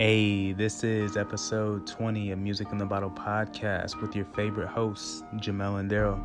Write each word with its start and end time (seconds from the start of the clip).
Hey, 0.00 0.52
this 0.52 0.84
is 0.84 1.16
episode 1.16 1.84
20 1.84 2.30
of 2.30 2.38
Music 2.38 2.68
in 2.70 2.78
the 2.78 2.86
Bottle 2.86 3.10
podcast 3.10 4.00
with 4.00 4.14
your 4.14 4.26
favorite 4.26 4.68
hosts, 4.68 5.24
Jamel 5.38 5.80
and 5.80 5.90
Daryl. 5.90 6.24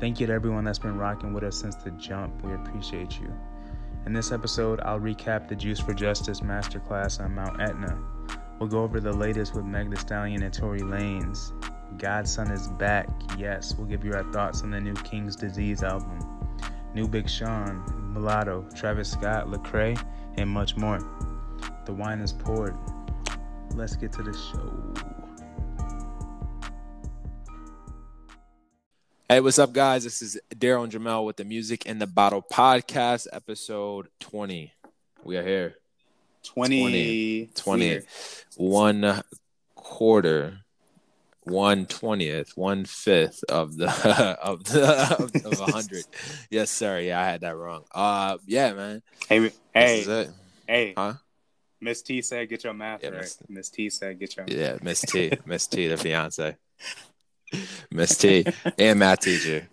Thank 0.00 0.18
you 0.18 0.26
to 0.26 0.32
everyone 0.32 0.64
that's 0.64 0.78
been 0.78 0.96
rocking 0.96 1.34
with 1.34 1.44
us 1.44 1.60
since 1.60 1.74
the 1.74 1.90
jump. 1.90 2.42
We 2.42 2.54
appreciate 2.54 3.20
you. 3.20 3.30
In 4.06 4.14
this 4.14 4.32
episode, 4.32 4.80
I'll 4.80 4.98
recap 4.98 5.46
the 5.46 5.54
Juice 5.54 5.78
for 5.78 5.92
Justice 5.92 6.40
masterclass 6.40 7.22
on 7.22 7.34
Mount 7.34 7.60
Etna. 7.60 8.02
We'll 8.58 8.70
go 8.70 8.80
over 8.82 8.98
the 8.98 9.12
latest 9.12 9.54
with 9.54 9.66
Meg 9.66 9.90
Thee 9.90 9.98
Stallion 9.98 10.42
and 10.42 10.54
Tory 10.54 10.80
Lanez. 10.80 11.52
God's 11.98 12.32
Son 12.32 12.50
is 12.50 12.68
back. 12.68 13.10
Yes, 13.36 13.74
we'll 13.74 13.88
give 13.88 14.06
you 14.06 14.14
our 14.14 14.24
thoughts 14.32 14.62
on 14.62 14.70
the 14.70 14.80
new 14.80 14.94
King's 14.94 15.36
Disease 15.36 15.82
album. 15.82 16.18
New 16.94 17.06
Big 17.06 17.28
Sean, 17.28 17.84
Mulatto, 18.14 18.64
Travis 18.74 19.10
Scott, 19.10 19.48
Lecrae, 19.48 20.02
and 20.38 20.48
much 20.48 20.78
more. 20.78 20.98
The 21.84 21.92
wine 21.92 22.20
is 22.20 22.32
poured. 22.32 22.74
Let's 23.74 23.96
get 23.96 24.12
to 24.12 24.22
the 24.22 24.32
show. 24.34 24.94
Hey, 29.28 29.40
what's 29.40 29.58
up, 29.58 29.72
guys? 29.72 30.04
This 30.04 30.20
is 30.20 30.38
Daryl 30.54 30.84
and 30.84 30.92
Jamel 30.92 31.24
with 31.24 31.36
the 31.36 31.44
Music 31.44 31.86
in 31.86 31.98
the 31.98 32.06
Bottle 32.06 32.42
podcast, 32.42 33.28
episode 33.32 34.08
20. 34.20 34.74
We 35.24 35.38
are 35.38 35.42
here. 35.42 35.76
20, 36.44 37.46
20, 37.46 37.50
20 37.54 38.00
one 38.56 39.22
quarter, 39.74 40.58
one 41.44 41.86
twentieth, 41.86 42.56
one 42.56 42.84
fifth 42.84 43.42
of 43.48 43.76
the 43.76 43.86
of 44.42 44.64
the 44.64 45.16
of, 45.18 45.46
of 45.46 45.60
a 45.60 45.72
hundred. 45.72 46.04
yes, 46.50 46.70
sir. 46.70 47.00
Yeah, 47.00 47.20
I 47.20 47.24
had 47.24 47.40
that 47.40 47.56
wrong. 47.56 47.84
Uh, 47.92 48.38
yeah, 48.46 48.72
man. 48.74 49.02
Hey, 49.28 49.50
hey, 49.72 50.28
hey. 50.66 50.94
Huh? 50.96 51.14
Miss 51.82 52.00
T 52.00 52.22
said, 52.22 52.48
"Get 52.48 52.62
your 52.62 52.72
math 52.72 53.02
Yeah, 53.02 53.10
right." 53.10 53.36
Miss- 53.48 53.68
T 53.68 53.90
said, 53.90 54.18
"Get 54.18 54.36
your 54.36 54.46
Yeah, 54.48 54.78
Miss 54.82 55.00
T, 55.00 55.32
Miss 55.44 55.66
T, 55.66 55.88
the 55.88 55.96
fiance, 55.96 56.56
Miss 57.90 58.16
T, 58.16 58.46
and 58.78 59.00
math 59.00 59.20
teacher 59.20 59.68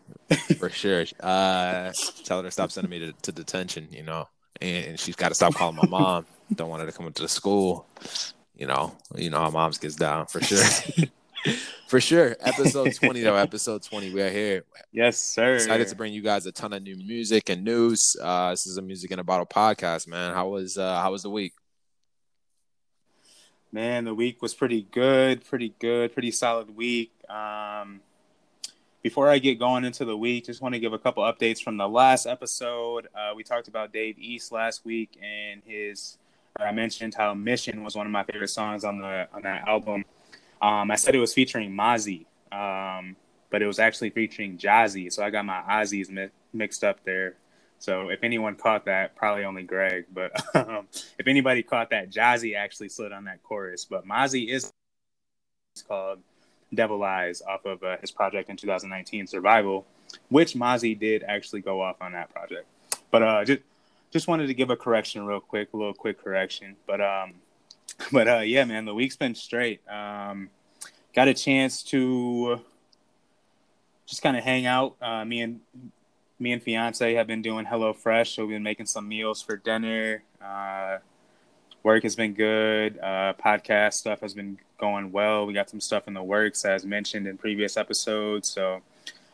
for 0.57 0.69
sure. 0.69 1.05
Uh, 1.19 1.93
telling 2.23 2.45
her 2.45 2.49
to 2.49 2.51
stop 2.51 2.71
sending 2.71 2.89
me 2.89 2.99
to, 2.99 3.13
to 3.21 3.31
detention, 3.31 3.87
you 3.91 4.01
know, 4.01 4.27
and, 4.59 4.85
and 4.87 4.99
she's 4.99 5.15
got 5.15 5.29
to 5.29 5.35
stop 5.35 5.53
calling 5.53 5.75
my 5.75 5.87
mom. 5.87 6.25
Don't 6.53 6.69
want 6.69 6.81
her 6.81 6.87
to 6.87 6.97
come 6.97 7.05
into 7.05 7.21
the 7.21 7.29
school, 7.29 7.85
you 8.55 8.65
know. 8.65 8.97
You 9.15 9.29
know 9.29 9.39
how 9.39 9.51
moms 9.51 9.77
gets 9.77 9.95
down 9.95 10.25
for 10.25 10.41
sure. 10.41 10.65
for 11.87 12.01
sure. 12.01 12.35
Episode 12.39 12.95
twenty 12.95 13.21
though. 13.21 13.35
Episode 13.35 13.83
twenty. 13.83 14.11
We 14.11 14.23
are 14.23 14.31
here. 14.31 14.63
Yes, 14.91 15.19
sir. 15.19 15.53
Excited 15.53 15.87
to 15.89 15.95
bring 15.95 16.11
you 16.11 16.23
guys 16.23 16.47
a 16.47 16.51
ton 16.51 16.73
of 16.73 16.81
new 16.81 16.95
music 16.95 17.49
and 17.49 17.63
news. 17.63 18.15
Uh, 18.19 18.49
this 18.49 18.65
is 18.65 18.77
a 18.77 18.81
music 18.81 19.11
in 19.11 19.19
a 19.19 19.23
bottle 19.23 19.45
podcast, 19.45 20.07
man. 20.07 20.33
How 20.33 20.47
was 20.47 20.75
uh, 20.75 20.99
how 20.99 21.11
was 21.11 21.21
the 21.21 21.29
week? 21.29 21.53
Man, 23.71 24.05
the 24.05 24.15
week 24.15 24.41
was 24.41 24.55
pretty 24.55 24.87
good, 24.91 25.45
pretty 25.45 25.75
good, 25.79 26.11
pretty 26.13 26.31
solid 26.31 26.75
week. 26.75 27.11
Um, 27.29 28.01
before 29.03 29.29
I 29.29 29.37
get 29.37 29.59
going 29.59 29.85
into 29.85 30.05
the 30.05 30.17
week, 30.17 30.47
just 30.47 30.61
want 30.61 30.73
to 30.73 30.79
give 30.79 30.91
a 30.91 30.97
couple 30.97 31.23
updates 31.23 31.61
from 31.61 31.77
the 31.77 31.87
last 31.87 32.25
episode. 32.25 33.07
Uh, 33.13 33.33
we 33.35 33.43
talked 33.43 33.67
about 33.67 33.93
Dave 33.93 34.17
East 34.17 34.51
last 34.51 34.83
week 34.85 35.19
and 35.21 35.61
his. 35.65 36.17
Or 36.59 36.65
I 36.65 36.71
mentioned 36.71 37.13
how 37.13 37.35
"Mission" 37.35 37.83
was 37.83 37.95
one 37.95 38.07
of 38.07 38.11
my 38.11 38.23
favorite 38.23 38.49
songs 38.49 38.83
on 38.83 38.99
the 38.99 39.27
on 39.33 39.43
that 39.43 39.67
album. 39.67 40.03
Um, 40.61 40.89
I 40.89 40.95
said 40.95 41.13
it 41.13 41.19
was 41.19 41.33
featuring 41.33 41.71
Mozzy, 41.71 42.25
um, 42.51 43.15
but 43.51 43.61
it 43.61 43.67
was 43.67 43.77
actually 43.77 44.09
featuring 44.09 44.57
Jazzy, 44.57 45.13
so 45.13 45.23
I 45.23 45.29
got 45.29 45.45
my 45.45 45.61
Ozzies 45.69 46.09
mi- 46.09 46.29
mixed 46.51 46.83
up 46.83 47.03
there. 47.05 47.35
So 47.79 48.09
if 48.09 48.23
anyone 48.23 48.55
caught 48.55 48.85
that, 48.85 49.15
probably 49.15 49.45
only 49.45 49.63
Greg. 49.63 50.05
But 50.13 50.31
um, 50.55 50.87
if 51.17 51.27
anybody 51.27 51.63
caught 51.63 51.89
that, 51.89 52.11
Jazzy 52.11 52.55
actually 52.55 52.89
slid 52.89 53.11
on 53.11 53.23
that 53.25 53.41
chorus. 53.41 53.85
But 53.85 54.05
Mozzy 54.05 54.49
is 54.49 54.71
called 55.87 56.19
Devil 56.73 57.03
Eyes 57.03 57.41
off 57.41 57.65
of 57.65 57.81
uh, 57.83 57.97
his 58.01 58.11
project 58.11 58.49
in 58.49 58.57
2019, 58.57 59.27
Survival, 59.27 59.85
which 60.27 60.53
Mozzy 60.53 60.97
did 60.97 61.23
actually 61.23 61.61
go 61.61 61.81
off 61.81 62.01
on 62.01 62.11
that 62.11 62.29
project. 62.31 62.67
But 63.11 63.23
uh, 63.23 63.45
just 63.45 63.61
just 64.11 64.27
wanted 64.27 64.47
to 64.47 64.53
give 64.53 64.69
a 64.69 64.75
correction 64.75 65.25
real 65.25 65.39
quick, 65.39 65.69
a 65.73 65.77
little 65.77 65.93
quick 65.93 66.21
correction. 66.21 66.75
But 66.85 67.01
um, 67.01 67.35
but 68.11 68.27
uh, 68.27 68.39
yeah, 68.39 68.65
man, 68.65 68.85
the 68.85 68.93
week's 68.93 69.15
been 69.15 69.35
straight. 69.35 69.81
Um, 69.89 70.49
got 71.13 71.27
a 71.27 71.33
chance 71.33 71.81
to 71.83 72.59
just 74.05 74.21
kind 74.21 74.35
of 74.35 74.43
hang 74.43 74.65
out. 74.65 74.95
Uh, 75.01 75.23
me 75.23 75.41
and 75.41 75.61
me 76.39 76.53
and 76.53 76.63
fiance 76.63 77.13
have 77.13 77.27
been 77.27 77.41
doing 77.41 77.65
Hello 77.65 77.93
Fresh, 77.93 78.35
so 78.35 78.43
we've 78.43 78.55
been 78.55 78.63
making 78.63 78.85
some 78.85 79.07
meals 79.07 79.41
for 79.41 79.57
dinner. 79.57 80.23
Uh, 80.43 80.99
work 81.83 82.03
has 82.03 82.15
been 82.15 82.33
good. 82.33 82.97
Uh, 82.99 83.33
podcast 83.33 83.93
stuff 83.93 84.21
has 84.21 84.33
been 84.33 84.57
going 84.79 85.11
well. 85.11 85.45
We 85.45 85.53
got 85.53 85.69
some 85.69 85.81
stuff 85.81 86.07
in 86.07 86.13
the 86.13 86.23
works, 86.23 86.63
as 86.63 86.85
mentioned 86.85 87.27
in 87.27 87.37
previous 87.37 87.75
episodes. 87.75 88.47
So 88.47 88.81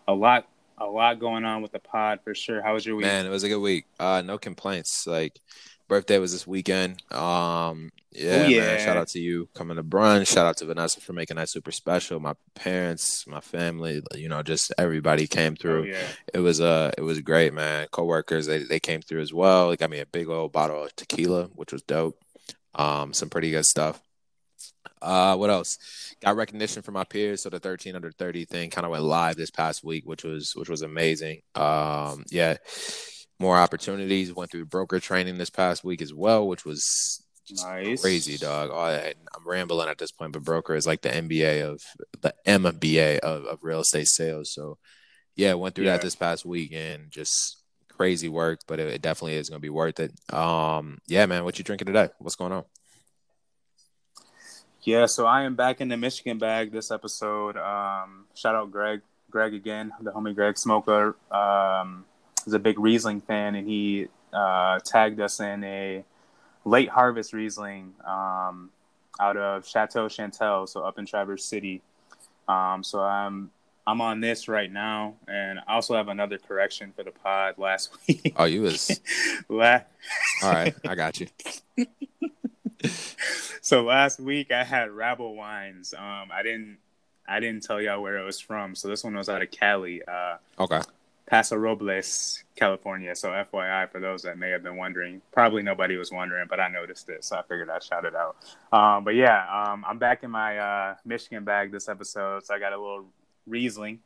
a 0.08 0.14
lot, 0.14 0.48
a 0.80 0.86
lot 0.86 1.20
going 1.20 1.46
on 1.46 1.62
with 1.62 1.72
the 1.72 1.80
pod 1.80 2.22
for 2.24 2.34
sure. 2.34 2.62
How 2.62 2.74
was 2.74 2.86
your 2.86 2.96
week? 2.96 3.06
Man, 3.06 3.26
it 3.26 3.30
was 3.30 3.44
a 3.44 3.50
good 3.50 3.62
week. 3.62 3.86
Uh, 4.00 4.24
no 4.26 4.38
complaints. 4.40 5.06
Like 5.06 5.40
birthday 5.88 6.18
was 6.18 6.32
this 6.32 6.48
weekend. 6.48 7.04
Um, 7.12 7.92
yeah, 8.16 8.44
Oh, 8.46 8.48
yeah. 8.48 8.60
man. 8.62 8.80
Shout 8.80 8.98
out 8.98 9.08
to 9.10 9.20
you 9.20 9.50
coming 9.54 9.78
to 9.78 9.84
brunch. 9.84 10.28
Shout 10.28 10.46
out 10.46 10.58
to 10.58 10.66
Vanessa 10.66 11.02
for 11.02 11.14
making 11.14 11.38
that 11.38 11.50
super 11.50 11.72
special. 11.72 12.20
My 12.20 12.34
parents, 12.56 13.26
my 13.28 13.42
family, 13.42 14.02
you 14.16 14.30
know, 14.30 14.42
just 14.44 14.74
everybody 14.78 15.28
came 15.28 15.54
Oh, 15.54 15.62
through. 15.62 15.86
yeah. 15.86 16.08
It 16.34 16.40
was 16.40 16.62
uh 16.62 16.92
it 16.98 17.02
was 17.02 17.20
great, 17.22 17.54
man. 17.54 17.88
Coworkers, 17.92 18.46
they 18.46 18.60
they 18.64 18.80
came 18.80 19.02
through 19.02 19.22
as 19.22 19.34
well. 19.34 19.70
They 19.70 19.78
got 19.78 19.90
me 19.90 20.00
a 20.00 20.06
big 20.06 20.30
old 20.30 20.52
bottle 20.52 20.84
of 20.86 20.96
tequila, 20.96 21.46
which 21.54 21.72
was 21.74 21.82
dope. 21.84 22.18
Um, 22.74 23.14
some 23.14 23.30
pretty 23.30 23.52
good 23.52 23.66
stuff. 23.66 24.02
Uh, 25.02 25.36
what 25.36 25.50
else? 25.50 25.78
Got 26.22 26.36
recognition 26.36 26.82
from 26.82 26.94
my 26.96 27.04
peers. 27.04 27.42
So 27.44 27.50
the 27.50 27.60
13 27.60 27.96
under 27.96 28.12
30 28.12 28.46
thing 28.46 28.70
kind 28.70 28.86
of 28.86 28.92
went 28.92 29.04
live 29.04 29.36
this 29.36 29.52
past 29.52 29.84
week, 29.84 30.04
which 30.06 30.24
was 30.24 30.54
which 30.56 30.70
was 30.70 30.82
amazing. 30.82 31.42
Um, 31.54 32.24
yeah, 32.32 32.58
more 33.40 33.58
opportunities. 33.58 34.34
Went 34.34 34.52
through 34.52 34.66
broker 34.66 35.00
training 35.00 35.38
this 35.38 35.50
past 35.50 35.84
week 35.84 36.02
as 36.02 36.14
well, 36.14 36.48
which 36.48 36.66
was 36.66 37.24
Nice. 37.64 38.02
crazy, 38.02 38.38
dog. 38.38 38.70
Oh, 38.74 38.78
I, 38.78 39.14
I'm 39.36 39.48
rambling 39.48 39.90
at 39.90 39.98
this 39.98 40.12
point, 40.12 40.32
but 40.34 40.44
broker 40.44 40.76
is 40.76 40.88
like 40.88 41.02
the 41.02 41.10
MBA 41.10 41.64
of 41.64 41.82
the 42.22 42.34
MBA 42.48 43.20
of, 43.20 43.46
of 43.46 43.60
real 43.64 43.82
estate 43.82 44.08
sales. 44.08 44.52
So 44.54 44.78
yeah, 45.36 45.54
went 45.54 45.76
through 45.76 45.86
Yeah. 45.86 45.94
that 45.94 46.02
this 46.02 46.16
past 46.16 46.46
week 46.46 46.72
and 46.74 47.12
just 47.12 47.58
crazy 47.90 48.30
work, 48.30 48.60
but 48.68 48.80
it, 48.80 48.88
it 48.88 49.02
definitely 49.02 49.36
is 49.36 49.50
going 49.50 49.60
to 49.60 49.66
be 49.66 49.70
worth 49.70 50.00
it. 50.00 50.12
Um, 50.34 50.98
yeah, 51.08 51.26
man, 51.26 51.44
what 51.44 51.58
you 51.58 51.64
drinking 51.64 51.88
today? 51.88 52.10
What's 52.20 52.36
going 52.36 52.52
on? 52.52 52.64
Yeah, 54.82 55.08
so 55.08 55.26
I 55.26 55.44
am 55.44 55.56
back 55.56 55.82
in 55.82 55.88
the 55.88 55.98
Michigan 55.98 56.38
bag 56.38 56.72
this 56.72 56.92
episode. 56.92 57.58
Um, 57.58 58.26
shout 58.36 58.54
out 58.54 58.72
Greg, 58.72 59.02
Greg 59.32 59.54
again, 59.54 59.92
the 60.02 60.12
homie 60.12 60.36
Greg 60.36 60.58
Smoker. 60.58 61.16
Um, 61.32 62.06
is 62.46 62.54
a 62.54 62.60
big 62.60 62.78
Riesling 62.80 63.22
fan, 63.22 63.56
and 63.56 63.68
he 63.68 64.08
uh, 64.32 64.78
tagged 64.86 65.20
us 65.20 65.40
in 65.40 65.64
a 65.64 66.04
late 66.66 66.90
harvest 66.90 67.32
Riesling 67.34 67.94
um, 68.06 68.70
out 69.20 69.38
of 69.38 69.66
Chateau 69.68 70.10
Chantal, 70.10 70.68
so 70.68 70.82
up 70.82 71.00
in 71.00 71.06
Traverse 71.06 71.46
City. 71.46 71.82
Um, 72.48 72.84
so 72.84 73.00
I'm 73.00 73.52
I'm 73.88 74.02
on 74.02 74.20
this 74.20 74.48
right 74.48 74.72
now, 74.72 75.14
and 75.28 75.60
I 75.68 75.74
also 75.76 75.96
have 75.96 76.08
another 76.08 76.38
correction 76.40 76.92
for 76.96 77.04
the 77.04 77.12
pod 77.12 77.58
last 77.58 77.96
week. 78.08 78.34
Oh, 78.36 78.46
you 78.46 78.62
was 78.64 79.00
La- 79.50 79.82
all 80.44 80.52
right. 80.52 80.76
I 80.88 80.96
got 80.96 81.20
you. 81.20 81.28
so 83.62 83.84
last 83.84 84.20
week 84.20 84.52
I 84.52 84.64
had 84.64 84.92
Rabble 84.92 85.36
Wines. 85.36 85.94
Um, 85.94 86.30
I 86.34 86.42
didn't 86.44 86.78
I 87.28 87.40
didn't 87.40 87.64
tell 87.64 87.82
y'all 87.82 88.02
where 88.02 88.18
it 88.18 88.24
was 88.24 88.40
from. 88.40 88.76
So 88.76 88.88
this 88.88 89.04
one 89.04 89.16
was 89.16 89.30
out 89.30 89.42
of 89.42 89.50
Cali, 89.52 90.02
uh, 90.08 90.38
Okay. 90.60 90.82
Paso 91.28 91.56
Robles, 91.56 92.44
California. 92.56 93.16
So 93.16 93.30
FYI 93.30 93.90
for 93.92 94.00
those 94.00 94.22
that 94.24 94.38
may 94.38 94.52
have 94.52 94.64
been 94.64 94.78
wondering, 94.78 95.22
probably 95.32 95.64
nobody 95.64 95.98
was 95.98 96.12
wondering, 96.12 96.46
but 96.48 96.60
I 96.60 96.68
noticed 96.68 97.10
it, 97.10 97.24
so 97.24 97.38
I 97.38 97.42
figured 97.42 97.70
I'd 97.70 97.84
shout 97.84 98.06
it 98.06 98.14
out. 98.16 98.36
Um, 98.72 99.04
but 99.04 99.16
yeah, 99.16 99.46
um, 99.52 99.84
I'm 99.88 99.98
back 99.98 100.24
in 100.24 100.30
my 100.30 100.58
uh, 100.58 100.96
Michigan 101.04 101.44
bag 101.44 101.72
this 101.72 101.90
episode, 101.90 102.46
so 102.46 102.54
I 102.54 102.60
got 102.60 102.74
a 102.74 102.78
little 102.78 103.06
Riesling. 103.48 104.00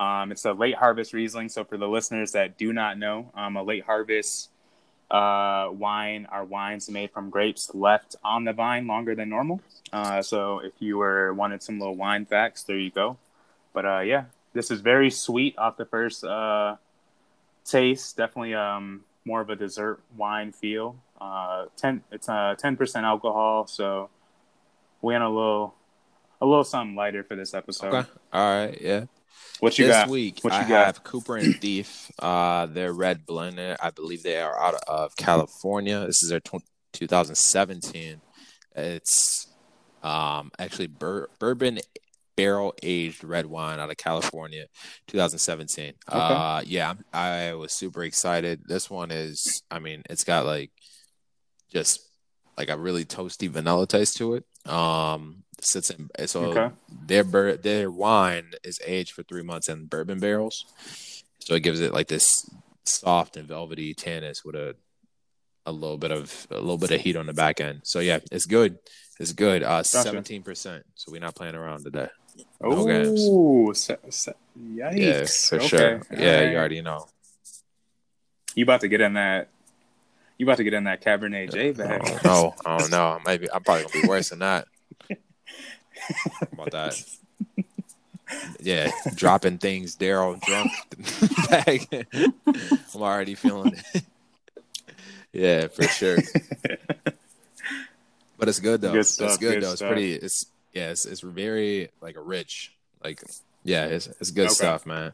Um, 0.00 0.32
it's 0.32 0.44
a 0.44 0.52
late 0.52 0.74
harvest 0.74 1.12
Riesling. 1.12 1.48
So 1.48 1.64
for 1.64 1.76
the 1.76 1.86
listeners 1.86 2.32
that 2.32 2.56
do 2.56 2.72
not 2.72 2.98
know, 2.98 3.30
um, 3.34 3.56
a 3.56 3.62
late 3.62 3.84
harvest 3.84 4.50
uh, 5.10 5.68
wine 5.70 6.26
are 6.30 6.44
wines 6.44 6.88
made 6.88 7.10
from 7.10 7.28
grapes 7.28 7.70
left 7.74 8.16
on 8.24 8.44
the 8.44 8.52
vine 8.52 8.86
longer 8.86 9.14
than 9.14 9.28
normal. 9.28 9.60
Uh, 9.92 10.22
so 10.22 10.60
if 10.60 10.72
you 10.78 10.96
were 10.96 11.34
wanted 11.34 11.62
some 11.62 11.78
little 11.78 11.94
wine 11.94 12.24
facts, 12.24 12.62
there 12.64 12.78
you 12.78 12.90
go. 12.90 13.18
But 13.74 13.84
uh, 13.84 14.00
yeah, 14.00 14.24
this 14.52 14.70
is 14.70 14.80
very 14.80 15.10
sweet 15.10 15.56
off 15.58 15.76
the 15.76 15.84
first 15.86 16.24
uh, 16.24 16.76
taste. 17.64 18.16
Definitely 18.16 18.54
um, 18.54 19.04
more 19.24 19.40
of 19.40 19.50
a 19.50 19.56
dessert 19.56 20.00
wine 20.16 20.52
feel. 20.52 20.96
Uh, 21.20 21.66
ten, 21.76 22.02
it's 22.10 22.28
uh, 22.28 22.54
ten 22.58 22.76
percent 22.76 23.06
alcohol, 23.06 23.66
so 23.66 24.10
we 25.00 25.12
went 25.14 25.22
a 25.24 25.28
little, 25.28 25.74
a 26.40 26.46
little 26.46 26.64
something 26.64 26.96
lighter 26.96 27.22
for 27.24 27.36
this 27.36 27.54
episode. 27.54 27.94
Okay. 27.94 28.08
All 28.32 28.66
right. 28.66 28.78
Yeah. 28.80 29.04
What 29.60 29.78
you 29.78 29.86
this 29.86 29.94
got? 29.94 30.08
week, 30.08 30.40
What 30.42 30.52
you 30.54 30.58
I 30.58 30.68
got? 30.68 30.86
have 30.86 31.04
Cooper 31.04 31.36
and 31.36 31.54
Thief. 31.60 32.10
Uh, 32.18 32.66
they're 32.66 32.92
red 32.92 33.24
blended. 33.26 33.76
I 33.80 33.90
believe 33.90 34.24
they 34.24 34.40
are 34.40 34.60
out 34.60 34.74
of 34.88 35.14
California. 35.16 36.00
This 36.06 36.22
is 36.24 36.30
their 36.30 36.40
tw- 36.40 36.64
2017 36.92 38.20
It's 38.74 39.46
um 40.02 40.50
actually 40.58 40.88
bur- 40.88 41.28
bourbon 41.38 41.78
barrel 42.42 42.74
aged 42.82 43.22
red 43.22 43.46
wine 43.46 43.78
out 43.78 43.90
of 43.90 43.96
California, 43.96 44.66
2017. 45.06 45.84
Okay. 45.84 46.18
Uh, 46.18 46.60
yeah, 46.66 46.94
I 47.12 47.54
was 47.54 47.72
super 47.72 48.02
excited. 48.02 48.62
This 48.66 48.90
one 48.90 49.12
is, 49.12 49.62
I 49.70 49.78
mean, 49.78 50.02
it's 50.10 50.24
got 50.24 50.44
like 50.44 50.72
just 51.70 52.00
like 52.58 52.68
a 52.68 52.76
really 52.76 53.04
toasty 53.04 53.48
vanilla 53.48 53.86
taste 53.86 54.16
to 54.16 54.34
it. 54.34 54.44
Um, 54.68 55.44
sits 55.60 55.90
in 55.90 56.08
so 56.26 56.46
okay. 56.46 56.74
their 57.06 57.56
their 57.56 57.88
wine 57.90 58.50
is 58.64 58.80
aged 58.84 59.12
for 59.12 59.22
three 59.22 59.42
months 59.42 59.68
in 59.68 59.86
bourbon 59.86 60.18
barrels, 60.18 60.64
so 61.38 61.54
it 61.54 61.60
gives 61.60 61.80
it 61.80 61.92
like 61.92 62.08
this 62.08 62.26
soft 62.84 63.36
and 63.36 63.46
velvety 63.46 63.94
tannins 63.94 64.44
with 64.44 64.56
a 64.56 64.74
a 65.66 65.72
little 65.72 65.98
bit 65.98 66.10
of 66.10 66.46
a 66.50 66.54
little 66.54 66.78
bit 66.78 66.90
of 66.90 67.00
heat 67.00 67.16
on 67.16 67.26
the 67.26 67.32
back 67.32 67.60
end. 67.60 67.82
So 67.84 68.00
yeah, 68.00 68.18
it's 68.32 68.46
good. 68.46 68.78
It's 69.20 69.32
good. 69.32 69.62
Uh, 69.62 69.82
seventeen 69.82 70.42
percent. 70.42 70.84
So 70.94 71.12
we're 71.12 71.20
not 71.20 71.36
playing 71.36 71.54
around 71.54 71.84
today. 71.84 72.08
No 72.60 72.70
oh, 72.70 73.72
se- 73.72 73.96
yikes! 74.58 74.96
Yeah, 74.96 75.24
for 75.24 75.56
okay. 75.56 75.66
sure. 75.66 76.02
Yeah, 76.12 76.40
right. 76.40 76.50
you 76.50 76.56
already 76.56 76.80
know. 76.80 77.08
You 78.54 78.64
about 78.64 78.82
to 78.82 78.88
get 78.88 79.00
in 79.00 79.14
that? 79.14 79.48
You 80.38 80.46
about 80.46 80.58
to 80.58 80.64
get 80.64 80.74
in 80.74 80.84
that 80.84 81.02
Cabernet 81.02 81.52
J 81.52 81.70
oh, 81.70 81.72
bag? 81.72 82.24
No, 82.24 82.54
oh 82.64 82.76
no, 82.78 82.86
no. 82.88 83.20
Maybe 83.26 83.50
I'm 83.52 83.62
probably 83.62 83.84
gonna 83.84 84.02
be 84.02 84.08
worse 84.08 84.30
than 84.30 84.40
that. 84.40 84.68
about 86.52 86.70
that? 86.72 87.02
Yeah, 88.60 88.90
dropping 89.14 89.58
things, 89.58 89.96
Daryl 89.96 90.40
drunk 90.40 90.70
bag. 91.50 92.06
I'm 92.94 93.02
already 93.02 93.34
feeling 93.34 93.74
it. 93.94 94.02
yeah, 95.32 95.66
for 95.68 95.82
sure. 95.84 96.16
but 98.38 98.48
it's 98.48 98.60
good 98.60 98.80
though. 98.80 98.92
Good 98.92 99.06
stuff, 99.06 99.30
it's 99.30 99.38
good, 99.38 99.54
good 99.54 99.62
though. 99.62 99.74
Stuff. 99.74 99.90
It's 99.90 99.94
pretty. 99.94 100.12
It's 100.14 100.46
yeah. 100.72 100.90
It's, 100.90 101.04
it's 101.04 101.20
very 101.20 101.90
like 102.00 102.16
a 102.16 102.20
rich. 102.20 102.74
Like 103.02 103.22
yeah, 103.64 103.86
it's 103.86 104.06
it's 104.06 104.30
good 104.30 104.46
okay. 104.46 104.54
stuff, 104.54 104.86
man. 104.86 105.12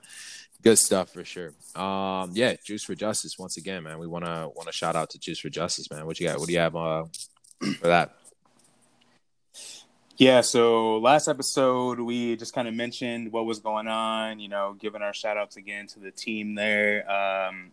Good 0.63 0.79
stuff 0.79 1.11
for 1.11 1.25
sure. 1.25 1.53
Um, 1.77 2.33
yeah, 2.35 2.57
Juice 2.65 2.83
for 2.83 2.95
Justice 2.95 3.39
once 3.39 3.57
again, 3.57 3.85
man. 3.85 3.99
We 3.99 4.07
wanna 4.07 4.49
wanna 4.55 4.73
shout 4.73 4.97
out 4.97 5.11
to 5.11 5.19
Juice 5.19 5.39
for 5.39 5.49
Justice, 5.49 5.91
man. 5.91 6.07
What 6.07 6.19
you 6.19 6.27
got? 6.27 6.39
What 6.39 6.49
do 6.49 6.53
you 6.53 6.59
have 6.59 6.77
uh, 6.77 7.05
for 7.81 7.87
that? 7.87 8.15
Yeah, 10.17 10.41
so 10.41 10.99
last 10.99 11.29
episode 11.29 12.01
we 12.01 12.35
just 12.35 12.53
kind 12.53 12.67
of 12.67 12.75
mentioned 12.75 13.31
what 13.31 13.47
was 13.47 13.61
going 13.61 13.87
on, 13.87 14.41
you 14.41 14.49
know, 14.49 14.75
giving 14.77 15.01
our 15.01 15.15
shout 15.15 15.37
outs 15.37 15.57
again 15.57 15.87
to 15.89 16.01
the 16.01 16.11
team 16.11 16.57
there. 16.57 17.09
Um, 17.09 17.71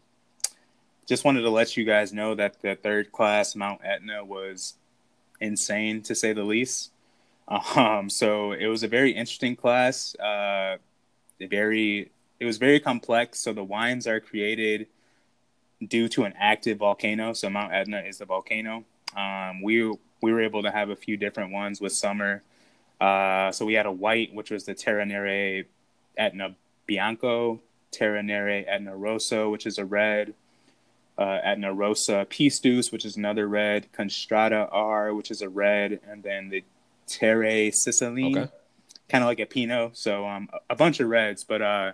just 1.08 1.26
wanted 1.26 1.42
to 1.42 1.50
let 1.50 1.76
you 1.76 1.86
guys 1.86 2.14
know 2.14 2.36
that 2.36 2.62
the 2.62 2.76
third 2.76 3.12
class 3.12 3.56
Mount 3.56 3.82
Etna 3.84 4.24
was 4.24 4.76
insane 5.42 6.04
to 6.04 6.14
say 6.14 6.34
the 6.34 6.44
least. 6.44 6.92
Um, 7.48 8.10
so 8.10 8.54
it 8.54 8.68
was 8.68 8.84
a 8.84 8.88
very 8.88 9.12
interesting 9.12 9.56
class. 9.56 10.16
Uh, 10.16 10.78
very, 11.40 12.12
it 12.40 12.46
was 12.46 12.58
very 12.58 12.80
complex. 12.80 13.40
So 13.40 13.54
the 13.54 13.64
wines 13.64 14.08
are 14.08 14.20
created 14.20 14.88
due 15.88 16.08
to 16.10 16.24
an 16.24 16.34
active 16.40 16.80
volcano. 16.80 17.34
So 17.34 17.50
Mount 17.50 17.74
Etna 17.74 18.00
is 18.00 18.18
the 18.20 18.26
volcano. 18.26 18.84
Um, 19.16 19.62
we 19.62 19.96
we 20.22 20.34
were 20.34 20.42
able 20.42 20.64
to 20.64 20.72
have 20.72 20.90
a 20.90 20.96
few 20.96 21.18
different 21.18 21.52
ones 21.52 21.80
with 21.80 21.94
summer. 21.94 22.42
Uh, 23.00 23.52
so 23.52 23.66
we 23.66 23.74
had 23.74 23.86
a 23.86 23.92
white, 23.92 24.34
which 24.34 24.50
was 24.50 24.66
the 24.66 24.74
Terre 24.74 25.06
Nere 25.06 25.66
Etna 26.18 26.56
Bianco, 26.88 27.60
Terre 27.92 28.24
Nere 28.24 28.66
Etna 28.68 28.96
Rosso, 28.96 29.50
which 29.50 29.66
is 29.66 29.78
a 29.78 29.86
red, 29.86 30.34
uh, 31.18 31.40
Etna 31.44 31.74
Rossa 31.74 32.26
Pistus, 32.30 32.92
which 32.92 33.06
is 33.06 33.18
another 33.18 33.48
red, 33.48 33.92
Constrata 33.92 34.68
R, 34.72 35.14
which 35.14 35.30
is 35.30 35.42
a 35.42 35.50
red, 35.50 36.00
and 36.10 36.24
then 36.24 36.50
the 36.50 36.64
Terre 37.08 37.72
Siciliane, 37.72 38.38
okay. 38.38 38.52
kind 39.10 39.24
of 39.24 39.28
like 39.28 39.40
a 39.40 39.46
Pinot. 39.46 39.98
So 39.98 40.28
um, 40.28 40.50
a 40.70 40.76
bunch 40.76 41.00
of 41.00 41.10
reds, 41.10 41.44
but 41.44 41.62
uh, 41.62 41.92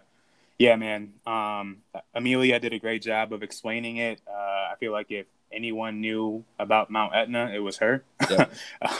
yeah, 0.58 0.76
man. 0.76 1.14
Um, 1.26 1.78
Amelia 2.14 2.60
did 2.60 2.74
a 2.74 2.80
great 2.80 3.02
job 3.02 3.34
of 3.34 3.42
explaining 3.42 3.98
it. 3.98 4.22
Uh, 4.28 4.72
I 4.72 4.76
feel 4.80 4.92
like 4.92 5.10
if 5.10 5.26
anyone 5.52 6.02
knew 6.02 6.44
about 6.60 6.90
Mount 6.90 7.16
Etna, 7.16 7.52
it 7.54 7.60
was 7.60 7.78
her. 7.78 8.04
Yeah. 8.30 8.46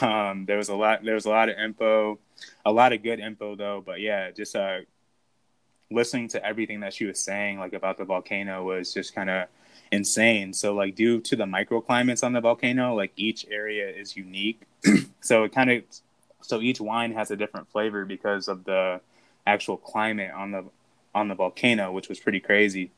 um, 0.00 0.44
there 0.46 0.56
was 0.56 0.68
a 0.68 0.74
lot. 0.74 1.04
There 1.04 1.14
was 1.14 1.24
a 1.24 1.30
lot 1.30 1.48
of 1.48 1.56
info, 1.56 2.18
a 2.64 2.72
lot 2.72 2.92
of 2.92 3.02
good 3.02 3.20
info 3.20 3.54
though. 3.54 3.82
But 3.84 4.00
yeah, 4.00 4.30
just 4.32 4.56
uh, 4.56 4.78
listening 5.90 6.28
to 6.28 6.44
everything 6.44 6.80
that 6.80 6.94
she 6.94 7.04
was 7.04 7.20
saying, 7.20 7.58
like 7.58 7.74
about 7.74 7.96
the 7.96 8.04
volcano, 8.04 8.64
was 8.64 8.92
just 8.92 9.14
kind 9.14 9.30
of 9.30 9.48
insane. 9.92 10.52
So 10.52 10.74
like, 10.74 10.96
due 10.96 11.20
to 11.20 11.36
the 11.36 11.44
microclimates 11.44 12.24
on 12.24 12.32
the 12.32 12.40
volcano, 12.40 12.96
like 12.96 13.12
each 13.16 13.46
area 13.48 13.88
is 13.88 14.16
unique. 14.16 14.62
so 15.20 15.44
it 15.44 15.54
kind 15.54 15.70
of, 15.70 15.84
so 16.40 16.60
each 16.60 16.80
wine 16.80 17.12
has 17.12 17.30
a 17.30 17.36
different 17.36 17.70
flavor 17.70 18.04
because 18.04 18.48
of 18.48 18.64
the 18.64 19.00
actual 19.46 19.76
climate 19.76 20.32
on 20.34 20.50
the 20.50 20.64
on 21.14 21.28
the 21.28 21.34
volcano, 21.34 21.92
which 21.92 22.08
was 22.08 22.18
pretty 22.18 22.40
crazy. 22.40 22.90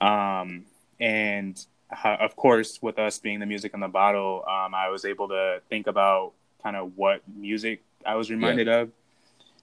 Um, 0.00 0.66
and 0.98 1.64
of 2.04 2.36
course, 2.36 2.80
with 2.82 2.98
us 2.98 3.18
being 3.18 3.40
the 3.40 3.46
music 3.46 3.72
in 3.74 3.80
the 3.80 3.88
bottle, 3.88 4.44
um, 4.48 4.74
I 4.74 4.88
was 4.88 5.04
able 5.04 5.28
to 5.28 5.60
think 5.68 5.86
about 5.86 6.32
kind 6.62 6.76
of 6.76 6.96
what 6.96 7.22
music 7.34 7.82
I 8.04 8.16
was 8.16 8.30
reminded 8.30 8.66
yeah. 8.66 8.80
of 8.80 8.90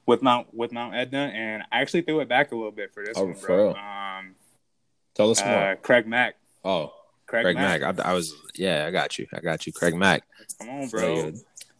with 0.05 0.21
Mount 0.21 0.53
with 0.53 0.71
Mount 0.71 0.95
Etna, 0.95 1.31
and 1.33 1.63
I 1.71 1.81
actually 1.81 2.01
threw 2.01 2.19
it 2.21 2.29
back 2.29 2.51
a 2.51 2.55
little 2.55 2.71
bit 2.71 2.93
for 2.93 3.03
this 3.03 3.17
oh, 3.17 3.25
one, 3.25 3.35
bro. 3.45 3.73
Um, 3.73 4.35
Tell 5.13 5.29
us 5.31 5.41
uh, 5.41 5.45
more. 5.45 5.75
Craig 5.81 6.07
Mack. 6.07 6.35
Oh, 6.63 6.93
Craig, 7.25 7.43
Craig 7.43 7.55
Mack. 7.55 7.81
Mack. 7.81 7.99
I, 7.99 8.11
I, 8.11 8.13
was 8.13 8.33
yeah, 8.55 8.85
I 8.87 8.91
got 8.91 9.17
you. 9.17 9.27
I 9.33 9.39
got 9.39 9.65
you, 9.65 9.73
Craig 9.73 9.95
Mack. 9.95 10.23
Come 10.59 10.69
on, 10.69 10.87
bro. 10.89 11.31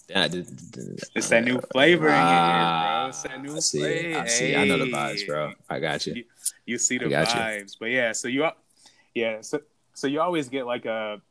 Yeah, 0.10 0.28
it's 0.32 1.30
that 1.30 1.44
new 1.44 1.60
flavor 1.72 2.08
in 2.08 2.14
here, 2.14 2.22
bro. 2.22 2.26
Ah, 2.26 3.08
it's 3.10 3.22
that 3.24 3.44
new 3.44 3.56
I 3.56 3.60
see 3.60 3.80
flavor. 3.80 4.20
I 4.20 4.28
see. 4.28 4.56
I 4.56 4.66
know 4.66 4.78
the 4.80 4.86
vibes, 4.86 5.28
bro. 5.28 5.54
I 5.70 5.80
got 5.80 6.08
you. 6.08 6.16
You, 6.16 6.24
you 6.66 6.78
see 6.78 6.98
the 6.98 7.06
vibes, 7.06 7.74
you. 7.74 7.78
but 7.80 7.86
yeah. 7.88 8.12
So 8.14 8.28
you, 8.28 8.48
yeah. 9.14 9.42
So 9.42 9.62
so 9.94 10.08
you 10.08 10.22
always 10.22 10.50
get 10.50 10.66
like 10.66 10.86
a 10.86 11.22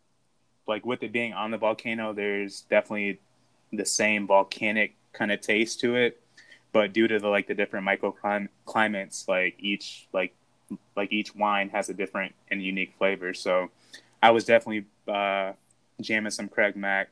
like 0.68 0.84
with 0.84 1.02
it 1.02 1.10
being 1.10 1.32
on 1.32 1.50
the 1.50 1.56
volcano 1.56 2.12
there's 2.12 2.60
definitely 2.62 3.18
the 3.72 3.84
same 3.84 4.26
volcanic 4.26 4.94
kind 5.12 5.32
of 5.32 5.40
taste 5.40 5.80
to 5.80 5.96
it 5.96 6.20
but 6.72 6.92
due 6.92 7.08
to 7.08 7.18
the 7.18 7.28
like 7.28 7.46
the 7.46 7.54
different 7.54 7.86
microclimates 7.86 9.26
like 9.26 9.56
each 9.58 10.06
like 10.12 10.34
like 10.96 11.12
each 11.12 11.34
wine 11.34 11.68
has 11.70 11.88
a 11.88 11.94
different 11.94 12.34
and 12.50 12.62
unique 12.62 12.94
flavor 12.98 13.32
so 13.34 13.70
i 14.22 14.30
was 14.30 14.44
definitely 14.44 14.84
uh 15.12 15.52
jamming 16.00 16.30
some 16.30 16.48
craig 16.48 16.76
mack 16.76 17.08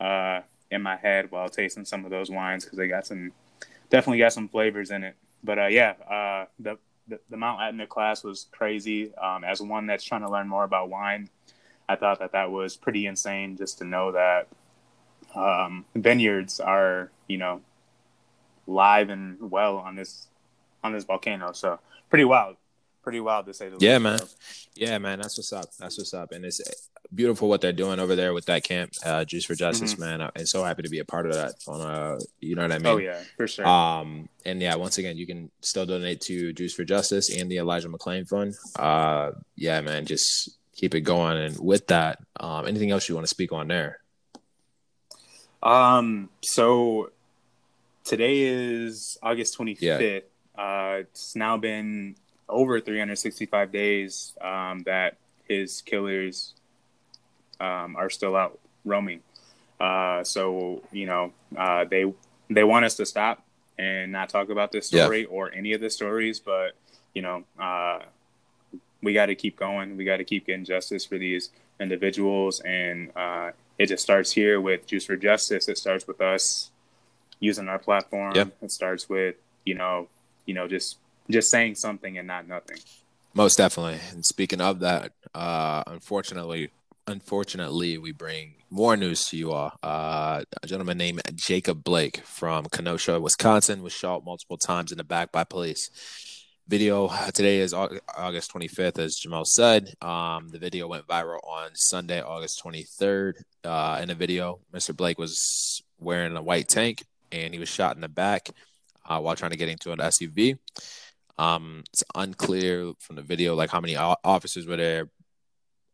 uh 0.00 0.40
in 0.70 0.82
my 0.82 0.96
head 0.96 1.30
while 1.30 1.48
tasting 1.48 1.84
some 1.84 2.04
of 2.04 2.10
those 2.10 2.30
wines 2.30 2.64
because 2.64 2.78
they 2.78 2.88
got 2.88 3.06
some 3.06 3.32
definitely 3.90 4.18
got 4.18 4.32
some 4.32 4.48
flavors 4.48 4.90
in 4.90 5.04
it 5.04 5.16
but 5.44 5.58
uh 5.58 5.66
yeah 5.66 5.94
uh 6.10 6.46
the 6.58 6.78
the, 7.08 7.20
the 7.30 7.36
Mount 7.36 7.60
Etna 7.60 7.86
class 7.86 8.22
was 8.22 8.46
crazy. 8.52 9.14
Um, 9.16 9.44
as 9.44 9.60
one 9.60 9.86
that's 9.86 10.04
trying 10.04 10.22
to 10.22 10.30
learn 10.30 10.48
more 10.48 10.64
about 10.64 10.88
wine, 10.88 11.28
I 11.88 11.96
thought 11.96 12.20
that 12.20 12.32
that 12.32 12.50
was 12.50 12.76
pretty 12.76 13.06
insane 13.06 13.56
just 13.56 13.78
to 13.78 13.84
know 13.84 14.12
that 14.12 14.48
um, 15.34 15.84
vineyards 15.94 16.60
are, 16.60 17.10
you 17.26 17.38
know, 17.38 17.60
live 18.66 19.10
and 19.10 19.50
well 19.50 19.76
on 19.78 19.96
this 19.96 20.28
on 20.84 20.92
this 20.92 21.04
volcano. 21.04 21.52
So 21.52 21.80
pretty 22.08 22.24
wild, 22.24 22.56
pretty 23.02 23.20
wild 23.20 23.46
to 23.46 23.54
say 23.54 23.68
the 23.68 23.76
yeah, 23.78 23.78
least. 23.78 23.82
Yeah, 23.92 23.98
man. 23.98 24.20
Yeah, 24.74 24.98
man. 24.98 25.18
That's 25.20 25.38
what's 25.38 25.52
up. 25.52 25.66
That's 25.78 25.98
what's 25.98 26.14
up. 26.14 26.32
And 26.32 26.44
it's 26.44 26.60
beautiful 27.14 27.48
what 27.48 27.60
they're 27.60 27.72
doing 27.72 28.00
over 28.00 28.16
there 28.16 28.32
with 28.32 28.46
that 28.46 28.64
camp, 28.64 28.92
uh, 29.04 29.24
Juice 29.24 29.44
for 29.44 29.54
Justice, 29.54 29.94
mm-hmm. 29.94 30.18
man. 30.18 30.30
I'm 30.34 30.46
so 30.46 30.64
happy 30.64 30.82
to 30.82 30.88
be 30.88 31.00
a 31.00 31.04
part 31.04 31.26
of 31.26 31.34
that. 31.34 31.54
On 31.68 31.80
uh, 31.80 32.18
you 32.40 32.54
know 32.54 32.62
what 32.62 32.72
I 32.72 32.78
mean? 32.78 32.86
Oh 32.86 32.96
yeah, 32.96 33.20
for 33.36 33.46
sure. 33.46 33.66
Um, 33.66 34.28
and 34.44 34.60
yeah, 34.60 34.74
once 34.76 34.98
again, 34.98 35.16
you 35.16 35.26
can 35.26 35.50
still 35.60 35.86
donate 35.86 36.20
to 36.22 36.52
Juice 36.52 36.74
for 36.74 36.84
Justice 36.84 37.34
and 37.36 37.50
the 37.50 37.58
Elijah 37.58 37.88
McClain 37.88 38.28
Fund. 38.28 38.54
Uh, 38.76 39.32
yeah, 39.56 39.80
man, 39.80 40.06
just 40.06 40.58
keep 40.74 40.94
it 40.94 41.02
going. 41.02 41.36
And 41.36 41.58
with 41.58 41.88
that, 41.88 42.18
um, 42.40 42.66
anything 42.66 42.90
else 42.90 43.08
you 43.08 43.14
want 43.14 43.26
to 43.26 43.30
speak 43.30 43.52
on 43.52 43.68
there? 43.68 43.98
Um, 45.62 46.30
so 46.42 47.10
today 48.04 48.40
is 48.40 49.18
August 49.22 49.56
25th. 49.58 49.80
Yeah. 49.80 50.18
Uh, 50.60 50.96
it's 51.00 51.34
now 51.34 51.56
been 51.56 52.16
over 52.48 52.80
365 52.80 53.72
days 53.72 54.34
um, 54.40 54.82
that 54.84 55.16
his 55.48 55.82
killers 55.82 56.54
um, 57.60 57.96
are 57.96 58.10
still 58.10 58.36
out 58.36 58.58
roaming. 58.84 59.20
Uh, 59.80 60.22
so 60.22 60.82
you 60.92 61.06
know 61.06 61.32
uh, 61.56 61.84
they 61.84 62.12
they 62.48 62.64
want 62.64 62.84
us 62.84 62.94
to 62.96 63.06
stop 63.06 63.44
and 63.78 64.12
not 64.12 64.28
talk 64.28 64.48
about 64.50 64.70
this 64.70 64.86
story 64.86 65.22
yeah. 65.22 65.26
or 65.26 65.52
any 65.52 65.72
of 65.72 65.80
the 65.80 65.90
stories, 65.90 66.38
but 66.38 66.72
you 67.14 67.22
know 67.22 67.44
uh, 67.58 68.00
we 69.02 69.12
got 69.12 69.26
to 69.26 69.34
keep 69.34 69.58
going. 69.58 69.96
We 69.96 70.04
got 70.04 70.18
to 70.18 70.24
keep 70.24 70.46
getting 70.46 70.64
justice 70.64 71.04
for 71.04 71.18
these 71.18 71.50
individuals, 71.80 72.60
and 72.60 73.10
uh, 73.16 73.50
it 73.78 73.86
just 73.86 74.02
starts 74.02 74.32
here 74.32 74.60
with 74.60 74.86
Juice 74.86 75.06
for 75.06 75.16
Justice. 75.16 75.68
It 75.68 75.78
starts 75.78 76.06
with 76.06 76.20
us 76.20 76.70
using 77.40 77.68
our 77.68 77.78
platform. 77.78 78.34
Yeah. 78.36 78.44
It 78.62 78.70
starts 78.70 79.08
with 79.08 79.36
you 79.64 79.74
know 79.74 80.08
you 80.46 80.54
know 80.54 80.68
just 80.68 80.98
just 81.30 81.50
saying 81.50 81.76
something 81.76 82.18
and 82.18 82.26
not 82.26 82.48
nothing. 82.48 82.78
Most 83.34 83.56
definitely. 83.56 83.98
And 84.10 84.24
speaking 84.24 84.60
of 84.60 84.80
that, 84.80 85.12
uh, 85.34 85.82
unfortunately, 85.86 86.70
unfortunately, 87.06 87.98
we 87.98 88.12
bring 88.12 88.54
more 88.70 88.96
news 88.96 89.26
to 89.28 89.36
you 89.36 89.52
all. 89.52 89.72
Uh, 89.82 90.42
a 90.62 90.66
gentleman 90.66 90.98
named 90.98 91.22
Jacob 91.34 91.82
Blake 91.82 92.18
from 92.24 92.66
Kenosha, 92.66 93.20
Wisconsin, 93.20 93.82
was 93.82 93.92
shot 93.92 94.24
multiple 94.24 94.58
times 94.58 94.92
in 94.92 94.98
the 94.98 95.04
back 95.04 95.32
by 95.32 95.44
police. 95.44 95.90
Video 96.68 97.10
today 97.34 97.58
is 97.58 97.74
August 97.74 98.52
25th, 98.52 98.98
as 98.98 99.16
Jamal 99.16 99.44
said. 99.44 99.94
Um, 100.00 100.48
the 100.50 100.58
video 100.58 100.86
went 100.86 101.06
viral 101.06 101.40
on 101.46 101.70
Sunday, 101.74 102.22
August 102.22 102.62
23rd. 102.64 103.34
Uh, 103.64 103.98
in 104.00 104.08
the 104.08 104.14
video, 104.14 104.60
Mr. 104.72 104.96
Blake 104.96 105.18
was 105.18 105.82
wearing 105.98 106.36
a 106.36 106.42
white 106.42 106.68
tank 106.68 107.04
and 107.30 107.52
he 107.52 107.58
was 107.58 107.68
shot 107.68 107.96
in 107.96 108.00
the 108.00 108.08
back 108.08 108.48
uh, 109.06 109.18
while 109.20 109.36
trying 109.36 109.50
to 109.50 109.56
get 109.56 109.68
into 109.68 109.92
an 109.92 109.98
SUV. 109.98 110.58
Um, 111.42 111.82
it's 111.92 112.04
unclear 112.14 112.92
from 113.00 113.16
the 113.16 113.22
video 113.22 113.54
like 113.54 113.70
how 113.70 113.80
many 113.80 113.96
officers 113.96 114.66
were 114.66 114.76
there. 114.76 115.10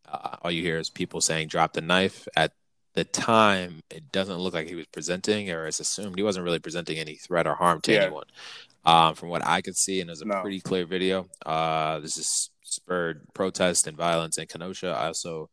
Uh, 0.06 0.36
all 0.42 0.50
you 0.50 0.62
hear 0.62 0.78
is 0.78 0.90
people 0.90 1.20
saying 1.20 1.48
"drop 1.48 1.72
the 1.72 1.80
knife." 1.80 2.28
At 2.36 2.52
the 2.94 3.04
time, 3.04 3.80
it 3.90 4.12
doesn't 4.12 4.38
look 4.38 4.52
like 4.52 4.68
he 4.68 4.74
was 4.74 4.86
presenting, 4.86 5.50
or 5.50 5.66
it's 5.66 5.80
assumed 5.80 6.16
he 6.16 6.22
wasn't 6.22 6.44
really 6.44 6.58
presenting 6.58 6.98
any 6.98 7.14
threat 7.14 7.46
or 7.46 7.54
harm 7.54 7.80
to 7.82 7.92
yeah. 7.92 8.02
anyone. 8.02 8.26
Um, 8.84 9.14
from 9.14 9.28
what 9.28 9.44
I 9.44 9.60
could 9.60 9.76
see, 9.76 10.00
and 10.00 10.10
it 10.10 10.12
was 10.12 10.22
a 10.22 10.26
no. 10.26 10.40
pretty 10.42 10.60
clear 10.60 10.84
video. 10.84 11.26
Uh, 11.44 12.00
this 12.00 12.16
is 12.16 12.50
spurred 12.62 13.22
protest 13.34 13.86
and 13.86 13.96
violence 13.96 14.38
in 14.38 14.46
Kenosha. 14.46 14.88
I 14.88 15.06
also 15.06 15.50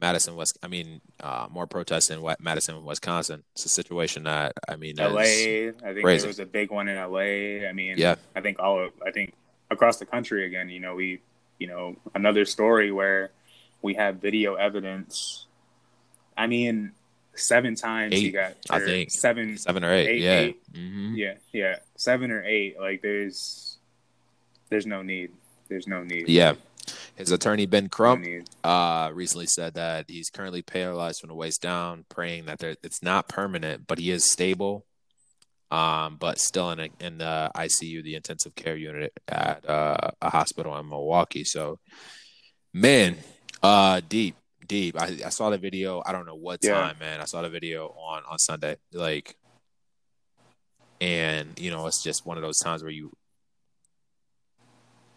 Madison, 0.00 0.36
West. 0.36 0.58
I 0.62 0.68
mean, 0.68 1.00
uh, 1.20 1.46
more 1.50 1.66
protests 1.66 2.10
in 2.10 2.24
Madison, 2.40 2.84
Wisconsin. 2.84 3.44
It's 3.52 3.64
a 3.64 3.68
situation 3.68 4.24
that 4.24 4.52
I 4.68 4.76
mean, 4.76 4.98
L.A. 4.98 5.68
I 5.68 5.72
think 5.72 6.02
crazy. 6.02 6.22
there 6.22 6.28
was 6.28 6.38
a 6.38 6.46
big 6.46 6.70
one 6.70 6.88
in 6.88 6.96
L.A. 6.96 7.66
I 7.66 7.72
mean, 7.72 7.94
yeah. 7.98 8.16
I 8.34 8.40
think 8.40 8.58
all 8.58 8.84
of, 8.84 8.92
I 9.06 9.10
think 9.10 9.34
across 9.70 9.98
the 9.98 10.06
country 10.06 10.46
again. 10.46 10.68
You 10.68 10.80
know, 10.80 10.94
we, 10.94 11.20
you 11.58 11.66
know, 11.66 11.96
another 12.14 12.44
story 12.44 12.92
where 12.92 13.30
we 13.82 13.94
have 13.94 14.16
video 14.16 14.54
evidence. 14.54 15.46
I 16.36 16.46
mean, 16.46 16.92
seven 17.34 17.74
times 17.74 18.14
eight, 18.14 18.20
he 18.20 18.30
got. 18.30 18.54
I 18.70 18.80
think 18.80 19.10
seven, 19.10 19.58
seven 19.58 19.84
or 19.84 19.92
eight. 19.92 20.08
eight 20.08 20.20
yeah, 20.22 20.38
eight. 20.38 20.72
Mm-hmm. 20.72 21.14
yeah, 21.14 21.34
yeah, 21.52 21.76
seven 21.96 22.30
or 22.30 22.44
eight. 22.44 22.78
Like 22.78 23.02
there's, 23.02 23.78
there's 24.68 24.86
no 24.86 25.02
need. 25.02 25.32
There's 25.68 25.86
no 25.86 26.02
need. 26.02 26.28
Yeah. 26.28 26.54
His 27.18 27.32
attorney 27.32 27.66
Ben 27.66 27.88
Crump 27.88 28.24
uh, 28.62 29.10
recently 29.12 29.46
said 29.46 29.74
that 29.74 30.04
he's 30.06 30.30
currently 30.30 30.62
paralyzed 30.62 31.20
from 31.20 31.28
the 31.28 31.34
waist 31.34 31.60
down, 31.60 32.04
praying 32.08 32.44
that 32.44 32.62
it's 32.62 33.02
not 33.02 33.28
permanent, 33.28 33.88
but 33.88 33.98
he 33.98 34.12
is 34.12 34.24
stable, 34.24 34.86
um, 35.72 36.16
but 36.20 36.38
still 36.38 36.70
in 36.70 36.78
a, 36.78 36.88
in 37.00 37.18
the 37.18 37.50
ICU, 37.56 38.04
the 38.04 38.14
intensive 38.14 38.54
care 38.54 38.76
unit 38.76 39.12
at 39.26 39.68
uh, 39.68 40.12
a 40.22 40.30
hospital 40.30 40.78
in 40.78 40.88
Milwaukee. 40.88 41.42
So, 41.42 41.80
man, 42.72 43.16
uh, 43.64 44.00
deep, 44.08 44.36
deep. 44.64 44.94
I, 44.96 45.18
I 45.26 45.30
saw 45.30 45.50
the 45.50 45.58
video. 45.58 46.00
I 46.06 46.12
don't 46.12 46.24
know 46.24 46.36
what 46.36 46.62
time, 46.62 46.98
man. 47.00 47.20
I 47.20 47.24
saw 47.24 47.42
the 47.42 47.50
video 47.50 47.88
on 47.88 48.22
on 48.30 48.38
Sunday, 48.38 48.76
like, 48.92 49.34
and 51.00 51.58
you 51.58 51.72
know, 51.72 51.84
it's 51.88 52.00
just 52.00 52.24
one 52.24 52.36
of 52.36 52.44
those 52.44 52.58
times 52.58 52.84
where 52.84 52.92
you 52.92 53.10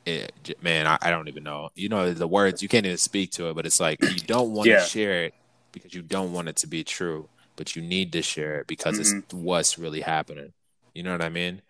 it, 0.06 0.58
man, 0.62 0.88
I, 0.88 0.98
I, 1.02 1.10
don't 1.12 1.28
even 1.28 1.44
know. 1.44 1.70
You 1.76 1.90
know, 1.90 2.14
the 2.14 2.28
words 2.28 2.62
you 2.62 2.70
can't 2.70 2.86
even 2.86 2.98
speak 2.98 3.32
to 3.32 3.50
it, 3.50 3.56
but 3.56 3.66
it's 3.66 3.80
like 3.80 4.02
you 4.02 4.20
don't 4.20 4.52
want 4.52 4.68
yeah. 4.68 4.80
to 4.80 4.86
share 4.86 5.26
it 5.26 5.34
because 5.72 5.94
you 5.94 6.02
don't 6.02 6.34
want 6.34 6.50
it 6.50 6.56
to 6.58 6.68
be 6.68 6.84
true, 6.84 7.30
but 7.56 7.76
you 7.76 7.82
need 7.82 8.12
to 8.14 8.22
share 8.22 8.60
it 8.60 8.68
because 8.68 9.00
mm-hmm. 9.00 9.20
it's 9.20 9.34
what's 9.34 9.78
really 9.78 10.02
happening. 10.02 10.54
You 10.94 11.04
know 11.04 11.12
what 11.12 11.22
I 11.22 11.30
mean? 11.30 11.62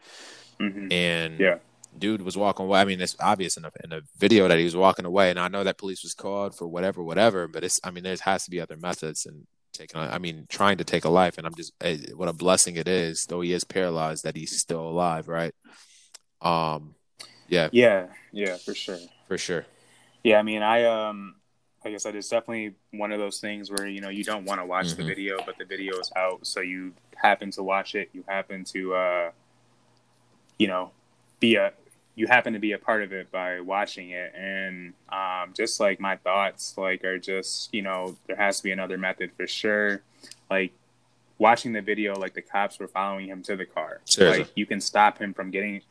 Mm-hmm. 0.59 0.91
And 0.91 1.39
yeah, 1.39 1.57
dude 1.97 2.21
was 2.21 2.37
walking 2.37 2.65
away. 2.65 2.79
I 2.81 2.85
mean, 2.85 3.01
it's 3.01 3.15
obvious 3.19 3.57
in 3.57 3.63
the, 3.63 3.71
in 3.83 3.89
the 3.89 4.01
video 4.17 4.47
that 4.47 4.57
he 4.57 4.63
was 4.63 4.75
walking 4.75 5.05
away, 5.05 5.29
and 5.29 5.39
I 5.39 5.47
know 5.47 5.63
that 5.63 5.77
police 5.77 6.03
was 6.03 6.13
called 6.13 6.55
for 6.55 6.67
whatever, 6.67 7.03
whatever. 7.03 7.47
But 7.47 7.63
it's, 7.63 7.79
I 7.83 7.91
mean, 7.91 8.03
there 8.03 8.15
has 8.21 8.45
to 8.45 8.51
be 8.51 8.59
other 8.59 8.77
methods 8.77 9.25
and 9.25 9.45
taking. 9.73 9.99
I 9.99 10.17
mean, 10.17 10.45
trying 10.49 10.77
to 10.77 10.83
take 10.83 11.05
a 11.05 11.09
life, 11.09 11.37
and 11.37 11.45
I'm 11.45 11.55
just 11.55 11.73
eh, 11.81 11.97
what 12.15 12.29
a 12.29 12.33
blessing 12.33 12.75
it 12.77 12.87
is, 12.87 13.25
though 13.25 13.41
he 13.41 13.53
is 13.53 13.63
paralyzed, 13.63 14.23
that 14.23 14.35
he's 14.35 14.59
still 14.59 14.87
alive, 14.87 15.27
right? 15.27 15.53
Um, 16.41 16.95
yeah. 17.51 17.69
Yeah. 17.71 18.07
Yeah. 18.31 18.57
For 18.57 18.73
sure. 18.73 18.97
For 19.27 19.37
sure. 19.37 19.65
Yeah. 20.23 20.39
I 20.39 20.43
mean, 20.43 20.63
I 20.63 20.85
um, 20.85 21.35
like 21.83 21.93
I 21.93 21.97
said, 21.97 22.15
it's 22.15 22.29
definitely 22.29 22.75
one 22.91 23.11
of 23.11 23.19
those 23.19 23.39
things 23.39 23.69
where 23.69 23.87
you 23.87 24.01
know 24.01 24.09
you 24.09 24.23
don't 24.23 24.45
want 24.45 24.61
to 24.61 24.65
watch 24.65 24.87
mm-hmm. 24.87 25.01
the 25.01 25.07
video, 25.07 25.37
but 25.45 25.57
the 25.57 25.65
video 25.65 25.99
is 25.99 26.11
out, 26.15 26.45
so 26.47 26.61
you 26.61 26.93
happen 27.15 27.51
to 27.51 27.63
watch 27.63 27.95
it. 27.95 28.09
You 28.13 28.23
happen 28.27 28.63
to, 28.65 28.93
uh, 28.93 29.31
you 30.57 30.67
know, 30.67 30.91
be 31.39 31.55
a 31.55 31.73
you 32.15 32.27
happen 32.27 32.53
to 32.53 32.59
be 32.59 32.73
a 32.73 32.77
part 32.77 33.03
of 33.03 33.13
it 33.13 33.31
by 33.31 33.61
watching 33.61 34.11
it, 34.11 34.33
and 34.35 34.93
um, 35.09 35.53
just 35.55 35.79
like 35.79 35.99
my 35.99 36.17
thoughts, 36.17 36.75
like 36.77 37.03
are 37.03 37.17
just 37.17 37.73
you 37.73 37.81
know 37.81 38.15
there 38.27 38.35
has 38.35 38.57
to 38.57 38.63
be 38.63 38.71
another 38.71 38.97
method 38.97 39.31
for 39.35 39.47
sure. 39.47 40.01
Like 40.49 40.73
watching 41.39 41.73
the 41.73 41.81
video, 41.81 42.13
like 42.13 42.35
the 42.35 42.41
cops 42.41 42.79
were 42.79 42.87
following 42.87 43.27
him 43.27 43.41
to 43.43 43.55
the 43.55 43.65
car. 43.65 44.01
Seriously. 44.05 44.43
Like 44.43 44.51
you 44.55 44.67
can 44.67 44.79
stop 44.79 45.17
him 45.17 45.33
from 45.33 45.49
getting 45.49 45.81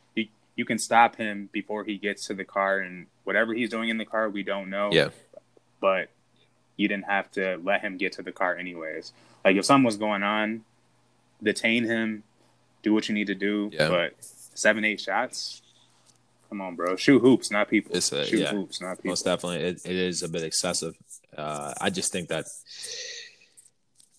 you 0.55 0.65
can 0.65 0.77
stop 0.77 1.15
him 1.15 1.49
before 1.51 1.83
he 1.83 1.97
gets 1.97 2.27
to 2.27 2.33
the 2.33 2.45
car 2.45 2.79
and 2.79 3.07
whatever 3.23 3.53
he's 3.53 3.69
doing 3.69 3.89
in 3.89 3.97
the 3.97 4.05
car 4.05 4.29
we 4.29 4.43
don't 4.43 4.69
know. 4.69 4.89
Yeah. 4.91 5.09
But 5.79 6.09
you 6.77 6.87
didn't 6.87 7.05
have 7.05 7.31
to 7.31 7.59
let 7.63 7.81
him 7.81 7.97
get 7.97 8.13
to 8.13 8.21
the 8.21 8.31
car 8.31 8.55
anyways. 8.55 9.13
Like 9.43 9.55
if 9.55 9.65
something 9.65 9.85
was 9.85 9.97
going 9.97 10.23
on 10.23 10.63
detain 11.41 11.85
him 11.85 12.23
do 12.83 12.93
what 12.93 13.09
you 13.09 13.15
need 13.15 13.27
to 13.27 13.35
do. 13.35 13.69
Yeah. 13.73 13.89
but 13.89 14.15
seven 14.19 14.85
eight 14.85 14.99
shots? 14.99 15.61
Come 16.49 16.61
on 16.61 16.75
bro. 16.75 16.95
Shoot 16.95 17.19
hoops 17.21 17.51
not 17.51 17.69
people. 17.69 17.95
It's 17.95 18.11
a, 18.11 18.25
shoot 18.25 18.41
yeah, 18.41 18.51
hoops 18.51 18.81
not 18.81 18.97
people. 18.97 19.11
Most 19.11 19.25
definitely. 19.25 19.65
It, 19.65 19.81
it 19.85 19.95
is 19.95 20.23
a 20.23 20.29
bit 20.29 20.43
excessive. 20.43 20.95
Uh, 21.37 21.73
i 21.79 21.89
just 21.89 22.11
think 22.11 22.27
that 22.27 22.45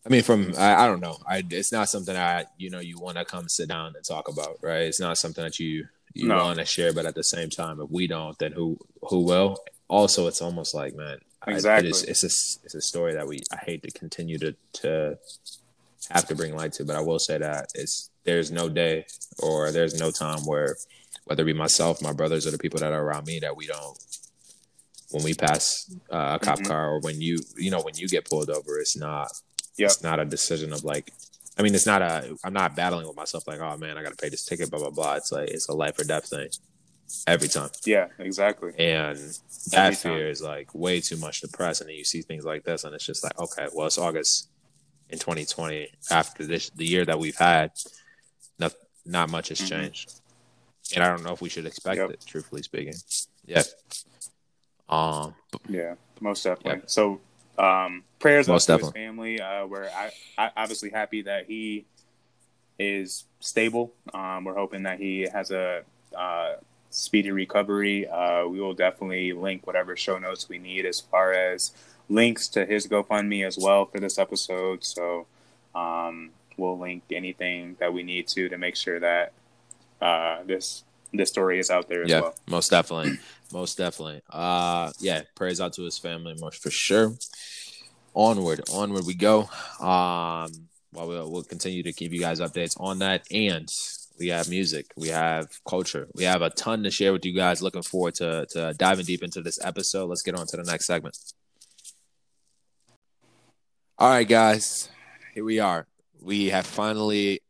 I 0.04 0.08
mean, 0.08 0.22
from 0.22 0.54
I, 0.58 0.84
I, 0.84 0.86
don't 0.86 1.00
know. 1.00 1.18
I 1.28 1.44
it's 1.48 1.70
not 1.70 1.88
something 1.88 2.16
I 2.16 2.46
you 2.56 2.70
know 2.70 2.80
you 2.80 2.98
want 2.98 3.18
to 3.18 3.24
come 3.24 3.48
sit 3.48 3.68
down 3.68 3.92
and 3.94 4.04
talk 4.04 4.28
about, 4.28 4.58
right? 4.62 4.82
It's 4.82 4.98
not 4.98 5.18
something 5.18 5.44
that 5.44 5.60
you 5.60 5.86
you 6.14 6.28
no. 6.28 6.36
want 6.36 6.58
to 6.58 6.64
share, 6.64 6.92
but 6.92 7.06
at 7.06 7.14
the 7.14 7.24
same 7.24 7.50
time, 7.50 7.80
if 7.80 7.90
we 7.90 8.06
don't, 8.06 8.38
then 8.38 8.52
who 8.52 8.78
who 9.02 9.20
will? 9.20 9.58
Also, 9.88 10.26
it's 10.26 10.42
almost 10.42 10.74
like 10.74 10.94
man, 10.94 11.18
exactly. 11.46 11.88
I, 11.88 11.90
it 11.90 11.90
is, 11.90 12.02
it's 12.04 12.22
a 12.22 12.64
it's 12.64 12.74
a 12.74 12.80
story 12.80 13.14
that 13.14 13.26
we 13.26 13.40
I 13.52 13.56
hate 13.56 13.82
to 13.82 13.90
continue 13.90 14.38
to 14.38 14.54
to 14.74 15.18
have 16.10 16.26
to 16.28 16.34
bring 16.34 16.56
light 16.56 16.72
to, 16.74 16.84
but 16.84 16.96
I 16.96 17.00
will 17.00 17.18
say 17.18 17.38
that 17.38 17.66
it's 17.74 18.10
there's 18.24 18.50
no 18.50 18.68
day 18.68 19.06
or 19.38 19.70
there's 19.70 19.98
no 19.98 20.10
time 20.10 20.44
where 20.44 20.76
whether 21.24 21.42
it 21.42 21.46
be 21.46 21.52
myself, 21.52 22.02
my 22.02 22.12
brothers, 22.12 22.46
or 22.46 22.50
the 22.50 22.58
people 22.58 22.80
that 22.80 22.92
are 22.92 23.02
around 23.02 23.26
me 23.26 23.38
that 23.40 23.56
we 23.56 23.66
don't 23.66 23.98
when 25.10 25.22
we 25.22 25.34
pass 25.34 25.94
uh, 26.10 26.38
a 26.40 26.44
cop 26.44 26.58
mm-hmm. 26.58 26.66
car 26.66 26.94
or 26.94 27.00
when 27.00 27.20
you 27.20 27.38
you 27.56 27.70
know 27.70 27.80
when 27.80 27.96
you 27.96 28.08
get 28.08 28.28
pulled 28.28 28.50
over, 28.50 28.78
it's 28.78 28.96
not 28.96 29.30
yep. 29.76 29.90
it's 29.90 30.02
not 30.02 30.18
a 30.18 30.24
decision 30.24 30.72
of 30.72 30.84
like 30.84 31.12
I 31.58 31.62
mean, 31.62 31.74
it's 31.74 31.86
not 31.86 32.02
a. 32.02 32.36
I'm 32.44 32.52
not 32.52 32.74
battling 32.74 33.06
with 33.06 33.16
myself 33.16 33.46
like, 33.46 33.60
oh 33.60 33.76
man, 33.76 33.98
I 33.98 34.02
got 34.02 34.10
to 34.10 34.16
pay 34.16 34.30
this 34.30 34.44
ticket, 34.44 34.70
blah 34.70 34.80
blah 34.80 34.90
blah. 34.90 35.14
It's 35.14 35.32
like 35.32 35.50
it's 35.50 35.68
a 35.68 35.74
life 35.74 35.98
or 35.98 36.04
death 36.04 36.28
thing 36.28 36.48
every 37.26 37.48
time. 37.48 37.70
Yeah, 37.84 38.08
exactly. 38.18 38.72
And 38.78 39.18
that 39.70 39.96
fear 39.96 40.28
is 40.28 40.42
like 40.42 40.74
way 40.74 41.00
too 41.00 41.16
much 41.16 41.40
to 41.42 41.48
press, 41.48 41.80
and 41.80 41.88
then 41.88 41.96
you 41.96 42.04
see 42.04 42.22
things 42.22 42.44
like 42.44 42.64
this, 42.64 42.84
and 42.84 42.94
it's 42.94 43.04
just 43.04 43.22
like, 43.22 43.38
okay, 43.38 43.68
well, 43.74 43.86
it's 43.86 43.98
August 43.98 44.48
in 45.10 45.18
2020 45.18 45.88
after 46.10 46.46
this 46.46 46.70
the 46.70 46.86
year 46.86 47.04
that 47.04 47.18
we've 47.18 47.36
had. 47.36 47.72
Not 48.58 48.74
not 49.04 49.30
much 49.30 49.48
has 49.48 49.58
mm-hmm. 49.58 49.80
changed, 49.80 50.20
and 50.94 51.04
I 51.04 51.08
don't 51.08 51.22
know 51.22 51.32
if 51.32 51.42
we 51.42 51.48
should 51.48 51.66
expect 51.66 51.98
yep. 51.98 52.10
it. 52.10 52.24
Truthfully 52.26 52.62
speaking, 52.62 52.94
yeah. 53.44 53.62
Um. 54.88 55.34
Yeah, 55.68 55.94
most 56.20 56.44
definitely. 56.44 56.82
So 56.86 57.20
um, 57.62 58.02
prayers 58.18 58.48
Most 58.48 58.68
up 58.68 58.80
to 58.80 58.86
his 58.86 58.92
family. 58.92 59.40
Uh, 59.40 59.66
we're 59.66 59.88
I, 59.88 60.10
I 60.36 60.50
obviously 60.56 60.90
happy 60.90 61.22
that 61.22 61.46
he 61.46 61.86
is 62.78 63.24
stable. 63.40 63.92
Um, 64.12 64.44
we're 64.44 64.54
hoping 64.54 64.82
that 64.82 64.98
he 64.98 65.22
has 65.32 65.50
a 65.52 65.82
uh, 66.16 66.54
speedy 66.90 67.30
recovery. 67.30 68.08
Uh, 68.08 68.46
we 68.46 68.60
will 68.60 68.74
definitely 68.74 69.32
link 69.32 69.66
whatever 69.66 69.96
show 69.96 70.18
notes 70.18 70.48
we 70.48 70.58
need 70.58 70.84
as 70.84 71.00
far 71.00 71.32
as 71.32 71.72
links 72.08 72.48
to 72.48 72.66
his 72.66 72.86
GoFundMe 72.88 73.46
as 73.46 73.56
well 73.56 73.86
for 73.86 74.00
this 74.00 74.18
episode. 74.18 74.84
So 74.84 75.26
um, 75.74 76.30
we'll 76.56 76.78
link 76.78 77.04
anything 77.12 77.76
that 77.78 77.92
we 77.92 78.02
need 78.02 78.26
to 78.28 78.48
to 78.48 78.58
make 78.58 78.74
sure 78.74 78.98
that 78.98 79.32
uh, 80.00 80.42
this 80.44 80.82
this 81.12 81.28
story 81.28 81.58
is 81.58 81.70
out 81.70 81.88
there 81.88 82.02
as 82.02 82.10
yeah, 82.10 82.20
well. 82.20 82.34
Most 82.48 82.70
definitely. 82.70 83.18
most 83.52 83.76
definitely. 83.78 84.22
Uh 84.30 84.90
yeah, 84.98 85.22
prayers 85.34 85.60
out 85.60 85.74
to 85.74 85.82
his 85.82 85.98
family 85.98 86.34
much 86.40 86.58
for 86.58 86.70
sure. 86.70 87.14
Onward, 88.14 88.62
onward 88.72 89.06
we 89.06 89.14
go. 89.14 89.42
Um 89.80 90.68
well 90.92 91.08
we'll, 91.08 91.30
we'll 91.30 91.42
continue 91.42 91.82
to 91.82 91.92
keep 91.92 92.12
you 92.12 92.20
guys 92.20 92.40
updates 92.40 92.78
on 92.78 92.98
that 92.98 93.26
and 93.30 93.72
we 94.18 94.28
have 94.28 94.48
music, 94.48 94.86
we 94.96 95.08
have 95.08 95.48
culture, 95.68 96.06
we 96.14 96.24
have 96.24 96.42
a 96.42 96.50
ton 96.50 96.82
to 96.82 96.90
share 96.90 97.12
with 97.12 97.24
you 97.24 97.32
guys. 97.32 97.62
Looking 97.62 97.82
forward 97.82 98.14
to 98.16 98.46
to 98.50 98.74
diving 98.74 99.06
deep 99.06 99.22
into 99.22 99.40
this 99.40 99.58
episode. 99.64 100.06
Let's 100.06 100.22
get 100.22 100.38
on 100.38 100.46
to 100.46 100.56
the 100.56 100.64
next 100.64 100.86
segment. 100.86 101.18
All 103.98 104.08
right, 104.08 104.28
guys, 104.28 104.88
here 105.34 105.44
we 105.44 105.60
are. 105.60 105.86
We 106.20 106.50
have 106.50 106.66
finally 106.66 107.40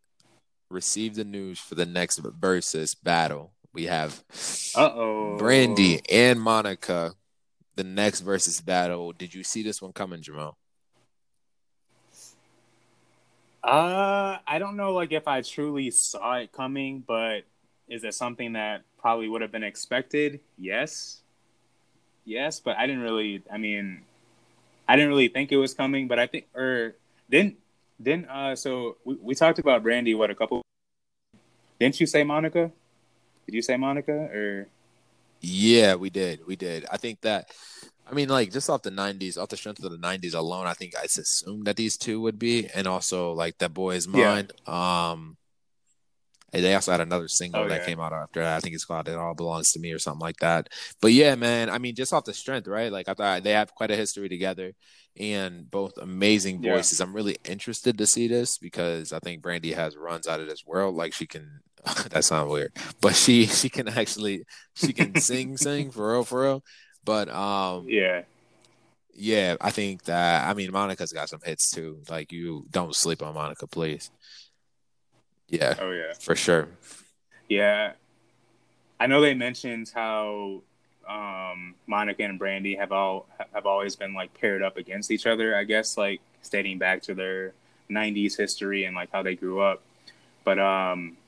received 0.71 1.17
the 1.17 1.25
news 1.25 1.59
for 1.59 1.75
the 1.75 1.87
next 1.87 2.23
Verzuz 2.23 2.97
battle 3.03 3.53
we 3.73 3.85
have 3.85 4.23
uh-oh 4.77 5.39
Brandy 5.39 6.01
and 6.11 6.41
Monica 6.41 7.13
the 7.75 7.85
next 7.85 8.25
Verzuz 8.25 8.65
battle. 8.65 9.13
Did 9.13 9.35
you 9.35 9.45
see 9.45 9.63
this 9.63 9.81
one 9.81 9.93
coming, 9.93 10.23
Jamal? 10.23 10.57
Uh, 13.63 14.39
I 14.47 14.59
don't 14.59 14.77
know, 14.77 14.93
like 14.93 15.13
if 15.13 15.29
I 15.29 15.41
truly 15.43 15.91
saw 15.91 16.35
it 16.35 16.53
coming, 16.53 17.05
but 17.07 17.45
is 17.89 18.03
it 18.03 18.15
something 18.15 18.55
that 18.55 18.83
probably 18.99 19.29
would 19.29 19.41
have 19.41 19.53
been 19.53 19.63
expected? 19.63 20.41
Yes, 20.59 21.23
yes, 22.25 22.59
but 22.59 22.77
I 22.77 22.87
didn't 22.87 23.03
really. 23.03 23.43
I 23.53 23.59
mean, 23.59 24.03
I 24.89 24.97
didn't 24.97 25.11
really 25.11 25.29
think 25.29 25.53
it 25.53 25.59
was 25.59 25.75
coming, 25.75 26.09
but 26.09 26.19
I 26.19 26.27
think, 26.27 26.47
or 26.55 26.97
then, 27.29 27.57
then, 28.01 28.25
uh, 28.25 28.57
so 28.57 28.97
we, 29.05 29.15
we 29.21 29.35
talked 29.37 29.61
about 29.61 29.85
Brandy. 29.85 30.15
What 30.15 30.31
a 30.31 30.35
couple? 30.35 30.63
Didn't 31.79 32.01
you 32.01 32.07
say 32.07 32.25
Monica? 32.25 32.73
Did 33.47 33.55
you 33.55 33.63
say 33.63 33.77
Monica 33.77 34.13
or? 34.13 34.69
Yeah, 35.43 35.97
we 35.97 36.09
did. 36.09 36.47
We 36.47 36.57
did. 36.57 36.87
I 36.91 36.97
think 36.97 37.21
that 37.23 37.51
I 38.07 38.15
mean, 38.15 38.29
like 38.29 38.53
just 38.53 38.71
off 38.71 38.83
the 38.83 38.91
'90s, 38.91 39.39
off 39.39 39.49
the 39.49 39.57
strength 39.57 39.83
of 39.83 39.91
the 39.91 39.99
'90s 39.99 40.35
alone, 40.35 40.67
I 40.67 40.75
think 40.75 40.95
I 40.97 41.05
assumed 41.05 41.67
that 41.67 41.77
these 41.77 41.97
two 41.97 42.21
would 42.21 42.39
be, 42.39 42.69
and 42.75 42.87
also 42.87 43.33
like 43.33 43.59
that 43.59 43.75
boy 43.75 43.95
is 43.97 44.09
mine. 44.09 44.49
Yeah. 44.67 45.11
Um, 45.11 45.37
they 46.61 46.75
also 46.75 46.93
had 46.93 47.01
another 47.01 47.29
single 47.29 47.63
oh, 47.63 47.69
that 47.69 47.81
yeah. 47.81 47.87
came 47.87 48.01
out 48.01 48.13
after 48.13 48.41
that. 48.41 48.57
I 48.57 48.61
think 48.61 48.75
it's 48.75 48.85
called 48.85 49.09
"It 49.09 49.17
All 49.17 49.35
Belongs 49.35 49.73
to 49.73 49.81
Me" 49.81 49.93
or 49.93 49.99
something 49.99 50.21
like 50.21 50.37
that. 50.39 50.69
But 51.01 51.13
yeah, 51.13 51.35
man, 51.35 51.71
I 51.71 51.79
mean, 51.79 51.95
just 51.95 52.13
off 52.13 52.25
the 52.25 52.35
strength, 52.35 52.69
right? 52.69 52.93
Like 52.93 53.09
I 53.09 53.15
thought 53.15 53.43
they 53.43 53.53
have 53.53 53.75
quite 53.75 53.91
a 53.91 53.97
history 53.97 54.29
together, 54.29 54.75
and 55.19 55.71
both 55.71 55.97
amazing 55.97 56.63
voices. 56.63 57.01
Yeah. 57.01 57.07
I'm 57.07 57.15
really 57.15 57.39
interested 57.45 57.97
to 57.99 58.07
see 58.07 58.29
this 58.29 58.59
because 58.59 59.13
I 59.13 59.19
think 59.19 59.41
Brandy 59.43 59.73
has 59.73 59.97
runs 59.97 60.29
out 60.29 60.41
of 60.41 60.49
this 60.49 60.67
world. 60.67 60.95
Like 60.95 61.15
she 61.15 61.27
can. 61.27 61.61
that 62.11 62.25
sounds 62.25 62.51
weird, 62.51 62.73
but 63.01 63.15
she 63.15 63.47
she 63.47 63.69
can 63.69 63.89
actually 63.89 64.45
she 64.75 64.93
can 64.93 65.15
sing 65.21 65.57
sing 65.57 65.91
for 65.91 66.13
real 66.13 66.25
for 66.25 66.43
real. 66.43 66.65
But 67.05 67.29
um, 67.29 67.87
yeah, 67.89 68.23
yeah, 69.15 69.57
I 69.61 69.71
think 69.71 70.05
that 70.05 70.49
I 70.49 70.55
mean 70.55 70.71
Monica's 70.71 71.13
got 71.13 71.29
some 71.29 71.41
hits 71.45 71.71
too. 71.71 72.03
Like 72.09 72.31
you 72.31 72.67
don't 72.71 72.95
sleep 72.95 73.23
on 73.23 73.35
Monica, 73.35 73.67
please. 73.67 74.11
Yeah. 75.53 75.75
Oh 75.79 75.91
yeah. 75.91 76.15
For 76.19 76.35
sure. 76.35 76.67
Yeah. 77.49 77.93
I 78.99 79.07
know 79.07 79.21
they 79.21 79.35
mentioned 79.35 79.93
how 79.95 80.63
um, 81.07 81.75
Monica 81.87 82.23
and 82.23 82.39
Brandy 82.39 82.75
have 82.77 82.91
all 82.91 83.27
have 83.53 83.67
always 83.67 83.95
been 83.95 84.15
like 84.15 84.33
paired 84.35 84.63
up 84.63 84.79
against 84.79 85.11
each 85.11 85.27
other. 85.27 85.55
I 85.55 85.65
guess 85.65 85.97
like 85.97 86.21
stating 86.41 86.79
back 86.79 87.03
to 87.03 87.15
their 87.15 87.53
'90s 87.91 88.37
history 88.37 88.85
and 88.85 88.97
like 88.97 89.11
how 89.13 89.23
they 89.23 89.35
grew 89.35 89.61
up. 89.61 89.83
But 90.45 90.59
um, 90.59 91.19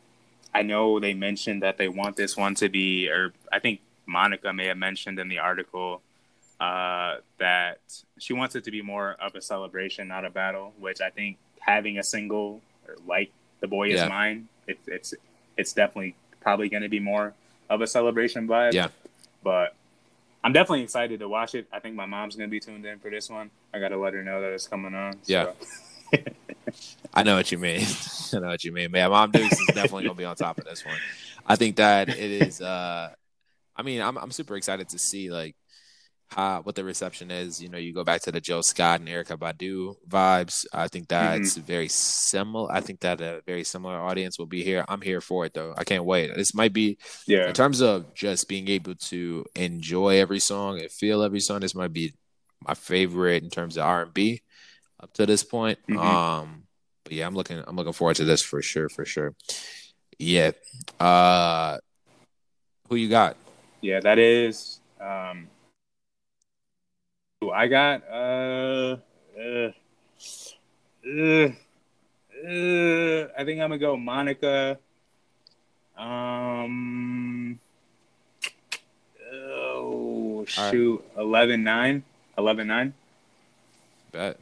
I 0.54 0.62
know 0.62 0.98
they 1.00 1.12
mentioned 1.12 1.62
that 1.62 1.76
they 1.76 1.88
want 1.88 2.16
this 2.16 2.36
one 2.36 2.54
to 2.56 2.68
be, 2.68 3.10
or 3.10 3.34
I 3.52 3.58
think 3.58 3.80
Monica 4.06 4.52
may 4.52 4.66
have 4.66 4.78
mentioned 4.78 5.18
in 5.18 5.28
the 5.28 5.38
article 5.38 6.00
uh, 6.60 7.16
that 7.38 7.80
she 8.18 8.32
wants 8.32 8.54
it 8.54 8.64
to 8.64 8.70
be 8.70 8.80
more 8.80 9.16
of 9.20 9.34
a 9.34 9.42
celebration, 9.42 10.08
not 10.08 10.24
a 10.24 10.30
battle. 10.30 10.72
Which 10.78 11.02
I 11.02 11.10
think 11.10 11.36
having 11.60 11.98
a 11.98 12.02
single 12.02 12.62
or 12.88 12.96
like 13.06 13.32
"The 13.64 13.68
Boy 13.68 13.88
Is. 13.88 14.06
Mine," 14.06 14.48
it, 14.66 14.78
it's 14.86 15.14
it's 15.56 15.72
definitely 15.72 16.14
probably 16.42 16.68
going 16.68 16.82
to 16.82 16.90
be 16.90 17.00
more 17.00 17.32
of 17.70 17.80
a 17.80 17.86
celebration 17.86 18.46
vibe. 18.46 18.74
Yeah, 18.74 18.88
but 19.42 19.74
I'm 20.44 20.52
definitely 20.52 20.82
excited 20.82 21.20
to 21.20 21.28
watch 21.28 21.54
it. 21.54 21.66
I 21.72 21.80
think 21.80 21.96
my 21.96 22.04
mom's 22.04 22.36
going 22.36 22.48
to 22.48 22.50
be 22.50 22.60
tuned 22.60 22.84
in 22.84 22.98
for 22.98 23.10
this 23.10 23.30
one. 23.30 23.50
I 23.72 23.78
got 23.78 23.88
to 23.88 23.96
let 23.96 24.12
her 24.12 24.22
know 24.22 24.42
that 24.42 24.52
it's 24.52 24.68
coming 24.68 24.94
on. 24.94 25.14
Yeah. 25.24 25.52
I 27.14 27.22
know 27.22 27.36
what 27.36 27.50
you 27.50 27.56
mean. 27.56 27.80
I 28.34 28.38
know 28.38 28.48
what 28.48 28.62
you 28.62 28.72
mean. 28.72 28.90
Man, 28.90 29.10
Mom 29.10 29.30
Dukes 29.30 29.58
is 29.58 29.66
definitely 29.68 30.04
gonna 30.04 30.14
be 30.14 30.24
on 30.24 30.36
top 30.36 30.58
of 30.58 30.64
this 30.64 30.84
one. 30.84 30.96
I 31.46 31.56
think 31.56 31.76
that 31.76 32.08
it 32.08 32.18
is 32.18 32.60
uh 32.60 33.10
I 33.74 33.82
mean, 33.82 34.02
I'm 34.02 34.18
I'm 34.18 34.30
super 34.30 34.56
excited 34.56 34.90
to 34.90 34.98
see 34.98 35.30
like 35.30 35.56
how 36.34 36.62
what 36.62 36.74
the 36.74 36.84
reception 36.84 37.30
is. 37.30 37.62
You 37.62 37.68
know, 37.68 37.78
you 37.78 37.92
go 37.92 38.04
back 38.04 38.22
to 38.22 38.32
the 38.32 38.40
Jill 38.40 38.62
Scott 38.62 39.00
and 39.00 39.08
Erykah 39.08 39.38
Badu 39.38 39.94
vibes. 40.08 40.66
I 40.72 40.88
think 40.88 41.08
that's 41.08 41.54
mm-hmm. 41.54 41.66
very 41.66 41.88
similar. 41.88 42.72
I 42.72 42.80
think 42.80 43.00
that 43.00 43.20
a 43.20 43.42
very 43.46 43.64
similar 43.64 43.98
audience 44.00 44.38
will 44.38 44.46
be 44.46 44.64
here. 44.64 44.84
I'm 44.88 45.00
here 45.00 45.20
for 45.20 45.46
it 45.46 45.54
though. 45.54 45.74
I 45.76 45.84
can't 45.84 46.04
wait. 46.04 46.34
This 46.34 46.54
might 46.54 46.72
be 46.72 46.98
yeah. 47.26 47.48
In 47.48 47.54
terms 47.54 47.80
of 47.80 48.14
just 48.14 48.48
being 48.48 48.68
able 48.68 48.94
to 48.96 49.44
enjoy 49.54 50.18
every 50.18 50.40
song 50.40 50.80
and 50.80 50.90
feel 50.90 51.22
every 51.22 51.40
song, 51.40 51.60
this 51.60 51.74
might 51.74 51.92
be 51.92 52.14
my 52.66 52.74
favorite 52.74 53.42
in 53.42 53.50
terms 53.50 53.76
of 53.76 53.84
R 53.84 54.02
and 54.02 54.14
B 54.14 54.42
up 55.00 55.12
to 55.14 55.26
this 55.26 55.44
point. 55.44 55.78
Mm-hmm. 55.88 55.98
Um, 55.98 56.64
but 57.04 57.12
yeah, 57.12 57.26
I'm 57.26 57.34
looking 57.34 57.62
I'm 57.66 57.76
looking 57.76 57.92
forward 57.92 58.16
to 58.16 58.24
this 58.24 58.42
for 58.42 58.60
sure, 58.60 58.88
for 58.88 59.04
sure. 59.04 59.34
Yeah. 60.18 60.52
Uh, 60.98 61.78
who 62.88 62.96
you 62.96 63.08
got? 63.08 63.36
yeah, 63.84 64.00
that 64.00 64.18
is. 64.18 64.80
Um, 65.00 65.48
I 67.50 67.66
got 67.68 68.02
uh, 68.10 68.96
uh, 69.38 69.70
uh, 71.06 71.48
uh, 72.46 73.28
I 73.36 73.44
think 73.44 73.60
I'm 73.60 73.70
gonna 73.70 73.78
go 73.78 73.96
Monica. 73.96 74.78
Um, 75.96 77.60
oh 79.32 80.44
shoot, 80.46 81.04
right. 81.16 81.22
11 81.22 81.62
9. 81.62 82.02
11 82.36 82.66
9. 82.66 82.94
Bet. 84.12 84.38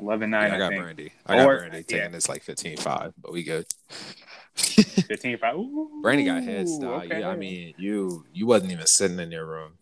11 0.00 0.30
9. 0.30 0.48
Yeah, 0.48 0.54
I, 0.54 0.58
got 0.58 0.68
think. 0.70 0.82
Brandy. 0.82 1.12
I 1.26 1.36
got 1.36 1.46
or, 1.46 1.58
Brandy 1.58 1.82
taking 1.84 1.96
yeah. 1.98 2.08
this 2.08 2.28
like 2.28 2.42
15 2.42 2.76
5, 2.78 3.14
but 3.20 3.32
we 3.32 3.44
good. 3.44 3.66
15 4.54 5.38
5. 5.38 5.54
Ooh, 5.56 6.00
Brandy 6.02 6.24
got 6.24 6.42
head 6.42 6.68
style. 6.68 7.02
Okay. 7.02 7.20
Yeah, 7.20 7.30
I 7.30 7.36
mean, 7.36 7.74
you 7.78 8.24
you 8.34 8.46
wasn't 8.46 8.72
even 8.72 8.86
sitting 8.86 9.20
in 9.20 9.30
your 9.30 9.46
room. 9.46 9.72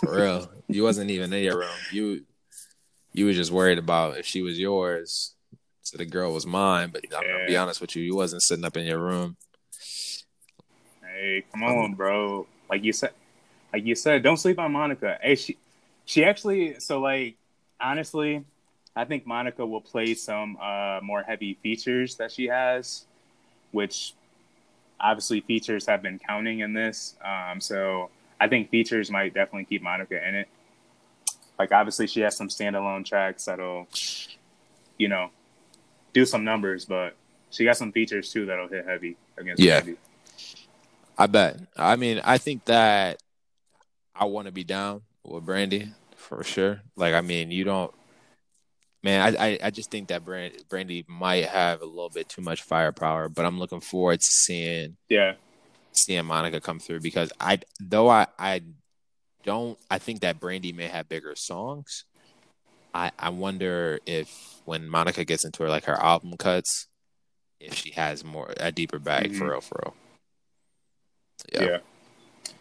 For 0.00 0.16
real. 0.16 0.50
You 0.68 0.82
wasn't 0.82 1.10
even 1.10 1.32
in 1.32 1.44
your 1.44 1.58
room. 1.58 1.68
You 1.92 2.24
you 3.12 3.26
were 3.26 3.32
just 3.32 3.50
worried 3.50 3.78
about 3.78 4.18
if 4.18 4.26
she 4.26 4.42
was 4.42 4.58
yours. 4.58 5.34
So 5.82 5.96
the 5.96 6.04
girl 6.04 6.32
was 6.32 6.46
mine, 6.46 6.90
but 6.92 7.04
I'm 7.16 7.22
gonna 7.22 7.46
be 7.46 7.56
honest 7.56 7.80
with 7.80 7.94
you, 7.94 8.02
you 8.02 8.16
wasn't 8.16 8.42
sitting 8.42 8.64
up 8.64 8.76
in 8.76 8.84
your 8.84 8.98
room. 8.98 9.36
Hey, 11.02 11.44
come 11.52 11.62
on, 11.62 11.94
bro. 11.94 12.46
Like 12.68 12.82
you 12.82 12.92
said 12.92 13.10
like 13.72 13.84
you 13.84 13.94
said, 13.94 14.22
don't 14.22 14.36
sleep 14.36 14.58
on 14.58 14.72
Monica. 14.72 15.18
Hey, 15.22 15.36
she 15.36 15.56
she 16.04 16.24
actually 16.24 16.80
so 16.80 17.00
like 17.00 17.36
honestly, 17.80 18.44
I 18.94 19.04
think 19.04 19.26
Monica 19.26 19.64
will 19.64 19.80
play 19.80 20.14
some 20.14 20.56
uh, 20.60 21.00
more 21.02 21.22
heavy 21.22 21.54
features 21.62 22.16
that 22.16 22.32
she 22.32 22.46
has 22.46 23.06
which 23.72 24.14
obviously 24.98 25.42
features 25.42 25.86
have 25.86 26.02
been 26.02 26.18
counting 26.18 26.60
in 26.60 26.72
this. 26.72 27.14
Um, 27.22 27.60
so 27.60 28.10
I 28.40 28.48
think 28.48 28.70
features 28.70 29.10
might 29.10 29.34
definitely 29.34 29.64
keep 29.64 29.82
Monica 29.82 30.26
in 30.26 30.34
it. 30.34 30.48
Like 31.58 31.72
obviously 31.72 32.06
she 32.06 32.20
has 32.20 32.36
some 32.36 32.48
standalone 32.48 33.04
tracks 33.04 33.46
that'll, 33.46 33.86
you 34.98 35.08
know, 35.08 35.30
do 36.12 36.26
some 36.26 36.44
numbers, 36.44 36.84
but 36.84 37.16
she 37.50 37.64
got 37.64 37.76
some 37.76 37.92
features 37.92 38.30
too 38.32 38.46
that'll 38.46 38.68
hit 38.68 38.84
heavy 38.86 39.16
against 39.38 39.62
yeah. 39.62 39.76
Heavy. 39.76 39.96
I 41.18 41.26
bet. 41.26 41.60
I 41.76 41.96
mean, 41.96 42.20
I 42.24 42.36
think 42.38 42.66
that 42.66 43.22
I 44.14 44.26
want 44.26 44.46
to 44.46 44.52
be 44.52 44.64
down 44.64 45.02
with 45.24 45.46
Brandy 45.46 45.92
for 46.16 46.44
sure. 46.44 46.82
Like, 46.94 47.14
I 47.14 47.22
mean, 47.22 47.50
you 47.50 47.64
don't 47.64 47.94
man, 49.06 49.36
I, 49.36 49.46
I, 49.46 49.58
I 49.64 49.70
just 49.70 49.90
think 49.90 50.08
that 50.08 50.24
Brandy 50.24 51.04
might 51.06 51.44
have 51.44 51.80
a 51.80 51.86
little 51.86 52.10
bit 52.10 52.28
too 52.28 52.42
much 52.42 52.62
firepower, 52.62 53.28
but 53.28 53.46
I'm 53.46 53.58
looking 53.58 53.80
forward 53.80 54.20
to 54.20 54.26
seeing 54.26 54.96
yeah 55.08 55.34
seeing 55.96 56.24
Monica 56.26 56.60
come 56.60 56.78
through 56.78 57.00
because 57.00 57.32
I 57.40 57.60
though 57.80 58.08
I 58.08 58.26
I 58.38 58.62
don't 59.44 59.78
I 59.90 59.98
think 59.98 60.20
that 60.20 60.40
Brandy 60.40 60.72
may 60.72 60.86
have 60.88 61.08
bigger 61.08 61.34
songs. 61.36 62.04
I 62.94 63.10
I 63.18 63.30
wonder 63.30 64.00
if 64.06 64.60
when 64.64 64.88
Monica 64.88 65.24
gets 65.24 65.44
into 65.44 65.62
her 65.62 65.68
like 65.68 65.84
her 65.84 66.00
album 66.00 66.36
cuts, 66.36 66.88
if 67.60 67.74
she 67.74 67.90
has 67.92 68.24
more 68.24 68.52
a 68.58 68.72
deeper 68.72 68.98
bag 68.98 69.30
mm-hmm. 69.30 69.38
for 69.38 69.50
real 69.50 69.60
for 69.60 69.80
real. 69.84 69.94
yeah. 71.52 71.70
yeah. 71.70 71.78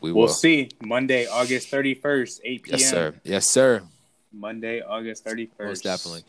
We 0.02 0.12
will 0.12 0.21
we'll 0.21 0.28
see 0.30 0.69
Monday, 0.82 1.28
August 1.28 1.71
31st, 1.71 2.39
8 2.43 2.63
p.m. 2.63 2.80
Yes, 2.80 2.89
sir. 2.89 3.15
Yes, 3.24 3.50
sir. 3.50 3.84
Monday, 4.32 4.82
August 4.82 5.26
31st. 5.26 5.50
Most 5.60 5.84
definitely. 5.84 6.24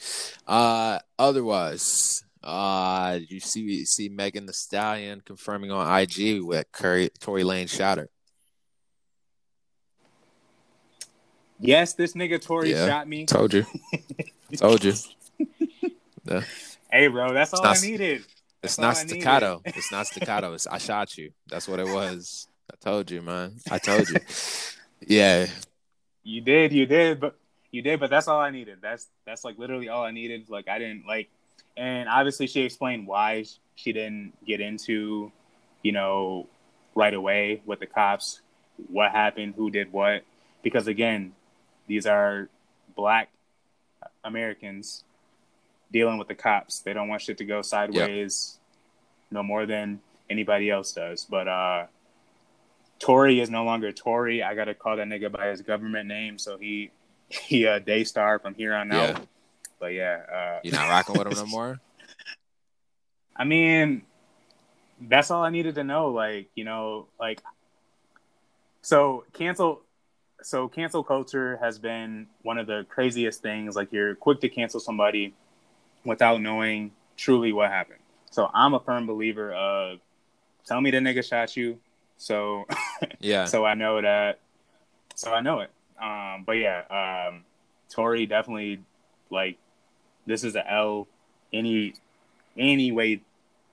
Uh, 0.46 0.98
otherwise, 1.18 2.22
uh, 2.46 3.18
you 3.28 3.40
see 3.40 3.84
see 3.84 4.08
Megan 4.08 4.46
Thee 4.46 4.52
Stallion 4.52 5.20
confirming 5.20 5.72
on 5.72 6.00
IG 6.00 6.40
with 6.42 6.70
Curry, 6.70 7.10
Tory 7.18 7.42
Lanez 7.42 7.70
shot 7.70 7.98
her. 7.98 8.08
Yes, 11.58 11.94
this 11.94 12.12
nigga 12.12 12.40
Tory 12.40 12.70
yeah, 12.70 12.86
shot 12.86 13.08
me. 13.08 13.26
Told 13.26 13.52
you. 13.52 13.66
Told 14.56 14.84
you. 14.84 14.92
Yeah. 16.24 16.42
Hey, 16.88 17.08
bro, 17.08 17.32
that's 17.32 17.52
all 17.52 17.64
not, 17.64 17.78
I 17.78 17.80
needed. 17.80 18.18
That's 18.62 18.74
it's 18.74 18.78
not 18.78 18.96
staccato. 18.96 19.62
it's 19.64 19.90
not 19.90 20.06
staccato. 20.06 20.52
It's 20.52 20.68
I 20.68 20.78
shot 20.78 21.18
you. 21.18 21.32
That's 21.48 21.66
what 21.66 21.80
it 21.80 21.88
was. 21.88 22.46
I 22.72 22.76
told 22.80 23.10
you, 23.10 23.22
man. 23.22 23.56
I 23.70 23.78
told 23.78 24.08
you. 24.08 24.20
Yeah. 25.08 25.46
You 26.24 26.40
did. 26.40 26.72
You 26.72 26.86
did. 26.86 27.20
But 27.20 27.36
you 27.70 27.82
did, 27.82 28.00
but 28.00 28.08
that's 28.08 28.28
all 28.28 28.40
I 28.40 28.50
needed. 28.50 28.78
That's 28.80 29.06
that's 29.26 29.44
like 29.44 29.58
literally 29.58 29.88
all 29.88 30.02
I 30.02 30.10
needed. 30.10 30.48
Like 30.48 30.68
I 30.68 30.78
didn't 30.78 31.06
like, 31.06 31.28
and 31.76 32.08
obviously 32.08 32.46
she 32.46 32.62
explained 32.62 33.06
why 33.06 33.44
she 33.74 33.92
didn't 33.92 34.32
get 34.46 34.60
into, 34.60 35.30
you 35.82 35.92
know, 35.92 36.46
right 36.94 37.12
away 37.14 37.60
with 37.66 37.80
the 37.80 37.86
cops, 37.86 38.40
what 38.90 39.10
happened, 39.12 39.54
who 39.56 39.70
did 39.70 39.92
what. 39.92 40.22
because 40.62 40.86
again, 40.88 41.32
these 41.86 42.06
are 42.06 42.48
black 42.96 43.28
Americans 44.24 45.04
dealing 45.92 46.18
with 46.18 46.28
the 46.28 46.34
cops. 46.34 46.80
They 46.80 46.92
don't 46.92 47.08
want 47.08 47.22
shit 47.22 47.38
to 47.38 47.44
go 47.44 47.62
sideways 47.62 48.58
no 49.30 49.42
more 49.42 49.66
than 49.66 50.00
anybody 50.28 50.70
else 50.70 50.92
does. 50.92 51.24
But 51.28 51.46
uh 51.48 51.86
Tory 52.98 53.40
is 53.40 53.50
no 53.50 53.64
longer 53.64 53.92
Tory. 53.92 54.42
I 54.42 54.54
gotta 54.54 54.74
call 54.74 54.96
that 54.96 55.06
nigga 55.06 55.30
by 55.30 55.48
his 55.48 55.62
government 55.62 56.08
name, 56.08 56.38
so 56.38 56.56
he 56.56 56.90
he 57.28 57.66
uh 57.66 57.78
Daystar 57.78 58.38
from 58.40 58.54
here 58.54 58.74
on 58.74 58.88
Yeah. 58.88 59.10
out. 59.10 59.26
But 59.78 59.92
yeah, 59.92 60.20
uh 60.32 60.60
You're 60.62 60.74
not 60.74 60.88
rocking 60.88 61.16
with 61.16 61.26
him 61.26 61.34
no 61.34 61.46
more. 61.50 61.80
I 63.36 63.44
mean, 63.44 64.02
that's 65.00 65.30
all 65.30 65.42
I 65.42 65.50
needed 65.50 65.74
to 65.74 65.84
know. 65.84 66.08
Like, 66.08 66.48
you 66.54 66.64
know, 66.64 67.08
like, 67.20 67.42
so 68.82 69.24
cancel, 69.34 69.82
so 70.42 70.68
cancel 70.68 71.04
culture 71.04 71.58
has 71.60 71.78
been 71.78 72.28
one 72.42 72.58
of 72.58 72.66
the 72.66 72.86
craziest 72.88 73.42
things. 73.42 73.76
Like, 73.76 73.92
you're 73.92 74.14
quick 74.14 74.40
to 74.40 74.48
cancel 74.48 74.80
somebody 74.80 75.34
without 76.04 76.40
knowing 76.40 76.92
truly 77.16 77.52
what 77.52 77.70
happened. 77.70 78.00
So 78.30 78.50
I'm 78.54 78.74
a 78.74 78.80
firm 78.80 79.06
believer 79.06 79.52
of 79.54 79.98
tell 80.64 80.80
me 80.80 80.90
the 80.90 80.98
nigga 80.98 81.24
shot 81.26 81.56
you. 81.56 81.78
So, 82.16 82.64
Yeah. 83.20 83.44
so 83.44 83.64
I 83.64 83.74
know 83.74 84.00
that, 84.00 84.40
so 85.14 85.32
I 85.32 85.40
know 85.40 85.60
it. 85.60 85.70
Um, 86.00 86.44
but 86.46 86.52
yeah, 86.52 87.28
um, 87.28 87.44
Tory 87.90 88.26
definitely 88.26 88.80
like 89.30 89.58
this 90.26 90.44
is 90.44 90.56
a 90.56 90.70
L. 90.70 91.08
Any, 91.52 91.94
any 92.58 92.92
way, 92.92 93.20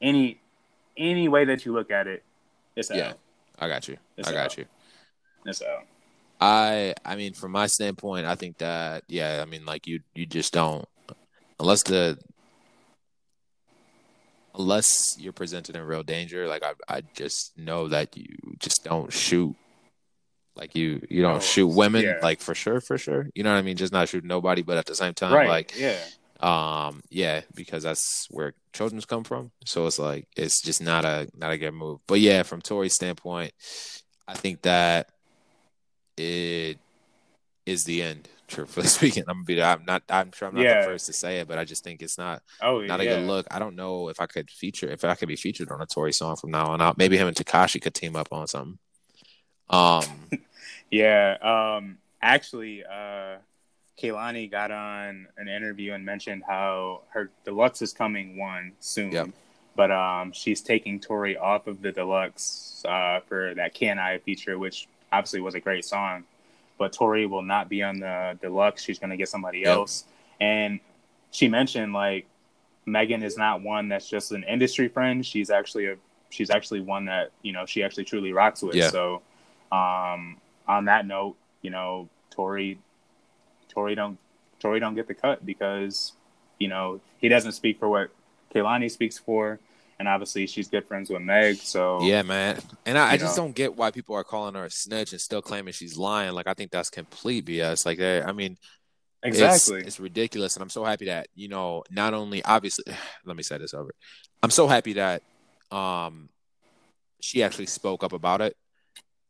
any, 0.01 0.39
any 0.97 1.27
way 1.27 1.45
that 1.45 1.65
you 1.65 1.73
look 1.73 1.91
at 1.91 2.07
it, 2.07 2.23
it's 2.75 2.91
a 2.91 2.97
Yeah. 2.97 3.07
L. 3.09 3.19
I 3.59 3.67
got 3.67 3.87
you. 3.87 3.97
It's 4.17 4.27
I 4.27 4.31
got 4.31 4.57
L. 4.57 4.63
you. 4.63 4.65
It's 5.45 5.61
a 5.61 5.69
L. 5.69 5.83
I 6.43 6.93
I 7.05 7.15
mean 7.15 7.33
from 7.33 7.51
my 7.51 7.67
standpoint, 7.67 8.25
I 8.25 8.35
think 8.35 8.57
that 8.57 9.03
yeah, 9.07 9.39
I 9.41 9.45
mean 9.45 9.65
like 9.65 9.87
you 9.87 10.01
you 10.13 10.25
just 10.25 10.51
don't 10.51 10.85
unless 11.57 11.83
the 11.83 12.17
unless 14.53 15.17
you're 15.17 15.31
presented 15.31 15.77
in 15.77 15.83
real 15.83 16.03
danger, 16.03 16.47
like 16.47 16.63
I 16.63 16.73
I 16.89 17.03
just 17.13 17.57
know 17.57 17.87
that 17.87 18.17
you 18.17 18.35
just 18.59 18.83
don't 18.83 19.11
shoot 19.13 19.55
like 20.55 20.75
you 20.75 21.01
you 21.09 21.21
don't 21.21 21.41
shoot 21.41 21.67
women 21.67 22.03
yeah. 22.03 22.19
like 22.21 22.41
for 22.41 22.53
sure 22.53 22.81
for 22.81 22.97
sure. 22.97 23.29
You 23.33 23.43
know 23.43 23.53
what 23.53 23.59
I 23.59 23.61
mean? 23.61 23.77
Just 23.77 23.93
not 23.93 24.09
shoot 24.09 24.25
nobody, 24.25 24.63
but 24.63 24.77
at 24.77 24.85
the 24.85 24.95
same 24.95 25.13
time 25.13 25.33
right. 25.33 25.47
like 25.47 25.73
yeah. 25.77 25.97
Um 26.43 27.01
yeah 27.09 27.41
because 27.55 27.83
that's 27.83 28.27
where 28.29 28.53
children's 28.73 29.05
come 29.05 29.23
from 29.23 29.51
so 29.65 29.87
it's 29.87 29.97
like 29.97 30.27
it's 30.35 30.61
just 30.61 30.81
not 30.81 31.05
a 31.05 31.29
not 31.35 31.51
a 31.51 31.57
good 31.57 31.71
move 31.73 31.99
but 32.05 32.19
yeah 32.19 32.43
from 32.43 32.61
Tory's 32.61 32.95
standpoint 32.95 33.53
I 34.27 34.33
think 34.33 34.61
that 34.63 35.09
it 36.17 36.77
is 37.65 37.85
the 37.85 38.01
end 38.03 38.27
truthfully 38.47 38.87
speaking 38.87 39.23
I'm 39.27 39.37
gonna 39.37 39.45
be 39.45 39.63
I'm 39.63 39.85
not 39.85 40.03
I'm 40.09 40.31
sure 40.33 40.49
I'm 40.49 40.55
not 40.55 40.61
Yeah. 40.63 40.81
the 40.81 40.85
first 40.91 41.05
to 41.05 41.13
say 41.13 41.39
it 41.39 41.47
but 41.47 41.57
I 41.57 41.63
just 41.63 41.83
think 41.83 42.01
it's 42.01 42.17
not 42.17 42.41
Oh, 42.61 42.81
not 42.81 42.99
a 42.99 43.05
good 43.05 43.25
look 43.25 43.47
I 43.49 43.57
don't 43.57 43.75
know 43.77 44.09
if 44.09 44.19
I 44.19 44.25
could 44.25 44.49
feature 44.51 44.89
if 44.89 45.05
I 45.05 45.15
could 45.15 45.29
be 45.29 45.37
featured 45.37 45.71
on 45.71 45.81
a 45.81 45.85
Tory 45.85 46.11
song 46.11 46.35
from 46.35 46.51
now 46.51 46.67
on 46.67 46.81
out 46.81 46.97
maybe 46.97 47.17
him 47.17 47.27
and 47.27 47.35
Tekashi 47.37 47.81
could 47.81 47.93
team 47.93 48.15
up 48.17 48.27
on 48.31 48.47
something 48.47 48.77
um 49.69 50.03
Yeah. 50.91 51.37
Um. 51.41 51.97
Actually, 52.21 52.83
uh, 52.85 53.37
Kehlani 54.03 54.51
got 54.51 54.71
on 54.71 55.27
an 55.37 55.47
interview 55.47 55.93
and 55.93 56.05
mentioned 56.05 56.43
how 56.45 57.01
her 57.09 57.29
deluxe 57.45 57.81
is 57.81 57.93
coming 57.93 58.37
one 58.37 58.73
soon. 58.79 59.11
Yep. 59.11 59.29
But 59.75 59.91
um, 59.91 60.31
she's 60.33 60.61
taking 60.61 60.99
Tory 60.99 61.37
off 61.37 61.67
of 61.67 61.81
the 61.81 61.91
deluxe 61.91 62.83
uh, 62.87 63.21
for 63.27 63.53
that 63.55 63.73
Can 63.73 63.97
I 63.97 64.19
feature, 64.19 64.59
which 64.59 64.87
obviously 65.11 65.39
was 65.39 65.55
a 65.55 65.59
great 65.59 65.85
song. 65.85 66.25
But 66.77 66.93
Tory 66.93 67.25
will 67.25 67.41
not 67.41 67.69
be 67.69 67.81
on 67.81 67.99
the 67.99 68.37
deluxe. 68.41 68.83
She's 68.83 68.99
going 68.99 69.11
to 69.11 69.17
get 69.17 69.29
somebody 69.29 69.59
Yep. 69.59 69.67
else. 69.67 70.05
And 70.41 70.79
she 71.31 71.47
mentioned 71.47 71.93
like 71.93 72.25
Megan 72.85 73.23
is 73.23 73.37
not 73.37 73.61
one 73.61 73.87
that's 73.87 74.09
just 74.09 74.31
an 74.31 74.43
industry 74.43 74.89
friend. 74.89 75.25
She's 75.25 75.49
actually 75.49 75.87
a 75.87 75.95
she's 76.29 76.49
actually 76.49 76.81
one 76.81 77.05
that 77.05 77.31
you 77.41 77.53
know 77.53 77.65
she 77.65 77.83
actually 77.83 78.03
truly 78.03 78.33
rocks 78.33 78.61
with. 78.61 78.75
Yeah. 78.75 78.89
So 78.89 79.21
um, 79.71 80.37
on 80.67 80.85
that 80.85 81.07
note, 81.07 81.35
you 81.61 81.69
know, 81.69 82.09
Tory, 82.31 82.77
Tory 83.73 83.95
don't, 83.95 84.17
Tory 84.59 84.79
don't 84.79 84.95
get 84.95 85.07
the 85.07 85.13
cut 85.13 85.45
because, 85.45 86.13
you 86.59 86.67
know, 86.67 87.01
he 87.17 87.29
doesn't 87.29 87.53
speak 87.53 87.79
for 87.79 87.89
what 87.89 88.09
Kehlani 88.53 88.89
speaks 88.89 89.17
for, 89.17 89.59
and 89.99 90.07
obviously 90.07 90.47
she's 90.47 90.67
good 90.67 90.85
friends 90.85 91.09
with 91.09 91.21
Meg. 91.21 91.57
So 91.57 92.01
Yeah, 92.03 92.21
man. 92.21 92.59
And 92.85 92.97
I, 92.97 93.13
I 93.13 93.17
just 93.17 93.37
know. 93.37 93.43
don't 93.43 93.55
get 93.55 93.75
why 93.75 93.91
people 93.91 94.15
are 94.15 94.23
calling 94.23 94.55
her 94.55 94.65
a 94.65 94.69
snitch 94.69 95.11
and 95.11 95.21
still 95.21 95.41
claiming 95.41 95.73
she's 95.73 95.97
lying. 95.97 96.33
Like 96.33 96.47
I 96.47 96.53
think 96.53 96.71
that's 96.71 96.89
complete 96.89 97.45
BS. 97.45 97.85
Like 97.85 97.99
I 97.99 98.31
mean, 98.31 98.57
it's- 99.23 99.41
exactly, 99.41 99.81
it's, 99.81 99.99
ridiculous, 99.99 100.55
and 100.55 100.63
I'm 100.63 100.69
so 100.69 100.83
happy 100.83 101.05
that 101.05 101.27
you 101.35 101.47
know 101.47 101.83
not 101.89 102.13
only 102.13 102.43
obviously. 102.43 102.85
Let 103.25 103.37
me 103.37 103.43
say 103.43 103.57
this 103.57 103.73
over. 103.73 103.91
I'm 104.41 104.51
so 104.51 104.67
happy 104.67 104.93
that 104.93 105.21
um 105.71 106.29
she 107.21 107.41
actually 107.41 107.67
spoke 107.67 108.03
up 108.03 108.11
about 108.11 108.41
it, 108.41 108.55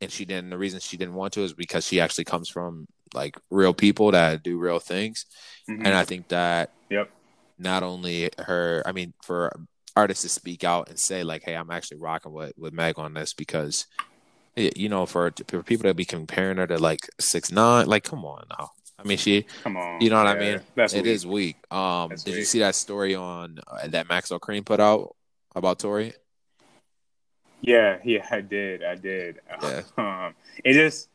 and 0.01 0.12
she 0.12 0.25
didn't. 0.25 0.49
The 0.49 0.58
reason 0.58 0.79
she 0.79 0.97
didn't 0.97 1.13
want 1.13 1.34
to 1.34 1.41
is 1.41 1.53
because 1.53 1.86
she 1.86 2.01
actually 2.01 2.25
comes 2.25 2.49
from 2.49 2.88
like 3.13 3.38
real 3.49 3.73
people 3.73 4.12
that 4.12 4.43
do 4.43 4.58
real 4.58 4.80
things, 4.80 5.26
Mhm. 5.69 5.86
and 5.86 5.95
I 5.95 6.04
think 6.06 6.28
that 6.30 6.71
Yep. 6.89 7.10
not 7.58 7.84
only 7.84 8.30
her, 8.39 8.84
I 8.86 8.91
mean, 8.91 9.13
for 9.23 9.52
artists 9.95 10.23
to 10.23 10.30
speak 10.30 10.63
out 10.63 10.89
and 10.89 10.99
say 10.99 11.23
like, 11.23 11.43
"Hey, 11.43 11.56
I'm 11.56 11.71
actually 11.71 11.97
rocking 11.97 12.34
with 12.34 12.54
with 12.58 12.73
Meg 12.73 12.97
on 12.97 13.13
this," 13.13 13.34
because 13.34 13.86
you 14.56 14.88
know, 14.88 15.06
for, 15.06 15.34
for 15.47 15.63
people 15.63 15.89
to 15.89 15.93
be 15.95 16.06
comparing 16.06 16.58
her 16.58 16.67
to 16.67 16.78
like 16.78 17.10
six 17.19 17.52
nine, 17.52 17.88
like, 17.88 18.04
come 18.04 18.23
on 18.23 18.45
now. 18.60 18.69
I 18.99 19.04
mean, 19.04 19.17
she, 19.17 19.45
come 19.63 19.78
on, 19.78 19.99
you 19.99 20.10
know 20.10 20.17
what 20.17 20.28
I 20.28 20.39
mean? 20.39 20.62
That's 20.76 20.93
it 20.93 21.06
weak. 21.06 21.12
is 21.12 21.26
weak. 21.26 21.56
Um, 21.71 22.10
That's 22.10 22.23
did 22.23 22.36
you 22.36 22.45
see 22.45 22.60
that 22.60 22.76
story 22.76 23.15
on 23.15 23.60
uh, 23.67 23.88
that 23.88 24.08
Maxo 24.08 24.39
Kream 24.39 24.63
put 24.63 24.80
out 24.80 25.15
about 25.56 25.80
Tory? 25.80 26.13
Yeah, 27.62 27.97
yeah, 28.04 28.28
I 28.30 28.41
did, 28.41 28.84
I 28.84 28.95
did. 28.95 29.39
Yeah. 29.62 29.82
Um, 29.97 30.36
it 30.63 30.73
just, 30.73 31.10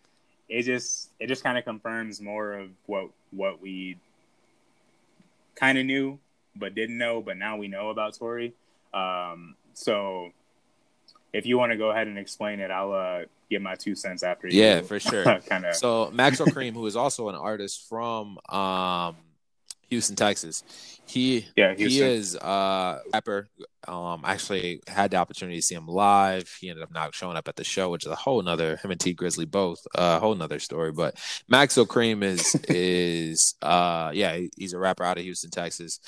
it 0.49 0.63
just, 0.63 1.11
it 1.21 1.27
just 1.27 1.43
kind 1.43 1.59
of 1.59 1.65
confirms 1.65 2.21
more 2.21 2.55
of 2.55 2.71
what 2.87 3.11
what 3.31 3.61
we 3.61 3.99
kind 5.55 5.77
of 5.77 5.85
knew 5.85 6.19
but 6.59 6.75
didn't 6.75 6.99
know, 6.99 7.21
but 7.21 7.37
now 7.37 7.57
we 7.57 7.69
know 7.69 7.91
about 7.91 8.19
Tory. 8.19 8.55
Um, 8.93 9.55
so 9.75 10.31
if 11.33 11.47
you 11.47 11.59
want 11.59 11.73
to 11.73 11.79
go 11.79 11.91
ahead 11.91 12.09
and 12.09 12.19
explain 12.19 12.61
it, 12.61 12.71
I'll 12.71 12.93
uh, 12.93 13.21
give 13.51 13.63
my 13.63 13.75
two 13.75 13.95
cents 13.95 14.23
after 14.23 14.49
you. 14.49 14.61
Yeah, 14.61 14.81
for 14.81 14.99
sure. 14.99 15.25
kind 15.49 15.65
of. 15.65 15.75
So 15.75 16.11
Maxo 16.13 16.47
Kream, 16.47 16.75
who 16.75 16.87
is 16.87 16.97
also 16.97 17.29
an 17.29 17.35
artist 17.35 17.89
from 17.89 18.39
um, 18.49 19.17
Houston, 19.91 20.17
Texas, 20.17 20.63
he 21.07 21.47
Yeah, 21.57 21.75
he 21.75 22.01
is 22.01 22.35
a 22.35 23.01
rapper. 23.13 23.49
Um, 23.87 24.23
actually 24.25 24.81
had 24.87 25.11
the 25.11 25.17
opportunity 25.17 25.59
to 25.59 25.63
see 25.63 25.75
him 25.75 25.87
live. 25.87 26.49
He 26.61 26.69
ended 26.69 26.83
up 26.83 26.93
not 26.93 27.15
showing 27.15 27.37
up 27.37 27.49
at 27.49 27.57
the 27.57 27.65
show, 27.65 27.91
which 27.91 28.05
is 28.05 28.13
a 28.13 28.17
whole 28.17 28.43
nother 28.43 28.77
him 28.77 28.91
and 28.91 29.01
Tee 29.01 29.15
Grizzley 29.15 29.51
both 29.51 29.79
a 29.95 30.19
whole 30.19 30.35
nother 30.35 30.59
story. 30.59 30.93
But 30.93 31.15
Maxo 31.51 31.87
Kream 31.87 32.23
is 32.23 32.55
is 32.69 33.55
uh 33.63 34.11
yeah 34.13 34.39
he's 34.57 34.75
a 34.75 34.79
rapper 34.79 35.05
out 35.05 35.19
of 35.19 35.25
Houston, 35.25 35.51
Texas. 35.51 36.01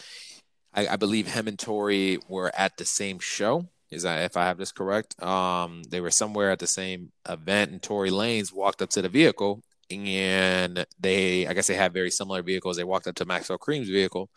I, 0.74 0.88
I 0.88 0.96
believe 0.96 1.32
him 1.32 1.48
and 1.48 1.58
Tory 1.58 2.18
were 2.28 2.52
at 2.56 2.76
the 2.76 2.84
same 2.84 3.18
show. 3.18 3.68
Is 3.90 4.04
that 4.04 4.24
if 4.24 4.36
I 4.36 4.44
have 4.44 4.58
this 4.58 4.70
correct? 4.70 5.20
Um, 5.22 5.82
they 5.88 6.00
were 6.00 6.12
somewhere 6.12 6.52
at 6.52 6.60
the 6.60 6.68
same 6.68 7.10
event, 7.28 7.72
and 7.72 7.82
Tory 7.82 8.10
Lanez 8.10 8.52
walked 8.52 8.82
up 8.82 8.90
to 8.90 9.02
the 9.02 9.08
vehicle, 9.08 9.62
and 9.90 10.86
they, 10.98 11.46
I 11.46 11.52
guess, 11.52 11.66
they 11.66 11.74
had 11.74 11.92
very 11.92 12.10
similar 12.10 12.42
vehicles. 12.42 12.76
They 12.76 12.84
walked 12.84 13.06
up 13.06 13.16
to 13.16 13.26
Maxo 13.26 13.58
Kream's 13.58 13.88
vehicle, 13.88 14.30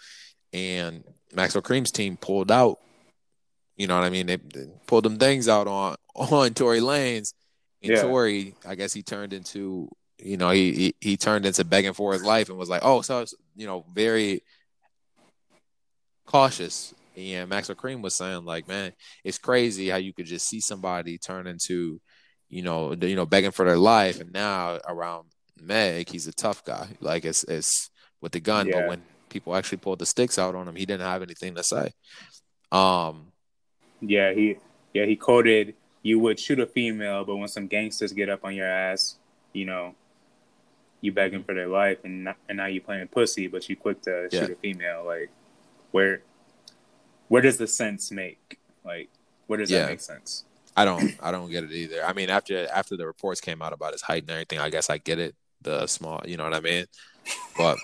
and 0.51 1.03
Maxo 1.33 1.61
Kream's 1.61 1.91
team 1.91 2.17
pulled 2.17 2.51
out. 2.51 2.79
You 3.75 3.87
know 3.87 3.95
what 3.95 4.05
I 4.05 4.09
mean? 4.09 4.27
They, 4.27 4.37
they 4.37 4.67
pulled 4.87 5.05
them 5.05 5.17
things 5.17 5.47
out 5.47 5.67
on 5.67 5.95
on 6.15 6.53
Tory 6.53 6.79
Lanez, 6.79 7.33
and 7.81 7.91
Yeah. 7.91 8.01
Tory, 8.01 8.55
I 8.65 8.75
guess, 8.75 8.93
he 8.93 9.03
turned 9.03 9.33
into, 9.33 9.89
you 10.17 10.37
know, 10.37 10.49
he, 10.49 10.73
he 10.73 10.95
he 11.01 11.17
turned 11.17 11.45
into 11.45 11.63
begging 11.63 11.93
for 11.93 12.13
his 12.13 12.23
life 12.23 12.49
and 12.49 12.57
was 12.57 12.69
like, 12.69 12.81
oh, 12.83 13.01
so 13.01 13.25
you 13.55 13.67
know, 13.67 13.85
very 13.93 14.41
cautious. 16.25 16.93
And 17.15 17.51
Maxo 17.51 17.75
Kream 17.75 18.01
was 18.01 18.15
saying, 18.15 18.43
like, 18.43 18.67
man, 18.67 18.91
it's 19.23 19.37
crazy 19.37 19.89
how 19.89 19.97
you 19.97 20.13
could 20.13 20.25
just 20.25 20.47
see 20.47 20.59
somebody 20.59 21.19
turn 21.19 21.45
into, 21.45 22.01
you 22.49 22.63
know, 22.63 22.93
you 22.93 23.15
know, 23.15 23.27
begging 23.27 23.51
for 23.51 23.65
their 23.65 23.77
life, 23.77 24.19
and 24.19 24.31
now 24.33 24.79
around 24.87 25.25
Meg, 25.59 26.09
he's 26.09 26.27
a 26.27 26.33
tough 26.33 26.63
guy. 26.65 26.87
Like 26.99 27.25
it's 27.25 27.43
it's 27.45 27.89
with 28.21 28.31
the 28.31 28.39
gun, 28.39 28.67
Yeah. 28.67 28.81
but 28.81 28.87
when 28.89 29.03
people 29.29 29.55
actually 29.55 29.79
pulled 29.79 29.99
the 29.99 30.05
sticks 30.05 30.37
out 30.37 30.55
on 30.55 30.67
him, 30.67 30.75
he 30.75 30.85
didn't 30.85 31.05
have 31.05 31.21
anything 31.21 31.55
to 31.55 31.63
say. 31.63 31.91
Um, 32.71 33.31
Yeah, 34.01 34.33
he 34.33 34.57
yeah 34.93 35.05
he 35.05 35.15
quoted, 35.15 35.75
"You 36.01 36.19
would 36.19 36.39
shoot 36.39 36.59
a 36.59 36.65
female, 36.65 37.23
but 37.23 37.35
when 37.37 37.47
some 37.47 37.67
gangsters 37.67 38.13
get 38.13 38.29
up 38.29 38.43
on 38.43 38.55
your 38.55 38.67
ass, 38.67 39.15
you 39.53 39.65
know, 39.65 39.95
you 41.01 41.11
begging 41.11 41.43
for 41.43 41.53
their 41.53 41.67
life, 41.67 41.99
and 42.03 42.23
not, 42.25 42.37
and 42.47 42.57
now 42.57 42.65
you 42.65 42.81
playing 42.81 43.07
pussy, 43.09 43.47
but 43.47 43.67
you 43.69 43.75
quick 43.75 44.01
to 44.03 44.29
Yeah. 44.31 44.41
shoot 44.41 44.51
a 44.51 44.55
female. 44.55 45.03
Like, 45.05 45.29
where 45.91 46.21
where 47.29 47.41
does 47.41 47.57
the 47.57 47.67
sense 47.67 48.11
make? 48.11 48.59
Like, 48.83 49.09
where 49.47 49.57
does 49.59 49.71
Yeah. 49.71 49.83
that 49.83 49.89
make 49.89 50.01
sense? 50.01 50.43
I 50.75 50.85
don't 50.85 51.13
I 51.21 51.31
don't 51.31 51.49
get 51.51 51.63
it 51.63 51.71
either. 51.71 52.03
I 52.03 52.13
mean, 52.13 52.29
after 52.29 52.67
after 52.67 52.97
the 52.97 53.05
reports 53.05 53.39
came 53.41 53.61
out 53.61 53.73
about 53.73 53.93
his 53.93 54.01
height 54.01 54.23
and 54.23 54.31
everything, 54.31 54.59
I 54.59 54.69
guess 54.69 54.89
I 54.89 54.97
get 54.97 55.19
it. 55.19 55.35
The 55.63 55.87
small. 55.87 56.21
You 56.25 56.37
know 56.37 56.43
what 56.43 56.53
I 56.53 56.59
mean? 56.59 56.85
But 57.57 57.77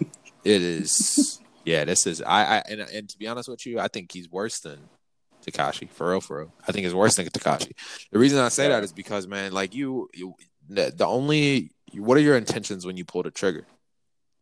it 0.43 0.61
is. 0.61 1.39
Yeah, 1.65 1.85
this 1.85 2.05
is. 2.07 2.21
I. 2.21 2.57
I 2.57 2.63
and, 2.69 2.81
and 2.81 3.09
to 3.09 3.17
be 3.17 3.27
honest 3.27 3.49
with 3.49 3.65
you, 3.65 3.79
I 3.79 3.87
think 3.87 4.11
he's 4.11 4.29
worse 4.29 4.59
than 4.59 4.79
Tekashi, 5.45 5.89
for 5.89 6.09
real. 6.09 6.21
For 6.21 6.39
real, 6.39 6.53
I 6.67 6.71
think 6.71 6.85
he's 6.85 6.93
worse 6.95 7.15
than 7.15 7.25
Tekashi. 7.27 7.71
The 8.11 8.19
reason 8.19 8.39
I 8.39 8.49
say 8.49 8.69
that 8.69 8.83
is 8.83 8.91
because 8.93 9.27
man, 9.27 9.51
like 9.51 9.73
you, 9.73 10.09
you, 10.13 10.33
the, 10.67 10.91
the 10.95 11.05
only. 11.05 11.71
What 11.93 12.17
are 12.17 12.21
your 12.21 12.37
intentions 12.37 12.85
when 12.85 12.97
you 12.97 13.05
pull 13.05 13.23
the 13.23 13.31
trigger? 13.31 13.65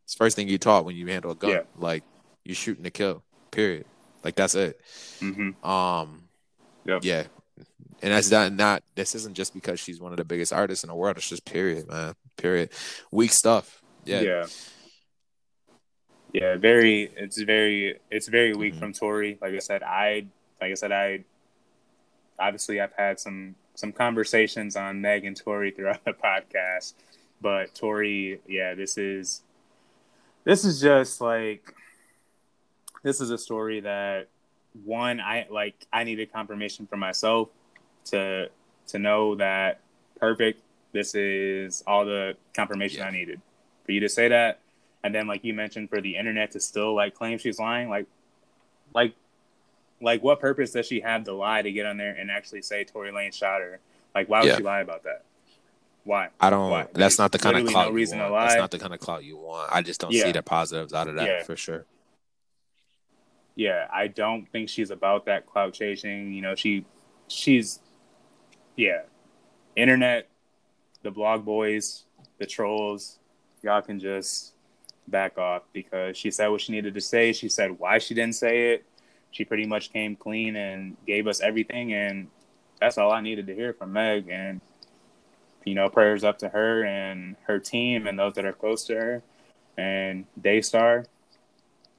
It's 0.04 0.16
the 0.16 0.18
first 0.18 0.36
thing 0.36 0.48
you 0.50 0.58
taught 0.58 0.86
when 0.86 0.96
you 0.96 1.08
handle 1.08 1.32
a 1.32 1.36
gun. 1.36 1.52
Yeah. 1.52 1.62
Like 1.78 2.04
you're 2.44 2.56
shooting 2.56 2.84
to 2.84 2.92
kill. 2.92 3.24
Period. 3.52 3.86
Like 4.24 4.36
that's 4.36 4.56
it. 4.56 4.80
hmm 5.20 5.52
Um, 5.66 6.24
Yep. 6.86 7.04
yeah, 7.04 7.24
and 8.02 8.14
that's 8.14 8.32
not 8.32 8.54
not. 8.54 8.84
This 8.96 9.14
isn't 9.16 9.36
just 9.36 9.54
because 9.54 9.80
she's 9.80 10.00
one 10.00 10.14
of 10.14 10.18
the 10.18 10.24
biggest 10.24 10.54
artists 10.54 10.84
in 10.86 10.90
the 10.90 10.96
world. 10.96 11.18
It's 11.18 11.28
just 11.28 11.44
period, 11.46 11.88
man. 11.90 12.14
Period. 12.38 12.70
Weak 13.12 13.32
stuff. 13.32 13.82
Yeah. 14.06 14.22
Yeah. 14.22 14.46
Yeah, 16.34 16.56
very. 16.58 17.12
It's 17.16 17.42
very. 17.42 18.00
It's 18.12 18.28
very 18.28 18.54
weak 18.54 18.76
Mhm. 18.76 18.80
from 18.80 18.94
Tory. 18.94 19.38
Like 19.42 19.54
I 19.54 19.60
said, 19.60 19.82
I. 19.84 20.28
Like 20.62 20.72
I 20.72 20.76
said, 20.76 20.92
I. 20.92 21.24
Obviously, 22.40 22.80
I've 22.80 22.94
had 22.94 23.20
some 23.20 23.56
some 23.76 23.92
conversations 23.92 24.76
on 24.76 25.02
Meg 25.02 25.26
and 25.26 25.36
Tory 25.36 25.72
throughout 25.72 26.04
the 26.06 26.14
podcast, 26.14 26.94
but 27.42 27.74
Tory, 27.74 28.40
yeah, 28.48 28.76
this 28.76 28.98
is. 28.98 29.42
This 30.44 30.64
is 30.66 30.80
just 30.82 31.22
like. 31.22 31.74
This 33.04 33.22
is 33.22 33.32
a 33.32 33.38
story 33.38 33.80
that, 33.82 34.28
one, 34.84 35.20
I 35.22 35.48
like. 35.50 35.76
I 35.94 36.04
needed 36.04 36.32
confirmation 36.32 36.88
for 36.88 36.98
myself, 36.98 37.50
to 38.06 38.50
to 38.90 39.00
know 39.00 39.36
that 39.36 39.80
perfect. 40.20 40.62
This 40.98 41.14
is 41.16 41.84
all 41.86 42.06
the 42.06 42.36
confirmation 42.56 43.00
Yeah. 43.00 43.08
I 43.08 43.12
needed 43.12 43.40
for 43.86 43.92
you 43.92 44.00
to 44.02 44.10
say 44.10 44.28
that 44.30 44.60
and 45.04 45.14
then 45.14 45.28
like 45.28 45.44
you 45.44 45.54
mentioned 45.54 45.90
for 45.90 46.02
the 46.02 46.18
internet 46.18 46.52
to 46.52 46.60
still 46.60 46.96
like 46.96 47.14
claim 47.14 47.38
she's 47.38 47.60
lying 47.60 47.88
like 47.90 48.08
like 48.94 49.14
like 50.02 50.22
what 50.24 50.40
purpose 50.40 50.72
does 50.72 50.86
she 50.88 51.00
have 51.02 51.24
to 51.26 51.34
lie 51.34 51.62
to 51.62 51.72
get 51.72 51.86
on 51.86 51.98
there 51.98 52.14
and 52.20 52.30
actually 52.32 52.62
say 52.62 52.84
Tory 52.84 53.12
Lanez 53.12 53.34
shot 53.36 53.62
her 53.62 53.80
like 54.16 54.28
why 54.28 54.40
would 54.42 54.48
Yeah. 54.50 54.58
she 54.58 54.64
lie 54.64 54.82
about 54.82 55.04
that 55.04 55.24
why 56.04 56.30
I 56.40 56.50
don't. 56.50 56.70
Why? 56.72 56.88
That's 56.94 57.20
not 57.20 57.32
the 57.34 57.38
kind 57.38 57.58
of 57.58 57.66
clout 57.68 57.90
no 57.90 57.94
reason 57.94 58.18
you 58.20 58.24
to 58.26 58.32
want. 58.32 58.48
That's 58.50 58.60
not 58.60 58.72
the 58.72 58.80
kind 58.80 58.94
of 58.94 59.00
clout 59.02 59.26
you 59.26 59.36
want. 59.38 59.70
I 59.74 59.82
just 59.82 60.00
don't 60.00 60.12
Yeah. 60.14 60.24
see 60.24 60.32
the 60.32 60.42
positives 60.42 60.94
out 60.94 61.08
of 61.10 61.16
that 61.16 61.46
for 61.46 61.56
sure. 61.58 61.86
yeah 63.56 63.88
I 63.94 64.08
don't 64.08 64.48
think 64.52 64.70
she's 64.70 64.90
about 64.92 65.26
that 65.26 65.46
clout 65.46 65.74
chasing 65.74 66.34
you 66.34 66.42
know 66.42 66.56
she 66.56 66.86
she's 67.28 67.80
yeah 68.76 69.02
internet 69.76 70.30
the 71.04 71.12
blog 71.12 71.46
boys 71.46 72.04
the 72.40 72.46
trolls 72.46 73.20
y'all 73.64 73.82
can 73.82 74.00
just 74.00 74.54
back 75.08 75.38
off 75.38 75.64
because 75.74 76.18
she 76.18 76.30
said 76.30 76.48
what 76.50 76.60
she 76.62 76.72
needed 76.74 76.94
to 76.94 77.02
say. 77.02 77.32
She 77.34 77.50
said 77.50 77.80
why 77.80 77.98
she 77.98 78.14
didn't 78.14 78.36
say 78.36 78.74
it. 78.74 78.86
She 79.32 79.46
pretty 79.46 79.66
much 79.66 79.92
came 79.94 80.16
clean 80.16 80.56
and 80.56 80.98
gave 81.06 81.28
us 81.28 81.40
everything 81.42 81.94
and 81.94 82.28
that's 82.80 82.98
all 82.98 83.12
i 83.12 83.22
needed 83.22 83.48
to 83.48 83.56
hear 83.56 83.74
from 83.74 83.94
meg. 83.94 84.30
And 84.30 84.62
you 85.66 85.74
know 85.76 85.90
prayers 85.90 86.24
up 86.24 86.38
to 86.40 86.50
her 86.50 86.84
and 86.86 87.36
her 87.48 87.58
team 87.60 88.06
and 88.08 88.18
those 88.20 88.34
that 88.36 88.46
are 88.46 88.54
close 88.54 88.86
to 88.86 88.96
her. 88.96 89.24
And 89.78 90.26
daystar 90.40 91.06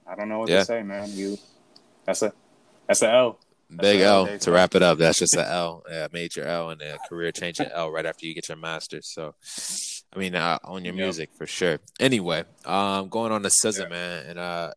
i 0.06 0.14
don't 0.14 0.28
know 0.28 0.38
what 0.40 0.48
Yeah. 0.50 0.58
to 0.60 0.64
say 0.64 0.82
man. 0.82 1.10
You 1.12 1.38
that's 2.04 2.22
a 2.22 2.32
that's 2.86 3.02
a 3.02 3.10
l 3.10 3.38
Big 3.76 4.00
L 4.00 4.38
to 4.38 4.50
wrap 4.50 4.74
it 4.74 4.82
up. 4.82 4.98
That's 4.98 5.18
just 5.18 5.34
an 5.34 5.44
L, 5.46 5.84
a 5.90 6.08
major 6.12 6.44
L, 6.44 6.70
and 6.70 6.80
a 6.82 6.98
career 7.08 7.32
changing 7.32 7.66
L 7.72 7.90
right 7.90 8.06
after 8.06 8.26
you 8.26 8.34
get 8.34 8.48
your 8.48 8.56
master's. 8.56 9.12
So, 9.12 9.34
I 10.14 10.18
mean, 10.18 10.34
uh, 10.34 10.58
on 10.64 10.84
your 10.84 10.94
Yep. 10.94 11.04
music 11.04 11.30
for 11.36 11.46
sure. 11.46 11.78
Anyway, 12.00 12.44
um, 12.64 13.08
going 13.08 13.32
on 13.32 13.42
to 13.42 13.50
SZA, 13.50 13.82
Yeah. 13.82 13.88
man, 13.88 14.26
and 14.26 14.38
uh, 14.38 14.72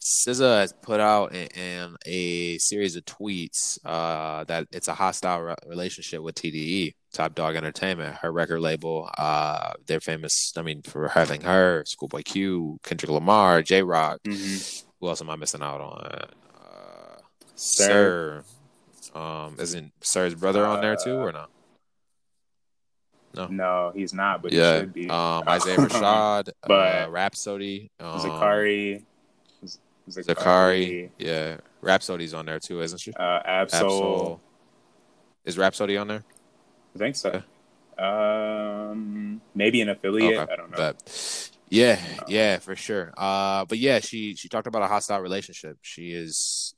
SZA 0.00 0.60
has 0.60 0.72
put 0.82 0.98
out 1.00 1.32
in, 1.32 1.46
in 1.48 1.96
a 2.06 2.58
series 2.58 2.96
of 2.96 3.04
tweets 3.04 3.78
uh, 3.84 4.44
that 4.44 4.66
it's 4.72 4.88
a 4.88 4.94
hostile 4.94 5.40
re- 5.40 5.54
relationship 5.66 6.22
with 6.22 6.34
TDE, 6.34 6.94
Top 7.12 7.34
Dog 7.34 7.54
Entertainment, 7.56 8.16
her 8.16 8.32
record 8.32 8.60
label. 8.60 9.08
Uh, 9.18 9.72
they're 9.86 10.00
famous, 10.00 10.52
I 10.56 10.62
mean, 10.62 10.82
for 10.82 11.08
having 11.08 11.42
her, 11.42 11.84
Schoolboy 11.86 12.22
Q, 12.24 12.78
Kendrick 12.84 13.10
Lamar, 13.10 13.62
Jay 13.62 13.82
Rock. 13.82 14.20
mm-hmm. 14.24 14.86
Who 15.00 15.08
else 15.08 15.20
am 15.20 15.30
I 15.30 15.36
missing 15.36 15.62
out 15.62 15.80
on? 15.80 16.28
Uh, 17.62 17.64
Sir. 17.64 18.44
Sir. 19.00 19.18
Um, 19.18 19.56
isn't 19.60 19.92
Sir's 20.00 20.34
brother 20.34 20.66
on 20.66 20.80
there 20.80 20.96
too, 20.96 21.16
or 21.16 21.30
not? 21.32 21.48
no? 23.34 23.46
no 23.46 23.92
he's 23.94 24.12
not 24.12 24.42
but 24.42 24.52
he 24.52 24.58
yeah. 24.58 24.80
should 24.80 24.92
be 24.92 25.08
Um, 25.08 25.44
Isaiah 25.48 25.76
Rashad, 25.78 26.50
But- 26.66 27.06
uh, 27.06 27.10
Rapsody, 27.10 27.90
um, 28.00 28.18
zakari 28.20 29.04
Zacari, 30.10 31.10
yeah, 31.18 31.58
Rapsody's 31.80 32.34
on 32.34 32.46
there 32.46 32.58
too, 32.58 32.80
isn't 32.82 32.98
she? 32.98 33.12
uh 33.14 33.40
absol 33.46 33.72
Ab-Soul. 33.72 34.40
Is 35.44 35.56
Rapsody 35.56 35.96
on 35.96 36.08
there? 36.08 36.24
i 36.94 36.98
think 36.98 37.16
so 37.16 37.42
um 37.96 39.40
maybe 39.54 39.80
an 39.80 39.88
affiliate 39.88 40.38
i 40.50 40.56
don't 40.56 40.70
know 40.70 40.76
But 40.76 41.48
yeah, 41.70 41.98
yeah, 42.28 42.58
for 42.58 42.76
sure. 42.76 43.14
Uh, 43.16 43.64
but 43.64 43.78
yeah, 43.78 44.00
she 44.00 44.34
she 44.34 44.50
talked 44.50 44.66
about 44.66 44.82
a 44.82 44.88
hostile 44.88 45.20
relationship. 45.20 45.78
She 45.80 46.10
is 46.12 46.74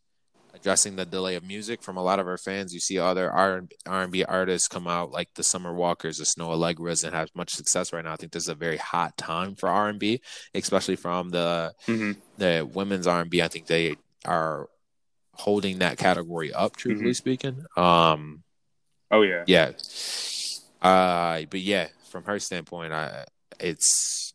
addressing 0.54 0.94
the 0.96 1.04
delay 1.04 1.34
of 1.34 1.42
music 1.44 1.82
from 1.82 1.96
a 1.96 2.02
lot 2.02 2.20
of 2.20 2.28
our 2.28 2.38
fans. 2.38 2.72
You 2.72 2.80
see 2.80 2.98
other 2.98 3.30
R 3.30 3.66
and 3.86 4.12
B 4.12 4.24
artists 4.24 4.68
come 4.68 4.86
out 4.86 5.10
like 5.10 5.28
the 5.34 5.42
Summer 5.42 5.74
Walkers, 5.74 6.18
the 6.18 6.24
Snoh 6.24 6.54
Aalegras, 6.54 7.04
and 7.04 7.14
have 7.14 7.28
much 7.34 7.52
success 7.54 7.92
right 7.92 8.04
now. 8.04 8.12
I 8.12 8.16
think 8.16 8.32
this 8.32 8.44
is 8.44 8.48
a 8.48 8.54
very 8.54 8.76
hot 8.76 9.16
time 9.16 9.56
for 9.56 9.68
R 9.68 9.88
and 9.88 9.98
B, 9.98 10.20
especially 10.54 10.96
from 10.96 11.30
the 11.30 11.74
Mhm. 11.86 12.16
the 12.38 12.68
women's 12.72 13.06
R 13.06 13.20
and 13.20 13.30
B. 13.30 13.42
I 13.42 13.48
think 13.48 13.66
they 13.66 13.96
are 14.24 14.68
holding 15.34 15.80
that 15.80 15.98
category 15.98 16.52
up. 16.52 16.76
Truthfully 16.76 17.10
Mhm. 17.10 17.16
speaking, 17.16 17.64
um, 17.76 18.44
oh 19.10 19.22
yeah 19.22 19.44
yeah. 19.46 19.72
Uh, 20.80 21.42
but 21.50 21.60
yeah, 21.60 21.88
from 22.10 22.24
her 22.24 22.38
standpoint, 22.38 22.92
I 22.92 23.24
it's 23.58 24.33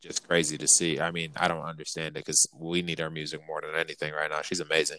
just 0.00 0.26
crazy 0.26 0.56
to 0.58 0.66
see. 0.66 0.98
I 1.00 1.10
mean, 1.10 1.32
I 1.36 1.48
don't 1.48 1.64
understand 1.64 2.16
it 2.16 2.24
because 2.24 2.46
we 2.58 2.82
need 2.82 2.98
her 2.98 3.10
music 3.10 3.40
more 3.46 3.60
than 3.60 3.74
anything 3.74 4.12
right 4.12 4.30
now. 4.30 4.42
She's 4.42 4.60
amazing. 4.60 4.98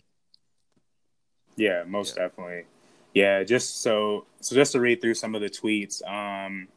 Yeah, 1.55 1.83
most 1.85 2.15
definitely. 2.15 2.65
Yeah, 3.13 3.43
just 3.43 3.81
so 3.81 4.25
so 4.39 4.55
just 4.55 4.71
to 4.71 4.79
read 4.79 5.01
through 5.01 5.15
some 5.15 5.35
of 5.35 5.41
the 5.41 5.49
tweets. 5.49 6.05
Um, 6.07 6.67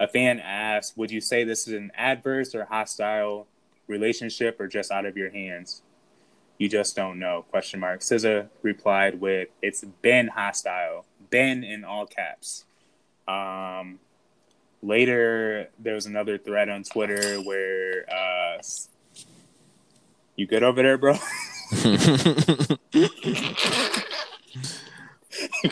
a 0.00 0.08
fan 0.08 0.40
asked, 0.40 0.96
"Would 0.96 1.10
you 1.10 1.20
say 1.20 1.44
this 1.44 1.68
is 1.68 1.74
an 1.74 1.92
adverse 1.94 2.54
or 2.54 2.64
hostile 2.64 3.46
relationship, 3.88 4.58
or 4.60 4.68
just 4.68 4.90
out 4.90 5.04
of 5.04 5.16
your 5.16 5.30
hands?" 5.30 5.82
You 6.58 6.68
just 6.68 6.96
don't 6.96 7.18
know. 7.18 7.44
Question 7.50 7.80
mark. 7.80 8.00
SZA 8.00 8.48
replied 8.62 9.20
with, 9.20 9.48
"It's 9.60 9.84
been 9.84 10.28
hostile. 10.28 11.04
Been 11.30 11.62
in 11.62 11.84
all 11.84 12.06
caps." 12.06 12.64
Um, 13.28 13.98
later, 14.82 15.68
there 15.78 15.94
was 15.94 16.06
another 16.06 16.38
thread 16.38 16.68
on 16.68 16.82
Twitter 16.82 17.40
where, 17.40 18.04
uh, 18.10 18.60
you 20.36 20.46
good 20.46 20.62
over 20.62 20.82
there, 20.82 20.98
bro? 20.98 21.16
you 22.92 23.08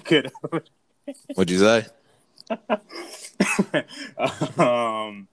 good 0.04 0.30
over 0.44 0.62
What'd 1.34 1.50
you 1.50 1.58
say? 1.58 1.86
um, 4.58 5.28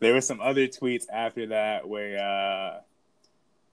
there 0.00 0.12
were 0.14 0.20
some 0.20 0.40
other 0.40 0.66
tweets 0.66 1.04
after 1.12 1.46
that 1.48 1.88
where 1.88 2.18
uh, 2.18 2.80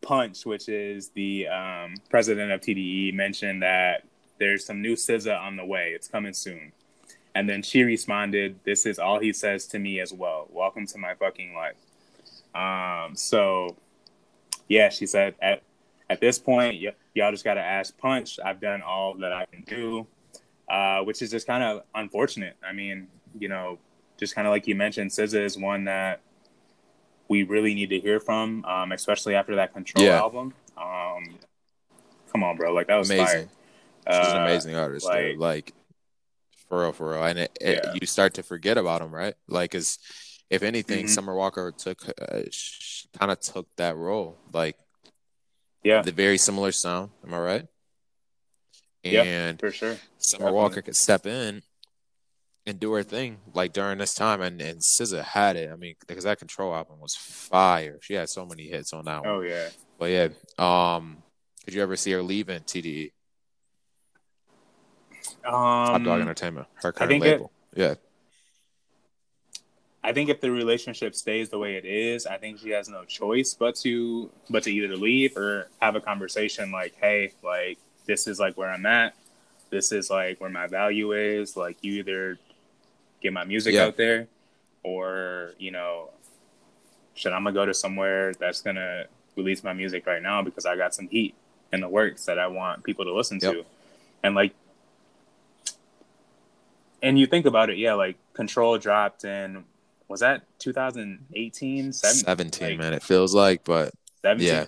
Punch, 0.01 0.45
which 0.45 0.69
is 0.69 1.09
the 1.09 1.47
um, 1.47 1.95
president 2.09 2.51
of 2.51 2.61
TDE, 2.61 3.13
mentioned 3.13 3.63
that 3.63 4.05
there's 4.39 4.65
some 4.65 4.81
new 4.81 4.95
SZA 4.95 5.39
on 5.39 5.55
the 5.55 5.65
way. 5.65 5.91
It's 5.95 6.07
coming 6.07 6.33
soon. 6.33 6.71
And 7.35 7.49
then 7.49 7.63
she 7.63 7.83
responded, 7.83 8.59
"This 8.63 8.85
is 8.85 8.99
all 8.99 9.19
he 9.19 9.33
says 9.33 9.65
to 9.67 9.79
me 9.79 9.99
as 9.99 10.13
well. 10.13 10.47
Welcome 10.51 10.85
to 10.87 10.97
my 10.97 11.15
fucking 11.15 11.53
life." 11.55 11.75
Um, 12.53 13.15
so, 13.15 13.75
yeah, 14.67 14.89
she 14.89 15.05
said 15.05 15.35
at 15.41 15.63
at 16.09 16.19
this 16.21 16.37
point, 16.37 16.81
y- 16.81 16.93
y'all 17.15 17.31
just 17.31 17.43
got 17.43 17.55
to 17.55 17.61
ask 17.61 17.97
Punch. 17.97 18.39
I've 18.43 18.59
done 18.59 18.81
all 18.81 19.15
that 19.15 19.33
I 19.33 19.45
can 19.45 19.63
do 19.63 20.05
uh, 20.69 21.01
which 21.01 21.21
is 21.21 21.29
just 21.29 21.45
kind 21.45 21.63
of 21.63 21.83
unfortunate. 21.93 22.55
I 22.67 22.71
mean, 22.73 23.07
you 23.37 23.49
know, 23.49 23.77
just 24.17 24.33
kind 24.33 24.47
of 24.47 24.51
like 24.51 24.65
you 24.65 24.75
mentioned, 24.75 25.11
SZA 25.11 25.43
is 25.43 25.57
one 25.57 25.83
that 25.85 26.21
we 27.27 27.43
really 27.43 27.73
need 27.73 27.89
to 27.89 27.99
hear 27.99 28.19
from, 28.19 28.63
um, 28.65 28.91
especially 28.91 29.35
after 29.35 29.55
that 29.55 29.73
Control 29.73 30.05
Yeah. 30.05 30.17
album. 30.17 30.53
Um, 30.77 31.37
come 32.31 32.43
on, 32.43 32.55
bro, 32.57 32.73
like 32.73 32.87
that 32.87 32.95
was 32.95 33.09
amazing. 33.09 33.25
fire. 33.25 33.49
She's 34.23 34.33
an 34.33 34.37
Uh, 34.37 34.45
amazing 34.45 34.75
artist, 34.75 35.05
like-. 35.05 35.37
Like 35.37 35.73
for 36.73 36.81
real, 36.81 36.91
for 36.91 37.09
real. 37.11 37.23
And 37.23 37.39
it, 37.39 37.57
it- 37.61 37.81
Yeah. 37.83 37.93
you 38.01 38.07
start 38.07 38.33
to 38.35 38.43
forget 38.43 38.77
about 38.77 39.01
him, 39.01 39.13
right? 39.13 39.35
Like, 39.47 39.75
as 39.75 39.97
if 40.49 40.63
anything, 40.63 41.05
Mhm. 41.05 41.09
Summer 41.09 41.35
Walker 41.35 41.71
took 41.71 41.99
uh, 42.09 42.41
kind 43.19 43.31
of 43.31 43.39
took 43.39 43.67
that 43.77 43.95
role. 43.95 44.37
Like 44.51 44.77
Yeah, 45.83 46.01
the 46.01 46.11
very 46.11 46.37
similar 46.37 46.71
sound. 46.71 47.11
Am 47.25 47.33
I 47.33 47.39
right? 47.39 47.67
Yeah. 49.03 49.23
And 49.23 49.59
for 49.59 49.71
sure. 49.71 49.97
Summer 50.17 50.45
Definitely. 50.45 50.53
Walker 50.53 50.81
could 50.81 50.95
step 50.95 51.25
in 51.25 51.61
and 52.65 52.79
do 52.79 52.93
her 52.93 53.03
thing 53.03 53.39
like 53.53 53.73
during 53.73 53.97
this 53.99 54.13
time. 54.13 54.41
And 54.41 54.61
and 54.61 54.79
SZA 54.81 55.23
had 55.23 55.55
it. 55.57 55.69
I 55.71 55.75
mean, 55.75 55.95
because 56.07 56.23
that 56.23 56.39
Control 56.39 56.73
album 56.73 56.99
was 56.99 57.15
fire. 57.15 57.99
She 58.01 58.13
had 58.15 58.29
so 58.29 58.45
many 58.45 58.67
hits 58.67 58.93
on 58.93 59.05
that 59.05 59.21
one. 59.21 59.29
Oh 59.29 59.41
yeah. 59.41 59.69
But 59.99 60.09
yeah, 60.11 60.27
um, 60.57 61.21
did 61.65 61.73
you 61.75 61.81
ever 61.83 61.95
see 61.95 62.11
her 62.11 62.23
leaving 62.23 62.61
TDE? 62.61 63.11
Top 65.43 65.95
Um, 65.95 66.03
Dawg 66.03 66.21
Entertainment, 66.21 66.67
her 66.75 66.91
current 66.91 67.09
think 67.09 67.25
it- 67.25 67.31
label. 67.31 67.51
yeah, 67.75 67.95
I 70.03 70.11
think 70.13 70.29
if 70.29 70.41
the 70.41 70.51
relationship 70.51 71.15
stays 71.15 71.49
the 71.49 71.57
way 71.59 71.75
it 71.75 71.85
is, 71.85 72.25
I 72.25 72.37
think 72.37 72.59
she 72.59 72.69
has 72.71 72.89
no 72.89 73.05
choice 73.05 73.53
but 73.53 73.75
to 73.77 74.29
but 74.49 74.63
to 74.63 74.71
either 74.71 74.95
leave 74.97 75.37
or 75.37 75.69
have 75.81 75.95
a 75.95 76.01
conversation 76.01 76.71
like, 76.71 76.95
hey, 76.99 77.31
like 77.41 77.77
this 78.05 78.27
is 78.27 78.39
like 78.39 78.57
where 78.57 78.69
I'm 78.69 78.85
at. 78.85 79.15
This 79.69 79.91
is 79.91 80.09
like 80.09 80.39
where 80.41 80.49
my 80.49 80.67
value 80.67 81.13
is. 81.13 81.55
Like 81.55 81.77
you 81.81 81.93
either 81.93 82.37
get 83.21 83.31
my 83.33 83.45
music 83.45 83.73
Yeah. 83.75 83.85
out 83.85 83.95
there 83.97 84.27
or, 84.83 85.53
you 85.57 85.71
know, 85.71 86.09
should 87.15 87.31
I'm 87.31 87.43
gonna 87.45 87.53
go 87.53 87.65
to 87.65 87.73
somewhere 87.73 88.33
that's 88.33 88.61
gonna 88.61 89.05
release 89.37 89.63
my 89.63 89.71
music 89.73 90.05
right 90.05 90.21
now 90.21 90.41
because 90.41 90.65
I 90.65 90.75
got 90.75 90.93
some 90.93 91.07
heat 91.07 91.33
in 91.71 91.79
the 91.79 91.87
works 91.89 92.25
that 92.25 92.37
I 92.37 92.47
want 92.47 92.83
people 92.83 93.05
to 93.05 93.13
listen 93.13 93.39
Yep. 93.41 93.53
to. 93.53 93.65
And 94.21 94.35
like 94.35 94.53
and 97.03 97.19
you 97.19 97.27
think 97.27 97.45
about 97.45 97.69
it, 97.69 97.77
yeah, 97.77 97.93
like 97.93 98.15
Control 98.33 98.77
dropped 98.79 99.25
in 99.25 99.65
was 100.07 100.21
that 100.21 100.43
2018, 100.59 101.93
17, 101.93 102.69
like, 102.69 102.79
man. 102.79 102.93
It 102.93 103.03
feels 103.03 103.35
like, 103.35 103.63
but 103.63 103.93
17? 104.23 104.47
yeah, 104.47 104.65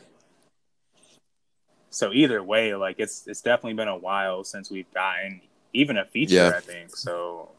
So 1.90 2.12
either 2.14 2.44
way, 2.44 2.76
like 2.76 2.98
it's 3.00 3.26
it's 3.26 3.42
definitely 3.42 3.74
been 3.74 3.88
a 3.88 3.98
while 3.98 4.44
since 4.44 4.70
we've 4.70 4.92
gotten 4.94 5.42
even 5.74 5.98
a 5.98 6.06
feature. 6.06 6.36
Yeah. 6.36 6.54
I 6.56 6.60
think 6.60 6.96
so. 6.96 7.50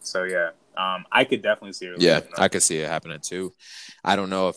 So 0.00 0.22
yeah, 0.22 0.50
um, 0.76 1.04
I 1.10 1.24
could 1.24 1.42
definitely 1.42 1.72
see 1.72 1.86
her. 1.86 1.94
yeah. 1.98 2.20
I 2.38 2.48
could 2.48 2.62
see 2.62 2.78
it 2.78 2.88
happening 2.88 3.18
too. 3.20 3.52
I 4.04 4.14
don't 4.14 4.30
know 4.30 4.50
if 4.50 4.56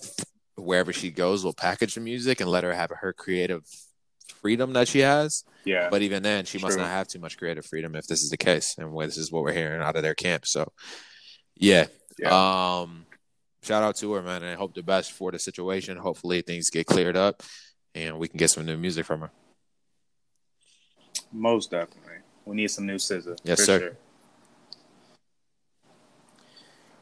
wherever 0.55 0.93
she 0.93 1.09
goes 1.09 1.43
will 1.43 1.53
package 1.53 1.95
the 1.95 2.01
music 2.01 2.39
and 2.41 2.49
let 2.49 2.63
her 2.63 2.73
have 2.73 2.91
her 2.91 3.13
creative 3.13 3.63
freedom 4.41 4.73
that 4.73 4.87
she 4.87 4.99
has. 4.99 5.43
yeah, 5.65 5.89
But 5.89 6.01
even 6.01 6.23
then, 6.23 6.45
she 6.45 6.57
must 6.57 6.77
not 6.77 6.87
have 6.87 7.07
too 7.07 7.19
much 7.19 7.37
creative 7.37 7.65
freedom 7.65 7.95
if 7.95 8.07
this 8.07 8.23
is 8.23 8.29
the 8.29 8.37
case, 8.37 8.75
and 8.77 8.97
this 9.01 9.17
is 9.17 9.31
what 9.31 9.43
we're 9.43 9.53
hearing 9.53 9.81
out 9.81 9.95
of 9.95 10.03
their 10.03 10.15
camp. 10.15 10.45
So, 10.45 10.71
yeah, 11.55 11.87
um, 12.25 13.05
shout 13.63 13.83
out 13.83 13.95
to 13.97 14.13
her, 14.13 14.21
man, 14.21 14.43
and 14.43 14.51
I 14.51 14.55
hope 14.55 14.73
the 14.73 14.83
best 14.83 15.11
for 15.11 15.31
the 15.31 15.39
situation. 15.39 15.97
Hopefully, 15.97 16.41
things 16.41 16.69
get 16.69 16.87
cleared 16.87 17.17
up, 17.17 17.43
and 17.95 18.17
we 18.19 18.27
can 18.27 18.37
get 18.37 18.49
some 18.49 18.65
new 18.65 18.77
music 18.77 19.05
from 19.05 19.21
her. 19.21 19.31
most 21.31 21.71
definitely. 21.71 22.13
We 22.45 22.55
need 22.55 22.71
some 22.71 22.87
new 22.87 22.95
SZA. 22.95 23.37
Yes, 23.43 23.63
sir. 23.63 23.79
Sure. 23.79 23.97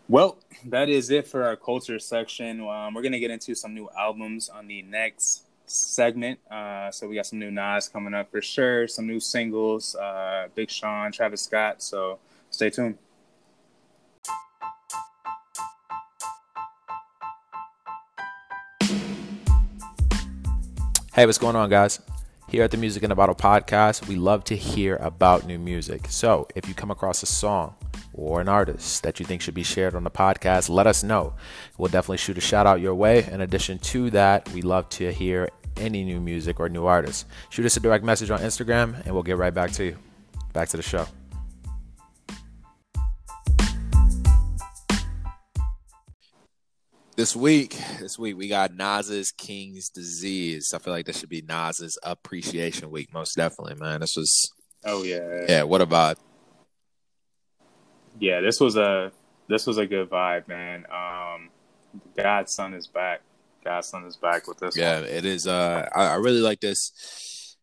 Well, 0.10 0.38
that 0.66 0.90
is 0.90 1.10
it 1.10 1.28
for 1.28 1.44
our 1.44 1.56
culture 1.56 2.00
section. 2.00 2.62
Um, 2.68 2.94
we're 2.94 3.02
gonna 3.02 3.20
get 3.20 3.32
into 3.32 3.56
some 3.56 3.74
new 3.74 3.90
albums 3.98 4.50
on 4.50 4.68
the 4.68 4.82
next 4.82 5.44
segment. 5.68 6.40
Uh, 6.50 6.90
so 6.92 7.08
we 7.08 7.16
got 7.16 7.26
some 7.26 7.40
new 7.40 7.52
Nas 7.52 7.90
coming 7.90 8.14
up 8.14 8.32
for 8.32 8.42
sure. 8.42 8.88
Some 8.88 9.08
new 9.08 9.20
singles. 9.20 9.96
Uh, 9.96 10.48
Big 10.56 10.70
Sean, 10.70 11.12
Travis 11.12 11.42
Scott. 11.42 11.82
So 11.82 12.20
stay 12.50 12.70
tuned. 12.70 12.98
Hey, 21.18 21.26
what's 21.26 21.40
going 21.40 21.56
on, 21.56 21.68
guys? 21.70 22.00
Here 22.48 22.64
at 22.64 22.70
the 22.70 22.78
Music 22.78 23.02
in 23.02 23.12
a 23.12 23.16
Bottle 23.16 23.34
podcast, 23.34 24.08
we 24.08 24.16
love 24.16 24.44
to 24.46 24.56
hear 24.56 24.98
about 24.98 25.48
new 25.48 25.58
music. 25.58 26.06
So, 26.10 26.48
if 26.56 26.68
you 26.68 26.76
come 26.76 26.92
across 26.92 27.24
a 27.24 27.26
song 27.26 27.74
or 28.14 28.40
an 28.40 28.48
artist 28.48 29.02
that 29.02 29.20
you 29.20 29.26
think 29.26 29.42
should 29.42 29.56
be 29.56 29.64
shared 29.64 29.96
on 29.96 30.04
the 30.04 30.12
podcast, 30.12 30.70
let 30.70 30.86
us 30.86 31.04
know. 31.04 31.34
We'll 31.78 31.90
definitely 31.90 32.18
shoot 32.18 32.38
a 32.38 32.42
shout 32.42 32.68
out 32.68 32.82
your 32.82 32.94
way. 32.94 33.28
In 33.32 33.42
addition 33.42 33.80
to 33.80 34.12
that, 34.12 34.48
we 34.54 34.62
love 34.62 34.88
to 34.90 35.12
hear 35.12 35.50
any 35.80 36.04
new 36.04 36.20
music 36.20 36.60
or 36.60 36.70
new 36.70 36.86
artists. 36.86 37.26
Shoot 37.50 37.66
us 37.66 37.78
a 37.78 37.80
direct 37.80 38.04
message 38.04 38.30
on 38.32 38.40
Instagram, 38.40 39.04
and 39.06 39.14
we'll 39.14 39.24
get 39.24 39.38
right 39.38 39.54
back 39.54 39.72
to 39.74 39.86
you. 39.86 39.98
Back 40.54 40.70
to 40.70 40.78
the 40.78 40.84
show. 40.84 41.08
This 47.16 47.36
week, 47.36 47.76
this 48.00 48.20
week 48.20 48.38
we 48.38 48.48
got 48.48 48.76
Nas's 48.76 49.32
King's 49.32 49.90
Disease. 49.90 50.72
I 50.74 50.78
feel 50.78 50.94
like 50.94 51.08
this 51.08 51.20
should 51.20 51.30
be 51.30 51.42
Nas's 51.42 51.98
Appreciation 52.04 52.92
Week, 52.92 53.12
most 53.12 53.36
definitely, 53.36 53.76
man. 53.76 54.02
This 54.02 54.16
was, 54.16 54.52
Oh 54.86 55.02
yeah. 55.04 55.46
yeah, 55.50 55.64
what 55.64 55.82
a 55.82 55.88
vibe. 55.88 56.18
yeah, 58.20 58.40
this 58.42 58.60
was 58.60 58.76
a 58.78 59.12
this 59.50 59.66
was 59.66 59.78
a 59.78 59.88
good 59.88 60.10
vibe, 60.10 60.48
man. 60.48 60.86
Um, 60.92 61.50
God's 62.16 62.54
Son 62.54 62.74
is 62.76 62.86
back. 62.86 63.22
God's 63.68 63.90
Son 63.90 64.06
is 64.06 64.16
back 64.16 64.48
with 64.48 64.60
this. 64.60 64.78
Yeah, 64.78 65.02
one. 65.02 65.10
it 65.10 65.26
is. 65.26 65.46
Uh, 65.46 65.90
I, 65.94 66.06
I 66.06 66.16
really 66.16 66.40
like 66.40 66.62
this 66.62 67.58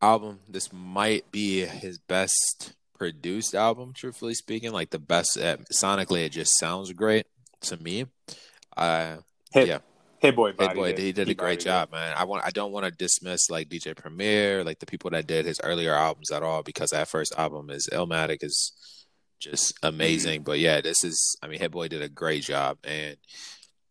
album. 0.00 0.40
This 0.48 0.72
might 0.72 1.30
be 1.30 1.60
his 1.60 1.98
best 1.98 2.72
produced 2.96 3.54
album, 3.54 3.92
truthfully 3.94 4.32
speaking. 4.32 4.72
Like 4.72 4.88
the 4.88 4.98
best 4.98 5.36
uh, 5.36 5.58
sonically, 5.70 6.24
it 6.24 6.30
just 6.30 6.58
sounds 6.58 6.90
great 6.92 7.26
to 7.62 7.76
me. 7.76 8.06
Uh, 8.74 9.16
Hit, 9.52 9.68
yeah. 9.68 9.78
Hit 10.20 10.34
boy, 10.34 10.54
Hey 10.58 10.72
boy, 10.72 10.86
hit. 10.86 10.98
he 10.98 11.12
did 11.12 11.28
a 11.28 11.34
great 11.34 11.60
job, 11.60 11.92
man. 11.92 12.14
I 12.16 12.24
want 12.24 12.46
I 12.46 12.50
don't 12.50 12.72
want 12.72 12.86
to 12.86 12.90
dismiss 12.90 13.50
like 13.50 13.68
DJ 13.68 13.94
Premier, 13.94 14.64
like 14.64 14.78
the 14.78 14.86
people 14.86 15.10
that 15.10 15.26
did 15.26 15.44
his 15.44 15.60
earlier 15.62 15.92
albums 15.92 16.30
at 16.30 16.42
all, 16.42 16.62
because 16.62 16.90
that 16.90 17.08
first 17.08 17.34
album 17.36 17.68
is 17.68 17.90
Illmatic 17.92 18.38
is 18.40 18.72
just 19.38 19.78
amazing. 19.82 20.40
Mm-hmm. 20.40 20.44
But 20.44 20.60
yeah, 20.60 20.80
this 20.80 21.04
is 21.04 21.36
I 21.42 21.48
mean 21.48 21.60
Hit 21.60 21.72
Boy 21.72 21.88
did 21.88 22.00
a 22.00 22.08
great 22.08 22.42
job 22.42 22.78
and 22.84 23.18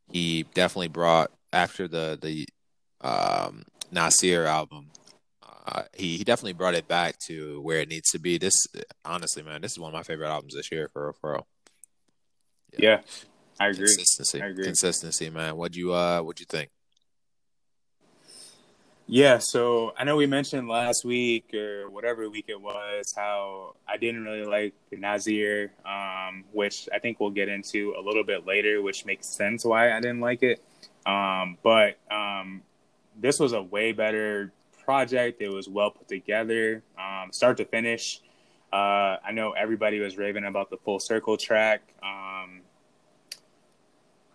he 0.09 0.43
definitely 0.55 0.87
brought 0.87 1.31
after 1.53 1.87
the 1.87 2.17
the 2.21 2.47
um 3.01 3.63
Nasir 3.91 4.45
album, 4.45 4.91
uh, 5.67 5.83
he 5.93 6.17
he 6.17 6.23
definitely 6.23 6.53
brought 6.53 6.75
it 6.75 6.87
back 6.87 7.17
to 7.27 7.61
where 7.61 7.79
it 7.79 7.89
needs 7.89 8.09
to 8.11 8.19
be. 8.19 8.37
This 8.37 8.53
honestly, 9.05 9.43
man, 9.43 9.61
this 9.61 9.71
is 9.71 9.79
one 9.79 9.89
of 9.89 9.93
my 9.93 10.03
favorite 10.03 10.29
albums 10.29 10.55
this 10.55 10.71
year 10.71 10.89
for 10.91 11.05
real, 11.05 11.13
for 11.13 11.31
real. 11.31 11.47
Yeah, 12.77 13.01
I 13.59 13.67
agree. 13.67 13.85
Consistency. 13.85 14.41
I 14.41 14.47
agree. 14.47 14.63
Consistency, 14.65 15.29
man. 15.29 15.57
What'd 15.57 15.75
you 15.75 15.93
uh 15.93 16.21
what'd 16.21 16.39
you 16.39 16.45
think? 16.47 16.69
Yeah, 19.13 19.39
so 19.39 19.93
I 19.97 20.05
know 20.05 20.15
we 20.15 20.25
mentioned 20.25 20.69
last 20.69 21.03
week 21.03 21.53
or 21.53 21.89
whatever 21.89 22.29
week 22.29 22.45
it 22.47 22.61
was 22.61 23.13
how 23.13 23.75
I 23.85 23.97
didn't 23.97 24.23
really 24.23 24.45
like 24.45 24.73
Nasir, 24.89 25.73
um, 25.85 26.45
which 26.53 26.87
I 26.93 26.99
think 26.99 27.19
we'll 27.19 27.31
get 27.31 27.49
into 27.49 27.93
a 27.97 28.01
little 28.01 28.23
bit 28.23 28.47
later, 28.47 28.81
which 28.81 29.05
makes 29.05 29.27
sense 29.27 29.65
why 29.65 29.91
I 29.91 29.99
didn't 29.99 30.21
like 30.21 30.43
it. 30.43 30.61
Um, 31.05 31.57
but 31.63 31.97
um, 32.11 32.61
this 33.19 33.39
was 33.39 33.53
a 33.53 33.61
way 33.61 33.91
better 33.91 34.51
project. 34.85 35.41
It 35.41 35.49
was 35.49 35.67
well 35.69 35.91
put 35.91 36.07
together, 36.07 36.83
um, 36.97 37.31
start 37.31 37.57
to 37.57 37.65
finish. 37.65 38.21
Uh, 38.71 39.17
I 39.25 39.31
know 39.33 39.51
everybody 39.51 39.99
was 39.99 40.17
raving 40.17 40.45
about 40.45 40.69
the 40.69 40.77
full 40.77 40.99
circle 40.99 41.37
track. 41.37 41.81
Um, 42.01 42.61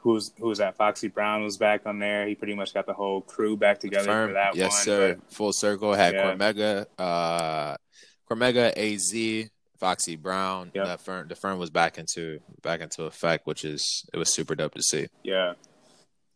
who's 0.01 0.33
who's 0.39 0.59
that? 0.59 0.77
Foxy 0.77 1.09
Brown 1.09 1.43
was 1.43 1.57
back 1.57 1.87
on 1.87 1.99
there. 1.99 2.27
He 2.27 2.35
pretty 2.35 2.55
much 2.55 2.75
got 2.75 2.87
the 2.87 2.93
whole 2.93 3.23
crew 3.23 3.57
back 3.57 3.81
together 3.81 4.07
Firm. 4.07 4.29
for 4.31 4.35
that 4.35 4.55
yes, 4.55 4.73
one. 4.73 4.83
sir. 4.83 5.19
Full 5.31 5.53
circle 5.53 5.95
had 5.95 6.15
Yeah. 6.15 6.35
Cormega, 6.35 6.87
uh, 6.99 7.77
Cormega, 8.31 8.73
Az, 8.77 9.51
Foxy 9.79 10.17
Brown. 10.17 10.71
Yep. 10.75 10.87
The 10.87 10.99
firm, 10.99 11.29
the 11.29 11.37
firm 11.37 11.59
was 11.59 11.71
back 11.71 11.99
into 11.99 12.41
back 12.63 12.81
into 12.81 13.05
effect, 13.05 13.47
which 13.47 13.65
is 13.65 14.07
it 14.13 14.17
was 14.19 14.33
super 14.33 14.55
dope 14.55 14.75
to 14.75 14.83
see. 14.83 15.09
Yeah. 15.23 15.55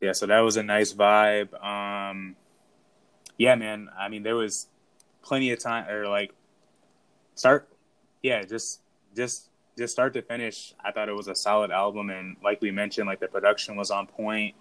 Yeah, 0.01 0.13
so 0.13 0.27
that 0.27 0.41
was 0.41 0.57
a 0.57 0.63
nice 0.63 0.93
vibe. 0.93 1.53
Um 1.63 2.37
yeah, 3.39 3.55
man. 3.55 3.89
I 3.99 4.09
mean 4.09 4.23
there 4.23 4.37
was 4.37 4.69
plenty 5.23 5.51
of 5.53 5.59
time 5.59 5.89
or 5.89 6.07
like 6.09 6.33
start 7.35 7.69
yeah, 8.23 8.43
just 8.43 8.81
just 9.17 9.49
just 9.79 9.93
start 9.93 10.13
to 10.15 10.23
finish. 10.23 10.75
I 10.85 10.93
thought 10.93 11.09
it 11.09 11.15
was 11.15 11.29
a 11.29 11.35
solid 11.35 11.71
album 11.71 12.11
and 12.11 12.37
like 12.43 12.61
we 12.61 12.71
mentioned, 12.71 13.07
like 13.07 13.21
the 13.21 13.29
production 13.29 13.77
was 13.77 13.91
on 13.91 14.07
point. 14.07 14.55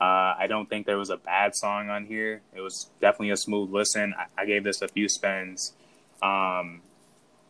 Uh, 0.00 0.34
I 0.36 0.46
don't 0.48 0.68
think 0.68 0.86
there 0.86 0.98
was 0.98 1.10
a 1.10 1.16
bad 1.16 1.54
song 1.54 1.88
on 1.88 2.06
here. 2.06 2.40
It 2.56 2.60
was 2.60 2.90
definitely 3.00 3.30
a 3.30 3.36
smooth 3.36 3.70
listen. 3.70 4.14
I, 4.18 4.42
I 4.42 4.46
gave 4.46 4.64
this 4.64 4.82
a 4.82 4.88
few 4.88 5.08
spins. 5.08 5.74
Um, 6.20 6.82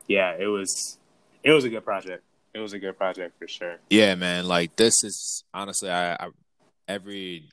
yeah, 0.07 0.35
it 0.39 0.47
was 0.47 0.99
it 1.43 1.51
was 1.51 1.65
a 1.65 1.71
good 1.71 1.85
project. 1.85 2.23
It 2.55 2.59
was 2.59 2.75
a 2.75 2.79
good 2.79 2.99
project 2.99 3.39
for 3.39 3.49
sure. 3.49 3.77
Yeah, 3.89 4.15
man. 4.17 4.47
Like 4.47 4.77
this 4.77 5.03
is 5.03 5.45
honestly, 5.55 5.91
I, 5.91 6.15
I 6.15 6.29
every 6.89 7.49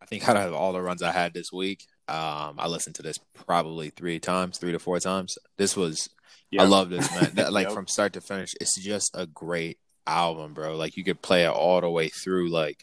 I 0.00 0.06
think 0.06 0.28
out 0.28 0.36
of 0.36 0.54
all 0.54 0.72
the 0.72 0.80
runs 0.80 1.02
I 1.02 1.12
had 1.12 1.34
this 1.34 1.52
week, 1.52 1.84
um, 2.08 2.54
I 2.58 2.66
listened 2.68 2.94
to 2.96 3.02
this 3.02 3.18
probably 3.46 3.90
three 3.90 4.18
times, 4.20 4.58
three 4.58 4.72
to 4.72 4.78
four 4.78 5.00
times. 5.00 5.36
This 5.56 5.76
was 5.76 6.08
Yeah. 6.50 6.62
I 6.62 6.66
love 6.66 6.88
this 6.90 7.10
man. 7.10 7.30
That- 7.34 7.52
like 7.52 7.66
Yep. 7.66 7.74
from 7.74 7.86
start 7.86 8.12
to 8.14 8.20
finish, 8.20 8.54
it's 8.60 8.80
just 8.80 9.10
a 9.14 9.26
great 9.26 9.78
album, 10.06 10.54
bro. 10.54 10.76
Like 10.76 10.96
you 10.96 11.04
could 11.04 11.20
play 11.20 11.44
it 11.44 11.50
all 11.50 11.80
the 11.80 11.90
way 11.90 12.08
through. 12.08 12.48
Like 12.50 12.80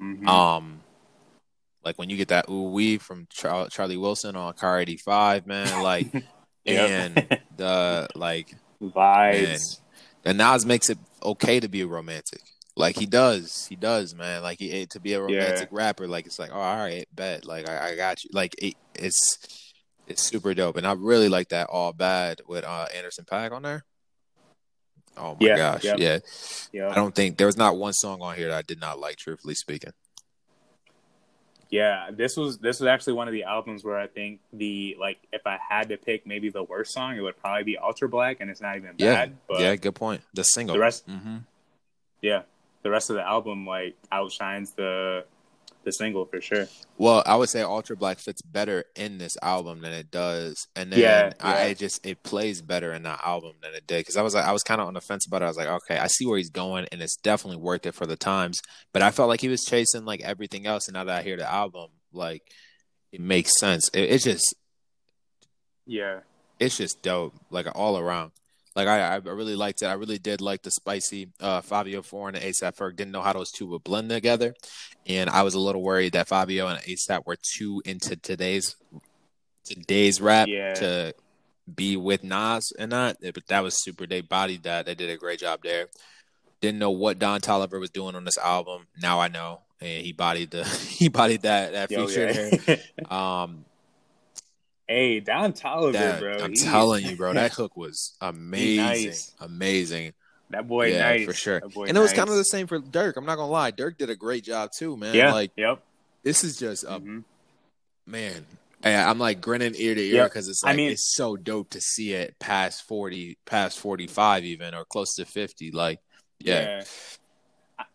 Mhm. 0.00 0.26
um, 0.28 0.80
like 1.84 1.98
when 1.98 2.10
you 2.10 2.16
get 2.16 2.28
that 2.28 2.48
ooh 2.48 2.70
wee 2.70 2.98
from 2.98 3.26
Char- 3.30 3.68
Charlie 3.68 3.96
Wilson 3.96 4.36
on 4.36 4.52
Car 4.54 4.78
eighty 4.80 4.96
five, 4.96 5.46
man. 5.46 5.82
Like 5.82 6.06
and 6.64 7.26
the 7.56 8.08
like 8.14 8.54
vibes. 8.80 9.80
And 10.24 10.38
Nas 10.38 10.64
makes 10.64 10.88
it 10.90 10.98
okay 11.24 11.58
to 11.58 11.68
be 11.68 11.82
romantic. 11.82 12.40
Like 12.74 12.96
he 12.98 13.06
does, 13.06 13.66
he 13.66 13.76
does, 13.76 14.14
man. 14.14 14.42
Like 14.42 14.58
he 14.58 14.86
to 14.86 15.00
be 15.00 15.12
a 15.12 15.20
romantic 15.20 15.68
yeah. 15.70 15.78
rapper, 15.78 16.08
like 16.08 16.26
it's 16.26 16.38
like, 16.38 16.50
oh, 16.52 16.58
all 16.58 16.76
right, 16.78 17.06
bet, 17.14 17.44
like 17.44 17.68
I, 17.68 17.90
I 17.90 17.96
got 17.96 18.24
you. 18.24 18.30
Like 18.32 18.54
it, 18.58 18.74
it's 18.94 19.72
it's 20.06 20.22
super 20.22 20.54
dope, 20.54 20.76
and 20.76 20.86
I 20.86 20.92
really 20.92 21.28
like 21.28 21.50
that 21.50 21.68
all 21.68 21.92
bad 21.92 22.40
with 22.46 22.64
uh, 22.64 22.86
Anderson 22.94 23.24
.Paak 23.24 23.52
on 23.52 23.62
there. 23.62 23.84
Oh 25.18 25.36
my 25.38 25.46
yeah, 25.46 25.56
gosh, 25.56 25.84
yep. 25.84 25.98
yeah. 25.98 26.18
yeah. 26.72 26.88
I 26.90 26.94
don't 26.94 27.14
think 27.14 27.36
there 27.36 27.46
was 27.46 27.58
not 27.58 27.76
one 27.76 27.92
song 27.92 28.22
on 28.22 28.36
here 28.36 28.48
that 28.48 28.56
I 28.56 28.62
did 28.62 28.80
not 28.80 28.98
like. 28.98 29.16
Truthfully 29.16 29.54
speaking. 29.54 29.92
Yeah, 31.68 32.10
this 32.10 32.36
was 32.36 32.58
this 32.58 32.80
was 32.80 32.86
actually 32.86 33.14
one 33.14 33.28
of 33.28 33.32
the 33.32 33.44
albums 33.44 33.84
where 33.84 33.98
I 33.98 34.06
think 34.06 34.40
the 34.52 34.96
like 34.98 35.18
if 35.32 35.46
I 35.46 35.58
had 35.68 35.90
to 35.90 35.98
pick 35.98 36.26
maybe 36.26 36.50
the 36.50 36.62
worst 36.62 36.92
song, 36.92 37.16
it 37.16 37.20
would 37.20 37.38
probably 37.38 37.64
be 37.64 37.78
Ultra 37.78 38.08
Black, 38.08 38.38
and 38.40 38.50
it's 38.50 38.60
not 38.60 38.76
even 38.76 38.94
yeah. 38.98 39.14
bad. 39.14 39.36
But 39.48 39.60
yeah, 39.60 39.76
good 39.76 39.94
point. 39.94 40.22
The 40.34 40.42
single, 40.42 40.74
the 40.74 40.80
rest, 40.80 41.06
mm-hmm. 41.06 41.38
yeah, 42.20 42.42
the 42.82 42.90
rest 42.90 43.10
of 43.10 43.16
the 43.16 43.26
album 43.26 43.66
like 43.66 43.96
outshines 44.10 44.72
the 44.72 45.24
the 45.84 45.92
single 45.92 46.24
for 46.26 46.40
sure. 46.40 46.68
Well, 46.96 47.22
I 47.26 47.36
would 47.36 47.48
say 47.48 47.62
Ultra 47.62 47.96
Black 47.96 48.18
fits 48.18 48.42
better 48.42 48.84
in 48.94 49.18
this 49.18 49.36
album 49.42 49.80
than 49.80 49.92
it 49.92 50.10
does, 50.10 50.68
and 50.76 50.92
then 50.92 51.00
yeah, 51.00 51.32
I, 51.40 51.66
yeah. 51.66 51.74
just 51.74 52.06
it 52.06 52.22
plays 52.22 52.62
better 52.62 52.92
in 52.92 53.02
that 53.02 53.20
album 53.24 53.54
than 53.62 53.74
it 53.74 53.86
did 53.86 54.00
because 54.00 54.16
I 54.16 54.22
was 54.22 54.34
like 54.34 54.44
I 54.44 54.52
was 54.52 54.62
kind 54.62 54.80
of 54.80 54.86
on 54.86 54.94
the 54.94 55.00
fence 55.00 55.26
about 55.26 55.42
it. 55.42 55.46
I 55.46 55.48
was 55.48 55.56
like, 55.56 55.68
okay, 55.68 55.98
I 55.98 56.06
see 56.06 56.26
where 56.26 56.38
he's 56.38 56.50
going, 56.50 56.86
and 56.92 57.02
it's 57.02 57.16
definitely 57.16 57.60
worth 57.60 57.86
it 57.86 57.94
for 57.94 58.06
the 58.06 58.16
times. 58.16 58.60
But 58.92 59.02
I 59.02 59.10
felt 59.10 59.28
like 59.28 59.40
he 59.40 59.48
was 59.48 59.62
chasing 59.62 60.04
like 60.04 60.20
everything 60.20 60.66
else, 60.66 60.88
and 60.88 60.94
now 60.94 61.04
that 61.04 61.20
I 61.20 61.22
hear 61.22 61.36
the 61.36 61.50
album, 61.50 61.88
like 62.12 62.42
it 63.12 63.20
makes 63.20 63.58
sense. 63.58 63.88
It, 63.92 64.10
it's 64.10 64.24
just 64.24 64.54
yeah, 65.86 66.20
it's 66.60 66.76
just 66.76 67.02
dope, 67.02 67.34
like 67.50 67.66
all 67.74 67.98
around. 67.98 68.32
Like 68.74 68.88
I, 68.88 69.14
I 69.14 69.16
really 69.16 69.56
liked 69.56 69.82
it. 69.82 69.86
I 69.86 69.94
really 69.94 70.18
did 70.18 70.40
like 70.40 70.62
the 70.62 70.70
spicy 70.70 71.28
uh, 71.40 71.60
Fivio 71.60 72.04
Foreign 72.04 72.34
and 72.34 72.44
ASAP 72.44 72.76
Ferg. 72.76 72.96
Didn't 72.96 73.12
know 73.12 73.22
how 73.22 73.32
those 73.32 73.50
two 73.50 73.66
would 73.66 73.84
blend 73.84 74.08
together, 74.08 74.54
and 75.06 75.28
I 75.28 75.42
was 75.42 75.54
a 75.54 75.60
little 75.60 75.82
worried 75.82 76.14
that 76.14 76.28
Fivio 76.28 76.70
and 76.70 76.82
ASAP 76.82 77.26
were 77.26 77.36
too 77.36 77.82
into 77.84 78.16
today's 78.16 78.76
today's 79.64 80.20
rap 80.20 80.48
yeah. 80.48 80.74
to 80.74 81.14
be 81.72 81.96
with 81.96 82.24
Nas 82.24 82.72
and 82.78 82.90
not. 82.90 83.16
But 83.20 83.46
that 83.48 83.62
was 83.62 83.82
super. 83.82 84.06
They 84.06 84.22
bodied 84.22 84.62
that. 84.64 84.86
They 84.86 84.94
did 84.94 85.10
a 85.10 85.16
great 85.16 85.40
job 85.40 85.60
there. 85.62 85.88
Didn't 86.60 86.78
know 86.78 86.92
what 86.92 87.18
Don 87.18 87.40
Toliver 87.40 87.80
was 87.80 87.90
doing 87.90 88.14
on 88.14 88.24
this 88.24 88.38
album. 88.38 88.86
Now 89.00 89.20
I 89.20 89.28
know, 89.28 89.60
and 89.80 90.04
he 90.04 90.12
bodied 90.12 90.50
the 90.50 90.64
he 90.88 91.08
bodied 91.08 91.42
that 91.42 91.72
that 91.72 91.90
Yo, 91.90 92.06
feature. 92.06 92.50
Yeah. 92.66 92.76
um, 93.42 93.64
Hey, 94.92 95.20
Don 95.20 95.54
Toliver, 95.54 95.92
that, 95.92 96.20
bro. 96.20 96.36
I'm 96.38 96.50
he, 96.50 96.56
telling 96.56 97.06
you, 97.06 97.16
bro, 97.16 97.32
that 97.32 97.52
hook 97.54 97.78
was 97.78 98.14
amazing, 98.20 98.84
nice. 98.84 99.34
amazing. 99.40 100.12
That 100.50 100.68
boy, 100.68 100.92
yeah, 100.92 101.08
nice. 101.08 101.24
for 101.24 101.32
sure. 101.32 101.62
and 101.64 101.96
it 101.96 102.00
was 102.00 102.12
kind 102.12 102.28
of 102.28 102.36
the 102.36 102.44
same 102.44 102.66
for 102.66 102.78
Durk. 102.78 103.16
I'm 103.16 103.24
not 103.24 103.36
gonna 103.36 103.50
lie, 103.50 103.72
Durk 103.72 103.96
did 103.96 104.10
a 104.10 104.16
great 104.16 104.44
job 104.44 104.70
too, 104.76 104.98
man. 104.98 105.14
Yeah, 105.14 105.32
like, 105.32 105.52
yep. 105.56 105.82
This 106.22 106.44
is 106.44 106.58
just 106.58 106.84
a 106.84 107.00
mm-hmm. 107.00 107.20
man. 108.06 108.44
I'm 108.84 109.18
like 109.18 109.40
grinning 109.40 109.74
ear 109.76 109.94
to 109.94 110.00
ear 110.02 110.24
because 110.24 110.46
yep. 110.46 110.50
it's 110.50 110.62
like 110.62 110.74
I 110.74 110.76
mean, 110.76 110.90
it's 110.90 111.14
so 111.14 111.36
dope 111.36 111.70
to 111.70 111.80
see 111.80 112.12
it 112.12 112.38
past 112.38 112.86
40, 112.86 113.38
past 113.46 113.78
45 113.78 114.44
even, 114.44 114.74
or 114.74 114.84
close 114.84 115.14
to 115.14 115.24
50. 115.24 115.70
Like, 115.70 116.00
yeah. 116.38 116.80
yeah. 116.80 116.84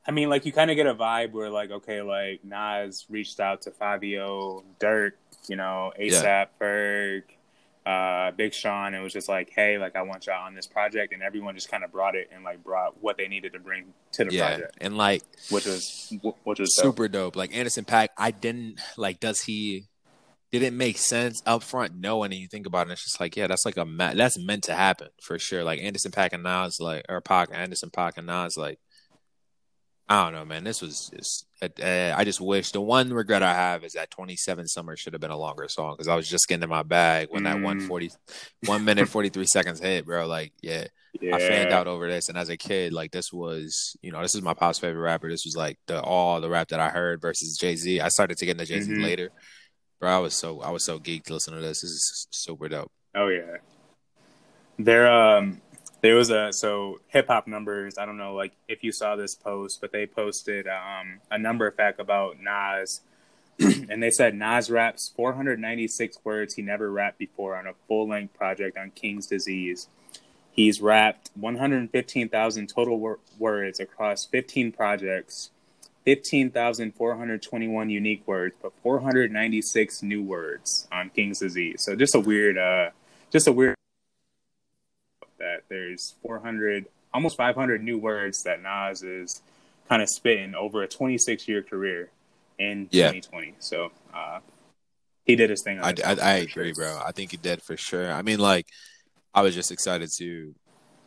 I 0.07 0.11
mean, 0.11 0.29
like 0.29 0.45
you 0.45 0.51
kind 0.53 0.71
of 0.71 0.77
get 0.77 0.87
a 0.87 0.95
vibe 0.95 1.33
where 1.33 1.49
like, 1.49 1.69
okay, 1.69 2.01
like 2.01 2.43
Nas 2.43 3.05
reached 3.09 3.39
out 3.39 3.63
to 3.63 3.71
Fivio, 3.71 4.63
Durk 4.79 5.11
you 5.49 5.55
know, 5.55 5.91
ASAP, 5.99 6.23
yeah. 6.23 6.45
Ferg, 6.61 7.23
uh, 7.85 8.31
Big 8.31 8.53
Sean. 8.53 8.93
It 8.93 9.01
was 9.01 9.13
just 9.13 9.29
like, 9.29 9.51
hey, 9.55 9.77
like 9.77 9.95
I 9.95 10.01
want 10.01 10.25
y'all 10.27 10.45
on 10.45 10.55
this 10.55 10.67
project, 10.67 11.13
and 11.13 11.23
everyone 11.23 11.55
just 11.55 11.71
kind 11.71 11.83
of 11.83 11.91
brought 11.91 12.15
it 12.15 12.29
and 12.33 12.43
like 12.43 12.63
brought 12.63 13.01
what 13.01 13.17
they 13.17 13.27
needed 13.27 13.53
to 13.53 13.59
bring 13.59 13.93
to 14.13 14.25
the 14.25 14.33
yeah. 14.33 14.47
project, 14.47 14.77
and 14.81 14.97
like 14.97 15.23
which 15.49 15.65
was 15.65 16.13
which 16.43 16.59
was 16.59 16.75
super 16.75 17.07
dope. 17.07 17.33
dope. 17.33 17.35
Like 17.37 17.55
Anderson 17.55 17.85
.Paak, 17.85 18.09
I 18.17 18.31
didn't 18.31 18.79
like. 18.97 19.19
Does 19.19 19.41
he? 19.41 19.85
Did 20.49 20.63
it 20.63 20.71
make 20.71 20.97
sense 20.97 21.41
up 21.45 21.61
front? 21.61 21.95
No, 21.95 22.23
and 22.23 22.33
you 22.33 22.47
think 22.47 22.67
about 22.67 22.87
it, 22.87 22.93
it's 22.93 23.03
just 23.03 23.19
like, 23.19 23.35
yeah, 23.35 23.47
that's 23.47 23.65
like 23.65 23.75
a 23.75 23.85
that's 24.15 24.39
meant 24.39 24.63
to 24.63 24.73
happen 24.73 25.09
for 25.21 25.37
sure. 25.37 25.63
Like 25.63 25.81
Anderson 25.81 26.11
.Paak 26.11 26.31
and 26.31 26.43
Nas, 26.43 26.77
like 26.79 27.05
or 27.09 27.19
Pac 27.19 27.49
Anderson 27.53 27.89
.Paak 27.89 28.13
and 28.17 28.27
Nas, 28.27 28.55
like 28.55 28.79
I 30.09 30.23
don't 30.23 30.33
know, 30.33 30.45
man. 30.45 30.63
This 30.63 30.81
was 30.81 31.11
just. 31.13 31.45
Uh, 31.61 32.13
I 32.15 32.23
just 32.23 32.39
wish 32.39 32.71
the 32.71 32.79
one 32.79 33.11
regret 33.11 33.43
I 33.43 33.53
have 33.53 33.83
is 33.83 33.93
that 33.93 34.11
27 34.11 34.67
Summer 34.67 34.95
should 34.95 35.13
have 35.13 35.21
been 35.21 35.31
a 35.31 35.37
longer 35.37 35.67
song 35.67 35.95
because 35.95 36.07
I 36.07 36.15
was 36.15 36.29
just 36.29 36.47
getting 36.47 36.63
in 36.63 36.69
my 36.69 36.83
bag 36.83 37.27
when 37.29 37.41
mm. 37.41 37.45
that 37.45 37.55
140, 37.55 38.11
one 38.65 38.85
minute 38.85 39.09
43 39.09 39.45
seconds 39.47 39.81
hit, 39.81 40.05
bro. 40.05 40.25
Like, 40.25 40.53
yeah, 40.61 40.85
yeah, 41.19 41.35
I 41.35 41.39
fanned 41.39 41.73
out 41.73 41.87
over 41.87 42.07
this. 42.07 42.29
And 42.29 42.37
as 42.37 42.47
a 42.47 42.55
kid, 42.55 42.93
like, 42.93 43.11
this 43.11 43.33
was, 43.33 43.97
you 44.01 44.11
know, 44.11 44.21
this 44.21 44.33
is 44.33 44.41
my 44.41 44.53
pop's 44.53 44.79
favorite 44.79 45.01
rapper. 45.01 45.29
This 45.29 45.45
was 45.45 45.57
like 45.57 45.77
the 45.87 46.01
all 46.01 46.39
the 46.39 46.49
rap 46.49 46.69
that 46.69 46.79
I 46.79 46.89
heard 46.89 47.21
versus 47.21 47.57
Jay 47.57 47.75
Z. 47.75 47.99
I 47.99 48.07
started 48.07 48.37
to 48.37 48.45
get 48.45 48.51
into 48.51 48.65
Jay 48.65 48.79
Z 48.79 48.89
mm-hmm. 48.89 49.03
later, 49.03 49.31
bro. 49.99 50.15
I 50.15 50.19
was 50.19 50.35
so 50.35 50.61
I 50.61 50.69
was 50.69 50.85
so 50.85 50.99
geeked 50.99 51.29
listening 51.29 51.59
to 51.59 51.67
this. 51.67 51.81
This 51.81 51.91
is 51.91 52.27
super 52.31 52.69
dope. 52.69 52.91
Oh 53.13 53.27
yeah, 53.27 53.57
there 54.79 55.11
um 55.11 55.59
there 56.01 56.15
was 56.15 56.29
a 56.29 56.53
so 56.53 56.99
hip 57.07 57.27
hop 57.27 57.47
numbers. 57.47 57.97
I 57.97 58.05
don't 58.05 58.17
know, 58.17 58.33
like 58.33 58.53
if 58.67 58.83
you 58.83 58.91
saw 58.91 59.15
this 59.15 59.35
post, 59.35 59.81
but 59.81 59.91
they 59.91 60.05
posted 60.05 60.67
um, 60.67 61.19
a 61.31 61.37
number 61.37 61.69
fact 61.71 61.99
about 61.99 62.37
Nas, 62.39 63.01
and 63.59 64.01
they 64.01 64.11
said 64.11 64.35
Nas 64.35 64.69
raps 64.69 65.11
496 65.15 66.19
words 66.23 66.53
he 66.53 66.61
never 66.61 66.91
rapped 66.91 67.17
before 67.17 67.55
on 67.55 67.65
a 67.67 67.73
full 67.87 68.07
length 68.07 68.35
project 68.35 68.77
on 68.77 68.91
King's 68.91 69.27
Disease. 69.27 69.87
He's 70.51 70.81
rapped 70.81 71.29
115,000 71.35 72.67
total 72.67 72.99
wor- 72.99 73.19
words 73.37 73.79
across 73.79 74.25
15 74.25 74.71
projects, 74.71 75.51
15,421 76.05 77.89
unique 77.89 78.23
words, 78.25 78.55
but 78.61 78.73
496 78.81 80.01
new 80.03 80.23
words 80.23 80.87
on 80.91 81.09
King's 81.11 81.39
Disease. 81.39 81.83
So 81.83 81.95
just 81.95 82.15
a 82.15 82.19
weird, 82.19 82.57
uh, 82.57 82.89
just 83.31 83.47
a 83.47 83.51
weird 83.51 83.76
that 85.39 85.63
there's 85.69 86.15
400, 86.21 86.85
almost 87.13 87.37
500 87.37 87.83
new 87.83 87.97
words 87.97 88.43
that 88.43 88.61
Nas 88.61 89.03
is 89.03 89.41
kind 89.89 90.01
of 90.01 90.09
spitting 90.09 90.55
over 90.55 90.83
a 90.83 90.87
26 90.87 91.47
year 91.47 91.63
career 91.63 92.09
in 92.59 92.87
yeah. 92.91 93.11
2020. 93.11 93.55
So 93.59 93.91
uh, 94.13 94.39
he 95.25 95.35
did 95.35 95.49
his 95.49 95.63
thing. 95.63 95.79
I, 95.79 95.93
I, 96.05 96.15
I 96.21 96.33
agree, 96.35 96.73
sure. 96.73 96.85
bro. 96.85 97.01
I 97.05 97.11
think 97.11 97.31
he 97.31 97.37
did 97.37 97.61
for 97.61 97.77
sure. 97.77 98.11
I 98.11 98.21
mean, 98.21 98.39
like, 98.39 98.67
I 99.33 99.41
was 99.41 99.53
just 99.53 99.71
excited 99.71 100.09
to 100.17 100.55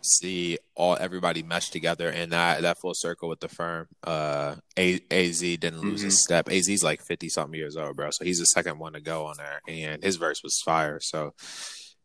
see 0.03 0.59
all 0.75 0.97
everybody 0.99 1.43
mesh 1.43 1.71
together 1.71 2.09
in 2.09 2.31
that 2.31 2.63
that 2.63 2.79
full 2.79 2.95
circle 2.95 3.29
with 3.29 3.41
the 3.41 3.49
firm. 3.49 3.87
Uh, 4.05 4.57
a- 4.79 5.01
Az 5.11 5.41
didn't 5.41 5.81
lose 5.81 6.01
mm-hmm. 6.01 6.09
a 6.09 6.13
step. 6.13 6.49
Az's 6.49 6.83
like 6.83 7.03
fifty 7.03 7.29
something 7.29 7.59
years 7.59 7.77
old, 7.77 7.97
bro. 7.97 8.11
So 8.11 8.25
he's 8.25 8.39
the 8.39 8.45
second 8.45 8.79
one 8.79 8.95
to 8.95 9.01
go 9.01 9.27
on 9.27 9.37
there, 9.37 9.61
and 9.69 10.03
his 10.03 10.17
verse 10.17 10.43
was 10.43 10.61
fire. 10.65 11.01
So 11.01 11.35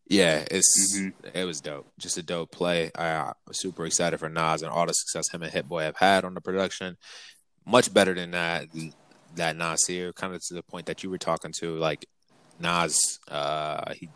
yeah, 0.08 0.46
it's 0.52 0.98
mm-hmm. 0.98 1.38
it 1.38 1.46
was 1.46 1.62
dope. 1.62 1.88
Just 1.98 2.18
a 2.18 2.24
dope 2.24 2.52
play. 2.52 2.92
I, 2.96 3.08
I 3.08 3.34
was 3.48 3.60
super 3.60 3.86
excited 3.86 4.20
for 4.20 4.30
Nas 4.30 4.62
and 4.62 4.72
all 4.72 4.86
the 4.86 4.94
success 4.94 5.32
him 5.32 5.42
and 5.42 5.52
Hit 5.52 5.68
Boy 5.68 5.84
have 5.84 5.98
had 5.98 6.26
on 6.26 6.34
the 6.34 6.42
production. 6.42 6.98
Much 7.66 7.92
better 7.94 8.14
than 8.14 8.32
that 8.32 8.68
that 9.36 9.56
Nasir. 9.56 10.14
kind 10.14 10.34
of 10.36 10.42
to 10.46 10.54
the 10.54 10.64
point 10.64 10.86
that 10.86 11.04
you 11.04 11.10
were 11.10 11.18
talking 11.18 11.52
to. 11.54 11.76
Like 11.78 12.06
Nas, 12.60 13.20
uh, 13.30 13.94
he 13.94 14.10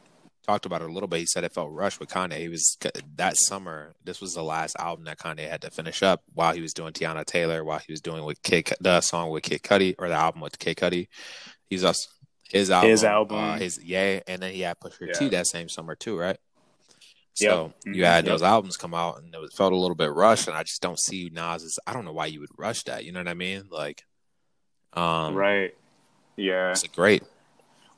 talked 0.46 0.68
about 0.68 0.82
it 0.82 0.90
a 0.90 0.94
little 0.94 1.08
bit. 1.08 1.20
He 1.20 1.26
said 1.26 1.44
it 1.44 1.54
felt 1.54 1.72
rushed 1.72 2.00
with 2.00 2.10
Kanye. 2.10 2.38
He 2.38 2.50
was 2.50 2.78
that 3.16 3.38
summer. 3.38 3.94
This 4.04 4.22
was 4.22 4.34
the 4.34 4.44
last 4.44 4.76
album 4.80 5.06
that 5.06 5.18
Kanye 5.18 5.50
had 5.50 5.62
to 5.64 5.72
finish 5.72 6.04
up 6.04 6.22
while 6.34 6.54
he 6.54 6.62
was 6.62 6.74
doing 6.74 6.94
Teyana 6.94 7.26
Taylor, 7.26 7.64
while 7.64 7.80
he 7.80 7.92
was 7.92 8.02
doing 8.02 8.24
with 8.24 8.42
Kid 8.44 8.70
the 8.80 9.02
song 9.02 9.32
with 9.32 9.44
Kid 9.44 9.64
Cudi 9.64 9.96
or 9.98 10.08
the 10.08 10.16
album 10.16 10.42
with 10.42 10.60
Kid 10.60 10.78
Cudi. 10.78 11.08
He's 11.68 11.84
also 11.84 12.10
his 12.50 12.72
album, 12.72 12.90
his 12.90 13.04
album, 13.04 13.38
uh, 13.38 13.58
his 13.58 13.80
yeah, 13.84 14.22
and 14.28 14.42
then 14.42 14.52
he 14.52 14.62
had 14.62 14.80
Pusha 14.80 15.08
yeah. 15.08 15.14
T 15.14 15.30
that 15.30 15.48
same 15.48 15.70
summer 15.70 15.96
too, 15.96 16.18
right? 16.18 16.38
So 17.36 17.46
yep. 17.46 17.76
you 17.86 17.92
mm-hmm. 17.92 18.02
had 18.04 18.26
yep. 18.26 18.34
those 18.34 18.42
albums 18.42 18.76
come 18.76 18.94
out, 18.94 19.22
and 19.22 19.34
it 19.34 19.40
was, 19.40 19.54
felt 19.54 19.72
a 19.72 19.76
little 19.76 19.96
bit 19.96 20.12
rushed, 20.12 20.48
and 20.48 20.58
I 20.58 20.64
just 20.64 20.82
don't 20.82 21.00
see 21.00 21.30
Nas's. 21.32 21.80
I 21.86 21.94
don't 21.94 22.06
know 22.06 22.12
why 22.12 22.26
you 22.26 22.40
would 22.40 22.50
rush 22.58 22.84
that. 22.84 23.06
You 23.06 23.12
know 23.12 23.20
what 23.20 23.28
I 23.28 23.36
mean? 23.36 23.66
Like, 23.70 24.04
um, 24.94 25.36
right? 25.36 25.76
Yeah, 26.36 26.72
it's 26.72 26.84
great. 26.88 27.24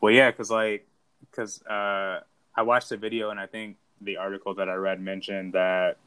Well, 0.01 0.11
yeah, 0.13 0.31
because 0.31 0.51
like, 0.51 0.85
because 1.21 1.61
uh, 1.63 2.19
I 2.55 2.63
watched 2.63 2.89
the 2.89 2.97
video, 2.97 3.29
and 3.29 3.39
I 3.39 3.45
think 3.45 3.77
the 4.01 4.17
article 4.17 4.53
that 4.55 4.67
I 4.67 4.73
read 4.73 4.99
mentioned 4.99 5.53
that 5.53 5.97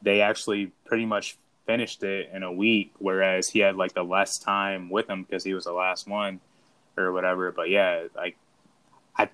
they 0.00 0.22
actually 0.22 0.72
pretty 0.86 1.04
much 1.04 1.36
finished 1.66 2.02
it 2.02 2.30
in 2.32 2.42
a 2.42 2.52
week, 2.52 2.92
whereas 2.98 3.50
he 3.50 3.58
had 3.58 3.76
like 3.76 3.92
the 3.92 4.02
less 4.02 4.38
time 4.38 4.88
with 4.88 5.08
him 5.08 5.22
because 5.22 5.44
he 5.44 5.52
was 5.52 5.64
the 5.64 5.72
last 5.72 6.08
one 6.08 6.40
or 6.96 7.12
whatever. 7.12 7.52
But 7.52 7.70
yeah, 7.70 8.06
like 8.14 8.36
I 9.16 9.28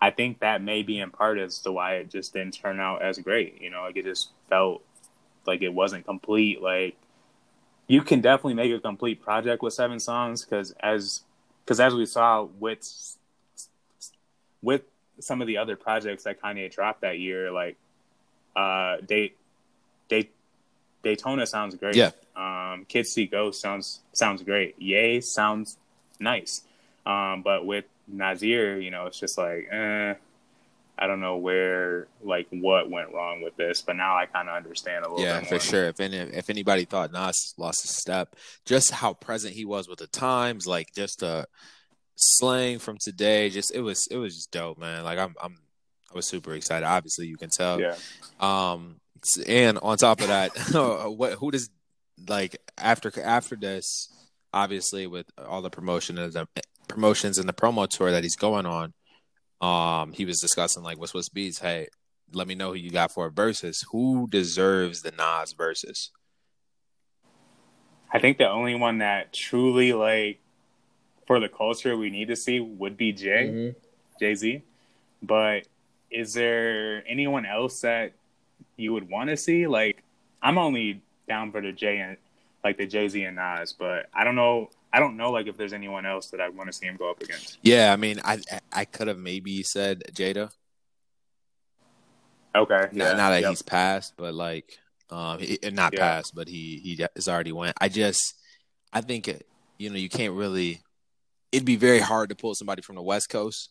I 0.00 0.10
think 0.10 0.40
that 0.40 0.62
may 0.62 0.82
be 0.82 0.98
in 0.98 1.10
part 1.10 1.38
as 1.38 1.58
to 1.60 1.72
why 1.72 1.96
it 1.96 2.10
just 2.10 2.32
didn't 2.32 2.54
turn 2.54 2.80
out 2.80 3.02
as 3.02 3.18
great. 3.18 3.60
You 3.60 3.70
know, 3.70 3.82
like 3.82 3.96
it 3.96 4.04
just 4.04 4.30
felt 4.48 4.82
like 5.46 5.62
it 5.62 5.72
wasn't 5.72 6.04
complete. 6.06 6.62
Like 6.62 6.96
you 7.86 8.02
can 8.02 8.20
definitely 8.20 8.54
make 8.54 8.72
a 8.72 8.80
complete 8.80 9.22
project 9.22 9.62
with 9.62 9.74
seven 9.74 9.98
songs 9.98 10.44
because 10.44 10.72
as 10.80 11.22
because 11.64 11.80
as 11.80 11.94
we 11.94 12.06
saw 12.06 12.44
with 12.44 13.16
with 14.62 14.82
some 15.20 15.40
of 15.40 15.46
the 15.46 15.56
other 15.56 15.76
projects 15.76 16.24
that 16.24 16.40
Kanye 16.40 16.70
dropped 16.70 17.00
that 17.00 17.18
year, 17.18 17.50
like 17.50 17.76
uh, 18.54 18.98
they 19.06 19.34
Day- 20.08 20.30
Daytona 21.02 21.46
sounds 21.46 21.74
great. 21.76 21.96
Yeah. 21.96 22.10
Um, 22.36 22.84
Kids 22.86 23.10
See 23.10 23.26
Ghost 23.26 23.60
sounds 23.60 24.00
sounds 24.12 24.42
great. 24.42 24.80
Yay 24.80 25.20
sounds 25.20 25.76
nice. 26.20 26.62
Um, 27.08 27.42
but 27.42 27.64
with 27.64 27.86
Nasir, 28.06 28.78
you 28.78 28.90
know, 28.90 29.06
it's 29.06 29.18
just 29.18 29.38
like, 29.38 29.66
eh, 29.72 30.14
I 30.98 31.06
don't 31.06 31.20
know 31.20 31.36
where, 31.38 32.06
like, 32.22 32.48
what 32.50 32.90
went 32.90 33.14
wrong 33.14 33.40
with 33.40 33.56
this, 33.56 33.80
but 33.80 33.96
now 33.96 34.16
I 34.16 34.26
kind 34.26 34.48
of 34.48 34.56
understand 34.56 35.04
a 35.04 35.08
little 35.08 35.24
Yeah, 35.24 35.40
for 35.40 35.58
sure. 35.58 35.86
If 35.86 36.00
any, 36.00 36.18
if 36.18 36.50
anybody 36.50 36.84
thought 36.84 37.12
Nas 37.12 37.54
lost 37.56 37.84
a 37.84 37.88
step, 37.88 38.36
just 38.66 38.90
how 38.90 39.14
present 39.14 39.54
he 39.54 39.64
was 39.64 39.88
with 39.88 40.00
the 40.00 40.06
times, 40.06 40.66
like 40.66 40.92
just 40.94 41.20
the 41.20 41.46
slang 42.16 42.78
from 42.78 42.98
today, 42.98 43.48
just 43.48 43.74
it 43.74 43.80
was 43.80 44.06
it 44.10 44.16
was 44.16 44.34
just 44.34 44.50
dope, 44.50 44.78
man. 44.78 45.04
Like 45.04 45.18
I'm 45.18 45.34
I'm 45.40 45.56
I 46.12 46.16
was 46.16 46.26
super 46.26 46.54
excited. 46.54 46.84
Obviously, 46.84 47.26
you 47.26 47.36
can 47.36 47.50
tell. 47.50 47.80
Yeah. 47.80 47.94
Um, 48.40 48.96
and 49.46 49.78
on 49.78 49.98
top 49.98 50.20
of 50.20 50.28
that, 50.28 50.50
what 51.16 51.34
who 51.34 51.52
does 51.52 51.70
like 52.28 52.56
after 52.76 53.12
after 53.22 53.56
this? 53.56 54.08
Obviously, 54.52 55.06
with 55.06 55.26
all 55.46 55.62
the 55.62 55.70
promotion 55.70 56.18
and 56.18 56.32
the 56.32 56.48
promotions 56.88 57.38
and 57.38 57.48
the 57.48 57.52
promo 57.52 57.88
tour 57.88 58.10
that 58.10 58.22
he's 58.22 58.36
going 58.36 58.66
on, 58.66 58.92
um, 59.60 60.12
he 60.12 60.24
was 60.24 60.40
discussing 60.40 60.82
like 60.82 60.98
what's 60.98 61.14
what's 61.14 61.28
beats. 61.28 61.58
Hey, 61.58 61.88
let 62.32 62.46
me 62.46 62.54
know 62.54 62.70
who 62.70 62.78
you 62.78 62.90
got 62.90 63.12
for 63.12 63.26
a 63.26 63.30
Verzuz. 63.30 63.84
Who 63.90 64.26
deserves 64.28 65.02
the 65.02 65.10
Nas 65.10 65.54
Verzuz? 65.54 66.10
I 68.12 68.18
think 68.18 68.38
the 68.38 68.48
only 68.48 68.74
one 68.74 68.98
that 68.98 69.32
truly, 69.32 69.92
like, 69.92 70.40
for 71.26 71.40
the 71.40 71.48
culture 71.48 71.96
we 71.96 72.10
need 72.10 72.28
to 72.28 72.36
see 72.36 72.60
would 72.60 72.96
be 72.96 73.12
Jay, 73.12 73.48
Mm-hmm. 73.48 73.78
Jay 74.18 74.34
Z. 74.34 74.62
But 75.22 75.66
is 76.10 76.32
there 76.32 77.04
anyone 77.06 77.44
else 77.44 77.80
that 77.82 78.12
you 78.76 78.92
would 78.94 79.10
want 79.10 79.30
to 79.30 79.36
see? 79.36 79.66
Like, 79.66 80.02
I'm 80.40 80.56
only 80.56 81.02
down 81.28 81.52
for 81.52 81.60
the 81.60 81.72
Jay 81.72 81.98
and 81.98 82.16
like 82.64 82.78
the 82.78 82.86
Jay 82.86 83.08
Z 83.08 83.22
and 83.22 83.36
Nas, 83.36 83.72
but 83.72 84.06
I 84.14 84.24
don't 84.24 84.36
know. 84.36 84.70
I 84.92 85.00
don't 85.00 85.16
know 85.16 85.30
like 85.30 85.46
if 85.46 85.56
there's 85.56 85.72
anyone 85.72 86.06
else 86.06 86.30
that 86.30 86.40
I 86.40 86.48
want 86.48 86.68
to 86.68 86.72
see 86.72 86.86
him 86.86 86.96
go 86.96 87.10
up 87.10 87.20
against. 87.22 87.58
Yeah, 87.62 87.92
I 87.92 87.96
mean, 87.96 88.20
I 88.24 88.38
I 88.72 88.84
could 88.84 89.08
have 89.08 89.18
maybe 89.18 89.62
said 89.62 90.02
Jada. 90.12 90.50
Okay, 92.54 92.88
Not, 92.92 93.16
not 93.16 93.30
that 93.30 93.42
Yep. 93.42 93.50
he's 93.50 93.62
passed, 93.62 94.14
but 94.16 94.34
like, 94.34 94.78
um, 95.10 95.38
he, 95.38 95.58
not 95.70 95.92
Yeah. 95.92 96.00
passed, 96.00 96.34
but 96.34 96.48
he 96.48 96.80
he 96.82 97.06
has 97.14 97.28
already 97.28 97.52
went. 97.52 97.76
I 97.80 97.88
just, 97.88 98.34
I 98.92 99.00
think, 99.02 99.28
you 99.78 99.90
know, 99.90 99.96
you 99.96 100.08
can't 100.08 100.34
really. 100.34 100.82
It'd 101.52 101.66
be 101.66 101.76
very 101.76 102.00
hard 102.00 102.30
to 102.30 102.34
pull 102.34 102.54
somebody 102.54 102.82
from 102.82 102.96
the 102.96 103.02
West 103.02 103.28
Coast, 103.28 103.70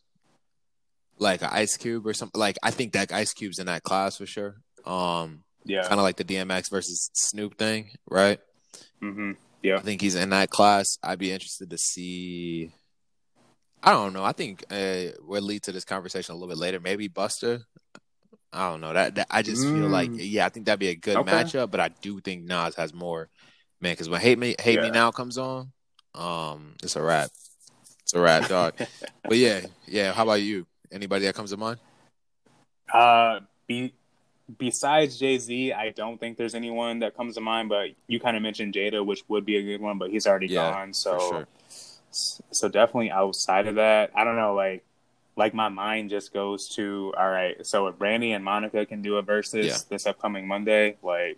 like 1.17 1.41
an 1.41 1.49
Ice 1.51 1.75
Cube 1.77 2.07
or 2.07 2.13
something. 2.13 2.39
Like, 2.39 2.57
I 2.63 2.71
think 2.71 2.93
that 2.93 3.11
Ice 3.11 3.33
Cube's 3.33 3.59
in 3.59 3.65
that 3.65 3.83
class 3.83 4.17
for 4.17 4.25
sure. 4.25 4.55
Um, 4.85 5.43
yeah. 5.65 5.81
kind 5.81 5.99
of 5.99 6.03
like 6.03 6.15
the 6.17 6.23
DMX 6.23 6.69
versus 6.71 7.09
Snoop 7.13 7.57
thing, 7.57 7.91
right? 8.09 8.39
Hmm 9.63 9.75
I 9.77 9.79
think 9.81 10.01
he's 10.01 10.15
in 10.15 10.29
that 10.31 10.49
class. 10.49 10.97
I'd 11.03 11.19
be 11.19 11.31
interested 11.31 11.69
to 11.69 11.77
see. 11.77 12.71
I 13.83 13.91
don't 13.91 14.13
know. 14.13 14.23
I 14.23 14.31
think 14.31 14.63
uh, 14.71 15.13
we'll 15.21 15.41
lead 15.41 15.63
to 15.63 15.71
this 15.71 15.85
conversation 15.85 16.33
a 16.33 16.35
little 16.37 16.49
bit 16.49 16.57
later. 16.57 16.79
Maybe 16.79 17.09
Busta. 17.09 17.61
I 18.51 18.69
don't 18.69 18.81
know. 18.81 18.93
That, 18.93 19.15
that 19.15 19.27
I 19.29 19.41
just 19.41 19.67
feel 19.67 19.87
like 19.89 20.09
Mm. 20.09 20.17
yeah, 20.19 20.45
I 20.45 20.49
think 20.49 20.65
that'd 20.65 20.79
be 20.79 20.87
a 20.89 20.95
good 20.95 21.17
Okay. 21.17 21.31
matchup. 21.31 21.69
But 21.71 21.79
I 21.79 21.89
do 22.01 22.19
think 22.21 22.43
Nas 22.43 22.75
has 22.75 22.93
more, 22.93 23.29
man. 23.81 23.93
Because 23.93 24.09
when 24.09 24.21
Hate 24.21 24.39
Me, 24.39 24.55
Hate 24.59 24.81
Me 24.81 24.89
Now 24.89 25.11
comes 25.11 25.37
on, 25.37 25.71
um, 26.15 26.75
it's 26.81 26.95
a 26.95 27.01
wrap. 27.01 27.29
It's 28.01 28.13
a 28.13 28.19
wrap, 28.19 28.47
dog. 28.47 28.73
but 29.23 29.37
yeah, 29.37 29.61
yeah. 29.85 30.13
How 30.13 30.23
about 30.23 30.41
you? 30.41 30.65
Anybody 30.91 31.25
that 31.25 31.35
comes 31.35 31.51
to 31.51 31.57
mind? 31.57 31.79
Uh, 32.91 33.41
be, 33.67 33.93
besides 34.57 35.19
Jay 35.19 35.37
Z, 35.37 35.73
I 35.73 35.89
don't 35.89 36.19
think 36.19 36.37
there's 36.37 36.55
anyone 36.55 36.99
that 36.99 37.15
comes 37.15 37.35
to 37.35 37.41
mind. 37.41 37.69
But 37.69 37.89
you 38.07 38.19
kind 38.19 38.37
of 38.37 38.43
mentioned 38.43 38.73
Jada, 38.73 39.05
which 39.05 39.23
would 39.27 39.45
be 39.45 39.57
a 39.57 39.63
good 39.63 39.81
one, 39.81 39.97
but 39.97 40.09
he's 40.09 40.27
already 40.27 40.47
Yeah, 40.47 40.71
gone. 40.71 40.93
So, 40.93 41.19
sure. 41.19 41.47
so 42.51 42.69
definitely 42.69 43.11
outside 43.11 43.67
of 43.67 43.75
that, 43.75 44.11
I 44.15 44.23
don't 44.23 44.35
know. 44.35 44.53
Like, 44.55 44.83
like 45.35 45.53
my 45.53 45.69
mind 45.69 46.09
just 46.09 46.33
goes 46.33 46.67
to 46.75 47.13
all 47.17 47.29
right. 47.29 47.65
So 47.65 47.87
if 47.87 47.97
Brandy 47.97 48.31
and 48.31 48.43
Monica 48.43 48.85
can 48.85 49.01
do 49.01 49.17
a 49.17 49.23
Verzuz 49.23 49.65
Yeah. 49.65 49.77
this 49.89 50.05
upcoming 50.05 50.47
Monday, 50.47 50.97
like, 51.03 51.37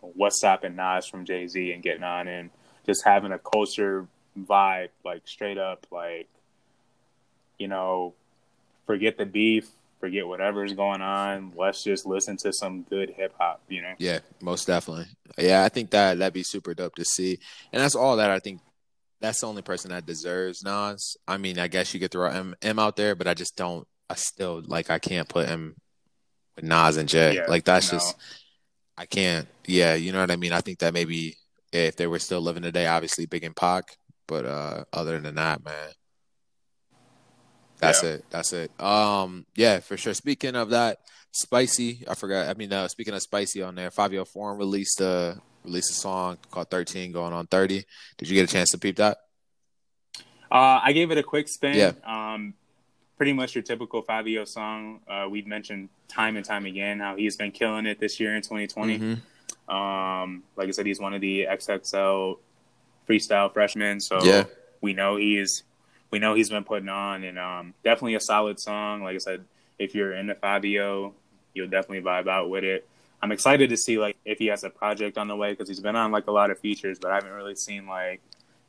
what's 0.00 0.38
stopping 0.38 0.76
Nas 0.76 1.06
from 1.06 1.24
Jay 1.24 1.46
Z 1.46 1.72
and 1.72 1.82
getting 1.82 2.02
on 2.04 2.28
and 2.28 2.50
just 2.86 3.04
having 3.04 3.32
a 3.32 3.38
culture 3.38 4.06
vibe, 4.38 4.90
like 5.04 5.22
straight 5.26 5.58
up, 5.58 5.86
like, 5.90 6.28
you 7.58 7.68
know, 7.68 8.14
forget 8.86 9.16
the 9.16 9.26
beef, 9.26 9.68
forget 10.04 10.26
whatever's 10.26 10.74
going 10.74 11.00
on. 11.00 11.52
Let's 11.56 11.82
just 11.82 12.04
listen 12.04 12.36
to 12.38 12.52
some 12.52 12.82
good 12.82 13.08
hip 13.08 13.34
hop, 13.38 13.62
you 13.68 13.80
know? 13.80 13.94
Yeah, 13.98 14.18
most 14.42 14.66
definitely. 14.66 15.06
Yeah, 15.38 15.64
I 15.64 15.70
think 15.70 15.90
that 15.90 16.18
that'd 16.18 16.34
be 16.34 16.42
super 16.42 16.74
dope 16.74 16.94
to 16.96 17.04
see, 17.06 17.38
and 17.72 17.82
that's 17.82 17.94
all 17.94 18.16
that 18.18 18.30
I 18.30 18.38
think. 18.38 18.60
That's 19.20 19.40
the 19.40 19.46
only 19.46 19.62
person 19.62 19.90
that 19.92 20.04
deserves 20.04 20.62
Nas. 20.62 21.16
I 21.26 21.38
mean, 21.38 21.58
I 21.58 21.68
guess 21.68 21.94
you 21.94 22.00
could 22.00 22.10
throw 22.10 22.28
M, 22.28 22.54
M 22.60 22.78
out 22.78 22.96
there, 22.96 23.14
but 23.14 23.26
I 23.26 23.32
just 23.32 23.56
don't. 23.56 23.88
I 24.10 24.14
still 24.14 24.62
like. 24.66 24.90
I 24.90 24.98
can't 24.98 25.28
put 25.28 25.48
him 25.48 25.76
with 26.56 26.66
Nas 26.66 26.98
and 26.98 27.08
Jay. 27.08 27.36
Yeah, 27.36 27.46
like 27.48 27.64
that's 27.64 27.90
no. 27.90 27.98
just. 27.98 28.16
I 28.98 29.06
can't. 29.06 29.48
Yeah, 29.66 29.94
you 29.94 30.12
know 30.12 30.20
what 30.20 30.30
I 30.30 30.36
mean. 30.36 30.52
I 30.52 30.60
think 30.60 30.80
that 30.80 30.92
maybe 30.92 31.36
if 31.72 31.96
they 31.96 32.06
were 32.06 32.18
still 32.18 32.42
living 32.42 32.62
today, 32.62 32.86
obviously 32.86 33.24
Big 33.24 33.44
and 33.44 33.56
Pac, 33.56 33.96
but 34.28 34.44
uh 34.44 34.84
other 34.92 35.18
than 35.18 35.36
that, 35.36 35.64
man, 35.64 35.88
that's 37.78 38.02
Yeah. 38.02 38.10
it. 38.10 38.24
That's 38.30 38.52
it. 38.52 38.80
Um, 38.80 39.46
yeah, 39.54 39.80
for 39.80 39.96
sure. 39.96 40.14
Speaking 40.14 40.54
of 40.56 40.70
that, 40.70 40.98
Spicy, 41.32 42.04
I 42.08 42.14
forgot. 42.14 42.48
I 42.48 42.54
mean, 42.54 42.72
uh, 42.72 42.86
speaking 42.88 43.12
of 43.14 43.22
Spicy 43.22 43.62
on 43.62 43.74
there, 43.74 43.90
Fivio 43.90 44.26
Foreign 44.26 44.56
released 44.58 45.00
a 45.00 45.40
released 45.64 45.90
a 45.90 45.94
song 45.94 46.38
called 46.50 46.70
"13 46.70 47.10
Going 47.12 47.32
on 47.32 47.46
30." 47.46 47.84
Did 48.18 48.28
you 48.28 48.34
get 48.34 48.48
a 48.48 48.52
chance 48.52 48.70
to 48.70 48.78
peep 48.78 48.96
that? 48.96 49.18
Uh, 50.50 50.80
I 50.82 50.92
gave 50.92 51.10
it 51.10 51.18
a 51.18 51.22
quick 51.22 51.48
spin. 51.48 51.74
Yeah. 51.76 51.92
Um, 52.04 52.54
pretty 53.16 53.32
much 53.32 53.54
your 53.54 53.62
typical 53.62 54.02
Fivio 54.02 54.46
song. 54.46 55.00
Uh, 55.08 55.26
we've 55.28 55.46
mentioned 55.46 55.88
time 56.08 56.36
and 56.36 56.44
time 56.44 56.66
again 56.66 57.00
how 57.00 57.16
he's 57.16 57.36
been 57.36 57.50
killing 57.50 57.86
it 57.86 57.98
this 57.98 58.20
year 58.20 58.36
in 58.36 58.42
2020. 58.42 58.98
Mhm. 58.98 59.72
Um, 59.72 60.42
like 60.56 60.68
I 60.68 60.70
said, 60.72 60.86
he's 60.86 61.00
one 61.00 61.14
of 61.14 61.20
the 61.20 61.46
XXL 61.46 62.38
freestyle 63.08 63.52
freshmen, 63.52 64.00
so 64.00 64.22
Yeah. 64.22 64.44
we 64.80 64.92
know 64.92 65.16
he's 65.16 65.62
we 66.14 66.20
know 66.20 66.32
he's 66.32 66.48
been 66.48 66.62
putting 66.62 66.88
on, 66.88 67.24
and 67.24 67.36
um, 67.40 67.74
definitely 67.82 68.14
a 68.14 68.20
solid 68.20 68.60
song. 68.60 69.02
Like 69.02 69.16
I 69.16 69.18
said, 69.18 69.44
if 69.80 69.96
you're 69.96 70.12
into 70.12 70.36
Fivio, 70.36 71.12
you'll 71.54 71.66
definitely 71.66 72.02
vibe 72.02 72.28
out 72.28 72.48
with 72.48 72.62
it. 72.62 72.86
I'm 73.20 73.32
excited 73.32 73.68
to 73.70 73.76
see 73.76 73.98
like 73.98 74.16
if 74.24 74.38
he 74.38 74.46
has 74.46 74.62
a 74.62 74.70
project 74.70 75.18
on 75.18 75.26
the 75.26 75.34
way 75.34 75.50
because 75.50 75.68
he's 75.68 75.80
been 75.80 75.96
on 75.96 76.12
like 76.12 76.28
a 76.28 76.30
lot 76.30 76.52
of 76.52 76.60
features, 76.60 77.00
but 77.00 77.10
I 77.10 77.16
haven't 77.16 77.32
really 77.32 77.56
seen 77.56 77.88
like 77.88 78.20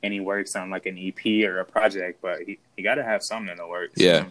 any 0.02 0.20
works 0.20 0.56
on 0.56 0.72
like 0.72 0.88
an 0.88 0.98
EP 0.98 1.48
or 1.48 1.60
a 1.60 1.66
project. 1.66 2.20
But 2.20 2.42
he, 2.48 2.58
he 2.76 2.82
got 2.82 2.96
to 2.96 3.04
have 3.04 3.22
something 3.22 3.52
in 3.52 3.58
the 3.58 3.68
works. 3.68 3.94
Yeah. 3.96 4.26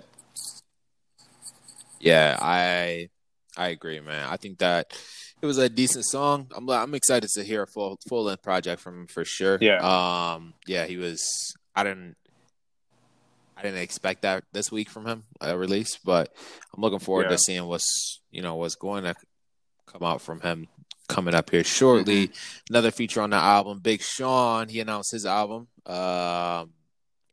Yeah, 2.01 2.37
I 2.43 3.11
I 3.57 3.69
agree, 3.69 4.01
man. 4.01 4.27
I 4.29 4.39
think 4.39 4.59
that 4.59 4.93
it 5.41 5.47
was 5.47 5.59
a 5.59 5.69
decent 5.69 6.05
song. 6.07 6.49
I'm 6.53 6.69
I'm 6.69 6.97
excited 6.97 7.31
to 7.35 7.45
hear 7.45 7.63
a 7.63 7.67
full 7.69 7.97
full 8.09 8.25
length 8.25 8.43
project 8.43 8.83
from 8.83 9.03
him 9.03 9.07
for 9.07 9.25
sure. 9.25 9.59
Yeah. 9.61 9.79
Um. 9.79 10.55
Yeah, 10.67 10.87
he 10.87 10.97
was. 10.97 11.55
I 11.77 11.85
didn't. 11.85 12.17
I 13.57 13.63
didn't 13.63 13.81
expect 13.81 14.23
that 14.23 14.45
this 14.53 14.71
week 14.73 14.89
from 14.91 15.07
him 15.07 15.25
a 15.41 15.57
release, 15.57 15.97
but 16.05 16.35
I'm 16.75 16.83
looking 16.83 16.99
forward 16.99 17.25
Yeah. 17.25 17.31
to 17.31 17.39
seeing 17.39 17.67
what's 17.67 18.21
you 18.31 18.43
know 18.43 18.57
what's 18.57 18.75
going 18.75 19.05
to 19.05 19.15
come 19.87 20.03
out 20.03 20.21
from 20.21 20.41
him 20.41 20.69
coming 21.09 21.35
up 21.35 21.51
here 21.51 21.63
shortly. 21.65 22.29
Mm-hmm. 22.29 22.73
Another 22.75 22.91
feature 22.91 23.21
on 23.23 23.31
the 23.31 23.37
album, 23.37 23.79
Big 23.81 24.03
Sean. 24.03 24.69
He 24.69 24.81
announced 24.81 25.13
his 25.13 25.25
album. 25.27 25.69
Um. 25.87 26.73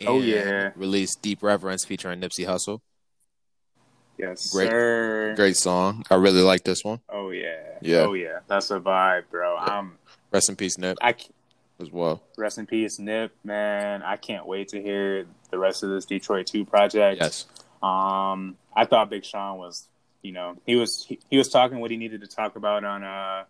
Oh, 0.07 0.19
yeah. 0.19 0.71
Released 0.75 1.21
Deep 1.21 1.43
Reverence 1.43 1.85
featuring 1.85 2.19
Nipsey 2.19 2.45
Hussle. 2.47 2.81
Yes, 4.17 4.51
Great- 4.51 4.69
sir. 4.69 5.33
Great 5.35 5.57
song. 5.57 6.03
I 6.09 6.15
really 6.15 6.41
like 6.41 6.63
this 6.63 6.83
one. 6.83 6.99
Oh 7.09 7.29
yeah. 7.31 7.77
Yeah. 7.81 7.97
Oh 8.01 8.13
yeah. 8.13 8.39
That's 8.47 8.69
a 8.71 8.79
vibe, 8.79 9.23
bro. 9.31 9.57
I'm. 9.57 9.97
Rest 10.31 10.49
in 10.49 10.55
peace, 10.55 10.77
Nip, 10.77 10.97
I 11.01 11.15
as 11.81 11.91
well. 11.91 12.21
rest 12.37 12.57
in 12.57 12.65
peace, 12.65 12.99
Nip. 12.99 13.33
Man, 13.43 14.03
I 14.03 14.17
can't 14.17 14.45
wait 14.45 14.69
to 14.69 14.81
hear 14.81 15.25
the 15.49 15.57
rest 15.57 15.83
of 15.83 15.89
this 15.89 16.05
Detroit 16.05 16.47
Two 16.47 16.65
project. 16.65 17.21
Yes. 17.21 17.45
Um, 17.81 18.57
I 18.75 18.85
thought 18.85 19.09
Big 19.09 19.25
Sean 19.25 19.57
was, 19.57 19.87
you 20.21 20.31
know, 20.31 20.55
he 20.65 20.75
was 20.75 21.05
he, 21.07 21.19
he 21.29 21.37
was 21.37 21.49
talking 21.49 21.79
what 21.79 21.91
he 21.91 21.97
needed 21.97 22.21
to 22.21 22.27
talk 22.27 22.55
about 22.55 22.83
on 22.83 23.03
uh 23.03 23.43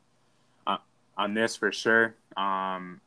on, 0.66 0.80
on 1.18 1.34
this 1.34 1.56
for 1.56 1.72
sure. 1.72 2.16
Um, 2.38 3.02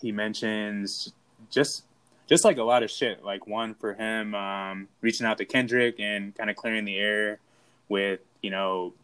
he 0.00 0.12
mentions 0.12 1.12
just 1.50 1.84
just 2.28 2.44
like 2.44 2.58
a 2.58 2.62
lot 2.62 2.82
of 2.82 2.90
shit. 2.90 3.24
Like 3.24 3.46
one 3.46 3.74
for 3.74 3.94
him, 3.94 4.34
um, 4.34 4.88
reaching 5.00 5.26
out 5.26 5.38
to 5.38 5.44
Kendrick 5.44 5.96
and 5.98 6.34
kind 6.34 6.50
of 6.50 6.56
clearing 6.56 6.84
the 6.84 6.96
air 6.96 7.38
with 7.88 8.20
you 8.42 8.50
know 8.50 8.94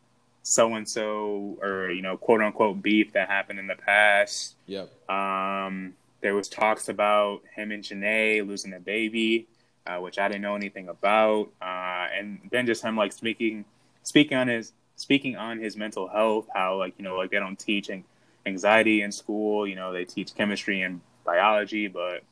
so 0.48 0.74
and 0.74 0.88
so 0.88 1.58
or 1.60 1.90
you 1.90 2.02
know 2.02 2.16
quote 2.16 2.40
unquote 2.40 2.80
beef 2.80 3.12
that 3.14 3.28
happened 3.28 3.58
in 3.58 3.66
the 3.66 3.74
past. 3.74 4.54
Yep. 4.66 5.10
Um, 5.10 5.94
there 6.20 6.36
was 6.36 6.48
talks 6.48 6.88
about 6.88 7.42
him 7.56 7.72
and 7.72 7.82
Jhené 7.82 8.46
losing 8.46 8.72
a 8.72 8.78
baby, 8.78 9.48
uh, 9.88 9.96
which 9.96 10.20
I 10.20 10.28
didn't 10.28 10.42
know 10.42 10.54
anything 10.54 10.88
about, 10.88 11.50
uh, 11.60 12.06
and 12.16 12.38
then 12.52 12.64
just 12.64 12.84
him 12.84 12.96
like 12.96 13.12
speaking 13.12 13.64
speaking 14.04 14.36
on 14.36 14.46
his 14.46 14.72
speaking 14.94 15.34
on 15.34 15.58
his 15.58 15.76
mental 15.76 16.06
health, 16.06 16.46
how 16.54 16.78
like 16.78 16.94
you 16.96 17.02
know 17.02 17.16
like 17.16 17.32
they 17.32 17.40
don't 17.40 17.58
teach 17.58 17.90
anxiety 18.46 19.02
in 19.02 19.10
school. 19.10 19.66
You 19.66 19.74
know 19.74 19.92
they 19.92 20.04
teach 20.04 20.32
chemistry 20.36 20.82
and 20.82 21.00
biology, 21.24 21.88
but 21.88 22.22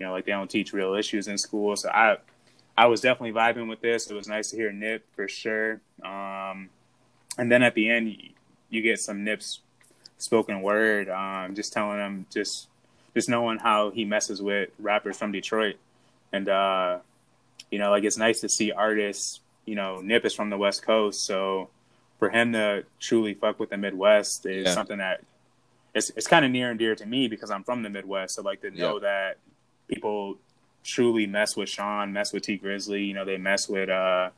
you 0.00 0.06
know 0.06 0.10
like 0.10 0.24
they 0.24 0.32
don't 0.32 0.50
teach 0.50 0.72
real 0.72 0.94
issues 0.94 1.28
in 1.28 1.38
school. 1.38 1.76
So 1.76 1.90
I 1.90 2.16
I 2.76 2.86
was 2.86 3.00
definitely 3.00 3.40
vibing 3.40 3.68
with 3.68 3.82
this. 3.82 4.10
It 4.10 4.14
was 4.14 4.26
nice 4.26 4.50
to 4.50 4.56
hear 4.56 4.72
Nip 4.72 5.04
for 5.14 5.28
sure. 5.28 5.80
Um, 6.04 6.68
and 7.38 7.50
then 7.50 7.62
at 7.62 7.74
the 7.74 7.88
end, 7.88 8.10
you, 8.10 8.30
you 8.70 8.82
get 8.82 8.98
some 8.98 9.24
Nip's 9.24 9.60
spoken 10.18 10.62
word, 10.62 11.08
um, 11.08 11.54
just 11.54 11.72
telling 11.72 11.98
him 11.98 12.26
just 12.32 12.68
just 13.14 13.28
knowing 13.28 13.58
how 13.58 13.90
he 13.90 14.04
messes 14.04 14.40
with 14.40 14.70
rappers 14.78 15.18
from 15.18 15.32
Detroit, 15.32 15.76
and 16.32 16.48
uh, 16.48 16.98
you 17.70 17.78
know, 17.78 17.90
like 17.90 18.04
it's 18.04 18.18
nice 18.18 18.40
to 18.40 18.48
see 18.48 18.72
artists. 18.72 19.40
You 19.64 19.74
know, 19.76 20.00
Nip 20.00 20.24
is 20.24 20.34
from 20.34 20.50
the 20.50 20.58
West 20.58 20.82
Coast, 20.82 21.24
so 21.24 21.68
for 22.18 22.30
him 22.30 22.52
to 22.52 22.84
truly 23.00 23.34
fuck 23.34 23.58
with 23.58 23.70
the 23.70 23.76
Midwest 23.76 24.46
is 24.46 24.66
yeah. 24.66 24.72
something 24.72 24.98
that 24.98 25.22
it's 25.94 26.10
it's 26.10 26.26
kind 26.26 26.44
of 26.44 26.50
near 26.50 26.70
and 26.70 26.78
dear 26.78 26.94
to 26.94 27.06
me 27.06 27.28
because 27.28 27.50
I'm 27.50 27.64
from 27.64 27.82
the 27.82 27.90
Midwest. 27.90 28.36
So 28.36 28.42
like 28.42 28.60
to 28.62 28.70
know 28.70 28.94
yeah. 28.94 29.00
that 29.00 29.36
people 29.88 30.38
truly 30.84 31.26
mess 31.26 31.56
with 31.56 31.68
Sean, 31.68 32.12
mess 32.12 32.32
with 32.32 32.44
Tee 32.44 32.58
Grizzley, 32.58 33.06
You 33.06 33.14
know, 33.14 33.24
they 33.24 33.38
mess 33.38 33.68
with 33.68 33.88
uh, 33.88 34.30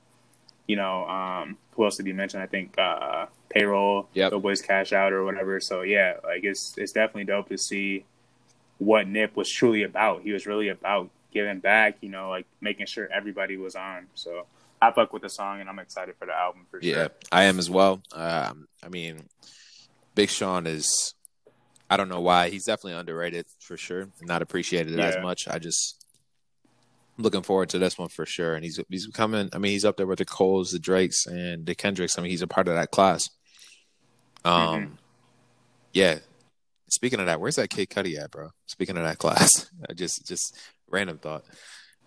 you 0.66 0.76
know, 0.76 1.06
um, 1.06 1.56
who 1.72 1.84
else 1.84 1.96
did 1.96 2.06
you 2.06 2.14
mention? 2.14 2.40
I 2.40 2.46
think 2.46 2.78
uh, 2.78 3.26
payroll, 3.48 4.08
yep. 4.14 4.32
Boys 4.32 4.62
Cash 4.62 4.92
Out 4.92 5.12
or 5.12 5.24
whatever. 5.24 5.60
So 5.60 5.82
yeah, 5.82 6.14
like 6.24 6.44
it's 6.44 6.74
it's 6.76 6.92
definitely 6.92 7.24
dope 7.24 7.48
to 7.48 7.58
see 7.58 8.04
what 8.78 9.08
Nip 9.08 9.36
was 9.36 9.50
truly 9.50 9.82
about. 9.82 10.22
He 10.22 10.32
was 10.32 10.46
really 10.46 10.68
about 10.68 11.10
giving 11.32 11.60
back, 11.60 11.96
you 12.00 12.08
know, 12.08 12.30
like 12.30 12.46
making 12.60 12.86
sure 12.86 13.08
everybody 13.12 13.56
was 13.56 13.74
on. 13.74 14.06
So 14.14 14.46
I 14.80 14.90
fuck 14.92 15.12
with 15.12 15.22
the 15.22 15.28
song 15.28 15.60
and 15.60 15.68
I'm 15.68 15.78
excited 15.78 16.14
for 16.18 16.26
the 16.26 16.34
album 16.34 16.66
for 16.70 16.80
sure. 16.80 16.90
Yeah, 16.90 17.08
I 17.30 17.44
am 17.44 17.58
as 17.58 17.70
well. 17.70 18.02
Um, 18.12 18.68
I 18.82 18.88
mean, 18.88 19.28
Big 20.14 20.30
Sean 20.30 20.66
is 20.66 21.14
I 21.90 21.96
don't 21.96 22.08
know 22.08 22.20
why 22.20 22.50
he's 22.50 22.64
definitely 22.64 22.98
underrated 22.98 23.46
for 23.60 23.76
sure, 23.76 24.08
not 24.22 24.42
appreciated 24.42 24.98
yeah. 24.98 25.06
as 25.06 25.16
much. 25.22 25.48
I 25.48 25.58
just 25.58 26.03
looking 27.18 27.42
forward 27.42 27.68
to 27.70 27.78
this 27.78 27.98
one 27.98 28.08
for 28.08 28.26
sure. 28.26 28.54
And 28.54 28.64
he's 28.64 28.80
he's 28.88 29.06
coming. 29.08 29.48
I 29.52 29.58
mean, 29.58 29.72
he's 29.72 29.84
up 29.84 29.96
there 29.96 30.06
with 30.06 30.18
the 30.18 30.24
Coles, 30.24 30.70
the 30.70 30.78
Drakes, 30.78 31.26
and 31.26 31.66
the 31.66 31.74
Kendricks. 31.74 32.18
I 32.18 32.22
mean, 32.22 32.30
he's 32.30 32.42
a 32.42 32.46
part 32.46 32.68
of 32.68 32.74
that 32.74 32.90
class. 32.90 33.28
Um, 34.44 34.54
mm-hmm. 34.54 34.94
yeah. 35.92 36.18
Speaking 36.90 37.20
of 37.20 37.26
that, 37.26 37.40
where's 37.40 37.56
that 37.56 37.70
Kid 37.70 37.90
Cudi 37.90 38.22
at, 38.22 38.30
bro? 38.30 38.50
Speaking 38.66 38.96
of 38.96 39.04
that 39.04 39.18
class, 39.18 39.70
just 39.94 40.26
just 40.26 40.56
random 40.88 41.18
thought. 41.18 41.44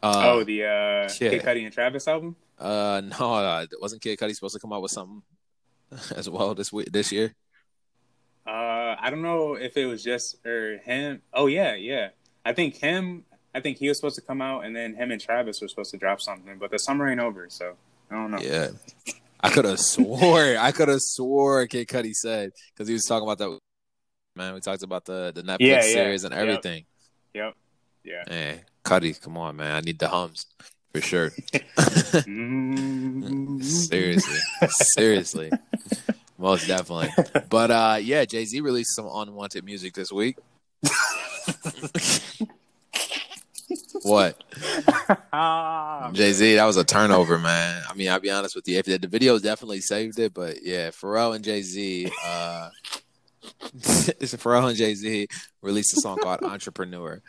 Uh, 0.02 0.22
oh, 0.26 0.44
the 0.44 0.64
uh, 0.64 0.68
yeah. 0.68 1.08
Kid 1.10 1.42
Cudi 1.44 1.64
and 1.66 1.74
Travis 1.74 2.08
album. 2.08 2.36
Uh, 2.60 3.02
no, 3.20 3.34
uh, 3.34 3.66
wasn't 3.82 4.02
Kid 4.02 4.18
Cudi 4.18 4.34
supposed 4.34 4.54
to 4.54 4.60
come 4.60 4.74
out 4.74 4.82
with 4.82 4.92
something 4.92 5.24
as 6.16 6.30
well 6.30 6.54
this 6.56 6.72
week 6.72 6.92
this 6.92 7.12
year? 7.12 7.34
Uh, 8.46 8.96
I 8.98 9.10
don't 9.10 9.22
know 9.22 9.56
if 9.56 9.76
it 9.76 9.86
was 9.86 10.04
just 10.04 10.46
or 10.46 10.78
him. 10.78 11.22
Oh 11.34 11.48
yeah, 11.48 11.76
yeah. 11.76 12.10
I 12.46 12.54
think 12.54 12.76
him 12.76 13.26
I 13.58 13.60
think 13.60 13.80
he 13.80 13.88
was 13.88 13.98
supposed 13.98 14.18
to 14.18 14.22
come 14.22 14.40
out, 14.40 14.66
and 14.66 14.76
then 14.76 14.94
him 14.94 15.10
and 15.10 15.20
Travis 15.20 15.60
were 15.62 15.68
supposed 15.68 15.90
to 15.90 15.98
drop 15.98 16.22
something, 16.22 16.60
but 16.60 16.70
the 16.70 16.78
summer 16.78 17.10
ain't 17.10 17.20
over, 17.20 17.48
so 17.50 17.74
I 18.12 18.14
don't 18.14 18.30
know. 18.30 18.38
Yeah, 18.38 18.68
I 19.42 19.50
could 19.50 19.66
have 19.66 19.80
swore, 19.94 20.56
I 20.60 20.72
could 20.72 20.90
have 20.90 21.02
swore 21.02 21.66
Kid 21.66 21.88
Cudi 21.88 22.14
said 22.14 22.52
because 22.72 22.88
he 22.88 22.94
was 22.94 23.06
talking 23.06 23.28
about 23.28 23.40
that. 23.40 23.58
Man, 24.36 24.54
we 24.54 24.60
talked 24.60 24.84
about 24.84 25.06
the 25.06 25.32
the 25.34 25.42
Netflix 25.42 25.58
yeah, 25.62 25.82
series 25.82 26.24
and 26.24 26.36
everything. 26.36 26.86
Yep. 27.34 27.56
yep. 28.04 28.28
Yeah. 28.28 28.34
Man, 28.36 28.60
Cudi, 28.86 29.20
come 29.20 29.38
on, 29.40 29.56
man, 29.56 29.76
I 29.76 29.82
need 29.82 29.98
the 29.98 30.08
hums 30.08 30.46
for 30.94 31.02
sure. 31.02 31.32
seriously, 33.64 34.40
seriously, 34.70 35.52
most 36.38 36.68
definitely. 36.68 37.10
But 37.50 37.72
uh, 37.72 37.98
yeah, 38.00 38.24
Jay 38.26 38.46
Z 38.46 38.62
released 38.62 38.96
some 38.96 39.10
unwanted 39.12 39.66
music 39.66 39.96
this 39.96 40.12
week. 40.12 40.38
What? 44.04 44.42
Jay 46.14 46.32
Z, 46.32 46.56
that 46.56 46.66
was 46.66 46.78
a 46.78 46.84
turnover, 46.84 47.38
man. 47.38 47.84
I 47.90 47.94
mean, 47.94 48.10
I'll 48.10 48.20
be 48.20 48.32
honest 48.32 48.56
with 48.56 48.68
you. 48.68 48.78
If 48.78 48.86
the, 48.86 48.98
the 48.98 49.08
video 49.08 49.38
definitely 49.40 49.82
saved 49.82 50.20
it, 50.20 50.34
but 50.34 50.64
yeah, 50.64 50.90
Pharrell 50.90 51.36
and 51.36 51.44
Jay 51.44 51.62
Z, 51.62 52.10
uh, 52.26 52.70
Pharrell 53.78 54.70
and 54.70 54.78
Jay 54.78 54.94
Z 54.96 55.28
released 55.62 55.98
a 55.98 56.02
song 56.02 56.18
called 56.18 56.44
Entrepreneur, 56.44 57.22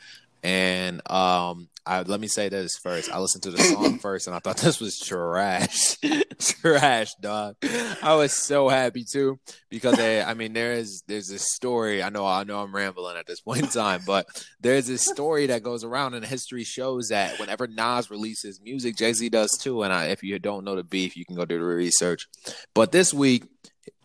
and 0.43 1.01
um, 1.11 1.69
I, 1.89 2.03
let 2.03 2.21
me 2.21 2.27
say 2.27 2.51
this 2.51 2.77
first. 2.77 3.11
I 3.11 3.19
listened 3.19 3.45
to 3.45 3.51
the 3.51 3.63
song 3.63 3.99
first, 4.03 4.27
and 4.27 4.37
I 4.37 4.41
thought 4.41 4.59
this 4.59 4.79
was 4.79 4.99
trash, 4.99 5.97
trash, 6.39 7.15
dog. 7.21 7.57
I 8.03 8.15
was 8.15 8.33
so 8.35 8.69
happy 8.69 9.05
too 9.11 9.41
because 9.71 9.99
I, 9.99 10.21
I 10.21 10.35
mean, 10.35 10.53
there 10.53 10.75
is 10.75 11.03
there's 11.07 11.29
this 11.29 11.51
story. 11.55 12.03
I 12.03 12.11
know, 12.11 12.27
I 12.27 12.45
know, 12.45 12.61
I'm 12.61 12.75
rambling 12.75 13.17
at 13.17 13.27
this 13.27 13.41
point 13.41 13.63
in 13.63 13.69
time, 13.69 14.03
but 14.07 14.27
there's 14.61 14.87
this 14.87 15.07
story 15.07 15.47
that 15.47 15.63
goes 15.63 15.83
around, 15.83 16.13
and 16.13 16.25
history 16.25 16.65
shows 16.65 17.09
that 17.09 17.41
whenever 17.41 17.67
Nas 17.67 18.11
releases 18.11 18.61
music, 18.61 18.97
Jay 18.97 19.15
Z 19.15 19.27
does 19.31 19.57
too. 19.59 19.83
And 19.83 19.93
I, 19.93 20.07
if 20.07 20.23
you 20.23 20.39
don't 20.39 20.65
know 20.65 20.77
the 20.77 20.85
beef, 20.85 21.17
you 21.17 21.25
can 21.25 21.37
go 21.37 21.47
do 21.47 21.59
the 21.59 21.65
research. 21.65 22.29
But 22.75 22.93
this 22.93 23.15
week, 23.15 23.45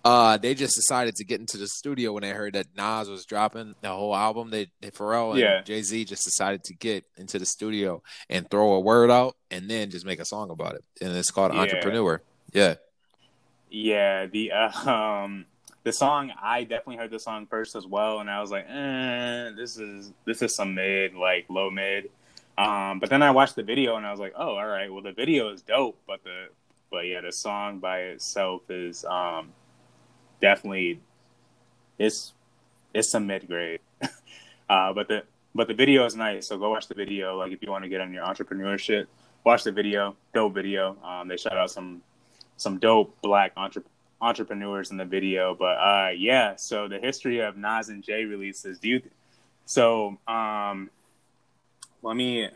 uh, 0.04 0.38
they 0.38 0.54
just 0.54 0.76
decided 0.76 1.16
to 1.16 1.24
get 1.24 1.40
into 1.40 1.58
the 1.58 1.68
studio 1.68 2.12
when 2.12 2.24
they 2.24 2.32
heard 2.32 2.54
that 2.54 2.68
Nas 2.76 3.10
was 3.10 3.26
dropping 3.26 3.74
the 3.82 3.90
whole 3.90 4.16
album. 4.16 4.50
They, 4.50 4.68
Pharrell 4.82 5.32
and 5.32 5.40
yeah. 5.40 5.62
Jay 5.62 5.82
Z 5.82 6.04
just 6.06 6.26
decided 6.26 6.64
to 6.66 6.74
get 6.74 7.06
into 7.18 7.40
the 7.40 7.46
studio 7.46 8.04
and 8.30 8.50
throw 8.50 8.74
a 8.74 8.80
word 8.80 9.10
out, 9.10 9.38
and 9.50 9.70
then 9.70 9.90
just 9.90 10.06
make 10.06 10.20
a 10.20 10.26
song 10.26 10.50
about 10.50 10.76
it. 10.76 10.84
And 11.02 11.16
it's 11.16 11.32
called 11.32 11.54
yeah. 11.54 11.62
Entrepreneur. 11.62 12.22
Yeah. 12.52 12.76
Yeah. 13.70 14.26
The 14.26 14.52
uh, 14.52 14.90
um 14.90 15.46
the 15.84 15.94
song 15.94 16.32
I 16.42 16.64
definitely 16.64 16.98
heard 16.98 17.12
the 17.12 17.20
song 17.20 17.48
first 17.48 17.76
as 17.76 17.86
well, 17.86 18.20
and 18.20 18.30
I 18.30 18.42
was 18.42 18.52
like, 18.52 18.66
eh, 18.70 19.52
this 19.56 19.78
is 19.78 20.12
this 20.26 20.42
is 20.42 20.54
some 20.56 20.76
mid, 20.76 21.14
like 21.14 21.46
low 21.50 21.70
mid. 21.70 22.10
Um, 22.58 23.00
but 23.00 23.10
then 23.10 23.24
I 23.24 23.32
watched 23.32 23.56
the 23.56 23.64
video 23.64 23.96
and 23.96 24.06
I 24.06 24.12
was 24.12 24.20
like, 24.20 24.34
oh, 24.36 24.56
all 24.58 24.68
right. 24.68 24.92
Well, 24.92 25.02
the 25.02 25.12
video 25.12 25.50
is 25.50 25.62
dope, 25.62 25.98
but 26.06 26.24
the 26.24 26.48
but 26.92 27.08
yeah, 27.08 27.22
the 27.22 27.32
song 27.32 27.80
by 27.80 28.00
itself 28.00 28.70
is 28.70 29.06
um 29.06 29.54
definitely 30.44 31.00
it's 31.98 32.34
it's 32.94 33.10
some 33.10 33.26
mid 33.26 33.48
grade. 33.48 33.80
uh, 34.70 34.94
but 34.94 35.08
the 35.08 35.24
but 35.56 35.68
the 35.68 35.74
video 35.74 36.06
is 36.06 36.16
nice, 36.16 36.48
so 36.48 36.58
go 36.60 36.70
watch 36.70 36.88
the 36.88 36.96
video. 36.96 37.38
Like 37.38 37.52
if 37.52 37.64
you 37.64 37.72
want 37.72 37.84
to 37.86 37.90
get 37.90 38.02
on 38.02 38.14
your 38.14 38.26
entrepreneurship, 38.26 39.08
watch 39.44 39.64
the 39.64 39.72
video. 39.72 40.16
Dope 40.34 40.54
video. 40.54 40.98
Um, 41.04 41.28
they 41.28 41.38
shout 41.38 41.58
out 41.58 41.72
some 41.72 42.04
some 42.58 42.78
dope 42.78 43.20
black 43.22 43.54
entre- 43.56 43.84
entrepreneurs 44.22 44.92
in 44.92 44.98
the 44.98 45.06
video. 45.06 45.56
But 45.56 45.78
uh, 45.78 46.10
yeah, 46.16 46.56
so 46.58 46.88
the 46.88 47.00
history 47.00 47.40
of 47.40 47.58
Nas 47.58 47.90
and 47.90 48.04
Jay 48.04 48.26
releases. 48.26 48.80
Do 48.80 48.90
you? 48.90 49.02
So 49.66 50.18
um, 50.28 50.90
let 52.02 52.16
me 52.18 52.50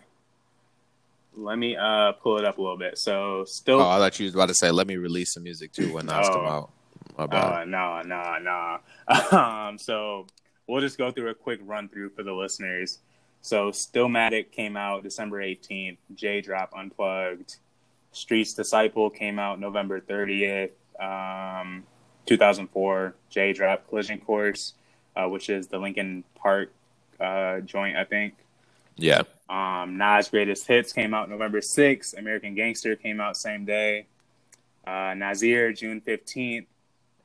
let 1.38 1.58
me 1.58 1.78
uh 1.78 2.12
pull 2.14 2.38
it 2.38 2.46
up 2.46 2.58
a 2.58 2.62
little 2.62 2.78
bit. 2.78 2.98
So 2.98 3.46
still. 3.48 3.82
Oh, 3.82 3.90
I 3.90 3.98
thought 3.98 4.20
you 4.20 4.26
was 4.26 4.36
about 4.36 4.50
to 4.50 4.56
say, 4.56 4.72
"Let 4.72 4.88
me 4.88 4.98
release 4.98 5.34
some 5.34 5.44
music 5.44 5.72
too" 5.72 5.94
when 5.94 6.06
Nas 6.06 6.28
oh, 6.30 6.34
come 6.34 6.46
out. 6.46 6.72
My 7.18 7.26
bad. 7.26 7.62
Uh, 7.62 7.66
no, 7.66 8.02
no, 8.04 8.38
no. 8.42 9.38
um, 9.38 9.78
so 9.78 10.28
we'll 10.68 10.82
just 10.82 10.98
go 10.98 11.12
through 11.12 11.30
a 11.30 11.36
quick 11.36 11.60
run 11.64 11.90
through 11.90 12.10
for 12.10 12.24
the 12.24 12.34
listeners. 12.34 13.00
So 13.42 13.72
Stillmatic 13.72 14.52
came 14.52 14.78
out 14.78 15.04
December 15.04 15.42
18th. 15.42 15.98
J 16.16 16.42
Drop 16.42 16.74
Unplugged. 16.76 17.58
Street's 18.12 18.54
Disciple 18.54 19.10
came 19.10 19.38
out 19.40 19.60
November 19.60 20.02
30th, 20.02 20.72
um, 21.00 21.84
2004. 22.26 23.16
J 23.30 23.54
Drop 23.54 23.88
Collision 23.88 24.20
Course, 24.20 24.74
uh, 25.16 25.28
which 25.28 25.50
is 25.50 25.68
the 25.68 25.78
Linkin 25.78 26.24
Park 26.36 26.72
uh, 27.20 27.60
joint, 27.62 27.96
I 27.96 28.04
think. 28.04 28.34
Yeah. 28.96 29.24
Um, 29.50 29.98
Nas 29.98 30.30
Greatest 30.30 30.68
Hits 30.68 30.92
came 30.92 31.14
out 31.14 31.30
November 31.30 31.62
6th. 31.62 32.18
American 32.18 32.56
Gangster 32.56 32.96
came 32.96 33.22
out 33.22 33.38
same 33.38 33.66
day. 33.66 34.08
Uh, 34.86 35.14
Nasir, 35.16 35.74
June 35.74 36.02
15th. 36.02 36.66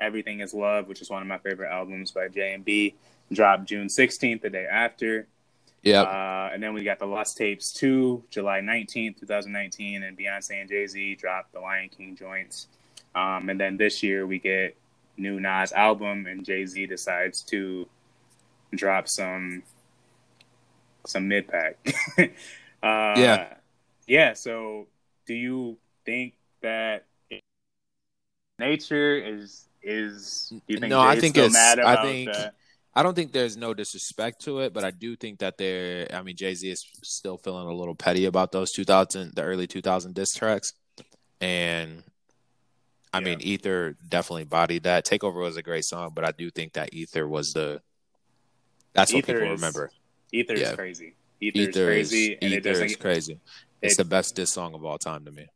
Everything 0.02 0.40
Is 0.40 0.52
Love, 0.52 0.88
which 0.88 1.00
is 1.00 1.08
one 1.08 1.22
of 1.22 1.28
my 1.28 1.38
favorite 1.38 1.70
albums 1.70 2.10
by 2.10 2.28
J&B, 2.28 2.94
dropped 3.32 3.64
June 3.64 3.86
16th, 3.86 4.42
the 4.42 4.50
day 4.50 4.66
after. 4.70 5.26
Yeah. 5.82 6.02
Uh, 6.02 6.50
and 6.52 6.62
then 6.62 6.74
we 6.74 6.84
got 6.84 6.98
the 6.98 7.06
Lost 7.06 7.36
Tapes 7.36 7.72
2, 7.72 8.24
July 8.30 8.60
19th, 8.60 9.20
2019, 9.20 10.02
and 10.02 10.16
Beyonce 10.16 10.60
and 10.60 10.68
Jay 10.68 10.86
Z 10.86 11.16
dropped 11.16 11.52
the 11.52 11.60
Lion 11.60 11.88
King 11.88 12.16
joints. 12.16 12.68
Um, 13.14 13.48
and 13.48 13.58
then 13.60 13.76
this 13.76 14.02
year 14.02 14.26
we 14.26 14.38
get 14.38 14.76
new 15.16 15.40
Nas 15.40 15.72
album, 15.72 16.26
and 16.26 16.44
Jay 16.44 16.66
Z 16.66 16.86
decides 16.86 17.42
to 17.44 17.88
drop 18.74 19.08
some 19.08 19.62
some 21.06 21.28
mid 21.28 21.48
pack. 21.48 21.76
uh, 22.18 22.26
yeah. 22.82 23.54
Yeah. 24.06 24.32
So, 24.34 24.86
do 25.26 25.34
you 25.34 25.78
think 26.04 26.34
that 26.62 27.06
nature 28.58 29.16
is 29.16 29.66
is 29.82 30.48
do 30.50 30.60
you 30.68 30.78
think 30.78 30.90
no? 30.90 31.00
I 31.00 31.18
think 31.18 31.36
it's. 31.36 31.54
I 31.56 32.02
think. 32.02 32.30
I 32.94 33.02
don't 33.02 33.14
think 33.14 33.32
there's 33.32 33.56
no 33.56 33.72
disrespect 33.72 34.42
to 34.42 34.58
it, 34.60 34.74
but 34.74 34.84
I 34.84 34.90
do 34.90 35.16
think 35.16 35.38
that 35.38 35.56
there. 35.56 36.06
I 36.12 36.22
mean, 36.22 36.36
Jay 36.36 36.54
Z 36.54 36.68
is 36.70 36.84
still 37.02 37.38
feeling 37.38 37.66
a 37.66 37.72
little 37.72 37.94
petty 37.94 38.26
about 38.26 38.52
those 38.52 38.70
2000, 38.72 39.34
the 39.34 39.42
early 39.42 39.66
2000 39.66 40.14
diss 40.14 40.34
tracks, 40.34 40.74
and 41.40 42.02
I 43.14 43.18
Yeah. 43.20 43.24
mean, 43.24 43.40
Ether 43.40 43.96
definitely 44.06 44.44
bodied 44.44 44.82
that. 44.82 45.06
Takeover 45.06 45.40
was 45.40 45.56
a 45.56 45.62
great 45.62 45.84
song, 45.84 46.12
but 46.14 46.24
I 46.24 46.32
do 46.32 46.50
think 46.50 46.74
that 46.74 46.92
Ether 46.92 47.26
was 47.26 47.52
the. 47.52 47.80
That's 48.92 49.12
what 49.12 49.24
people 49.24 49.42
is- 49.42 49.50
remember. 49.60 49.90
Ether 50.32 50.54
Yeah. 50.56 50.70
is 50.70 50.76
crazy. 50.76 51.14
Ether, 51.40 51.58
Ether 51.58 51.90
is 51.92 52.08
crazy, 52.10 52.32
is 52.32 52.38
and 52.42 52.52
it 52.52 52.56
Ether 52.58 52.68
doesn't 52.70 52.86
is 52.86 52.96
crazy. 52.96 53.40
It's 53.80 53.94
it- 53.94 53.96
the 53.98 54.04
best 54.04 54.34
diss 54.36 54.52
song 54.52 54.74
of 54.74 54.84
all 54.84 54.98
time 54.98 55.24
to 55.24 55.30
me. 55.30 55.46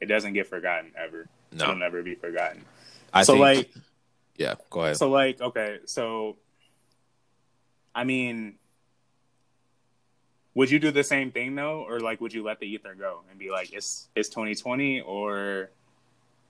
it 0.00 0.06
doesn't 0.06 0.32
get 0.32 0.48
forgotten 0.48 0.92
ever. 0.96 1.28
It'll 1.54 1.68
No, 1.68 1.74
never 1.74 2.02
be 2.02 2.16
forgotten. 2.16 2.64
I 3.12 3.22
so 3.24 3.34
think. 3.34 3.40
like 3.40 3.70
yeah, 4.36 4.54
go 4.70 4.82
ahead. 4.82 4.96
so 4.96 5.10
like 5.10 5.40
okay, 5.40 5.78
so 5.86 6.36
I 7.94 8.04
mean 8.04 8.54
would 10.54 10.70
you 10.70 10.78
do 10.78 10.90
the 10.90 11.04
same 11.04 11.30
thing 11.30 11.54
though 11.54 11.84
or 11.88 12.00
like 12.00 12.20
would 12.20 12.32
you 12.32 12.42
let 12.42 12.60
the 12.60 12.66
ether 12.66 12.94
go 12.94 13.20
and 13.30 13.38
be 13.38 13.50
like 13.50 13.72
it's 13.72 14.08
it's 14.14 14.28
2020 14.28 15.00
or 15.00 15.70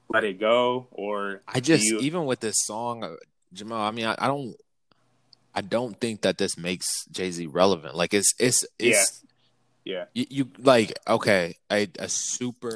let 0.08 0.24
it 0.24 0.38
go 0.40 0.86
or 0.90 1.42
I 1.46 1.60
just 1.60 1.84
you- 1.84 1.98
even 2.00 2.26
with 2.26 2.40
this 2.40 2.56
song, 2.64 3.04
uh, 3.04 3.16
Jamal. 3.52 3.86
I 3.86 3.90
mean, 3.90 4.06
I, 4.06 4.14
I 4.18 4.26
don't, 4.26 4.56
I 5.54 5.60
don't 5.60 5.98
think 6.00 6.22
that 6.22 6.38
this 6.38 6.56
makes 6.56 7.06
Jay 7.10 7.30
Z 7.30 7.46
relevant. 7.46 7.94
Like 7.94 8.14
it's 8.14 8.34
it's 8.38 8.64
it's 8.78 9.22
yeah 9.84 10.04
you, 10.14 10.26
you 10.30 10.50
like 10.58 10.92
okay 11.06 11.56
a, 11.70 11.88
a 11.98 12.08
super 12.08 12.74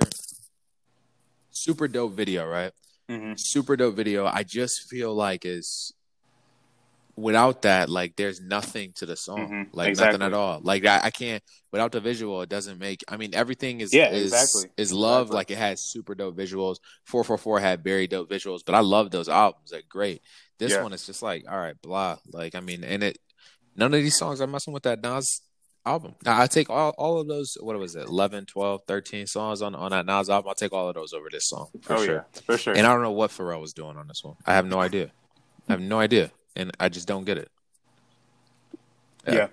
super 1.50 1.88
dope 1.88 2.12
video, 2.12 2.46
right? 2.46 2.72
Hmm 3.08 3.32
Super 3.36 3.76
dope 3.76 3.96
video. 3.96 4.26
I 4.26 4.42
just 4.42 4.88
feel 4.88 5.14
like 5.14 5.44
is 5.44 5.92
without 7.16 7.62
that, 7.62 7.88
like 7.88 8.16
there's 8.16 8.40
nothing 8.40 8.92
to 8.96 9.06
the 9.06 9.16
song, 9.16 9.50
Mhm, 9.50 9.68
like 9.74 9.88
exactly. 9.90 10.18
nothing 10.18 10.26
at 10.34 10.38
all. 10.38 10.60
Like 10.62 10.84
I, 10.84 11.00
I 11.04 11.10
can't 11.10 11.42
without 11.72 11.92
the 11.92 12.00
visual, 12.00 12.42
it 12.42 12.48
doesn't 12.48 12.78
make. 12.78 13.02
I 13.08 13.16
mean, 13.16 13.34
everything 13.34 13.80
is 13.80 13.92
Yeah, 13.92 14.10
is 14.10 14.32
exactly. 14.32 14.70
is 14.76 14.92
love. 14.92 15.28
Exactly. 15.28 15.36
Like 15.36 15.50
it 15.50 15.58
has 15.58 15.80
super 15.90 16.14
dope 16.14 16.36
visuals. 16.36 16.76
Four 17.04 17.24
four 17.24 17.38
four 17.38 17.60
had 17.60 17.82
very 17.84 18.06
dope 18.06 18.30
visuals, 18.30 18.60
but 18.64 18.74
I 18.74 18.80
love 18.80 19.10
those 19.10 19.28
albums. 19.28 19.70
They're 19.70 19.82
great. 19.88 20.22
This 20.58 20.72
Yeah. 20.72 20.82
one 20.82 20.92
is 20.92 21.06
just 21.06 21.22
like 21.22 21.44
all 21.50 21.58
right, 21.58 21.80
blah. 21.82 22.16
Like 22.32 22.54
I 22.54 22.60
mean, 22.60 22.84
and 22.84 23.02
it 23.02 23.18
none 23.76 23.94
of 23.94 24.00
these 24.02 24.16
songs 24.18 24.40
are 24.40 24.46
messing 24.46 24.72
with 24.74 24.84
that 24.84 25.02
Nas 25.02 25.40
album. 25.86 26.14
Now 26.24 26.40
I 26.40 26.46
take 26.46 26.68
all 26.68 26.90
all 26.98 27.20
of 27.20 27.28
those. 27.28 27.56
What 27.60 27.78
was 27.78 27.94
it? 27.96 28.06
11, 28.08 28.46
12, 28.46 28.80
13 28.86 29.26
songs 29.26 29.62
on 29.62 29.74
on 29.74 29.90
that 29.92 30.04
Nas 30.06 30.28
album. 30.28 30.48
I'll 30.48 30.54
take 30.54 30.72
all 30.72 30.88
of 30.88 30.94
those 30.94 31.12
over 31.12 31.28
this 31.30 31.48
song 31.48 31.68
for 31.82 31.94
oh 31.94 32.04
sure. 32.04 32.14
yeah 32.34 32.40
for 32.44 32.58
sure 32.58 32.74
And 32.76 32.86
I 32.86 32.92
don't 32.92 33.02
know 33.02 33.12
what 33.12 33.30
Pharrell 33.30 33.60
was 33.60 33.72
doing 33.72 33.96
on 33.96 34.08
this 34.08 34.22
one. 34.24 34.36
I 34.46 34.54
have 34.54 34.66
no 34.66 34.80
idea. 34.80 35.10
I 35.68 35.72
have 35.72 35.80
no 35.80 35.98
idea, 35.98 36.30
and 36.54 36.70
I 36.78 36.88
just 36.88 37.08
don't 37.08 37.24
get 37.24 37.38
it. 37.38 37.50
yeah. 39.26 39.48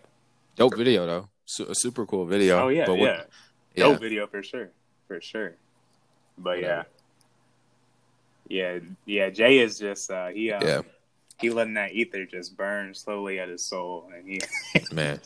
Dope 0.56 0.76
video 0.78 1.06
though. 1.06 1.30
Su- 1.46 1.66
a 1.70 1.76
super 1.76 2.06
cool 2.06 2.26
video. 2.26 2.66
oh 2.66 2.70
yeah 2.70 2.86
But 2.86 2.94
yeah 2.94 3.02
what- 3.02 3.30
yeah. 3.76 3.84
dope 3.86 4.00
video 4.02 4.28
for 4.28 4.44
sure 4.44 4.70
for 5.08 5.20
sure 5.20 5.56
but 6.38 6.60
yeah 6.62 6.84
yeah 8.48 8.80
yeah 9.06 9.30
jay 9.30 9.60
is 9.60 9.78
just 9.80 10.10
uh 10.12 10.28
he 10.28 10.52
um, 10.52 10.66
Yeah. 10.66 10.82
he 11.40 11.50
letting 11.50 11.74
that 11.76 11.92
ether 11.94 12.26
just 12.26 12.56
burn 12.56 12.94
slowly 12.94 13.40
at 13.40 13.50
his 13.50 13.66
soul 13.68 14.10
and 14.16 14.28
he 14.28 14.40
Man, 14.92 15.20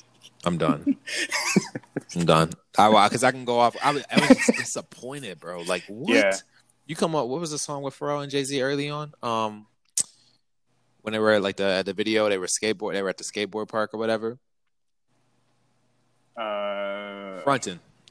I'm 0.44 0.58
done. 0.58 0.98
I'm 2.16 2.26
done. 2.26 2.52
I 2.78 3.08
because 3.08 3.24
I 3.24 3.32
can 3.32 3.46
go 3.46 3.60
off. 3.60 3.76
I 3.84 3.92
was, 3.92 4.04
I 4.10 4.20
was 4.20 4.38
disappointed, 4.58 5.40
bro. 5.40 5.62
Like 5.62 5.84
what? 5.88 6.14
Yeah. 6.14 6.36
You 6.86 6.96
come 6.96 7.16
up. 7.16 7.28
What 7.28 7.40
was 7.42 7.52
the 7.52 7.58
song 7.58 7.84
with 7.84 7.98
Pharrell 7.98 8.22
and 8.22 8.32
Jay 8.32 8.44
Z 8.44 8.62
early 8.62 8.90
on? 8.90 9.14
Um, 9.22 9.68
when 11.02 11.12
they 11.14 11.20
were 11.20 11.34
at, 11.34 11.42
like 11.42 11.58
the 11.58 11.84
the 11.86 11.94
video, 11.94 12.30
they 12.30 12.38
were 12.38 12.48
skateboard. 12.48 12.94
They 12.94 13.02
were 13.02 13.10
at 13.10 13.18
the 13.18 13.24
skateboard 13.24 13.68
park 13.68 13.94
or 13.94 13.98
whatever. 13.98 14.38
uh. 16.38 17.42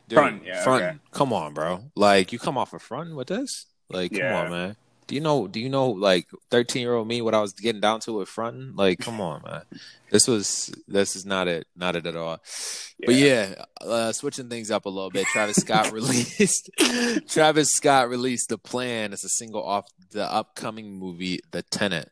Dude, 0.09 0.19
Frontin', 0.19 0.45
yeah, 0.45 0.63
frontin'. 0.63 0.89
okay. 0.89 0.99
Come 1.11 1.33
on, 1.33 1.53
bro. 1.53 1.83
Like 1.97 2.33
you 2.33 2.39
come 2.39 2.57
off 2.57 2.73
of 2.73 2.81
fronting 2.81 3.17
with 3.17 3.27
this? 3.27 3.67
Like, 3.89 4.13
come 4.13 4.23
on, 4.33 4.51
man. 4.51 4.77
Do 5.07 5.15
you 5.15 5.21
know? 5.21 5.47
Do 5.47 5.61
you 5.61 5.69
know? 5.69 5.91
Like 5.91 6.27
thirteen 6.51 6.83
year 6.83 6.95
old 6.95 7.07
me, 7.07 7.23
what 7.23 7.35
I 7.35 7.41
was 7.41 7.53
getting 7.53 7.81
down 7.81 8.01
to 8.01 8.15
with 8.15 8.29
fronting? 8.29 8.73
Like, 8.75 8.99
come 8.99 9.21
on, 9.21 9.43
man. 9.45 9.63
This 10.11 10.27
was. 10.27 10.75
This 10.89 11.15
is 11.15 11.25
not 11.25 11.47
it. 11.49 11.67
Not 11.77 11.97
it 11.97 12.07
at 12.07 12.17
all. 12.17 12.39
But 13.05 13.15
yeah, 13.15 13.55
uh, 13.81 14.13
switching 14.13 14.49
things 14.49 14.71
up 14.71 14.87
a 14.87 14.89
little 14.89 15.11
bit. 15.11 15.27
Travis 15.27 15.57
Scott 15.57 15.93
released. 15.93 16.71
Travis 17.29 17.71
Scott 17.73 18.09
released 18.09 18.49
the 18.49 18.59
plan 18.59 19.13
as 19.13 19.25
a 19.25 19.29
single 19.29 19.63
off 19.63 19.87
the 20.11 20.31
upcoming 20.31 20.99
movie, 20.99 21.41
The 21.51 21.63
Tenet. 21.63 22.11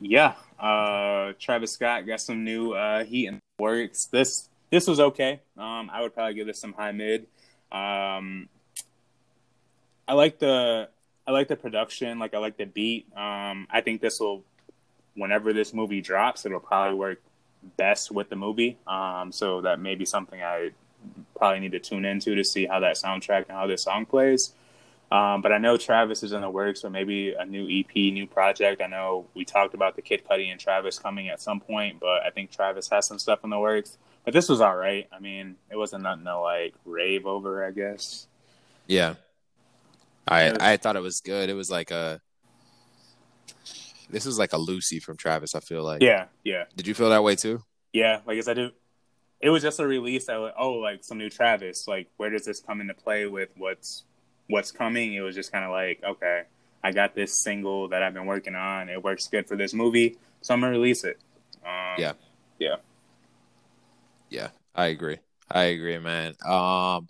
Yeah, 0.00 0.34
uh, 0.58 1.32
Travis 1.38 1.72
Scott 1.72 2.06
got 2.06 2.20
some 2.20 2.44
new 2.44 2.72
uh, 2.72 3.04
heat 3.04 3.26
in 3.26 3.34
the 3.34 3.62
works. 3.62 4.06
This 4.06 4.48
this 4.70 4.86
was 4.86 5.00
okay. 5.00 5.40
Um, 5.56 5.90
I 5.92 6.00
would 6.00 6.14
probably 6.14 6.34
give 6.34 6.46
this 6.46 6.60
some 6.60 6.72
high 6.72 6.92
mid. 6.92 7.26
Um, 7.70 8.48
I 10.08 10.14
like 10.14 10.38
the 10.38 10.88
I 11.26 11.30
like 11.30 11.48
the 11.48 11.56
production. 11.56 12.18
Like 12.18 12.34
I 12.34 12.38
like 12.38 12.56
the 12.56 12.64
beat. 12.64 13.06
Um, 13.16 13.66
I 13.70 13.80
think 13.80 14.00
this 14.00 14.20
will, 14.20 14.44
whenever 15.14 15.52
this 15.52 15.72
movie 15.72 16.00
drops, 16.00 16.44
it'll 16.44 16.60
probably 16.60 16.98
work 16.98 17.20
best 17.76 18.10
with 18.10 18.28
the 18.28 18.36
movie. 18.36 18.78
Um, 18.86 19.32
so 19.32 19.60
that 19.60 19.80
may 19.80 19.94
be 19.94 20.04
something 20.04 20.42
I 20.42 20.70
probably 21.36 21.60
need 21.60 21.72
to 21.72 21.80
tune 21.80 22.04
into 22.04 22.34
to 22.34 22.44
see 22.44 22.66
how 22.66 22.80
that 22.80 22.96
soundtrack 22.96 23.48
and 23.48 23.52
how 23.52 23.66
this 23.66 23.82
song 23.82 24.06
plays. 24.06 24.52
Um, 25.12 25.42
but 25.42 25.52
I 25.52 25.58
know 25.58 25.76
Travis 25.76 26.22
is 26.22 26.32
in 26.32 26.40
the 26.40 26.48
works, 26.48 26.80
so 26.80 26.88
maybe 26.88 27.34
a 27.34 27.44
new 27.44 27.68
EP, 27.68 27.94
new 27.94 28.26
project. 28.26 28.80
I 28.80 28.86
know 28.86 29.26
we 29.34 29.44
talked 29.44 29.74
about 29.74 29.94
the 29.94 30.00
Kid 30.00 30.22
Cudi 30.28 30.50
and 30.50 30.58
Travis 30.58 30.98
coming 30.98 31.28
at 31.28 31.42
some 31.42 31.60
point, 31.60 32.00
but 32.00 32.22
I 32.22 32.30
think 32.30 32.50
Travis 32.50 32.88
has 32.88 33.06
some 33.06 33.18
stuff 33.18 33.40
in 33.44 33.50
the 33.50 33.58
works. 33.58 33.98
But 34.24 34.32
this 34.32 34.48
was 34.48 34.62
all 34.62 34.74
right. 34.74 35.06
I 35.12 35.18
mean, 35.18 35.56
it 35.70 35.76
wasn't 35.76 36.04
nothing 36.04 36.24
to 36.24 36.40
like 36.40 36.74
rave 36.86 37.26
over, 37.26 37.62
I 37.62 37.72
guess. 37.72 38.26
Yeah, 38.86 39.16
I 40.26 40.72
I 40.72 40.76
thought 40.76 40.96
it 40.96 41.02
was 41.02 41.20
good. 41.20 41.50
It 41.50 41.54
was 41.54 41.70
like 41.70 41.90
a. 41.90 42.20
This 44.10 44.26
was 44.26 44.38
like 44.38 44.52
a 44.52 44.58
Lucy 44.58 45.00
from 45.00 45.16
Travis. 45.16 45.54
I 45.54 45.60
feel 45.60 45.82
like. 45.82 46.02
Yeah, 46.02 46.26
yeah, 46.44 46.64
Did 46.76 46.86
you 46.86 46.94
feel 46.94 47.10
that 47.10 47.22
way 47.24 47.34
too? 47.34 47.62
yeah. 47.92 48.20
Like 48.26 48.38
I 48.38 48.40
said, 48.42 48.58
it, 48.58 48.74
it 49.40 49.50
was 49.50 49.62
just 49.62 49.80
a 49.80 49.86
release 49.86 50.26
that 50.26 50.36
was, 50.38 50.52
oh, 50.58 50.72
like 50.74 51.02
some 51.02 51.18
new 51.18 51.30
Travis. 51.30 51.88
Like, 51.88 52.08
where 52.18 52.30
does 52.30 52.44
this 52.44 52.60
come 52.60 52.80
into 52.80 52.94
play 52.94 53.26
with 53.26 53.48
what's 53.56 54.04
what's 54.48 54.70
coming? 54.70 55.14
It 55.14 55.20
was 55.20 55.34
just 55.34 55.50
kind 55.50 55.64
of 55.64 55.70
like, 55.70 56.02
okay, 56.04 56.42
I 56.84 56.92
got 56.92 57.14
this 57.14 57.34
single 57.34 57.88
that 57.88 58.02
I've 58.02 58.12
been 58.14 58.26
working 58.26 58.54
on. 58.54 58.88
It 58.90 59.02
works 59.02 59.28
good 59.28 59.48
for 59.48 59.56
this 59.56 59.72
movie, 59.72 60.18
so 60.42 60.52
I'm 60.54 60.60
gonna 60.60 60.72
release 60.72 61.04
it. 61.04 61.18
Um, 61.64 61.94
Yeah. 61.98 62.12
yeah. 62.58 62.76
Yeah, 64.28 64.48
I 64.74 64.86
agree. 64.86 65.18
I 65.50 65.64
agree, 65.64 65.98
man. 65.98 66.34
Um, 66.44 67.08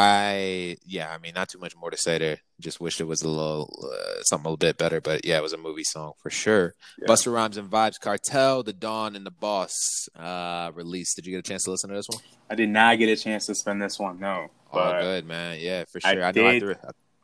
I 0.00 0.76
yeah, 0.86 1.10
I 1.12 1.18
mean, 1.18 1.32
not 1.34 1.48
too 1.48 1.58
much 1.58 1.74
more 1.76 1.90
to 1.90 1.96
say 1.96 2.18
there. 2.18 2.38
Just 2.60 2.80
wished 2.80 3.00
it 3.00 3.04
was 3.04 3.22
a 3.22 3.28
little 3.28 3.68
uh, 3.92 4.22
something 4.22 4.46
a 4.46 4.48
little 4.50 4.56
bit 4.56 4.78
better, 4.78 5.00
but 5.00 5.24
yeah, 5.24 5.38
it 5.38 5.42
was 5.42 5.52
a 5.52 5.56
movie 5.58 5.82
song 5.84 6.12
for 6.22 6.30
sure. 6.30 6.74
Yeah. 7.00 7.08
Busta 7.08 7.32
Rhymes 7.32 7.56
and 7.56 7.68
Vybz 7.68 7.98
Kartel, 8.00 8.62
The 8.64 8.72
Don 8.72 9.16
and 9.16 9.26
the 9.26 9.32
Boss 9.32 9.74
uh 10.16 10.70
released. 10.74 11.16
Did 11.16 11.26
you 11.26 11.32
get 11.32 11.38
a 11.40 11.42
chance 11.50 11.64
to 11.64 11.72
listen 11.72 11.90
to 11.90 11.96
this 11.96 12.06
one? 12.08 12.22
I 12.48 12.54
did 12.54 12.68
not 12.68 12.98
get 12.98 13.08
a 13.08 13.16
chance 13.20 13.46
to 13.46 13.54
spend 13.56 13.82
this 13.82 13.98
one, 13.98 14.20
no. 14.20 14.48
Oh, 14.72 15.00
good, 15.00 15.26
man. 15.26 15.58
Yeah, 15.60 15.84
for 15.90 16.00
I 16.04 16.12
sure. 16.14 16.24
I, 16.24 16.28
I 16.28 16.32
did- 16.32 16.62
threw 16.62 16.74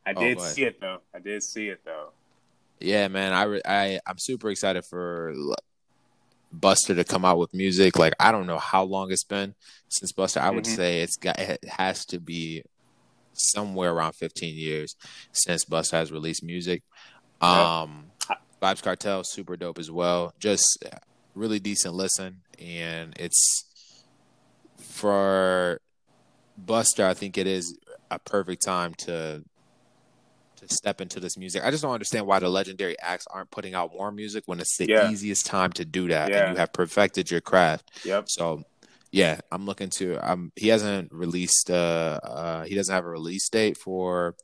I 0.06 0.12
Oh, 0.16 0.20
did 0.20 0.40
see 0.40 0.64
it 0.64 0.80
though. 0.80 0.98
I 1.14 1.18
did 1.20 1.42
see 1.42 1.68
it 1.68 1.80
though. 1.84 2.08
Yeah, 2.80 3.08
man. 3.08 3.32
I, 3.32 3.60
I 3.64 4.00
I'm 4.06 4.18
super 4.18 4.50
excited 4.50 4.84
for 4.84 5.32
Busta 6.59 6.94
to 6.94 7.05
come 7.05 7.24
out 7.24 7.38
with 7.38 7.52
music. 7.55 7.98
Like 7.98 8.14
I 8.20 8.30
don't 8.32 8.46
know 8.46 8.59
how 8.59 8.84
long 8.84 9.11
it's 9.11 9.24
been 9.24 9.55
since 9.88 10.12
Busta. 10.12 10.40
I 10.40 10.50
would 10.50 10.64
Mhm. 10.64 10.76
say 10.76 11.00
it's 11.00 11.16
got 11.16 11.38
it 11.38 11.64
has 11.64 12.05
to 12.07 12.20
be 12.20 12.62
somewhere 13.32 13.92
around 13.92 14.12
15 14.12 14.55
years 14.57 14.94
since 15.32 15.64
Busta 15.64 15.92
has 15.92 16.12
released 16.12 16.44
music. 16.44 16.82
Yeah. 17.42 17.82
Um, 17.82 18.12
Vybz 18.62 18.82
Kartel 18.82 19.24
super 19.24 19.57
dope 19.57 19.78
as 19.78 19.90
well. 19.90 20.32
Just 20.38 20.84
really 21.34 21.59
decent 21.59 21.94
listen, 21.94 22.42
and 22.59 23.12
it's 23.18 23.64
for 24.78 25.80
Busta. 26.64 27.05
I 27.05 27.14
think 27.14 27.36
it 27.36 27.46
is 27.46 27.76
a 28.11 28.18
perfect 28.18 28.64
time 28.64 28.94
to 28.94 29.44
to 30.68 30.74
step 30.74 31.00
into 31.00 31.20
this 31.20 31.36
music. 31.36 31.62
I 31.64 31.70
just 31.70 31.82
don't 31.82 31.92
understand 31.92 32.26
why 32.26 32.38
the 32.38 32.48
legendary 32.48 32.98
acts 33.00 33.26
aren't 33.30 33.50
putting 33.50 33.74
out 33.74 33.92
more 33.92 34.10
music 34.12 34.44
when 34.46 34.60
it's 34.60 34.76
the 34.78 34.86
Yeah. 34.88 35.10
easiest 35.10 35.46
time 35.46 35.72
to 35.72 35.84
do 35.84 36.08
that 36.08 36.30
Yeah. 36.30 36.46
and 36.46 36.52
you 36.54 36.56
have 36.60 36.72
perfected 36.72 37.30
your 37.30 37.40
craft. 37.40 37.90
Yep. 38.04 38.24
So 38.28 38.64
yeah, 39.12 39.38
I'm 39.52 39.64
looking 39.64 39.90
to 39.98 40.16
um 40.28 40.50
he 40.56 40.68
hasn't 40.68 41.12
released 41.12 41.70
uh 41.70 42.18
uh 42.22 42.64
he 42.64 42.74
doesn't 42.74 42.92
have 42.94 43.04
a 43.04 43.08
release 43.08 43.48
date 43.48 43.76
for 43.76 44.34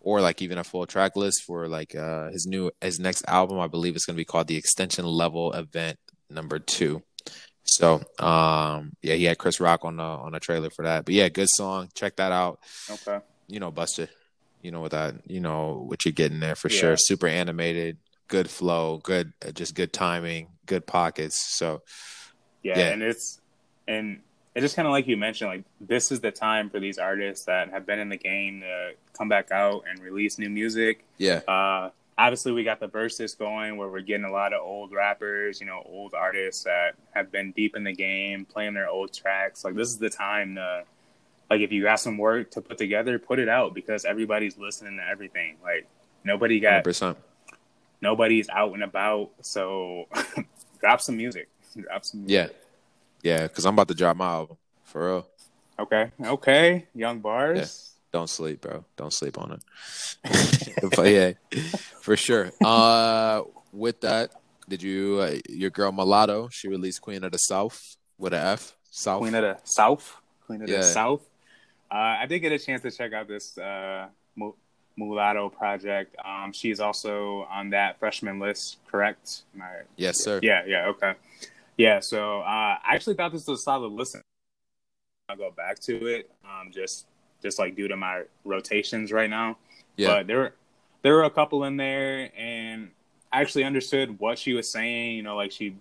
or 0.00 0.20
like 0.20 0.42
even 0.42 0.58
a 0.58 0.64
full 0.64 0.84
track 0.86 1.14
list 1.14 1.42
for 1.46 1.68
like 1.68 1.94
uh 1.94 2.30
his 2.30 2.44
new 2.46 2.70
his 2.80 2.98
next 2.98 3.24
album. 3.28 3.60
I 3.60 3.68
believe 3.68 3.94
it's 3.94 4.04
gonna 4.04 4.16
be 4.16 4.24
called 4.24 4.48
the 4.48 4.56
Extinction 4.56 5.04
Level 5.04 5.52
Event 5.52 5.98
number 6.28 6.58
two. 6.58 7.02
So 7.64 8.02
um 8.18 8.92
yeah, 9.02 9.14
he 9.14 9.24
had 9.24 9.38
Chris 9.38 9.60
Rock 9.60 9.84
on 9.84 9.96
the 9.96 10.02
on 10.02 10.34
a 10.34 10.40
trailer 10.40 10.70
for 10.70 10.84
that. 10.84 11.04
But 11.04 11.14
yeah, 11.14 11.28
good 11.28 11.48
song. 11.50 11.88
Check 11.94 12.16
that 12.16 12.32
out 12.32 12.58
Okay. 12.90 13.20
you 13.46 13.60
know, 13.60 13.70
Busta, 13.70 14.08
you 14.66 14.72
know 14.72 14.80
without 14.80 15.14
you 15.30 15.40
know 15.40 15.84
what 15.88 16.04
you're 16.04 16.12
getting 16.22 16.40
there 16.40 16.56
for 16.56 16.68
Yeah. 16.68 16.80
sure. 16.80 16.96
Super 16.96 17.28
animated, 17.28 17.98
good 18.28 18.50
flow, 18.50 18.98
good, 18.98 19.32
uh, 19.46 19.52
just 19.52 19.74
good 19.76 19.92
timing, 19.92 20.48
good 20.66 20.84
pockets. 20.86 21.40
So 21.56 21.82
Yeah, 22.62 22.78
Yeah. 22.80 22.88
and 22.92 23.02
it's 23.02 23.40
and 23.86 24.20
it's 24.56 24.64
just 24.64 24.74
kind 24.74 24.88
of 24.88 24.92
like 24.92 25.06
you 25.06 25.16
mentioned, 25.16 25.50
like 25.50 25.64
this 25.80 26.10
is 26.10 26.20
the 26.20 26.32
time 26.32 26.68
for 26.70 26.80
these 26.80 26.98
artists 26.98 27.44
that 27.44 27.70
have 27.70 27.86
been 27.86 28.00
in 28.00 28.08
the 28.08 28.16
game 28.16 28.60
to 28.62 28.92
come 29.16 29.28
back 29.28 29.50
out 29.52 29.84
and 29.88 30.00
release 30.02 30.38
new 30.38 30.48
music. 30.50 31.04
Yeah. 31.18 31.42
Uh, 31.46 31.90
obviously, 32.18 32.50
we 32.52 32.64
got 32.64 32.80
the 32.80 32.88
verses 32.88 33.34
going 33.36 33.76
where 33.76 33.88
we're 33.88 34.00
getting 34.00 34.24
a 34.24 34.32
lot 34.32 34.52
of 34.54 34.62
old 34.62 34.92
rappers, 34.92 35.60
you 35.60 35.66
know, 35.66 35.82
old 35.84 36.14
artists 36.14 36.64
that 36.64 36.94
have 37.14 37.30
been 37.30 37.52
deep 37.52 37.76
in 37.76 37.84
the 37.84 37.92
game, 37.92 38.46
playing 38.46 38.74
their 38.74 38.88
old 38.88 39.12
tracks. 39.12 39.62
Like 39.64 39.74
this 39.76 39.88
is 39.90 39.98
the 39.98 40.10
time 40.10 40.54
to, 40.56 40.84
like, 41.50 41.60
if 41.60 41.72
you 41.72 41.82
got 41.82 42.00
some 42.00 42.18
work 42.18 42.50
to 42.52 42.60
put 42.60 42.78
together, 42.78 43.18
put 43.18 43.38
it 43.38 43.48
out 43.48 43.74
because 43.74 44.04
everybody's 44.04 44.56
listening 44.58 44.96
to 44.98 45.06
everything. 45.08 45.56
Like 45.62 45.86
nobody 46.24 46.60
got, 46.60 46.84
100%. 46.84 47.16
nobody's 48.00 48.48
out 48.48 48.72
and 48.74 48.82
about, 48.82 49.30
so 49.42 50.06
drop 50.80 51.00
some 51.00 51.16
music. 51.16 51.48
Drop 51.76 52.04
some 52.04 52.24
music. 52.24 52.52
Yeah. 53.22 53.32
Yeah, 53.38 53.42
because 53.48 53.64
I'm 53.66 53.74
about 53.74 53.88
to 53.88 53.94
drop 53.94 54.16
my 54.16 54.26
album. 54.26 54.56
For 54.84 55.06
real. 55.06 55.26
Okay. 55.78 56.10
Okay. 56.24 56.86
Young 56.94 57.18
bars. 57.20 57.92
Don't 58.12 58.30
sleep, 58.30 58.60
bro. 58.62 58.84
Don't 58.96 59.12
sleep 59.12 59.36
on 59.36 59.52
it. 59.52 60.90
but 60.96 61.02
yeah, 61.10 61.32
for 62.00 62.16
sure. 62.16 62.50
Uh, 62.64 63.42
with 63.72 64.00
that, 64.02 64.30
did 64.68 64.82
you 64.82 65.18
uh, 65.20 65.36
your 65.48 65.70
girl 65.70 65.92
Mulatto? 65.92 66.48
She 66.50 66.68
released 66.68 67.02
Queen 67.02 67.24
of 67.24 67.32
the 67.32 67.38
South 67.38 67.96
with 68.16 68.32
an 68.32 68.40
F. 68.40 68.74
South. 68.90 69.18
Queen 69.20 69.34
of 69.34 69.42
the 69.42 69.58
South. 69.64 70.16
Queen 70.46 70.62
of 70.62 70.68
Yeah. 70.68 70.78
the 70.78 70.82
South. 70.84 71.20
Uh, 71.90 71.94
I 72.20 72.26
did 72.26 72.40
get 72.40 72.52
a 72.52 72.58
chance 72.58 72.82
to 72.82 72.90
check 72.90 73.12
out 73.12 73.28
this 73.28 73.56
uh, 73.58 74.08
Mu- 74.34 74.52
Mulatto 74.96 75.48
project. 75.48 76.16
Um, 76.24 76.52
she's 76.52 76.80
also 76.80 77.46
on 77.50 77.70
that 77.70 77.98
freshman 77.98 78.38
list, 78.40 78.78
correct? 78.90 79.42
I- 79.60 79.82
yes, 79.96 80.22
sir. 80.22 80.40
Yeah, 80.42 80.64
yeah, 80.66 80.86
okay. 80.88 81.14
Yeah, 81.76 82.00
so 82.00 82.40
uh, 82.40 82.44
I 82.44 82.94
actually 82.94 83.14
thought 83.16 83.32
this 83.32 83.46
was 83.46 83.60
a 83.60 83.62
solid 83.62 83.92
listen. 83.92 84.22
I'll 85.28 85.36
go 85.36 85.50
back 85.50 85.78
to 85.80 86.06
it, 86.06 86.30
um, 86.44 86.70
just 86.72 87.06
just 87.42 87.58
like 87.58 87.76
due 87.76 87.88
to 87.88 87.96
my 87.96 88.22
rotations 88.44 89.12
right 89.12 89.28
now. 89.28 89.58
Yeah. 89.96 90.08
But 90.08 90.26
there 90.26 90.38
were 90.38 90.52
there 91.02 91.14
were 91.14 91.24
a 91.24 91.30
couple 91.30 91.64
in 91.64 91.76
there, 91.76 92.30
and 92.36 92.90
I 93.32 93.40
actually 93.42 93.64
understood 93.64 94.18
what 94.18 94.38
she 94.38 94.52
was 94.54 94.70
saying. 94.70 95.16
You 95.16 95.22
know, 95.22 95.36
like 95.36 95.52
she 95.52 95.76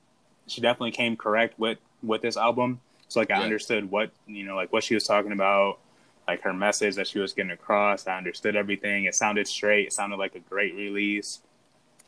she 0.47 0.61
definitely 0.61 0.91
came 0.91 1.15
correct 1.15 1.57
with 1.59 1.77
with 2.03 2.21
this 2.21 2.37
album. 2.37 2.81
So 3.07 3.19
like 3.19 3.31
I 3.31 3.37
Yeah. 3.37 3.43
understood 3.43 3.89
what 3.89 4.11
you 4.27 4.45
know, 4.45 4.55
like 4.55 4.73
what 4.73 4.83
she 4.83 4.95
was 4.95 5.05
talking 5.05 5.31
about, 5.31 5.79
like 6.27 6.41
her 6.41 6.53
message 6.53 6.95
that 6.95 7.07
she 7.07 7.19
was 7.19 7.33
getting 7.33 7.51
across. 7.51 8.07
I 8.07 8.17
understood 8.17 8.55
everything. 8.55 9.05
It 9.05 9.15
sounded 9.15 9.47
straight. 9.47 9.87
It 9.87 9.93
sounded 9.93 10.17
like 10.17 10.35
a 10.35 10.39
great 10.39 10.75
release. 10.75 11.39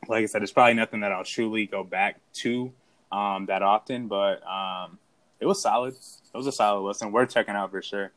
Like 0.07 0.23
I 0.23 0.25
said, 0.25 0.43
it's 0.43 0.51
probably 0.51 0.73
nothing 0.73 1.01
that 1.01 1.11
I'll 1.11 1.23
truly 1.23 1.65
go 1.65 1.83
back 1.83 2.19
to 2.41 2.71
um, 3.11 3.45
that 3.47 3.61
often, 3.61 4.07
but 4.07 4.45
um, 4.47 4.97
it 5.39 5.45
was 5.45 5.61
solid. 5.61 5.93
It 5.93 6.37
was 6.37 6.47
a 6.47 6.51
solid 6.51 6.81
listen. 6.81 7.11
We're 7.11 7.25
checking 7.25 7.55
out 7.55 7.71
for 7.71 7.81
sure. 7.81 8.11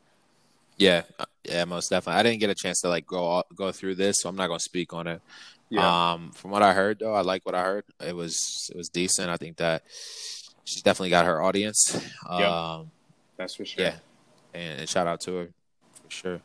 Yeah, 0.77 1.03
yeah, 1.43 1.65
most 1.65 1.89
definitely. 1.89 2.19
I 2.19 2.23
didn't 2.23 2.39
get 2.39 2.49
a 2.49 2.55
chance 2.55 2.81
to 2.81 2.89
like 2.89 3.05
go 3.05 3.23
all- 3.23 3.45
go 3.55 3.71
through 3.71 3.95
this, 3.95 4.21
so 4.21 4.29
I'm 4.29 4.35
not 4.35 4.47
gonna 4.47 4.59
speak 4.59 4.93
on 4.93 5.07
it. 5.07 5.21
Um, 5.77 6.31
from 6.31 6.51
what 6.51 6.61
I 6.63 6.73
heard, 6.73 6.99
though, 6.99 7.13
I 7.13 7.21
like 7.21 7.45
what 7.45 7.55
I 7.55 7.63
heard. 7.63 7.85
It 8.05 8.15
was 8.15 8.69
it 8.73 8.77
was 8.77 8.89
decent. 8.89 9.29
I 9.29 9.37
think 9.37 9.57
that 9.57 9.83
she's 10.65 10.81
definitely 10.81 11.11
got 11.11 11.25
her 11.25 11.41
audience. 11.41 11.97
Yeah. 12.29 12.73
Um, 12.73 12.91
that's 13.37 13.55
for 13.55 13.65
sure. 13.65 13.85
yeah, 13.85 13.95
and, 14.53 14.81
and 14.81 14.89
shout 14.89 15.07
out 15.07 15.21
to 15.21 15.33
her 15.35 15.49
sure. 16.11 16.41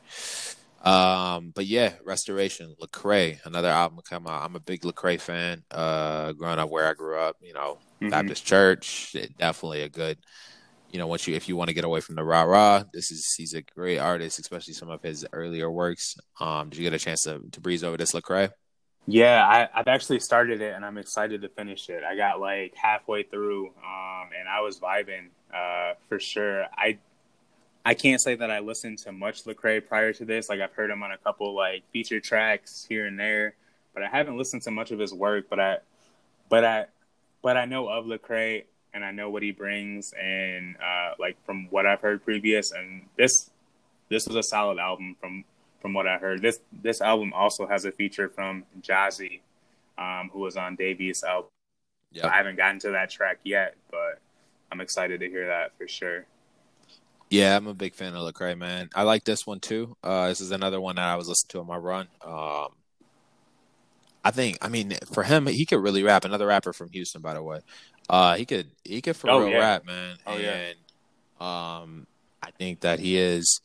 Um, 0.82 1.52
but 1.54 1.66
yeah, 1.66 1.94
Restoration, 2.04 2.74
Lecrae, 2.80 3.38
another 3.44 3.68
album 3.70 3.98
come 4.08 4.26
out. 4.26 4.44
I'm 4.44 4.56
a 4.56 4.60
big 4.60 4.82
Lecrae 4.82 5.20
fan. 5.20 5.64
Uh, 5.70 6.32
growing 6.32 6.58
up 6.58 6.70
where 6.70 6.88
I 6.88 6.94
grew 6.94 7.18
up, 7.18 7.36
you 7.42 7.52
know, 7.54 7.80
Mhm. 8.00 8.10
Baptist 8.10 8.44
church, 8.46 9.14
it- 9.14 9.36
definitely 9.38 9.82
a 9.82 9.88
good. 9.88 10.18
You 10.90 10.98
know, 11.00 11.08
once 11.08 11.26
you 11.26 11.34
if 11.36 11.48
you 11.48 11.56
want 11.56 11.68
to 11.68 11.74
get 11.74 11.84
away 11.84 12.00
from 12.00 12.16
the 12.16 12.24
rah 12.24 12.42
rah, 12.44 12.84
this 12.94 13.10
is 13.10 13.34
he's 13.36 13.54
a 13.54 13.62
great 13.62 13.98
artist, 13.98 14.38
especially 14.40 14.74
some 14.74 14.90
of 14.90 15.02
his 15.02 15.26
earlier 15.32 15.70
works. 15.70 16.16
Um, 16.40 16.70
did 16.70 16.78
you 16.78 16.84
get 16.84 16.94
a 16.94 16.98
chance 16.98 17.22
to, 17.24 17.40
to 17.52 17.60
breeze 17.60 17.84
over 17.84 17.96
this 17.96 18.12
Lecrae? 18.12 18.50
Yeah, 19.08 19.46
I, 19.46 19.68
I've 19.78 19.86
actually 19.86 20.18
started 20.18 20.60
it 20.60 20.74
and 20.74 20.84
I'm 20.84 20.98
excited 20.98 21.42
to 21.42 21.48
finish 21.48 21.88
it. 21.88 22.02
I 22.02 22.16
got 22.16 22.40
like 22.40 22.74
halfway 22.74 23.22
through, 23.22 23.68
um, 23.68 24.30
and 24.36 24.48
I 24.48 24.60
was 24.62 24.80
vibing 24.80 25.28
uh, 25.54 25.94
for 26.08 26.18
sure. 26.18 26.64
I 26.76 26.98
I 27.86 27.94
can't 27.94 28.20
say 28.20 28.34
that 28.34 28.50
I 28.50 28.58
listened 28.58 28.98
to 28.98 29.12
much 29.12 29.44
Lecrae 29.44 29.86
prior 29.86 30.12
to 30.14 30.24
this. 30.24 30.48
Like 30.48 30.60
I've 30.60 30.72
heard 30.72 30.90
him 30.90 31.04
on 31.04 31.12
a 31.12 31.18
couple 31.18 31.54
like 31.54 31.84
feature 31.92 32.18
tracks 32.18 32.84
here 32.88 33.06
and 33.06 33.16
there, 33.16 33.54
but 33.94 34.02
I 34.02 34.08
haven't 34.08 34.36
listened 34.36 34.62
to 34.62 34.72
much 34.72 34.90
of 34.90 34.98
his 34.98 35.14
work. 35.14 35.46
But 35.48 35.60
I, 35.60 35.78
but 36.48 36.64
I, 36.64 36.86
but 37.42 37.56
I 37.56 37.64
know 37.64 37.86
of 37.88 38.06
Lecrae 38.06 38.64
and 38.92 39.04
I 39.04 39.12
know 39.12 39.30
what 39.30 39.44
he 39.44 39.52
brings, 39.52 40.12
and 40.20 40.74
uh, 40.78 41.12
like 41.20 41.36
from 41.46 41.68
what 41.70 41.86
I've 41.86 42.00
heard 42.00 42.24
previous, 42.24 42.72
and 42.72 43.02
this 43.16 43.50
this 44.08 44.26
was 44.26 44.34
a 44.34 44.42
solid 44.42 44.78
album 44.78 45.14
from 45.20 45.44
from 45.80 45.94
what 45.94 46.08
I 46.08 46.18
heard. 46.18 46.42
This 46.42 46.58
this 46.82 47.00
album 47.00 47.32
also 47.32 47.68
has 47.68 47.84
a 47.84 47.92
feature 47.92 48.28
from 48.28 48.64
Jazzy, 48.80 49.42
um, 49.96 50.30
who 50.32 50.40
was 50.40 50.56
on 50.56 50.74
Davies' 50.74 51.22
album. 51.22 51.50
Yeah. 52.10 52.26
I 52.26 52.32
haven't 52.32 52.56
gotten 52.56 52.80
to 52.80 52.90
that 52.90 53.10
track 53.10 53.38
yet, 53.44 53.76
but 53.92 54.18
I'm 54.72 54.80
excited 54.80 55.20
to 55.20 55.28
hear 55.28 55.46
that 55.46 55.70
for 55.78 55.86
sure. 55.86 56.26
Yeah, 57.30 57.56
I'm 57.56 57.66
a 57.66 57.74
big 57.74 57.94
fan 57.94 58.14
of 58.14 58.22
Lecrae, 58.32 58.56
man. 58.56 58.88
I 58.94 59.02
like 59.02 59.24
this 59.24 59.46
one 59.46 59.60
too. 59.60 59.96
Uh, 60.02 60.28
this 60.28 60.40
is 60.40 60.52
another 60.52 60.80
one 60.80 60.96
that 60.96 61.04
I 61.08 61.16
was 61.16 61.28
listening 61.28 61.48
to 61.50 61.60
on 61.60 61.66
my 61.66 61.76
run. 61.76 62.08
Um, 62.24 62.68
I 64.24 64.30
think, 64.30 64.58
I 64.62 64.68
mean, 64.68 64.96
for 65.12 65.22
him, 65.22 65.46
he 65.46 65.66
could 65.66 65.80
really 65.82 66.02
rap. 66.02 66.24
Another 66.24 66.46
rapper 66.46 66.72
from 66.72 66.90
Houston, 66.90 67.22
by 67.22 67.34
the 67.34 67.42
way. 67.42 67.60
Uh, 68.08 68.36
he 68.36 68.44
could, 68.44 68.70
he 68.84 69.00
could 69.02 69.16
for 69.16 69.30
Oh, 69.30 69.40
real 69.40 69.50
yeah. 69.50 69.58
rap, 69.58 69.86
man. 69.86 70.16
Oh, 70.26 70.36
yeah. 70.36 70.72
um, 71.40 72.06
I 72.42 72.50
think 72.52 72.80
that 72.80 73.00
he 73.00 73.16
is. 73.16 73.60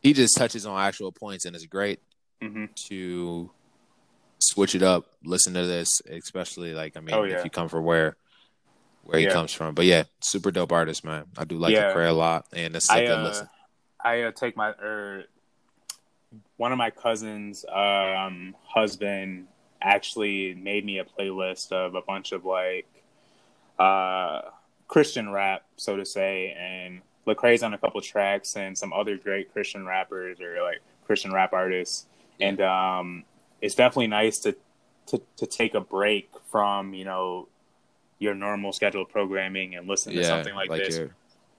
He 0.00 0.12
just 0.12 0.36
touches 0.36 0.64
on 0.64 0.80
actual 0.80 1.12
points, 1.12 1.44
and 1.44 1.54
it's 1.56 1.66
great 1.66 2.00
hmm 2.40 2.66
to 2.88 3.50
switch 4.38 4.74
it 4.74 4.82
up. 4.82 5.06
Listen 5.24 5.54
to 5.54 5.66
this, 5.66 5.88
especially 6.08 6.72
like 6.72 6.96
I 6.96 7.00
mean, 7.00 7.14
Oh, 7.14 7.24
yeah. 7.24 7.38
if 7.38 7.44
you 7.44 7.50
come 7.50 7.68
from 7.68 7.84
where 7.84 8.16
where 9.08 9.18
he 9.18 9.24
Yeah. 9.24 9.32
comes 9.32 9.54
from. 9.54 9.74
But 9.74 9.86
yeah, 9.86 10.04
super 10.20 10.50
dope 10.50 10.70
artist, 10.70 11.02
man. 11.02 11.24
I 11.38 11.44
do 11.44 11.56
like 11.56 11.72
Yeah. 11.72 11.94
Lecrae 11.94 12.10
a 12.10 12.12
lot, 12.12 12.46
and 12.52 12.76
it's 12.76 12.90
a 12.90 12.92
I 12.92 13.06
uh, 13.06 13.22
listen. 13.24 13.48
I 14.04 14.22
uh, 14.22 14.32
take 14.32 14.54
my 14.54 14.74
er, 14.82 15.24
one 16.58 16.72
of 16.72 16.78
my 16.78 16.90
cousins' 16.90 17.64
um, 17.72 18.54
husband 18.66 19.48
actually 19.80 20.54
made 20.54 20.84
me 20.84 20.98
a 20.98 21.04
playlist 21.04 21.72
of 21.72 21.94
a 21.94 22.02
bunch 22.02 22.32
of 22.32 22.44
like 22.44 22.86
uh, 23.78 24.42
Christian 24.88 25.30
rap, 25.30 25.64
so 25.76 25.96
to 25.96 26.04
say, 26.04 26.54
and 26.58 27.00
Lecrae's 27.26 27.62
on 27.62 27.72
a 27.72 27.78
couple 27.78 28.02
tracks 28.02 28.56
and 28.56 28.76
some 28.76 28.92
other 28.92 29.16
great 29.16 29.50
Christian 29.54 29.86
rappers 29.86 30.38
or 30.38 30.60
like 30.62 30.80
Christian 31.06 31.32
rap 31.32 31.54
artists, 31.54 32.04
and 32.40 32.60
um, 32.60 33.24
it's 33.62 33.74
definitely 33.74 34.08
nice 34.08 34.38
to, 34.40 34.54
to 35.06 35.22
to 35.38 35.46
take 35.46 35.72
a 35.72 35.80
break 35.80 36.28
from 36.50 36.92
you 36.92 37.06
know 37.06 37.48
your 38.18 38.34
normal 38.34 38.72
scheduled 38.72 39.08
programming 39.10 39.74
and 39.76 39.86
listen 39.88 40.12
to 40.12 40.24
something 40.24 40.54
like, 40.54 40.70
like 40.70 40.84
this. 40.84 41.00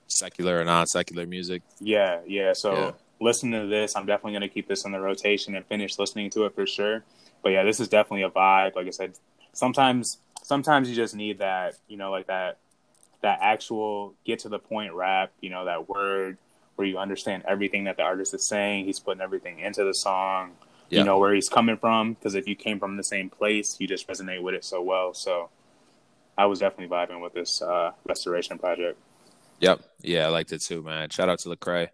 secular 0.08 0.60
or 0.60 0.66
non-secular 0.66 1.26
music. 1.26 1.62
Yeah, 1.80 2.20
yeah. 2.28 2.54
So 2.54 2.74
Yeah. 2.74 2.92
listening 3.20 3.62
to 3.62 3.68
this, 3.68 3.96
I'm 3.96 4.06
definitely 4.06 4.34
going 4.34 4.42
to 4.42 4.54
keep 4.54 4.68
this 4.68 4.86
in 4.86 4.92
the 4.92 5.00
rotation 5.00 5.56
and 5.56 5.66
finish 5.66 5.98
listening 6.00 6.30
to 6.32 6.46
it 6.46 6.56
for 6.56 6.66
sure. 6.66 7.04
But 7.44 7.50
yeah, 7.50 7.64
this 7.64 7.80
is 7.80 7.88
definitely 7.88 8.24
a 8.24 8.30
vibe. 8.30 8.76
Like 8.76 8.88
I 8.88 8.92
said, 8.92 9.14
sometimes 9.54 10.18
sometimes 10.44 10.90
you 10.90 10.96
just 10.96 11.16
need 11.16 11.40
that, 11.40 11.76
you 11.88 11.96
know, 11.98 12.12
like 12.12 12.28
that 12.28 12.58
that 13.22 13.40
actual 13.42 14.14
get 14.26 14.40
to 14.40 14.50
the 14.50 14.60
point 14.60 14.94
rap, 14.94 15.32
you 15.42 15.50
know, 15.50 15.66
that 15.66 15.88
word 15.90 16.38
where 16.76 16.88
you 16.88 16.98
understand 16.98 17.44
everything 17.48 17.84
that 17.84 17.98
the 17.98 18.04
artist 18.04 18.34
is 18.34 18.48
saying. 18.48 18.86
He's 18.86 19.00
putting 19.00 19.22
everything 19.22 19.60
into 19.60 19.84
the 19.84 19.94
song. 19.94 20.52
Yeah. 20.90 21.00
You 21.00 21.06
know 21.06 21.20
where 21.20 21.34
he's 21.34 21.50
coming 21.50 21.78
from 21.78 22.14
because 22.14 22.34
if 22.34 22.48
you 22.48 22.56
came 22.56 22.80
from 22.80 22.98
the 22.98 23.04
same 23.04 23.30
place, 23.30 23.78
you 23.80 23.88
just 23.88 24.08
resonate 24.08 24.42
with 24.42 24.56
it 24.56 24.66
so 24.66 24.82
well. 24.82 25.14
So 25.14 25.50
I 26.40 26.46
was 26.46 26.60
definitely 26.60 26.88
vibing 26.96 27.22
with 27.22 27.34
this 27.34 27.62
uh, 27.62 27.92
restoration 28.06 28.58
project. 28.58 28.98
Yep. 29.60 29.82
Yeah, 30.02 30.26
I 30.28 30.30
liked 30.30 30.54
it 30.54 30.62
too, 30.62 30.82
man. 30.82 31.10
Shout 31.10 31.28
out 31.28 31.40
to 31.40 31.50
Lecrae. 31.50 31.90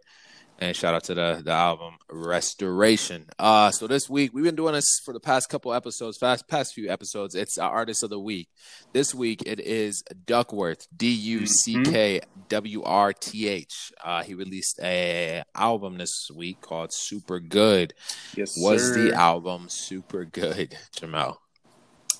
And 0.59 0.73
shout 0.73 0.93
out 0.95 1.03
to 1.05 1.13
the 1.15 1.41
the 1.43 1.51
album 1.51 1.95
Restoration. 2.09 3.25
Uh 3.37 3.71
so 3.71 3.87
this 3.87 4.09
week 4.09 4.33
we've 4.33 4.45
been 4.45 4.55
doing 4.55 4.73
this 4.73 5.01
for 5.03 5.13
the 5.13 5.19
past 5.19 5.49
couple 5.49 5.73
episodes, 5.73 6.17
past 6.17 6.47
past 6.47 6.73
few 6.73 6.89
episodes. 6.89 7.35
It's 7.35 7.57
our 7.57 7.69
artist 7.69 8.03
of 8.03 8.09
the 8.09 8.19
week. 8.19 8.47
This 8.93 9.13
week 9.13 9.43
it 9.45 9.59
is 9.59 10.01
Duckworth, 10.25 10.87
D 10.95 11.09
U 11.09 11.45
C 11.45 11.83
K 11.83 12.21
W 12.47 12.83
R 12.83 13.11
T 13.11 13.49
H. 13.49 13.91
Uh 14.01 14.23
he 14.23 14.33
released 14.33 14.79
a 14.81 15.43
album 15.55 15.97
this 15.97 16.29
week 16.33 16.61
called 16.61 16.91
Super 16.93 17.41
Good. 17.41 17.93
Yes, 18.37 18.55
Was 18.57 18.81
sir. 18.93 19.09
the 19.09 19.13
album 19.13 19.65
super 19.67 20.23
good, 20.23 20.77
Jamel? 20.95 21.35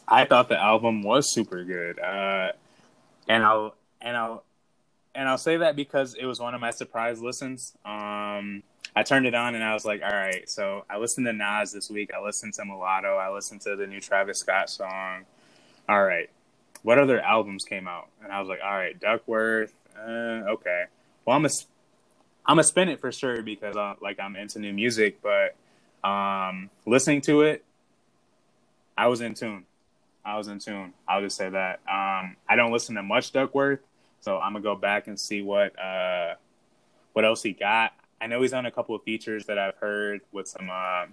I 0.07 0.25
thought 0.25 0.49
the 0.49 0.61
album 0.61 1.01
was 1.01 1.33
super 1.33 1.63
good, 1.63 1.99
uh, 1.99 2.51
and 3.27 3.43
I'll 3.43 3.75
and 4.01 4.15
I'll 4.15 4.43
and 5.15 5.27
I'll 5.27 5.37
say 5.37 5.57
that 5.57 5.75
because 5.75 6.13
it 6.13 6.25
was 6.25 6.39
one 6.39 6.53
of 6.53 6.61
my 6.61 6.71
surprise 6.71 7.21
listens. 7.21 7.73
Um, 7.85 8.63
I 8.95 9.03
turned 9.03 9.25
it 9.25 9.33
on 9.33 9.55
and 9.55 9.63
I 9.63 9.73
was 9.73 9.85
like, 9.85 10.01
all 10.03 10.11
right. 10.11 10.49
So 10.49 10.85
I 10.89 10.97
listened 10.97 11.25
to 11.25 11.33
Nas 11.33 11.71
this 11.71 11.89
week. 11.89 12.11
I 12.13 12.23
listened 12.23 12.53
to 12.55 12.65
Mulatto. 12.65 13.17
I 13.17 13.29
listened 13.31 13.61
to 13.61 13.75
the 13.75 13.87
new 13.87 13.99
Travis 13.99 14.39
Scott 14.39 14.69
song. 14.69 15.25
All 15.87 16.03
right, 16.03 16.29
what 16.81 16.97
other 16.97 17.19
albums 17.21 17.63
came 17.63 17.87
out? 17.87 18.07
And 18.23 18.31
I 18.31 18.39
was 18.39 18.49
like, 18.49 18.59
all 18.63 18.73
right, 18.73 18.99
Duckworth. 18.99 19.73
Uh, 19.97 20.51
okay, 20.51 20.85
well, 21.25 21.35
I'm 21.35 21.45
a, 21.45 21.49
I'm 22.45 22.59
a 22.59 22.63
spin 22.63 22.89
it 22.89 22.99
for 22.99 23.11
sure 23.11 23.41
because 23.41 23.75
uh, 23.75 23.95
like 24.01 24.19
I'm 24.19 24.35
into 24.35 24.59
new 24.59 24.73
music, 24.73 25.21
but 25.21 25.55
um, 26.07 26.69
listening 26.85 27.21
to 27.21 27.41
it, 27.41 27.63
I 28.97 29.07
was 29.07 29.21
in 29.21 29.35
tune. 29.35 29.65
I 30.25 30.37
was 30.37 30.47
in 30.47 30.59
tune. 30.59 30.93
I'll 31.07 31.21
just 31.21 31.37
say 31.37 31.49
that. 31.49 31.79
Um, 31.87 32.35
I 32.49 32.55
don't 32.55 32.71
listen 32.71 32.95
to 32.95 33.03
much 33.03 33.31
Duckworth, 33.31 33.79
so 34.21 34.39
I'm 34.39 34.53
gonna 34.53 34.63
go 34.63 34.75
back 34.75 35.07
and 35.07 35.19
see 35.19 35.41
what 35.41 35.77
uh, 35.79 36.35
what 37.13 37.25
else 37.25 37.43
he 37.43 37.53
got. 37.53 37.93
I 38.19 38.27
know 38.27 38.41
he's 38.41 38.53
on 38.53 38.65
a 38.65 38.71
couple 38.71 38.95
of 38.95 39.03
features 39.03 39.45
that 39.45 39.59
I've 39.59 39.75
heard 39.75 40.21
with 40.31 40.47
some 40.47 40.69
uh, 40.71 41.05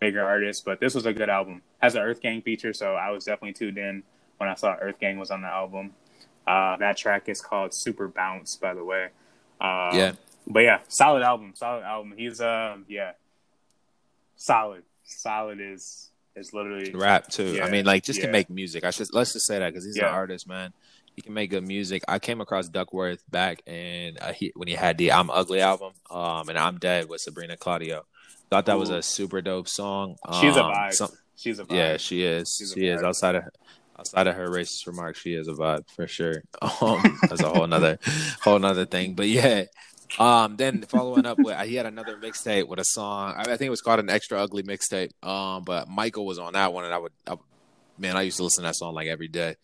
bigger 0.00 0.24
artists, 0.24 0.62
but 0.62 0.80
this 0.80 0.94
was 0.94 1.04
a 1.04 1.12
good 1.12 1.28
album. 1.28 1.62
Has 1.82 1.94
an 1.94 2.02
Earth 2.02 2.22
Gang 2.22 2.40
feature, 2.42 2.72
so 2.72 2.94
I 2.94 3.10
was 3.10 3.24
definitely 3.24 3.52
tuned 3.52 3.76
in 3.76 4.02
when 4.38 4.48
I 4.48 4.54
saw 4.54 4.74
Earth 4.80 4.98
Gang 4.98 5.18
was 5.18 5.30
on 5.30 5.42
the 5.42 5.48
album. 5.48 5.92
Uh, 6.46 6.76
that 6.76 6.96
track 6.96 7.28
is 7.28 7.40
called 7.40 7.74
Super 7.74 8.08
Bounce, 8.08 8.56
by 8.56 8.74
the 8.74 8.84
way. 8.84 9.08
Uh, 9.60 9.90
Yeah. 9.92 10.12
But 10.46 10.60
yeah, 10.60 10.80
solid 10.88 11.22
album, 11.22 11.52
solid 11.54 11.84
album. 11.84 12.14
He's 12.16 12.40
uh, 12.40 12.76
yeah, 12.88 13.12
solid. 14.36 14.82
Solid 15.04 15.58
is 15.60 16.10
is 16.36 16.52
literally 16.52 16.90
rap 16.92 17.28
too. 17.28 17.54
Yeah, 17.56 17.64
I 17.66 17.70
mean, 17.70 17.84
like 17.84 18.02
just 18.04 18.18
yeah. 18.18 18.24
can 18.26 18.32
make 18.32 18.50
music. 18.50 18.84
I 18.84 18.90
should 18.90 19.08
let's 19.12 19.32
just 19.32 19.46
say 19.46 19.58
that 19.58 19.72
because 19.72 19.84
he's 19.84 19.96
Yeah. 19.96 20.08
an 20.08 20.14
artist, 20.14 20.48
man. 20.48 20.72
He 21.14 21.22
can 21.22 21.32
make 21.32 21.50
good 21.50 21.66
music. 21.66 22.02
I 22.08 22.18
came 22.18 22.40
across 22.40 22.68
Duckworth 22.68 23.22
back 23.30 23.62
and 23.68 24.18
uh, 24.20 24.32
he, 24.32 24.52
when 24.56 24.66
he 24.66 24.74
had 24.74 24.98
the 24.98 25.12
"I'm 25.12 25.30
Ugly" 25.30 25.60
album, 25.60 25.92
um, 26.10 26.48
and 26.48 26.58
"I'm 26.58 26.78
Dead" 26.78 27.08
with 27.08 27.20
Sabrina 27.20 27.56
Claudio. 27.56 28.04
Thought 28.50 28.66
that 28.66 28.78
was 28.78 28.90
a 28.90 29.00
super 29.00 29.40
dope 29.40 29.68
song. 29.68 30.16
She's 30.40 30.56
a 30.56 30.64
Um, 30.64 30.72
vibe. 30.72 30.92
some- 30.92 31.10
She's 31.36 31.58
a 31.58 31.64
vibe. 31.64 31.74
yeah, 31.76 31.96
she 31.98 32.22
is. 32.24 32.54
She's 32.58 32.72
She 32.72 32.86
is 32.88 33.02
outside 33.02 33.36
of 33.36 33.44
outside 33.98 34.26
of 34.26 34.34
her 34.34 34.48
racist 34.48 34.86
remarks. 34.88 35.20
She 35.20 35.34
is 35.34 35.46
a 35.48 35.52
vibe 35.52 35.88
for 35.94 36.06
sure. 36.08 36.42
Um, 36.80 37.18
that's 37.28 37.40
a 37.42 37.48
whole 37.48 37.66
nother 37.66 37.98
whole 38.42 38.58
nother 38.58 38.84
thing. 38.86 39.14
But 39.14 39.28
yeah. 39.28 39.64
Um, 40.18 40.56
then 40.56 40.82
following 40.82 41.26
up 41.26 41.38
with 41.38 41.58
he 41.66 41.74
had 41.74 41.86
another 41.86 42.16
mixtape 42.16 42.68
with 42.68 42.78
a 42.78 42.84
song. 42.84 43.34
I, 43.36 43.44
think 43.44 43.62
it 43.62 43.70
was 43.70 43.80
called 43.80 44.00
an 44.00 44.10
extra 44.10 44.40
ugly 44.40 44.62
mixtape. 44.62 45.10
Um, 45.26 45.64
but 45.64 45.88
Michael 45.88 46.26
was 46.26 46.38
on 46.38 46.52
that 46.52 46.72
one, 46.72 46.84
and 46.84 46.94
I 46.94 46.98
would, 46.98 47.12
I 47.26 47.36
man, 47.98 48.16
I 48.16 48.22
used 48.22 48.36
to 48.38 48.44
listen 48.44 48.62
to 48.62 48.68
that 48.68 48.76
song 48.76 48.94
like 48.94 49.08
every 49.08 49.28
day. 49.28 49.56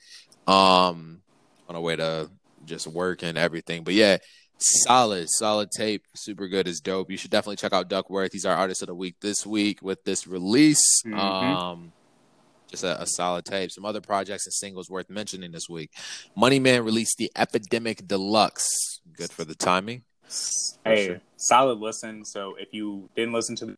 Um, 0.47 1.23
on 1.69 1.75
the 1.75 1.81
way 1.81 1.95
to 1.95 2.31
just 2.65 2.87
work 2.87 3.23
and 3.23 3.39
everything. 3.39 3.85
But 3.85 3.95
yeah, 3.95 4.19
solid, 4.59 5.29
solid 5.31 5.71
tape, 5.71 6.05
super 6.15 6.49
good, 6.49 6.67
is 6.67 6.81
dope. 6.81 7.11
You 7.11 7.17
should 7.17 7.31
definitely 7.31 7.57
check 7.57 7.73
out 7.73 7.89
Duckworth. 7.89 8.33
He's 8.33 8.45
our 8.45 8.57
artist 8.57 8.83
of 8.83 8.89
the 8.89 8.95
week 8.95 9.17
this 9.21 9.47
week 9.47 9.81
with 9.83 10.03
this 10.05 10.27
release. 10.27 11.03
Mhm. 11.07 11.17
Um, 11.17 11.93
just 12.69 12.85
a, 12.85 13.03
a 13.03 13.07
solid 13.07 13.45
tape. 13.45 13.71
Some 13.71 13.85
other 13.85 14.01
projects 14.01 14.47
and 14.47 14.53
singles 14.53 14.89
worth 14.89 15.11
mentioning 15.11 15.51
this 15.51 15.69
week. 15.69 15.91
Money 16.37 16.61
Man 16.61 16.85
released 16.85 17.17
the 17.19 17.31
Epidemic 17.37 18.07
Deluxe. 18.07 19.01
Good 19.13 19.31
for 19.31 19.45
the 19.45 19.55
timing. 19.55 20.05
Hey, 20.85 21.07
sure. 21.07 21.21
solid 21.37 21.79
listen. 21.79 22.25
So 22.25 22.55
if 22.57 22.73
you 22.73 23.09
didn't 23.17 23.33
listen 23.35 23.57
to 23.57 23.67
the, 23.67 23.77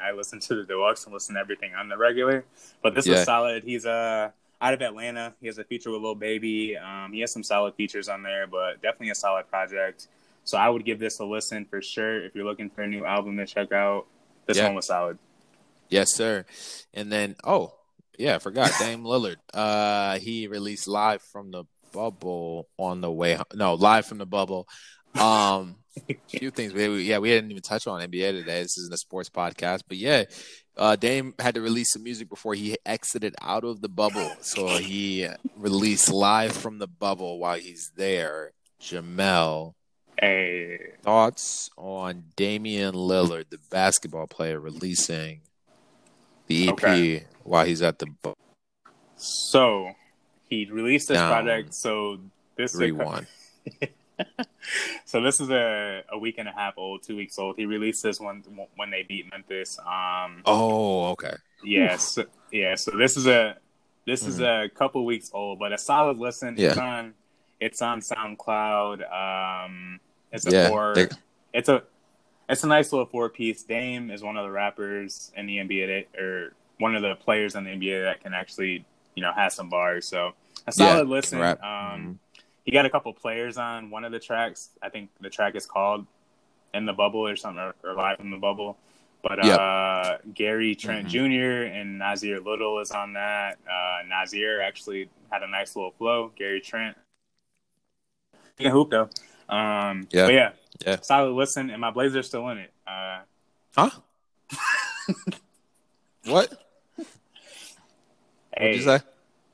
I 0.00 0.12
listened 0.12 0.42
to 0.42 0.54
the 0.56 0.64
deluxe 0.64 1.04
and 1.04 1.12
listened 1.14 1.36
to 1.36 1.40
everything 1.40 1.74
on 1.74 1.88
the 1.88 1.96
regular. 1.96 2.44
But 2.82 2.94
this 2.94 3.06
Yeah. 3.06 3.14
was 3.14 3.24
solid. 3.24 3.64
He's 3.64 3.86
uh 3.86 4.30
out 4.60 4.72
of 4.74 4.80
Atlanta. 4.80 5.34
He 5.40 5.46
has 5.48 5.58
a 5.58 5.64
feature 5.64 5.90
with 5.90 6.00
Lil 6.02 6.14
Baby. 6.14 6.76
Um, 6.76 7.12
he 7.12 7.20
has 7.20 7.32
some 7.32 7.42
solid 7.42 7.74
features 7.74 8.08
on 8.08 8.22
there, 8.22 8.46
but 8.46 8.80
definitely 8.82 9.10
a 9.10 9.14
solid 9.14 9.48
project. 9.48 10.08
So 10.44 10.56
I 10.56 10.68
would 10.68 10.84
give 10.84 10.98
this 10.98 11.18
a 11.20 11.24
listen 11.24 11.64
for 11.66 11.82
sure. 11.82 12.24
If 12.24 12.34
you're 12.34 12.44
looking 12.44 12.70
for 12.70 12.82
a 12.82 12.86
new 12.86 13.04
album 13.04 13.36
to 13.36 13.46
check 13.46 13.72
out, 13.72 14.06
this 14.46 14.56
Yeah. 14.56 14.66
one 14.66 14.76
was 14.76 14.86
solid. 14.86 15.18
Yes, 15.88 16.14
sir. 16.14 16.46
And 16.94 17.12
then, 17.12 17.36
oh, 17.44 17.74
yeah, 18.18 18.36
I 18.36 18.38
forgot 18.38 18.70
Dame 18.80 19.02
Lillard. 19.04 19.36
Uh, 19.52 20.18
he 20.18 20.46
released 20.46 20.88
live 20.88 21.20
from 21.22 21.50
the 21.50 21.64
bubble 21.92 22.68
on 22.78 23.00
the 23.00 23.10
way. 23.10 23.38
No, 23.54 23.74
live 23.74 24.06
from 24.06 24.18
the 24.18 24.26
bubble. 24.26 24.68
Um, 25.18 25.76
a 26.08 26.16
few 26.28 26.50
things. 26.50 26.72
We, 26.72 26.88
we- 26.88 27.02
yeah, 27.04 27.18
we 27.18 27.28
didn't 27.28 27.50
even 27.50 27.62
touch 27.62 27.86
on 27.86 28.00
NBA 28.00 28.32
today. 28.32 28.62
This 28.62 28.76
isn't 28.78 28.92
a 28.92 28.98
sports 28.98 29.30
podcast, 29.30 29.80
but 29.88 29.96
yeah, 29.96 30.24
uh, 30.76 30.96
Dame 30.96 31.34
had 31.38 31.54
to 31.54 31.60
release 31.60 31.92
some 31.92 32.02
music 32.02 32.28
before 32.28 32.54
he 32.54 32.76
exited 32.84 33.34
out 33.40 33.64
of 33.64 33.80
the 33.80 33.88
bubble. 33.88 34.30
So 34.42 34.66
he 34.76 35.26
released 35.56 36.10
live 36.12 36.52
from 36.52 36.78
the 36.78 36.86
bubble 36.86 37.38
while 37.38 37.58
he's 37.58 37.90
there. 37.96 38.52
Jamel, 38.80 39.72
Hey, 40.20 40.78
thoughts 41.02 41.68
on 41.76 42.24
Damian 42.36 42.94
Lillard, 42.94 43.48
the 43.50 43.58
basketball 43.70 44.26
player, 44.26 44.58
releasing 44.60 45.40
the 46.46 46.68
EP 46.68 46.72
Okay. 46.74 47.24
while 47.42 47.64
he's 47.66 47.82
at 47.82 47.98
the 47.98 48.06
bu- 48.22 48.32
so 49.16 49.92
he 50.48 50.66
released 50.70 51.08
this 51.08 51.16
Down. 51.16 51.30
project. 51.30 51.74
So 51.74 52.18
this 52.56 52.72
is 52.74 52.76
a- 52.76 52.78
three 52.80 52.92
one. 52.92 53.26
so 55.04 55.20
this 55.22 55.40
is 55.40 55.50
a, 55.50 56.02
a 56.10 56.18
week 56.18 56.36
and 56.38 56.48
a 56.48 56.52
half 56.52 56.74
old, 56.76 57.02
two 57.02 57.16
weeks 57.16 57.38
old. 57.38 57.56
He 57.56 57.66
released 57.66 58.02
this 58.02 58.18
one 58.20 58.42
when 58.76 58.90
they 58.90 59.02
beat 59.02 59.30
Memphis. 59.30 59.78
Um, 59.78 60.42
Oh, 60.44 61.06
okay. 61.10 61.34
yeah, 61.64 61.96
so, 61.96 62.24
yeah. 62.52 62.74
So 62.74 62.92
this 62.96 63.16
is 63.16 63.26
a 63.26 63.56
this 64.06 64.22
is 64.24 64.40
a 64.40 64.68
couple 64.74 65.04
weeks 65.04 65.30
old, 65.34 65.58
but 65.58 65.72
a 65.72 65.78
solid 65.78 66.18
listen. 66.18 66.54
It's 66.58 66.62
Mm-hmm. 66.62 66.78
Yeah. 66.78 66.84
on 66.98 67.14
it's 67.58 67.80
on 67.82 68.00
SoundCloud. 68.00 69.64
Um, 69.66 70.00
it's 70.32 70.46
a 70.46 70.50
Yeah, 70.50 70.68
four. 70.68 70.94
they- 70.94 71.08
It's 71.52 71.68
a 71.68 71.82
it's 72.48 72.62
a 72.62 72.68
nice 72.68 72.92
little 72.92 73.06
four 73.06 73.28
piece. 73.28 73.62
Dame 73.64 74.10
is 74.10 74.22
one 74.22 74.36
of 74.36 74.44
the 74.44 74.50
rappers 74.50 75.32
in 75.36 75.46
the 75.46 75.56
NBA 75.58 75.86
that, 76.12 76.20
or 76.20 76.52
one 76.78 76.94
of 76.94 77.02
the 77.02 77.14
players 77.16 77.54
in 77.56 77.64
the 77.64 77.70
NBA 77.70 78.04
that 78.04 78.20
can 78.22 78.34
actually 78.34 78.84
you 79.14 79.22
know 79.22 79.32
has 79.32 79.54
some 79.54 79.68
bars. 79.68 80.06
So 80.06 80.32
a 80.66 80.72
solid 80.72 81.08
Yeah, 81.08 81.14
listen. 81.14 81.40
Um, 81.42 81.56
Mhm. 81.62 82.16
He 82.66 82.72
got 82.72 82.84
a 82.84 82.90
couple 82.90 83.12
players 83.14 83.56
on 83.58 83.90
one 83.90 84.04
of 84.04 84.10
the 84.10 84.18
tracks. 84.18 84.70
I 84.82 84.88
think 84.88 85.10
the 85.20 85.30
track 85.30 85.54
is 85.54 85.64
called 85.66 86.04
"In 86.74 86.84
the 86.84 86.92
Bubble" 86.92 87.26
or 87.26 87.36
something, 87.36 87.62
or, 87.62 87.74
or 87.84 87.94
"Live 87.94 88.18
in 88.18 88.30
the 88.32 88.36
Bubble." 88.36 88.76
But 89.22 89.38
Yep. 89.44 89.58
uh, 89.58 90.18
Gary 90.34 90.74
Trent 90.74 91.06
Mhm. 91.06 91.10
Jr. 91.10 91.62
and 91.72 92.00
Nassir 92.00 92.44
Little 92.44 92.80
is 92.80 92.90
on 92.90 93.12
that. 93.14 93.58
Uh, 93.66 94.02
Nassir 94.06 94.60
actually 94.62 95.08
had 95.30 95.42
a 95.44 95.48
nice 95.48 95.76
little 95.76 95.92
flow. 95.92 96.32
Gary 96.36 96.60
Trent, 96.60 96.96
he 98.58 98.64
can 98.64 98.72
hoop 98.72 98.90
though. 98.90 99.08
Um, 99.48 100.08
Yeah. 100.10 100.26
but 100.26 100.34
yeah, 100.34 100.52
Yeah. 100.84 101.00
solid 101.02 101.32
listen. 101.34 101.70
And 101.70 101.80
my 101.80 101.90
Blazers 101.92 102.26
still 102.26 102.48
in 102.48 102.58
it. 102.58 102.72
Uh, 102.86 103.20
Huh? 103.76 103.90
what? 106.24 106.50
What'd 108.56 108.74
you 108.76 108.82
say? 108.82 109.00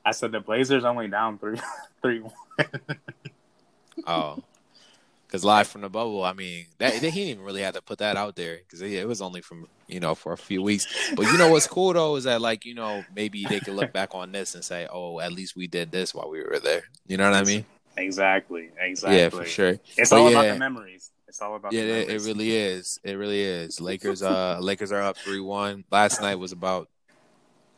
I 0.05 0.11
said 0.11 0.31
the 0.31 0.39
Blazers 0.39 0.83
only 0.83 1.07
down 1.07 1.37
three, 1.37 1.59
three. 2.01 2.23
Oh, 4.05 4.43
because 5.33 5.43
live 5.43 5.67
from 5.67 5.81
the 5.81 5.89
bubble. 5.89 6.23
I 6.23 6.33
mean, 6.33 6.67
that, 6.77 6.93
he 6.93 6.99
didn't 6.99 7.17
even 7.17 7.43
really 7.43 7.63
have 7.63 7.73
to 7.73 7.81
put 7.81 7.97
that 7.97 8.17
out 8.17 8.35
there 8.35 8.57
because 8.57 8.83
it, 8.83 8.91
it 8.91 9.07
was 9.07 9.19
only 9.19 9.41
from 9.41 9.65
you 9.87 9.99
know 9.99 10.13
for 10.13 10.31
a 10.31 10.37
few 10.37 10.61
weeks. 10.61 10.85
But 11.15 11.23
you 11.23 11.39
know 11.39 11.49
what's 11.49 11.65
cool 11.65 11.93
though 11.93 12.15
is 12.17 12.25
that 12.25 12.39
like 12.39 12.65
you 12.65 12.75
know 12.75 13.03
maybe 13.15 13.43
they 13.49 13.59
could 13.59 13.73
look 13.73 13.91
back 13.91 14.13
on 14.13 14.31
this 14.31 14.53
and 14.53 14.63
say, 14.63 14.87
oh, 14.91 15.19
at 15.19 15.31
least 15.33 15.55
we 15.55 15.65
did 15.65 15.91
this 15.91 16.13
while 16.13 16.29
we 16.29 16.43
were 16.43 16.59
there. 16.59 16.83
You 17.07 17.17
know 17.17 17.29
what 17.29 17.35
I 17.35 17.43
mean? 17.43 17.65
Exactly, 17.97 18.69
exactly. 18.77 19.19
Yeah, 19.19 19.29
for 19.29 19.45
sure. 19.45 19.79
It's 19.97 20.11
But 20.11 20.19
all 20.19 20.31
yeah. 20.31 20.39
about 20.39 20.53
the 20.53 20.59
memories. 20.59 21.09
It's 21.27 21.41
all 21.41 21.55
about 21.55 21.73
Yeah, 21.73 21.81
it, 21.81 22.09
it 22.09 22.21
really 22.21 22.55
is. 22.55 22.99
It 23.03 23.13
really 23.13 23.41
is. 23.41 23.81
Lakers 23.81 24.21
uh 24.21 24.59
Lakers 24.61 24.91
are 24.91 25.01
up 25.01 25.17
three 25.17 25.39
one. 25.39 25.83
Last 25.89 26.21
night 26.21 26.35
was 26.35 26.51
about 26.51 26.89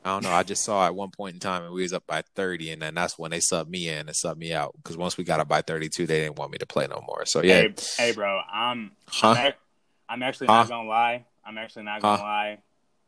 I 0.05 0.09
don't 0.09 0.23
know. 0.23 0.29
I 0.29 0.43
just 0.43 0.63
saw 0.63 0.85
at 0.85 0.93
one 0.93 1.09
point 1.09 1.33
in 1.33 1.39
time 1.39 1.63
and 1.63 1.73
we 1.73 1.81
was 1.81 1.91
up 1.91 2.05
by 2.05 2.21
thirty, 2.35 2.69
and 2.69 2.79
then 2.81 2.93
that's 2.93 3.17
when 3.17 3.31
they 3.31 3.39
subbed 3.39 3.69
me 3.69 3.89
in 3.89 3.99
and 4.07 4.09
subbed 4.09 4.37
me 4.37 4.53
out 4.53 4.75
because 4.77 4.95
once 4.97 5.17
we 5.17 5.23
got 5.23 5.39
up 5.39 5.47
by 5.47 5.61
thirty 5.63 5.89
two, 5.89 6.05
they 6.05 6.21
didn't 6.21 6.37
want 6.37 6.51
me 6.51 6.59
to 6.59 6.65
play 6.67 6.85
no 6.87 7.03
more. 7.07 7.25
So 7.25 7.41
yeah, 7.41 7.63
Hey, 7.63 7.73
hey, 7.97 8.11
bro, 8.11 8.39
I'm 8.53 8.91
huh? 9.07 9.29
I'm, 9.31 9.47
ac- 9.47 9.57
I'm 10.07 10.21
actually 10.23 10.47
Huh? 10.47 10.53
not 10.53 10.69
gonna 10.69 10.87
lie. 10.87 11.25
I'm 11.43 11.57
actually 11.57 11.83
not 11.83 12.01
gonna 12.03 12.17
Huh? 12.17 12.23
lie. 12.23 12.57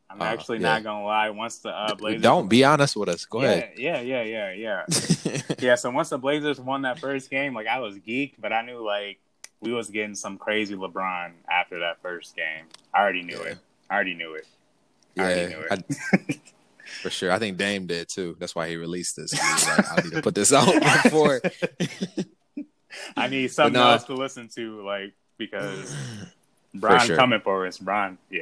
I'm 0.09 0.21
Uh, 0.21 0.25
actually 0.25 0.57
yeah. 0.57 0.63
not 0.73 0.83
gonna 0.83 1.05
lie. 1.05 1.29
Once 1.29 1.59
the 1.59 1.69
uh, 1.69 1.93
Blazers, 1.93 2.23
Don't 2.23 2.49
be 2.49 2.63
honest 2.63 2.95
with 2.95 3.09
us. 3.09 3.25
Go 3.25 3.43
yeah, 3.43 3.47
ahead. 3.47 3.73
Yeah, 3.77 4.01
yeah, 4.01 4.23
yeah, 4.23 4.51
yeah, 4.53 4.85
yeah. 5.59 5.75
So 5.75 5.91
once 5.91 6.09
the 6.09 6.17
Blazers 6.17 6.59
won 6.59 6.81
that 6.81 6.97
first 6.97 7.29
game, 7.29 7.53
like 7.53 7.67
I 7.67 7.77
was 7.79 7.97
geeked, 7.99 8.35
but 8.39 8.51
I 8.51 8.63
knew 8.65 8.83
like 8.83 9.19
we 9.61 9.71
was 9.71 9.89
getting 9.91 10.15
some 10.15 10.39
crazy 10.39 10.73
LeBron 10.75 11.33
after 11.47 11.79
that 11.81 12.01
first 12.01 12.35
game. 12.35 12.65
I 12.91 13.01
already 13.01 13.21
knew 13.21 13.37
Yeah. 13.37 13.51
it. 13.51 13.57
I 13.87 13.93
already 13.95 14.15
knew 14.15 14.33
it. 14.33 14.47
I 15.15 15.21
already 15.21 15.41
yeah, 15.41 15.47
knew 15.47 15.59
it. 15.59 15.71
I- 15.71 16.35
for 17.01 17.09
sure. 17.09 17.31
I 17.31 17.39
think 17.39 17.57
Dame 17.57 17.87
did 17.87 18.09
too. 18.09 18.35
That's 18.39 18.55
why 18.55 18.69
he 18.69 18.75
released 18.75 19.15
this. 19.15 19.31
He 19.31 19.39
was 19.39 19.67
like, 19.67 19.91
I 19.91 20.01
need 20.01 20.13
to 20.13 20.21
put 20.21 20.35
this 20.35 20.53
out 20.53 20.73
before. 21.03 21.41
I 23.15 23.27
need 23.27 23.51
something 23.51 23.73
no. 23.73 23.91
else 23.91 24.03
to 24.05 24.15
listen 24.15 24.49
to, 24.55 24.83
like 24.85 25.13
because 25.37 25.95
Brian 26.73 27.05
sure. 27.05 27.15
coming 27.15 27.41
for 27.41 27.67
us. 27.67 27.77
Brian, 27.77 28.17
yeah, 28.29 28.41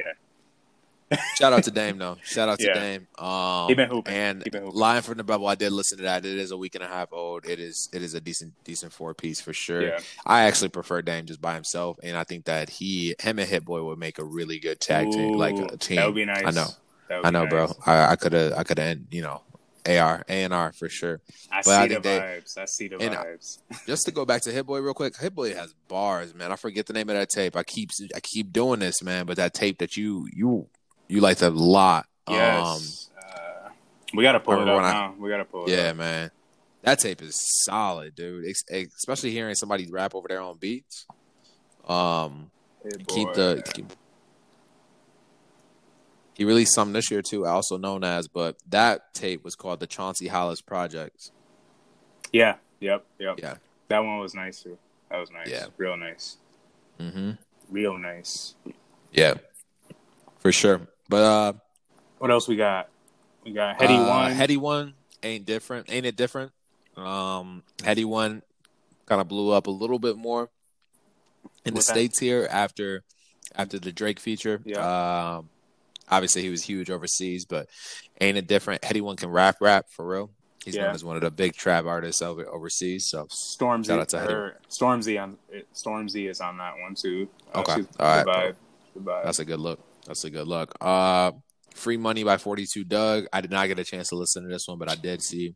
Shout 1.36 1.52
out 1.52 1.62
to 1.64 1.70
Dame 1.70 1.98
though. 1.98 2.16
Shout 2.24 2.48
out 2.48 2.58
to 2.58 2.66
Yeah. 2.66 2.74
Dame. 2.74 3.06
Um, 3.18 3.68
He 3.68 3.74
been 3.74 3.88
hooping. 3.88 4.12
And 4.12 4.42
He 4.42 4.50
been 4.50 4.62
hooping. 4.64 4.78
Lion 4.78 5.02
from 5.02 5.18
the 5.18 5.24
Bubble, 5.24 5.46
I 5.46 5.54
did 5.54 5.72
listen 5.72 5.98
to 5.98 6.04
that. 6.04 6.24
It 6.24 6.38
is 6.38 6.50
a 6.50 6.56
week 6.56 6.74
and 6.74 6.82
a 6.82 6.88
half 6.88 7.12
old. 7.12 7.46
It 7.46 7.60
is 7.60 7.88
it 7.92 8.02
is 8.02 8.14
a 8.14 8.20
decent 8.20 8.52
decent 8.64 8.92
four 8.92 9.14
piece 9.14 9.40
for 9.40 9.52
sure. 9.52 9.82
yeah. 9.82 9.98
I 10.24 10.42
actually 10.42 10.70
prefer 10.70 11.02
Dame 11.02 11.26
just 11.26 11.40
by 11.40 11.54
himself, 11.54 11.98
and 12.02 12.16
I 12.16 12.24
think 12.24 12.46
that 12.46 12.68
he 12.70 13.14
him 13.20 13.38
and 13.38 13.48
Hit 13.48 13.64
Boy 13.64 13.82
would 13.84 13.98
make 13.98 14.18
a 14.18 14.24
really 14.24 14.58
good 14.58 14.80
tag 14.80 15.10
team, 15.12 15.34
like 15.34 15.54
a 15.56 15.76
team. 15.76 15.96
That 15.96 16.06
would 16.06 16.16
be 16.16 16.24
nice. 16.24 16.44
I 16.44 16.50
know. 16.50 16.68
I 17.10 17.30
know, 17.30 17.42
nice. 17.44 17.50
bro. 17.50 17.72
I 17.86 18.12
I 18.12 18.16
could 18.16 18.32
have 18.32 18.52
I 18.54 18.62
could 18.64 18.78
have 18.78 18.98
you 19.10 19.22
know 19.22 19.42
AR, 19.88 20.24
A 20.28 20.42
and 20.44 20.52
R 20.52 20.72
for 20.72 20.88
sure. 20.88 21.20
I 21.52 21.62
But 21.64 21.68
I 21.74 21.82
see 21.82 21.88
the 21.88 21.94
think 21.94 22.02
they- 22.04 22.18
vibes. 22.18 22.58
I 22.58 22.64
see 22.64 22.88
the 22.88 22.96
I- 22.96 23.24
vibes. 23.24 23.58
Just 23.86 24.04
to 24.06 24.10
go 24.12 24.24
back 24.24 24.42
to 24.42 24.52
Hit 24.52 24.66
Boy 24.66 24.80
real 24.80 24.94
quick, 24.94 25.16
Hit 25.16 25.34
Boy 25.34 25.54
has 25.54 25.74
bars, 25.88 26.34
man. 26.34 26.50
I 26.52 26.56
forget 26.56 26.86
the 26.86 26.92
name 26.92 27.08
of 27.08 27.14
that 27.16 27.28
tape. 27.30 27.56
I 27.56 27.62
keep 27.62 27.90
I 28.14 28.20
keep 28.20 28.52
doing 28.52 28.80
this, 28.80 29.02
man. 29.02 29.26
But 29.26 29.36
that 29.36 29.54
tape 29.54 29.78
that 29.78 29.96
you 29.96 30.28
you 30.34 30.68
you 31.08 31.20
liked 31.20 31.42
a 31.42 31.50
lot. 31.50 32.06
Yes. 32.28 33.10
uh, 33.16 33.68
we 34.12 34.24
gotta 34.24 34.40
pull 34.40 34.60
it 34.60 34.68
up 34.68 34.80
I- 34.82 34.92
now. 34.92 35.14
We 35.18 35.28
gotta 35.30 35.44
pull 35.44 35.62
Um, 35.64 35.68
it 35.68 35.72
yeah, 35.76 35.90
up. 35.90 35.96
man. 35.96 36.30
That 36.82 36.98
tape 37.00 37.22
is 37.22 37.36
solid, 37.64 38.14
dude. 38.14 38.44
Ex- 38.48 38.64
especially 38.98 39.30
hearing 39.30 39.54
somebody 39.56 39.86
rap 39.90 40.14
over 40.14 40.26
their 40.28 40.40
own 40.40 40.56
beats. 40.58 41.06
Um, 41.88 42.50
Hey, 42.82 42.90
keep 43.08 43.28
boy. 43.28 43.34
the 43.34 43.62
keep, 43.74 43.86
he 46.36 46.44
released 46.44 46.74
some 46.74 46.92
this 46.92 47.10
year 47.10 47.22
too, 47.22 47.46
also 47.46 47.78
known 47.78 48.04
as, 48.04 48.28
but 48.28 48.56
that 48.68 49.14
tape 49.14 49.42
was 49.42 49.54
called 49.54 49.80
the 49.80 49.86
Chauncey 49.86 50.28
Hollis 50.28 50.60
Projects. 50.60 51.32
Yeah. 52.32 52.56
Yep. 52.80 53.06
Yep. 53.18 53.40
Yeah. 53.40 53.54
That 53.88 54.00
one 54.00 54.18
was 54.18 54.34
nice 54.34 54.62
too. 54.62 54.76
That 55.10 55.18
was 55.18 55.30
nice. 55.30 55.48
Yeah. 55.48 55.66
Real 55.78 55.96
nice. 55.96 56.36
Mm-hmm. 57.00 57.30
Real 57.70 57.96
nice. 57.96 58.54
Yeah, 59.12 59.34
for 60.38 60.52
sure. 60.52 60.82
But 61.08 61.22
uh, 61.22 61.52
What 62.18 62.30
else 62.30 62.46
we 62.48 62.56
got? 62.56 62.88
We 63.44 63.52
got 63.52 63.78
Headie 63.78 63.98
uh, 63.98 64.08
One. 64.08 64.32
Headie 64.32 64.58
one 64.58 64.94
ain't 65.22 65.46
different, 65.46 65.90
ain't 65.90 66.04
it 66.04 66.16
different? 66.16 66.52
Um, 66.96 67.62
Headie 67.78 68.04
one 68.04 68.42
kind 69.06 69.20
of 69.20 69.28
blew 69.28 69.52
up 69.52 69.68
a 69.68 69.70
little 69.70 69.98
bit 69.98 70.16
more 70.16 70.50
in 71.64 71.72
the 71.74 71.78
that- 71.78 71.84
states 71.84 72.18
here 72.20 72.46
after 72.50 73.04
after 73.54 73.78
the 73.78 73.92
Drake 73.92 74.20
feature. 74.20 74.60
Yeah. 74.64 75.36
Um, 75.38 75.48
obviously 76.08 76.42
he 76.42 76.48
was 76.50 76.62
huge 76.62 76.90
overseas, 76.90 77.44
but 77.44 77.68
ain't 78.20 78.36
it 78.38 78.46
different? 78.46 78.84
Anyone 78.88 79.16
can 79.16 79.30
rap, 79.30 79.56
rap 79.60 79.86
for 79.90 80.06
real. 80.06 80.30
He's 80.64 80.74
Yeah. 80.74 80.86
known 80.86 80.94
as 80.96 81.04
one 81.04 81.14
of 81.16 81.22
the 81.22 81.30
big 81.30 81.54
trap 81.54 81.84
artists 81.84 82.20
over 82.22 82.44
overseas. 82.48 83.08
So 83.08 83.26
Stormzy. 83.26 83.86
Shout 83.86 84.00
out 84.00 84.08
to 84.10 84.28
or 84.32 84.58
Stormzy 84.68 85.22
on 85.22 85.38
Stormzy 85.74 86.28
is 86.28 86.40
on 86.40 86.58
that 86.58 86.74
one 86.80 86.94
too. 86.94 87.28
Uh, 87.54 87.60
Okay. 87.60 87.84
All 88.00 88.24
right, 88.24 88.54
good 88.94 89.04
bro. 89.04 89.14
vibe. 89.14 89.24
That's 89.24 89.38
a 89.38 89.44
good 89.44 89.60
look. 89.60 89.78
That's 90.06 90.24
a 90.24 90.30
good 90.30 90.46
look. 90.48 90.74
Uh, 90.80 91.32
Free 91.74 91.96
Money 91.96 92.24
by 92.24 92.36
Forty 92.38 92.66
Two 92.66 92.82
Dugg. 92.84 93.26
I 93.32 93.40
did 93.40 93.50
not 93.50 93.68
get 93.68 93.78
a 93.78 93.84
chance 93.84 94.08
to 94.08 94.16
listen 94.16 94.42
to 94.42 94.48
this 94.48 94.66
one, 94.66 94.78
but 94.78 94.90
I 94.90 94.94
did 94.96 95.22
see 95.22 95.54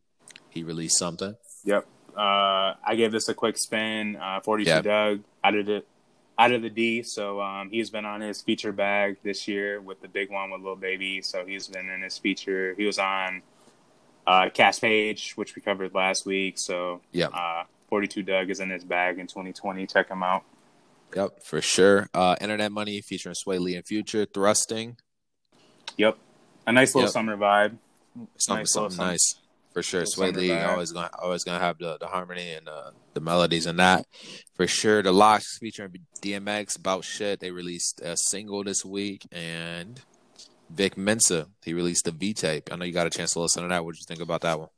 he 0.49 0.63
released 0.63 0.97
something. 0.97 1.35
Yep. 1.65 1.85
Uh, 2.15 2.75
I 2.85 2.95
gave 2.95 3.11
this 3.11 3.27
a 3.29 3.33
quick 3.33 3.57
spin. 3.57 4.17
Uh, 4.17 4.39
42 4.41 4.69
Yeah. 4.69 4.81
Dugg 4.81 5.23
out 5.43 5.55
of 5.55 5.65
the 5.65 5.83
out 6.41 6.51
of 6.51 6.63
the 6.63 6.69
D. 6.69 7.03
So 7.03 7.39
um, 7.39 7.69
he's 7.69 7.91
been 7.91 8.05
on 8.05 8.19
his 8.21 8.41
feature 8.41 8.71
bag 8.71 9.17
this 9.23 9.47
year 9.47 9.79
with 9.79 10.01
the 10.01 10.07
big 10.07 10.31
one 10.31 10.49
with 10.49 10.61
Lil 10.61 10.75
Baby. 10.75 11.21
So 11.21 11.45
he's 11.45 11.67
been 11.67 11.87
in 11.89 12.01
his 12.01 12.17
feature. 12.17 12.73
He 12.75 12.85
was 12.85 12.97
on 12.97 13.43
uh, 14.25 14.49
Cash 14.51 14.79
Page, 14.81 15.33
which 15.35 15.55
we 15.55 15.61
covered 15.61 15.93
last 15.93 16.25
week. 16.25 16.55
So 16.57 17.01
Yeah. 17.11 17.27
uh, 17.27 17.65
42 17.89 18.23
Dugg 18.23 18.49
is 18.49 18.59
in 18.59 18.69
his 18.71 18.83
bag 18.83 19.19
in 19.19 19.27
2020. 19.27 19.85
Check 19.85 20.09
him 20.09 20.23
out. 20.23 20.43
Yep, 21.15 21.43
for 21.43 21.61
sure. 21.61 22.09
Uh, 22.13 22.35
Internet 22.41 22.71
Money 22.71 23.01
featuring 23.01 23.35
Swae 23.35 23.59
Lee 23.59 23.75
and 23.75 23.85
Future, 23.85 24.25
Thrusting. 24.25 24.97
Yep. 25.97 26.17
A 26.65 26.71
nice 26.71 26.95
little 26.95 27.07
Yep. 27.07 27.13
summer 27.13 27.37
vibe. 27.37 27.77
Something, 28.37 28.61
Nice 28.61 28.71
something 28.73 28.97
nice 28.97 29.35
for 29.73 29.81
sure. 29.83 30.05
summer 30.05 30.31
Lee 30.31 30.51
always 30.51 30.91
gonna 30.91 31.09
always 31.21 31.43
gonna 31.43 31.59
have 31.59 31.77
the, 31.77 31.97
the 31.99 32.07
harmony 32.07 32.51
and 32.53 32.67
uh, 32.67 32.91
the 33.13 33.21
melodies 33.21 33.65
and 33.65 33.79
that 33.79 34.05
for 34.55 34.67
sure. 34.67 35.01
The 35.01 35.11
LOX 35.11 35.57
featuring 35.59 35.93
DMX 36.21 36.77
about 36.77 37.03
shit. 37.03 37.39
They 37.39 37.51
released 37.51 38.01
a 38.01 38.15
single 38.17 38.63
this 38.63 38.83
week 38.85 39.25
and 39.31 40.01
Vic 40.69 40.97
Mensa 40.97 41.47
he 41.63 41.73
released 41.73 42.05
the 42.05 42.11
V 42.11 42.33
tape. 42.33 42.69
I 42.71 42.75
know 42.75 42.85
you 42.85 42.93
got 42.93 43.07
a 43.07 43.11
chance 43.11 43.31
to 43.31 43.39
listen 43.41 43.63
to 43.63 43.69
that. 43.69 43.79
What 43.79 43.87
would 43.87 43.95
you 43.97 44.05
think 44.07 44.21
about 44.21 44.41
that 44.41 44.59
one? 44.59 44.69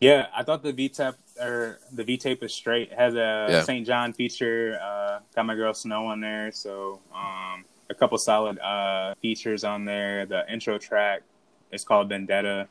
Yeah, 0.00 0.26
I 0.36 0.44
thought 0.44 0.62
the 0.62 0.72
V 0.72 0.90
tape 0.90 1.14
or 1.40 1.80
the 1.92 2.04
V 2.04 2.16
tape 2.18 2.42
is 2.44 2.54
straight. 2.54 2.92
It 2.92 2.98
has 2.98 3.14
a 3.14 3.46
Yeah. 3.50 3.62
St. 3.62 3.86
John 3.86 4.12
feature. 4.12 4.78
Uh, 4.80 5.20
got 5.34 5.44
my 5.46 5.54
girl 5.56 5.74
Snow 5.74 6.06
on 6.06 6.20
there, 6.20 6.52
so 6.52 7.00
um, 7.14 7.64
a 7.90 7.94
couple 7.94 8.16
solid 8.18 8.58
uh, 8.60 9.14
features 9.20 9.64
on 9.64 9.84
there. 9.84 10.24
The 10.26 10.50
intro 10.52 10.78
track 10.78 11.22
is 11.72 11.82
called 11.84 12.08
Vendetta, 12.10 12.68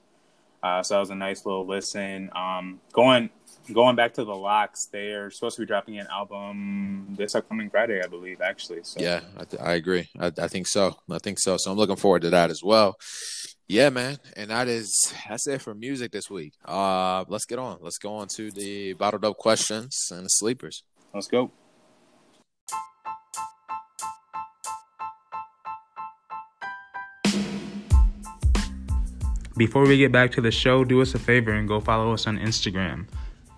uh, 0.63 0.83
so 0.83 0.95
that 0.95 0.99
was 0.99 1.09
a 1.09 1.15
nice 1.15 1.45
little 1.45 1.65
listen. 1.65 2.29
Um, 2.35 2.79
going 2.91 3.29
going 3.73 3.95
back 3.95 4.13
to 4.13 4.23
the 4.23 4.35
LOX, 4.35 4.85
they 4.85 5.11
are 5.11 5.29
supposed 5.29 5.55
to 5.57 5.61
be 5.61 5.65
dropping 5.65 5.99
an 5.99 6.07
album 6.11 7.15
this 7.17 7.35
upcoming 7.35 7.69
Friday, 7.69 8.01
I 8.03 8.07
believe. 8.07 8.41
Actually, 8.41 8.79
so 8.83 8.99
Yeah, 8.99 9.21
I, 9.37 9.43
th- 9.43 9.61
I 9.61 9.73
agree. 9.73 10.09
I, 10.19 10.31
I 10.39 10.47
think 10.47 10.67
so. 10.67 10.95
I 11.09 11.19
think 11.19 11.39
so. 11.39 11.57
So 11.57 11.71
I'm 11.71 11.77
looking 11.77 11.95
forward 11.95 12.21
to 12.23 12.29
that 12.31 12.49
as 12.49 12.63
well. 12.63 12.97
Yeah, 13.67 13.89
man. 13.89 14.17
And 14.35 14.49
that 14.49 14.67
is 14.67 15.13
that's 15.27 15.47
it 15.47 15.61
for 15.61 15.75
music 15.75 16.11
this 16.11 16.29
week. 16.29 16.53
Uh, 16.63 17.25
let's 17.27 17.45
get 17.45 17.59
on. 17.59 17.79
Let's 17.81 17.97
go 17.97 18.15
on 18.15 18.27
to 18.35 18.49
the 18.51 18.93
bottled 18.93 19.25
up 19.25 19.37
questions 19.37 20.07
and 20.11 20.25
the 20.25 20.29
sleepers. 20.29 20.83
let's 21.13 21.27
go. 21.27 21.51
Before 29.57 29.87
we 29.87 29.97
get 29.97 30.11
back 30.11 30.31
to 30.33 30.41
the 30.41 30.51
show, 30.51 30.83
do 30.83 31.01
us 31.01 31.15
a 31.15 31.19
favor 31.19 31.51
and 31.51 31.67
go 31.67 31.79
follow 31.79 32.13
us 32.13 32.27
on 32.27 32.37
Instagram. 32.37 33.07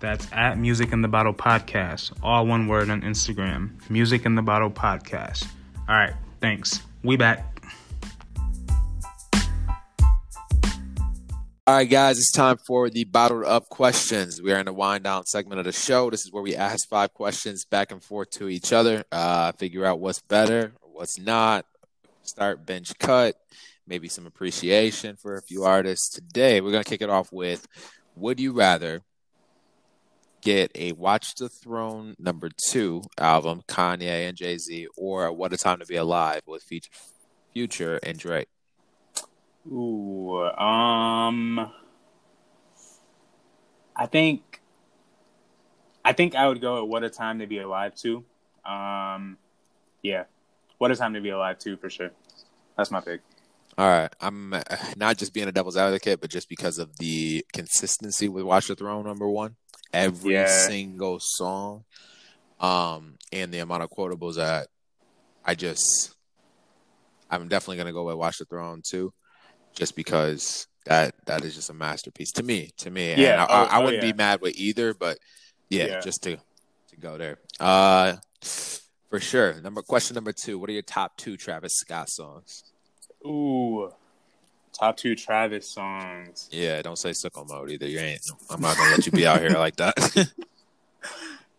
That's 0.00 0.26
at 0.32 0.56
Music 0.56 0.94
in 0.94 1.02
the 1.02 1.08
Bottle 1.08 1.34
Podcast. 1.34 2.12
All 2.22 2.46
one 2.46 2.68
word 2.68 2.88
on 2.88 3.02
Instagram. 3.02 3.72
Music 3.90 4.24
in 4.24 4.34
the 4.34 4.40
Bottle 4.40 4.70
Podcast. 4.70 5.46
All 5.90 5.94
right, 5.94 6.14
thanks. 6.40 6.80
We 7.04 7.18
back. 7.18 7.62
All 11.66 11.76
right, 11.76 11.84
guys, 11.84 12.16
it's 12.16 12.32
time 12.32 12.56
for 12.66 12.88
the 12.88 13.04
bottled 13.04 13.44
up 13.44 13.68
questions. 13.68 14.40
We 14.40 14.54
are 14.54 14.58
in 14.58 14.64
the 14.64 14.72
wind 14.72 15.04
down 15.04 15.26
segment 15.26 15.58
of 15.58 15.66
the 15.66 15.72
show. 15.72 16.08
This 16.08 16.24
is 16.24 16.32
where 16.32 16.42
we 16.42 16.56
ask 16.56 16.88
five 16.88 17.12
questions 17.12 17.66
back 17.66 17.92
and 17.92 18.02
forth 18.02 18.30
to 18.30 18.48
each 18.48 18.72
other, 18.72 19.04
uh, 19.12 19.52
figure 19.52 19.84
out 19.84 20.00
what's 20.00 20.22
better, 20.22 20.72
what's 20.80 21.18
not, 21.18 21.66
start 22.22 22.64
bench 22.64 22.98
cut, 22.98 23.36
maybe 23.86 24.08
some 24.08 24.26
appreciation 24.26 25.16
for 25.16 25.36
a 25.36 25.42
few 25.42 25.64
artists. 25.64 26.08
Today, 26.08 26.60
we're 26.60 26.72
going 26.72 26.84
to 26.84 26.88
kick 26.88 27.02
it 27.02 27.10
off 27.10 27.32
with 27.32 27.66
Would 28.16 28.40
you 28.40 28.52
rather 28.52 29.02
get 30.42 30.70
a 30.74 30.92
Watch 30.92 31.34
the 31.34 31.48
Throne 31.48 32.14
number 32.18 32.50
two 32.68 33.02
album, 33.18 33.62
Kanye 33.68 34.28
and 34.28 34.36
Jay 34.36 34.56
Z, 34.58 34.86
or 34.96 35.32
What 35.32 35.52
a 35.52 35.56
Time 35.56 35.80
to 35.80 35.86
Be 35.86 35.96
Alive 35.96 36.42
with 36.46 36.64
Future, 37.52 38.00
and 38.02 38.18
Drake? 38.18 38.48
Ooh, 39.70 40.40
um, 40.40 41.70
I 43.94 44.06
think, 44.06 44.62
I 46.02 46.12
think 46.14 46.34
I 46.34 46.48
would 46.48 46.60
go 46.62 46.78
at 46.78 46.88
"What 46.88 47.04
a 47.04 47.10
Time 47.10 47.40
to 47.40 47.46
Be 47.46 47.58
Alive" 47.58 47.94
too. 47.94 48.24
Um, 48.64 49.36
yeah, 50.02 50.24
"What 50.78 50.90
a 50.90 50.96
Time 50.96 51.12
to 51.14 51.20
Be 51.20 51.28
Alive" 51.28 51.58
too 51.58 51.76
for 51.76 51.90
sure. 51.90 52.10
That's 52.76 52.90
my 52.90 53.00
pick. 53.00 53.20
All 53.80 53.88
right, 53.88 54.12
I'm 54.20 54.54
not 54.98 55.16
just 55.16 55.32
being 55.32 55.48
a 55.48 55.52
devil's 55.52 55.78
advocate, 55.78 56.20
but 56.20 56.28
just 56.28 56.50
because 56.50 56.78
of 56.78 56.98
the 56.98 57.46
consistency 57.54 58.28
with 58.28 58.44
Watch 58.44 58.66
the 58.68 58.74
Throne 58.74 59.06
number 59.06 59.26
one, 59.26 59.56
every 59.90 60.34
Yeah. 60.34 60.66
single 60.66 61.16
song, 61.18 61.84
um, 62.60 63.16
and 63.32 63.50
the 63.54 63.60
amount 63.60 63.82
of 63.82 63.88
quotables 63.90 64.34
that 64.36 64.68
I 65.46 65.54
just, 65.54 66.14
I'm 67.30 67.48
definitely 67.48 67.78
gonna 67.78 67.94
go 67.94 68.04
with 68.04 68.16
Watch 68.16 68.36
the 68.36 68.44
Throne 68.44 68.82
too, 68.86 69.14
just 69.74 69.96
because 69.96 70.66
that 70.84 71.14
that 71.24 71.42
is 71.42 71.54
just 71.54 71.70
a 71.70 71.74
masterpiece 71.74 72.32
to 72.32 72.42
me. 72.42 72.72
To 72.80 72.90
me, 72.90 73.12
and 73.12 73.22
Yeah, 73.22 73.42
I, 73.42 73.50
I, 73.50 73.62
oh- 73.62 73.64
I 73.64 73.78
oh, 73.80 73.84
wouldn't 73.86 74.02
yeah. 74.02 74.12
be 74.12 74.16
mad 74.18 74.42
with 74.42 74.56
either, 74.56 74.92
but 74.92 75.16
yeah, 75.70 75.86
Yeah. 75.86 76.00
just 76.00 76.22
to 76.24 76.36
to 76.36 76.96
go 76.98 77.16
there. 77.16 77.38
Uh, 77.58 78.16
for 79.08 79.20
sure. 79.20 79.58
Number 79.62 79.80
question 79.80 80.16
number 80.16 80.32
two: 80.32 80.58
What 80.58 80.68
are 80.68 80.74
your 80.74 80.82
top 80.82 81.16
two 81.16 81.38
Travis 81.38 81.72
Scott 81.76 82.10
songs? 82.10 82.62
Ooh, 83.24 83.92
top 84.72 84.96
two 84.96 85.14
Travis 85.14 85.68
songs. 85.68 86.48
Yeah, 86.50 86.80
don't 86.82 86.98
say 86.98 87.10
Sicko 87.10 87.48
Mode 87.48 87.70
either. 87.70 87.86
You 87.86 87.98
ain't. 87.98 88.30
I'm 88.48 88.60
not 88.60 88.76
gonna 88.76 88.90
let 88.90 89.06
you 89.06 89.12
be 89.12 89.26
out 89.26 89.40
here 89.40 89.50
like 89.50 89.76
that. 89.76 90.32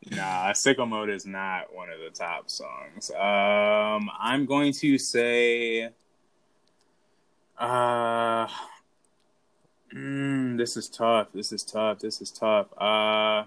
Nah, 0.10 0.52
"Sicko 0.52 0.88
Mode" 0.88 1.10
is 1.10 1.26
not 1.26 1.74
one 1.74 1.90
of 1.90 2.00
the 2.00 2.10
top 2.10 2.50
songs. 2.50 3.12
Um, 3.12 4.10
I'm 4.20 4.46
going 4.46 4.74
to 4.74 4.98
say, 4.98 5.90
uh, 7.58 8.48
mm, 9.94 10.58
this 10.58 10.76
is 10.76 10.90
tough. 10.90 11.28
This 11.34 11.52
is 11.52 11.64
tough. 11.64 12.00
This 12.00 12.20
is 12.20 12.32
tough. 12.32 12.68
Uh, 12.78 13.44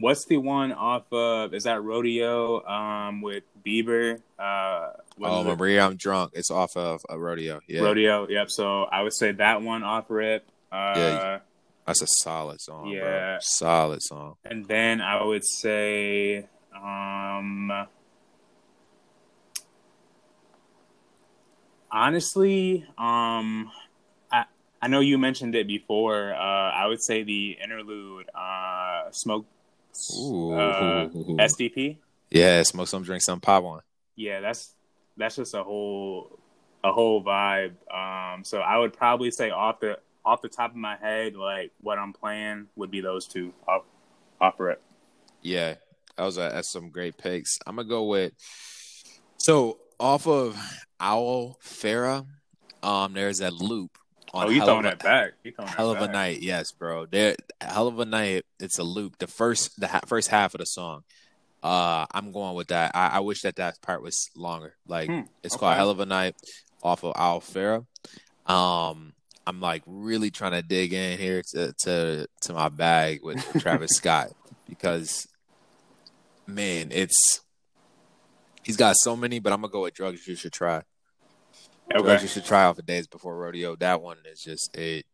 what's 0.00 0.24
the 0.26 0.36
one 0.38 0.72
off 0.72 1.12
of? 1.12 1.54
Is 1.54 1.64
that 1.64 1.82
Rodeo? 1.82 2.64
Um, 2.66 3.20
with 3.22 3.44
Bieber. 3.64 4.20
Uh, 4.38 4.90
oh? 5.22 5.44
Maria, 5.56 5.84
I'm 5.86 5.96
drunk. 5.96 6.32
It's 6.34 6.50
off 6.50 6.76
of 6.76 7.00
a 7.08 7.18
rodeo. 7.18 7.60
Yeah, 7.68 7.80
Rodeo. 7.82 8.28
Yep. 8.28 8.50
So 8.50 8.82
I 8.84 9.02
would 9.02 9.14
say 9.14 9.32
that 9.32 9.62
one 9.62 9.82
off 9.82 10.06
rip. 10.10 10.46
Uh, 10.70 10.92
Yeah. 10.96 11.38
that's 11.86 12.02
a 12.02 12.06
solid 12.06 12.60
song. 12.60 12.84
bro. 12.84 12.92
Yeah. 12.92 13.38
solid 13.40 14.02
song. 14.02 14.36
And 14.44 14.66
then 14.66 15.00
I 15.00 15.22
would 15.24 15.44
say, 15.44 16.46
um, 16.74 17.70
honestly, 21.90 22.84
um, 22.98 23.70
I 24.30 24.44
I 24.82 24.88
know 24.88 25.00
you 25.00 25.18
mentioned 25.18 25.54
it 25.54 25.66
before. 25.66 26.34
Uh, 26.34 26.38
I 26.72 26.86
would 26.86 27.02
say 27.02 27.22
the 27.22 27.56
interlude, 27.62 28.28
uh, 28.34 29.10
smoke. 29.12 29.46
Uh, 29.94 31.08
SDP. 31.38 31.98
Yeah, 32.30 32.62
smoke 32.64 32.88
some, 32.88 33.02
drink 33.02 33.22
some, 33.22 33.40
pop 33.40 33.62
one. 33.62 33.80
Yeah, 34.16 34.40
that's 34.40 34.72
that's 35.16 35.36
just 35.36 35.54
a 35.54 35.62
whole 35.62 36.38
a 36.82 36.92
whole 36.92 37.22
vibe. 37.22 37.74
Um, 37.92 38.44
so 38.44 38.58
I 38.58 38.78
would 38.78 38.92
probably 38.92 39.30
say 39.30 39.50
off 39.50 39.80
the 39.80 39.98
off 40.24 40.42
the 40.42 40.48
top 40.48 40.70
of 40.70 40.76
my 40.76 40.96
head, 40.96 41.34
like 41.36 41.72
what 41.80 41.98
I'm 41.98 42.12
playing 42.12 42.66
would 42.76 42.90
be 42.90 43.00
those 43.00 43.26
two 43.26 43.52
off 43.68 43.82
off 44.40 44.58
rip. 44.58 44.82
Yeah, 45.42 45.74
that 46.16 46.24
was 46.24 46.38
a, 46.38 46.50
that's 46.52 46.70
some 46.70 46.90
great 46.90 47.16
picks. 47.18 47.58
I'm 47.66 47.76
gonna 47.76 47.88
go 47.88 48.04
with 48.04 48.32
so 49.38 49.78
off 50.00 50.26
of 50.26 50.56
Owl 51.00 51.56
Pharaoh. 51.60 52.26
Um, 52.82 53.14
there's 53.14 53.38
that 53.38 53.52
loop. 53.52 53.96
On 54.34 54.46
Oh, 54.46 54.50
you 54.50 54.62
throwing 54.64 54.82
that 54.82 54.98
back? 55.02 55.32
You 55.44 55.52
throwing 55.52 55.70
Hell 55.70 55.90
of 55.92 56.00
a 56.02 56.08
night, 56.08 56.42
yes, 56.42 56.72
bro. 56.72 57.06
There, 57.06 57.36
hell 57.60 57.86
of 57.86 57.98
a 58.00 58.04
night. 58.04 58.44
It's 58.58 58.78
a 58.78 58.82
loop. 58.82 59.18
The 59.18 59.26
first, 59.28 59.78
the 59.80 59.86
ha- 59.86 60.00
first 60.06 60.28
half 60.28 60.54
of 60.54 60.58
the 60.58 60.64
song. 60.66 61.04
Uh, 61.62 62.04
I'm 62.12 62.32
going 62.32 62.54
with 62.56 62.68
that. 62.68 62.90
I, 62.94 63.06
I 63.08 63.20
wish 63.20 63.42
that 63.42 63.56
that 63.56 63.80
part 63.80 64.02
was 64.02 64.28
longer. 64.36 64.74
Like 64.86 65.08
Hmm, 65.08 65.20
it's 65.42 65.56
called. 65.56 65.76
Hell 65.76 65.88
of 65.90 66.00
a 66.00 66.04
Night 66.06 66.34
off 66.82 67.04
of 67.04 67.12
Owl 67.16 67.40
Pharaoh. 67.40 67.86
Um, 68.46 69.12
I'm 69.46 69.60
like 69.60 69.82
really 69.86 70.30
trying 70.30 70.52
to 70.52 70.62
dig 70.62 70.92
in 70.92 71.16
here 71.18 71.42
to 71.52 71.72
to 71.84 72.26
to 72.42 72.52
my 72.52 72.68
bag 72.68 73.20
with 73.22 73.40
Travis 73.60 73.92
Scott 73.94 74.32
because, 74.68 75.26
man, 76.46 76.88
it's 76.90 77.40
he's 78.62 78.76
got 78.76 78.96
so 78.98 79.16
many. 79.16 79.38
But 79.38 79.52
I'm 79.52 79.60
gonna 79.60 79.70
go 79.72 79.82
with 79.82 79.94
drugs 79.94 80.26
you 80.26 80.34
should 80.36 80.52
try. 80.52 80.82
Okay. 81.94 82.22
you 82.22 82.28
should 82.28 82.44
try 82.44 82.64
off 82.64 82.78
of 82.78 82.86
Days 82.86 83.06
Before 83.06 83.36
Rodeo. 83.36 83.76
That 83.76 84.00
one 84.02 84.18
is 84.30 84.40
just 84.40 84.76
it 84.76 85.06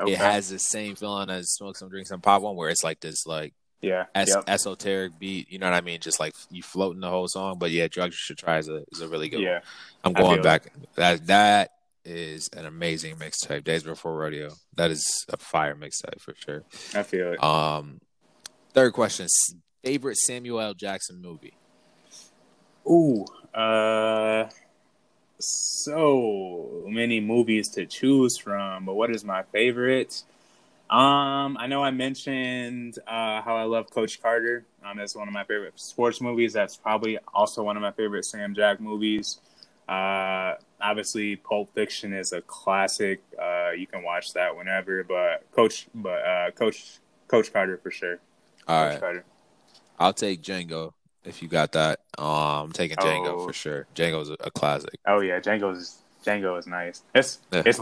okay. 0.00 0.12
it 0.12 0.18
has 0.18 0.48
the 0.48 0.58
same 0.58 0.94
feeling 0.94 1.30
as 1.30 1.52
smoke 1.52 1.76
some 1.76 1.88
drink 1.88 2.06
some 2.06 2.20
pop 2.20 2.42
one 2.42 2.56
where 2.56 2.70
it's 2.70 2.84
like 2.84 3.00
this 3.00 3.26
like 3.26 3.54
yeah. 3.80 4.04
es- 4.14 4.28
yep. 4.34 4.44
esoteric 4.48 5.18
beat 5.18 5.50
you 5.50 5.58
know 5.58 5.66
what 5.66 5.74
i 5.74 5.80
mean 5.80 6.00
just 6.00 6.18
like 6.20 6.34
you 6.50 6.62
floating 6.62 7.00
the 7.00 7.08
whole 7.08 7.28
song 7.28 7.58
but 7.58 7.70
yeah 7.70 7.86
drugs 7.88 8.14
you 8.14 8.18
should 8.18 8.38
try 8.38 8.58
is 8.58 8.68
a, 8.68 8.82
is 8.92 9.00
a 9.00 9.08
really 9.08 9.28
good 9.28 9.40
Yeah. 9.40 9.54
one 9.54 9.62
i'm 10.04 10.12
going 10.14 10.42
back 10.42 10.72
that 10.96 11.26
that 11.28 11.70
is 12.04 12.48
an 12.56 12.66
amazing 12.66 13.16
mixtape 13.16 13.64
days 13.64 13.82
before 13.84 14.16
rodeo 14.16 14.50
that 14.76 14.90
is 14.90 15.04
a 15.28 15.36
fire 15.36 15.74
mixtape 15.76 16.20
for 16.20 16.34
sure 16.34 16.64
I 16.94 17.02
feel 17.02 17.32
it. 17.34 17.42
um 17.42 18.00
third 18.72 18.92
question 18.94 19.26
favorite 19.84 20.16
samuel 20.16 20.60
L. 20.60 20.74
jackson 20.74 21.20
movie 21.22 21.54
Ooh, 22.90 23.26
uh, 23.54 24.48
so 25.38 26.84
many 26.86 27.20
movies 27.20 27.68
to 27.70 27.86
choose 27.86 28.36
from, 28.36 28.84
but 28.84 28.94
what 28.94 29.10
is 29.10 29.24
my 29.24 29.42
favorite? 29.44 30.22
Um, 30.90 31.56
I 31.58 31.66
know 31.68 31.82
I 31.82 31.90
mentioned 31.90 32.98
uh, 33.06 33.42
how 33.42 33.56
I 33.56 33.64
love 33.64 33.90
Coach 33.90 34.22
Carter. 34.22 34.66
Um, 34.84 34.98
that's 34.98 35.14
one 35.16 35.28
of 35.28 35.34
my 35.34 35.44
favorite 35.44 35.78
sports 35.80 36.20
movies. 36.20 36.52
That's 36.54 36.76
probably 36.76 37.18
also 37.34 37.62
one 37.62 37.76
of 37.76 37.82
my 37.82 37.92
favorite 37.92 38.24
Sam 38.24 38.54
Jack 38.54 38.80
movies. 38.80 39.40
Uh, 39.88 40.54
obviously, 40.80 41.36
Pulp 41.36 41.74
Fiction 41.74 42.12
is 42.14 42.32
a 42.32 42.42
classic. 42.42 43.22
Uh, 43.40 43.70
you 43.72 43.86
can 43.86 44.02
watch 44.02 44.32
that 44.34 44.56
whenever, 44.56 45.04
but 45.04 45.50
Coach, 45.52 45.88
but 45.94 46.24
uh, 46.24 46.50
Coach, 46.52 47.00
Coach 47.28 47.52
Carter 47.52 47.78
for 47.78 47.90
sure. 47.90 48.18
all 48.66 48.76
Coach 48.78 48.98
right 48.98 49.00
Carter. 49.00 49.24
i'll 49.98 50.14
take 50.14 50.42
django 50.42 50.92
if 51.28 51.42
you 51.42 51.48
got 51.48 51.72
that 51.72 52.00
um 52.18 52.26
i'm 52.66 52.72
taking 52.72 52.96
django 52.96 53.34
Oh. 53.40 53.46
for 53.46 53.52
sure 53.52 53.86
django's 53.94 54.30
a, 54.30 54.36
a 54.40 54.50
classic 54.50 54.94
Oh 55.06 55.20
yeah, 55.20 55.38
Django's 55.40 55.98
Django 56.26 56.58
is 56.58 56.66
nice. 56.66 57.02
It's 57.14 57.38
Yeah. 57.52 57.62
it's 57.64 57.80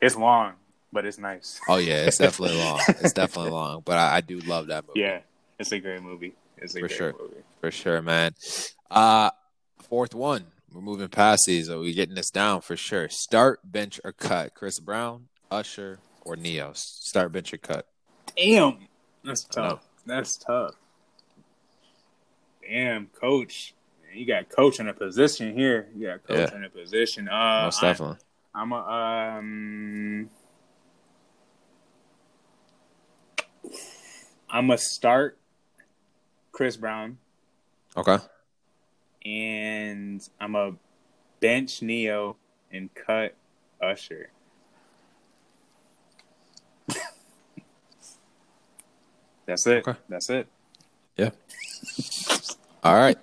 it's 0.00 0.16
long, 0.16 0.54
but 0.92 1.06
it's 1.06 1.18
nice. 1.18 1.60
oh 1.68 1.76
yeah 1.76 2.04
it's 2.06 2.18
definitely 2.18 2.58
long 2.64 2.80
it's 2.88 3.12
definitely 3.12 3.52
long 3.52 3.82
but 3.84 3.96
i, 3.98 4.16
I 4.16 4.20
do 4.20 4.38
love 4.40 4.66
that 4.68 4.86
movie 4.86 5.00
Yeah, 5.00 5.20
it's 5.58 5.70
a 5.72 5.78
great 5.78 6.02
movie. 6.02 6.34
It's 6.58 6.74
a 6.74 6.80
For 6.80 6.88
great 6.88 6.96
sure. 6.96 7.14
movie. 7.20 7.42
For 7.60 7.70
sure, 7.70 8.00
man. 8.02 8.32
Uh 8.90 9.30
fourth 9.88 10.14
one. 10.14 10.46
We're 10.72 10.80
moving 10.82 11.08
past 11.08 11.42
these. 11.46 11.70
Are 11.70 11.78
we 11.78 11.92
getting 11.94 12.14
this 12.16 12.30
down 12.30 12.60
for 12.60 12.76
sure? 12.76 13.08
Start, 13.08 13.60
bench, 13.64 13.98
or 14.04 14.12
cut? 14.12 14.52
Chris 14.54 14.78
Brown, 14.80 15.28
Usher, 15.50 16.00
or 16.22 16.36
Ne-Yo? 16.36 16.72
Start, 16.74 17.32
bench, 17.32 17.54
or 17.54 17.58
cut? 17.58 17.86
Damn, 18.36 18.88
that's 19.24 19.44
tough. 19.44 19.86
That's 20.04 20.36
tough. 20.36 20.74
Damn, 22.68 23.06
coach. 23.08 23.74
You 24.12 24.26
got 24.26 24.48
coach 24.48 24.80
in 24.80 24.88
a 24.88 24.94
position 24.94 25.54
here. 25.54 25.88
You 25.94 26.06
got 26.08 26.24
coach 26.26 26.50
Yeah. 26.50 26.56
in 26.56 26.64
a 26.64 26.70
position. 26.70 27.28
Uh, 27.28 27.62
Most 27.64 27.82
I, 27.82 27.88
definitely. 27.88 28.16
I'm 28.54 28.72
a 28.72 29.38
um. 29.38 30.30
I'm 34.48 34.70
a 34.70 34.78
start 34.78 35.36
Chris 36.52 36.76
Brown, 36.76 37.18
Okay. 37.96 38.16
and 39.24 40.26
I'm 40.40 40.54
a 40.54 40.76
bench 41.40 41.82
Ne-Yo 41.82 42.36
and 42.72 42.88
cut 42.94 43.34
Usher. 43.82 44.30
That's 49.46 49.66
it. 49.66 49.86
Okay. 49.86 49.98
That's 50.08 50.30
it. 50.30 50.46
All 52.86 52.94
right. 52.94 53.18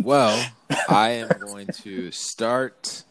Well, 0.00 0.48
I 0.88 1.08
am 1.08 1.28
going 1.40 1.66
to 1.82 2.12
start 2.12 3.02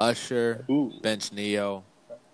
Usher, 0.00 0.64
Ooh, 0.70 0.90
bench 1.02 1.34
Ne-Yo, 1.34 1.84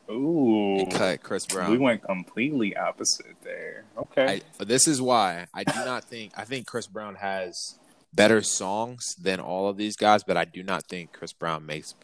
ooh. 0.09 0.79
and 0.79 0.93
cut 0.93 1.25
Chris 1.25 1.45
Brown. 1.45 1.73
We 1.73 1.79
went 1.79 2.05
completely 2.05 2.77
opposite 2.77 3.35
there. 3.43 3.83
Okay. 3.99 4.43
I, 4.61 4.65
this 4.65 4.87
is 4.87 5.03
why 5.03 5.47
I 5.53 5.65
do 5.65 5.75
not 5.85 6.05
think 6.05 6.35
I 6.37 6.45
think 6.45 6.69
Chris 6.69 6.87
Brown 6.87 7.17
has 7.17 7.81
better 8.15 8.43
songs 8.43 9.17
than 9.21 9.41
all 9.41 9.69
of 9.69 9.77
these 9.77 9.97
guys, 9.97 10.23
but 10.23 10.37
I 10.37 10.45
do 10.45 10.63
not 10.63 10.85
think 10.85 11.13
Chris 11.13 11.33
Brown 11.33 11.67
makes 11.67 11.97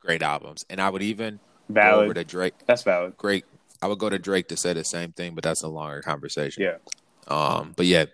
great 0.00 0.22
albums. 0.22 0.64
And 0.70 0.80
I 0.80 0.88
would 0.88 1.02
even 1.02 1.38
go 1.70 2.00
over 2.00 2.14
to 2.14 2.24
Drake. 2.24 2.54
That's 2.64 2.82
valid. 2.82 3.18
Great. 3.18 3.44
I 3.82 3.88
would 3.88 3.98
go 3.98 4.08
to 4.08 4.18
Drake 4.18 4.48
to 4.48 4.56
say 4.56 4.72
the 4.72 4.84
same 4.84 5.12
thing, 5.12 5.34
but 5.34 5.44
that's 5.44 5.62
a 5.62 5.68
longer 5.68 6.00
conversation. 6.00 6.62
Yeah. 6.62 6.76
Um. 7.28 7.74
But 7.76 7.84
yeah, 7.84 8.06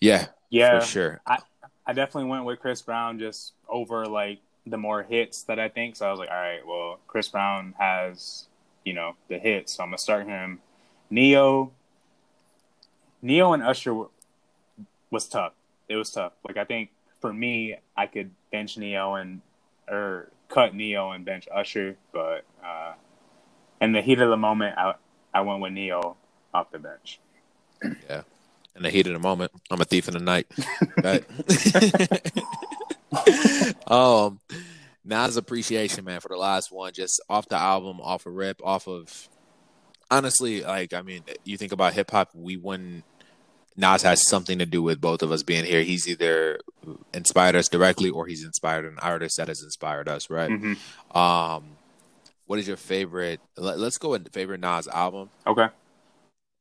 yeah, 0.00 0.26
Yeah. 0.54 0.80
for 0.80 0.86
sure. 0.86 1.20
I 1.26 1.38
I 1.86 1.92
definitely 1.92 2.30
went 2.30 2.44
with 2.44 2.60
Chris 2.60 2.80
Brown 2.80 3.18
just 3.18 3.52
over 3.68 4.06
like 4.06 4.40
the 4.66 4.78
more 4.78 5.02
hits 5.02 5.42
that 5.44 5.58
I 5.58 5.68
think. 5.68 5.96
So 5.96 6.06
I 6.06 6.10
was 6.10 6.18
like, 6.18 6.30
all 6.30 6.36
right, 6.36 6.66
well, 6.66 6.98
Chris 7.06 7.28
Brown 7.28 7.74
has, 7.78 8.46
you 8.84 8.94
know, 8.94 9.16
the 9.28 9.38
hits, 9.38 9.74
so 9.74 9.82
I'm 9.82 9.88
gonna 9.90 9.98
start 9.98 10.26
him. 10.26 10.60
Ne-Yo, 11.10 11.72
Ne-Yo 13.20 13.52
and 13.52 13.62
Usher 13.62 14.04
was 15.10 15.28
tough. 15.28 15.52
It 15.88 15.96
was 15.96 16.10
tough. 16.10 16.32
Like 16.46 16.56
I 16.56 16.64
think 16.64 16.90
for 17.20 17.32
me, 17.32 17.76
I 17.96 18.06
could 18.06 18.30
bench 18.50 18.78
Ne-Yo 18.78 19.14
and 19.14 19.40
or 19.88 20.30
cut 20.48 20.74
Ne-Yo 20.74 21.10
and 21.10 21.24
bench 21.24 21.48
Usher, 21.52 21.96
but 22.12 22.44
uh, 22.64 22.92
in 23.80 23.92
the 23.92 24.00
heat 24.00 24.20
of 24.20 24.30
the 24.30 24.36
moment, 24.36 24.78
I 24.78 24.94
I 25.34 25.40
went 25.40 25.60
with 25.60 25.72
Ne-Yo 25.72 26.16
off 26.54 26.70
the 26.70 26.78
bench. 26.78 27.18
In 28.76 28.82
the 28.82 28.90
heat 28.90 29.06
of 29.06 29.12
the 29.12 29.18
moment, 29.20 29.52
I'm 29.70 29.80
a 29.80 29.84
thief 29.84 30.08
in 30.08 30.14
the 30.14 30.20
night. 30.20 30.46
Right? 31.02 31.24
um, 33.90 34.40
Nas 35.04 35.36
appreciation, 35.36 36.04
man, 36.04 36.20
for 36.20 36.28
the 36.28 36.36
last 36.36 36.72
one, 36.72 36.92
just 36.92 37.22
off 37.28 37.48
the 37.48 37.56
album, 37.56 38.00
off 38.00 38.26
a 38.26 38.30
rip, 38.30 38.60
off 38.64 38.88
of. 38.88 39.28
Honestly, 40.10 40.62
like 40.62 40.92
I 40.92 41.02
mean, 41.02 41.22
you 41.44 41.56
think 41.56 41.72
about 41.72 41.94
hip 41.94 42.10
hop, 42.10 42.30
we 42.34 42.56
wouldn't. 42.56 43.04
Nas 43.76 44.02
has 44.02 44.26
something 44.28 44.58
to 44.58 44.66
do 44.66 44.82
with 44.82 45.00
both 45.00 45.22
of 45.22 45.32
us 45.32 45.42
being 45.42 45.64
here. 45.64 45.82
He's 45.82 46.08
either 46.08 46.60
inspired 47.12 47.56
us 47.56 47.68
directly, 47.68 48.10
or 48.10 48.26
he's 48.26 48.44
inspired 48.44 48.84
an 48.84 48.98
artist 49.00 49.36
that 49.36 49.48
has 49.48 49.62
inspired 49.62 50.08
us, 50.08 50.30
right? 50.30 50.50
hmm 50.50 51.16
Um, 51.16 51.64
what 52.46 52.58
is 52.58 52.68
your 52.68 52.76
favorite? 52.76 53.40
Let, 53.56 53.78
let's 53.78 53.98
go 53.98 54.10
with 54.10 54.32
favorite 54.32 54.60
Nas 54.60 54.86
album. 54.88 55.30
Okay. 55.46 55.68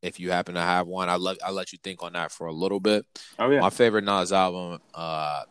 If 0.03 0.19
you 0.19 0.31
happen 0.31 0.55
to 0.55 0.61
have 0.61 0.85
one, 0.85 1.09
I'll 1.09 1.17
let 1.17 1.37
I'll 1.43 1.53
let 1.53 1.71
you 1.71 1.79
think 1.81 2.03
on 2.03 2.13
that 2.13 2.31
for 2.31 2.45
a 2.47 2.51
little 2.51 2.79
bit. 2.79 3.05
Oh 3.39 3.49
yeah. 3.49 3.61
My 3.61 3.69
favorite 3.69 4.03
Nas 4.03 4.33
album, 4.33 4.79
uh, 4.93 5.43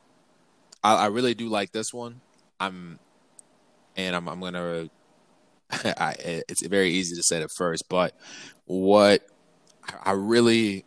I, 0.85 0.95
I 0.95 1.07
really 1.07 1.35
do 1.35 1.49
like 1.49 1.73
this 1.73 1.93
one. 1.93 2.20
I'm, 2.61 2.99
and 3.97 4.15
I'm 4.15 4.29
I'm 4.29 4.41
gonna. 4.41 4.91
I, 5.70 6.15
it's 6.49 6.66
very 6.66 6.91
easy 6.91 7.16
to 7.16 7.23
say 7.23 7.41
it 7.41 7.51
first, 7.57 7.89
but 7.89 8.15
what 8.66 9.23
I 10.05 10.12
really 10.12 10.85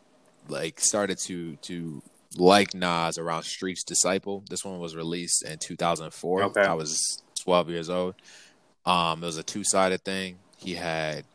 like 0.48 0.80
started 0.80 1.18
to 1.26 1.56
to 1.56 2.04
like 2.38 2.76
Nas 2.76 3.18
around 3.18 3.44
Street's 3.44 3.84
Disciple. 3.84 4.44
This 4.48 4.64
one 4.64 4.80
was 4.80 4.96
released 4.96 5.44
in 5.44 5.58
2004. 5.58 6.44
Okay. 6.44 6.62
I 6.62 6.74
was 6.74 7.22
12 7.42 7.70
years 7.70 7.90
old. 7.90 8.16
Um, 8.86 9.24
it 9.24 9.26
was 9.26 9.38
a 9.38 9.44
two 9.44 9.64
sided 9.64 10.04
thing. 10.04 10.38
He 10.58 10.76
had 10.76 11.26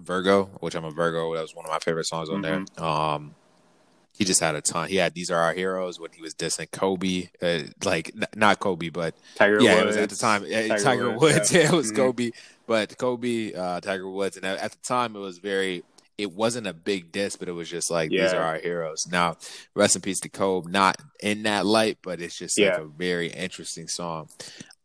Virgo, 0.00 0.44
which 0.60 0.74
I'm 0.74 0.84
a 0.84 0.90
Virgo. 0.90 1.34
That 1.34 1.42
was 1.42 1.54
one 1.54 1.64
of 1.64 1.70
my 1.70 1.78
favorite 1.78 2.06
songs 2.06 2.28
on 2.28 2.42
there. 2.42 2.64
Um, 2.82 3.34
he 4.18 4.24
just 4.24 4.40
had 4.40 4.54
a 4.54 4.60
ton. 4.62 4.88
He 4.88 4.96
had 4.96 5.14
"These 5.14 5.30
Are 5.30 5.40
Our 5.40 5.52
Heroes" 5.52 6.00
when 6.00 6.10
he 6.12 6.22
was 6.22 6.34
dissing 6.34 6.70
Kobe, 6.70 7.28
uh, 7.42 7.68
like 7.84 8.12
n- 8.16 8.24
not 8.34 8.58
Kobe, 8.60 8.88
but 8.88 9.14
Tiger 9.34 9.60
yeah, 9.60 9.74
Woods. 9.74 9.82
it 9.82 9.86
was 9.86 9.96
at 9.98 10.08
the 10.10 10.16
time. 10.16 10.44
Yeah, 10.46 10.68
Tiger, 10.68 10.82
Tiger 10.82 11.10
Woods, 11.10 11.20
Woods, 11.34 11.52
yeah. 11.52 11.60
yeah. 11.60 11.66
it 11.72 11.76
was 11.76 11.92
Mhm. 11.92 11.96
Kobe. 11.96 12.30
but 12.66 12.96
Kobe, 12.98 13.52
uh, 13.52 13.80
Tiger 13.80 14.08
Woods, 14.08 14.36
and 14.36 14.46
at, 14.46 14.58
at 14.58 14.70
the 14.72 14.78
time 14.78 15.16
it 15.16 15.20
was 15.20 15.38
very. 15.38 15.84
It 16.18 16.32
wasn't 16.32 16.66
a 16.66 16.72
big 16.72 17.12
diss, 17.12 17.36
but 17.36 17.46
it 17.46 17.52
was 17.52 17.68
just 17.68 17.90
like 17.90 18.08
these 18.08 18.32
are 18.32 18.40
our 18.40 18.56
heroes. 18.58 19.06
Now, 19.06 19.36
rest 19.74 19.96
in 19.96 20.00
peace 20.02 20.18
to 20.20 20.30
Kobe. 20.30 20.70
Not 20.70 20.96
in 21.20 21.42
that 21.42 21.66
light, 21.66 21.98
but 22.02 22.22
it's 22.22 22.38
just 22.38 22.58
like 22.58 22.72
a 22.78 22.84
very 22.86 23.26
interesting 23.28 23.86
song. 23.86 24.30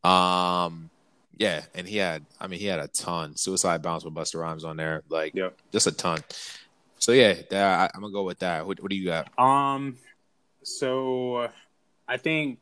Um, 0.04 0.90
yeah, 1.42 1.64
and 1.74 1.88
he 1.88 1.98
had, 1.98 2.24
I 2.40 2.46
mean, 2.48 2.60
he 2.60 2.68
had 2.68 2.80
a 2.80 2.88
ton. 2.88 3.36
Suicide 3.36 3.82
Bounce 3.82 4.04
with 4.06 4.14
Busta 4.14 4.40
Rhymes 4.40 4.64
on 4.64 4.78
there, 4.78 5.02
like 5.10 5.34
Yep. 5.34 5.58
just 5.72 5.88
a 5.88 5.92
ton. 5.92 6.20
So 7.00 7.12
yeah, 7.14 7.34
that, 7.50 7.80
I, 7.80 7.90
I'm 7.96 8.02
gonna 8.02 8.14
go 8.14 8.24
with 8.24 8.40
that. 8.40 8.68
What, 8.68 8.80
what 8.82 8.90
do 8.92 8.96
you 8.96 9.06
got? 9.06 9.28
Um, 9.40 9.98
so 10.64 11.50
I 12.08 12.18
think 12.18 12.60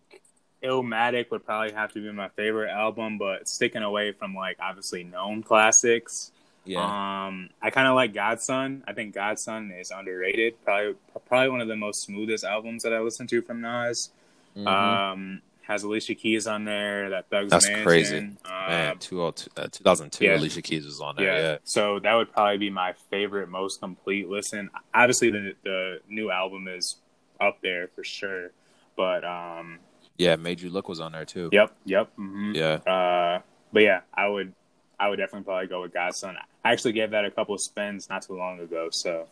Illmatic 0.63 1.29
would 1.31 1.45
probably 1.45 1.73
have 1.73 1.91
to 1.93 2.01
be 2.01 2.11
my 2.11 2.29
favorite 2.29 2.69
album, 2.69 3.17
but 3.17 3.47
sticking 3.49 3.83
away 3.83 4.11
from 4.13 4.33
like 4.35 4.57
obviously 4.61 5.03
known 5.03 5.43
classics. 5.43 6.31
Yeah, 6.65 6.83
Um, 7.27 7.49
I 7.61 7.69
kind 7.71 7.87
of 7.87 7.95
like 7.95 8.13
God's 8.13 8.43
Son. 8.43 8.83
I 8.87 8.93
think 8.93 9.15
God's 9.15 9.41
Son 9.43 9.71
is 9.71 9.91
underrated. 9.91 10.53
Probably, 10.63 10.95
probably 11.27 11.49
one 11.49 11.61
of 11.61 11.67
the 11.67 11.75
most 11.75 12.03
smoothest 12.03 12.43
albums 12.43 12.83
that 12.83 12.93
I 12.93 12.99
listen 12.99 13.25
to 13.27 13.41
from 13.41 13.61
Nas. 13.61 14.11
Mhm. 14.55 14.67
Um, 14.67 15.41
has 15.69 15.83
Alicia 15.83 16.15
Keys 16.15 16.47
on 16.47 16.65
there. 16.65 17.09
That 17.11 17.29
Thugz 17.29 17.49
That's 17.49 17.67
Mansion. 17.67 17.83
crazy. 17.85 18.17
Uh, 18.43 18.67
man, 18.67 18.97
2002, 18.97 19.61
uh, 19.61 19.67
2002, 19.71 20.25
yeah. 20.25 20.35
Alicia 20.35 20.61
Keys 20.61 20.85
was 20.85 20.99
on 20.99 21.15
there. 21.15 21.25
yeah. 21.25 21.41
Yeah, 21.51 21.57
So 21.63 21.99
that 21.99 22.13
would 22.15 22.31
probably 22.33 22.57
be 22.57 22.69
my 22.69 22.93
favorite, 23.09 23.47
most 23.49 23.79
complete 23.79 24.27
listen. 24.27 24.69
Obviously, 24.93 25.31
the 25.31 25.53
the 25.63 25.99
new 26.09 26.29
album 26.31 26.67
is 26.67 26.95
up 27.39 27.61
there 27.61 27.87
for 27.95 28.03
sure. 28.03 28.51
But 28.97 29.23
um, 29.23 29.79
yeah, 30.17 30.35
Made 30.35 30.59
You 30.59 30.69
Look 30.69 30.89
was 30.89 30.99
on 30.99 31.13
there 31.13 31.23
too. 31.23 31.49
yep, 31.53 31.71
yep. 31.85 32.11
hmm 32.17 32.51
Yeah, 32.53 32.73
Uh, 32.85 33.41
but 33.71 33.83
yeah, 33.83 34.01
I 34.13 34.27
would, 34.27 34.53
I 34.99 35.07
would 35.07 35.17
definitely 35.17 35.45
probably 35.45 35.67
go 35.67 35.81
with 35.83 35.93
God's 35.93 36.17
Son. 36.17 36.35
I 36.65 36.71
actually 36.73 36.91
gave 36.93 37.11
that 37.11 37.23
a 37.23 37.31
couple 37.31 37.55
of 37.55 37.61
spins 37.61 38.09
not 38.09 38.23
too 38.23 38.35
long 38.35 38.59
ago. 38.59 38.89
So 38.91 39.27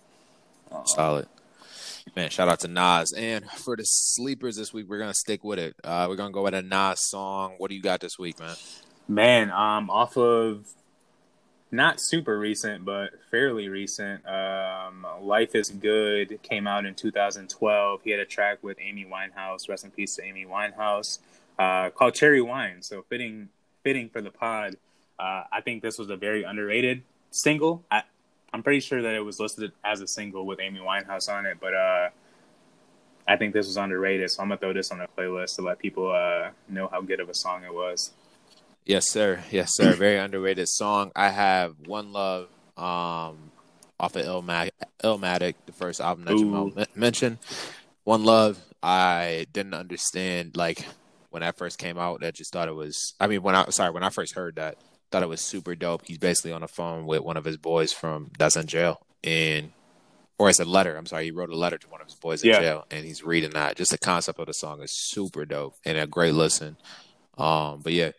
uh, 0.72 0.86
solid. 0.86 1.28
Man, 2.16 2.30
shout 2.30 2.48
out 2.48 2.60
to 2.62 2.68
Nas. 2.68 3.14
And 3.14 3.46
for 3.50 3.76
the 3.76 3.84
sleepers 3.84 4.56
this 4.56 4.74
week, 4.74 4.88
we're 4.90 5.00
gonna 5.00 5.14
stick 5.14 5.44
with 5.44 5.60
it. 5.60 5.76
Uh, 5.84 6.08
we're 6.10 6.16
gonna 6.16 6.32
go 6.32 6.44
with 6.44 6.54
a 6.54 6.62
Nas 6.62 7.10
song. 7.10 7.56
What 7.58 7.70
do 7.70 7.76
you 7.76 7.82
got 7.82 8.00
this 8.00 8.18
week, 8.18 8.40
man? 8.40 8.56
man, 9.08 9.52
um, 9.52 9.90
off 9.90 10.18
of 10.18 10.68
not 11.72 12.00
super 12.00 12.38
recent, 12.40 12.86
but 12.86 13.12
fairly 13.30 13.70
recent. 13.70 14.26
Um, 14.28 15.06
Life 15.22 15.56
is 15.56 15.70
Good 15.70 16.42
came 16.44 16.68
out 16.68 16.86
in 16.86 16.96
2012. 16.96 18.02
He 18.04 18.12
had 18.12 18.20
a 18.20 18.26
track 18.26 18.60
with 18.62 18.78
Amy 18.80 19.06
Winehouse. 19.06 19.68
Rest 19.68 19.84
in 19.84 19.92
peace 19.92 20.16
to 20.16 20.24
Amy 20.24 20.46
Winehouse. 20.46 21.20
Uh, 21.60 21.90
called 21.90 22.14
Cherry 22.14 22.42
Wine. 22.42 22.82
So 22.82 23.04
fitting, 23.10 23.50
fitting 23.84 24.10
for 24.10 24.22
the 24.22 24.32
pod. 24.32 24.76
Uh, 25.20 25.44
I 25.52 25.62
think 25.62 25.82
this 25.82 25.98
was 25.98 26.10
a 26.10 26.16
very 26.16 26.44
underrated 26.44 27.04
single. 27.32 27.84
I, 27.92 28.04
I'm 28.58 28.64
pretty 28.64 28.80
sure 28.80 29.04
that 29.04 29.14
it 29.14 29.20
was 29.20 29.40
listed 29.40 29.72
as 29.84 30.02
a 30.02 30.08
single 30.08 30.44
with 30.48 30.60
Amy 30.60 30.80
Winehouse 30.80 31.30
on 31.30 31.46
it, 31.46 31.60
but 31.62 31.76
uh, 31.76 32.10
I 33.28 33.36
think 33.36 33.54
this 33.54 33.68
was 33.68 33.78
underrated. 33.78 34.32
So 34.32 34.42
I'm 34.42 34.50
gonna 34.50 34.58
throw 34.58 34.74
this 34.74 34.90
on 34.90 34.98
the 34.98 35.08
playlist 35.16 35.58
to 35.58 35.62
let 35.62 35.78
people 35.78 36.10
uh, 36.10 36.50
know 36.68 36.88
how 36.88 37.02
good 37.02 37.20
of 37.20 37.30
a 37.30 37.36
song 37.36 37.64
it 37.64 37.72
was. 37.72 38.14
Yes, 38.84 39.08
sir. 39.12 39.44
Yes, 39.52 39.76
sir. 39.76 39.94
Very 39.94 40.18
underrated 40.18 40.68
song. 40.68 41.12
I 41.16 41.30
have 41.30 41.76
One 41.86 42.12
Love 42.14 42.46
um, 42.78 43.52
off 44.00 44.16
of 44.16 44.26
Illmatic, 44.26 44.72
Illmatic, 45.04 45.54
the 45.68 45.74
first 45.74 46.02
album 46.02 46.26
that 46.26 46.34
Ooh. 46.34 46.74
Men- 46.76 46.88
mentioned. 46.96 47.38
One 48.06 48.24
Love, 48.24 48.58
I 48.82 49.46
didn't 49.54 49.76
understand 49.76 50.58
like 50.58 50.84
when 51.30 51.42
that 51.42 51.58
first 51.58 51.78
came 51.78 52.00
out. 52.00 52.24
I 52.24 52.32
just 52.32 52.52
thought 52.52 52.70
it 52.70 52.76
was. 52.76 53.14
I 53.20 53.28
mean, 53.28 53.44
when 53.44 53.54
I 53.54 53.66
sorry 53.70 53.92
when 53.92 54.02
I 54.02 54.10
first 54.10 54.34
heard 54.34 54.56
that, 54.56 54.78
thought 55.12 55.24
it 55.24 55.30
was 55.30 55.42
super 55.42 55.76
dope. 55.76 56.04
He's 56.06 56.18
basically 56.18 56.52
on 56.52 56.62
the 56.62 56.68
phone 56.68 57.06
with 57.06 57.22
one 57.22 57.38
of 57.38 57.46
his 57.46 57.58
boys 57.58 57.94
from 57.94 58.32
that's 58.38 58.56
in 58.56 58.68
jail, 58.68 59.02
and 59.24 59.72
or 60.38 60.50
it's 60.50 60.60
a 60.60 60.66
letter. 60.66 60.96
I'm 60.96 61.06
sorry, 61.06 61.26
he 61.26 61.32
wrote 61.32 61.50
a 61.50 61.56
letter 61.56 61.78
to 61.78 61.88
one 61.90 62.02
of 62.02 62.08
his 62.08 62.16
boys 62.16 62.44
in 62.44 62.50
Yeah. 62.50 62.60
jail, 62.60 62.86
and 62.92 63.06
he's 63.06 63.24
reading 63.24 63.52
that. 63.52 63.76
Just 63.76 63.92
the 63.92 63.98
concept 63.98 64.40
of 64.40 64.46
the 64.48 64.54
song 64.54 64.82
is 64.82 64.92
super 64.92 65.46
dope 65.46 65.76
and 65.86 65.98
a 65.98 66.06
great 66.08 66.34
listen. 66.34 66.78
Um, 67.38 67.82
but 67.84 67.94
yeah, 67.94 68.12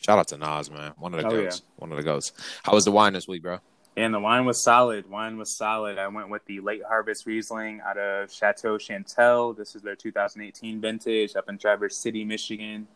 shout 0.00 0.18
out 0.18 0.28
to 0.28 0.36
Nas, 0.38 0.70
man, 0.70 0.92
one 0.98 1.14
of 1.14 1.20
the 1.20 1.26
Oh, 1.26 1.30
goats, 1.42 1.62
one 1.76 1.90
of 1.90 1.96
the 1.98 2.02
goats. 2.04 2.32
How 2.62 2.72
was 2.72 2.84
the 2.84 2.92
wine 2.92 3.12
this 3.12 3.26
week, 3.28 3.42
bro? 3.42 3.58
And 3.98 4.12
the 4.12 4.20
wine 4.20 4.44
was 4.44 4.62
solid. 4.62 5.08
Wine 5.08 5.38
was 5.38 5.56
solid. 5.56 5.98
I 5.98 6.06
went 6.08 6.28
with 6.28 6.44
the 6.44 6.60
late 6.60 6.82
harvest 6.86 7.24
Riesling 7.24 7.80
out 7.80 7.96
of 7.96 8.30
Chateau 8.30 8.76
Chantal. 8.76 9.54
This 9.54 9.74
is 9.74 9.80
their 9.80 9.96
2018 9.96 10.82
vintage 10.82 11.34
up 11.34 11.48
in 11.48 11.56
Traverse 11.56 11.96
City, 11.96 12.22
Michigan. 12.22 12.88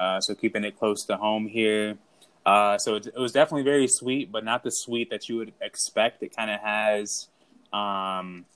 Uh, 0.00 0.20
so 0.20 0.34
keeping 0.34 0.64
it 0.64 0.76
close 0.76 1.04
to 1.04 1.16
home 1.16 1.46
here. 1.46 1.96
Uh, 2.48 2.78
so 2.78 2.94
it, 2.94 3.06
it 3.08 3.18
was 3.18 3.32
definitely 3.32 3.62
very 3.62 3.86
sweet, 3.86 4.32
but 4.32 4.42
not 4.42 4.62
the 4.62 4.70
sweet 4.70 5.10
that 5.10 5.28
you 5.28 5.36
would 5.36 5.52
expect. 5.60 6.22
It 6.22 6.34
kind 6.34 6.50
of 6.50 6.58
has 6.60 7.28
um, 7.74 8.46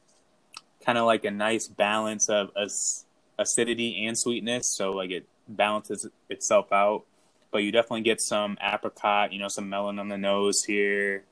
kind 0.82 0.96
of 0.96 1.04
like 1.04 1.26
a 1.26 1.30
nice 1.30 1.68
balance 1.68 2.30
of 2.30 2.50
ac- 2.56 3.04
acidity 3.38 4.06
and 4.06 4.18
sweetness. 4.18 4.66
So 4.78 4.92
like 4.92 5.10
it 5.10 5.26
balances 5.46 6.08
itself 6.30 6.72
out. 6.72 7.04
But 7.50 7.64
you 7.64 7.70
definitely 7.70 8.00
get 8.00 8.22
some 8.22 8.56
apricot, 8.62 9.30
you 9.30 9.38
know, 9.38 9.48
some 9.48 9.68
melon 9.68 9.98
on 9.98 10.08
the 10.08 10.16
nose 10.16 10.64
here. 10.64 11.24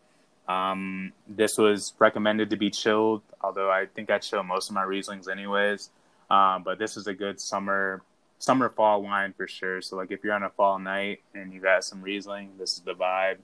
Um, 0.47 1.15
this 1.27 1.57
was 1.57 1.95
recommended 1.99 2.51
to 2.51 2.57
be 2.57 2.69
chilled, 2.69 3.23
although 3.41 3.71
I 3.71 3.87
think 3.87 4.11
I 4.11 4.19
chill 4.19 4.43
most 4.43 4.69
of 4.69 4.75
my 4.75 4.83
Rieslings 4.83 5.31
anyways. 5.31 5.89
Um, 6.29 6.63
but 6.63 6.79
this 6.79 6.99
is 6.99 7.07
a 7.07 7.15
good 7.15 7.41
summer, 7.41 8.03
summer 8.41 8.69
fall 8.71 9.03
wine 9.03 9.33
for 9.37 9.47
sure. 9.47 9.81
So 9.81 9.97
like 9.97 10.11
if 10.11 10.25
you're 10.25 10.35
on 10.35 10.43
a 10.43 10.51
fall 10.51 10.79
night 10.79 11.21
and 11.35 11.53
you 11.53 11.61
got 11.61 11.85
some 11.85 12.03
Riesling, 12.03 12.51
this 12.59 12.73
is 12.73 12.81
the 12.81 12.95
vibe. 12.95 13.37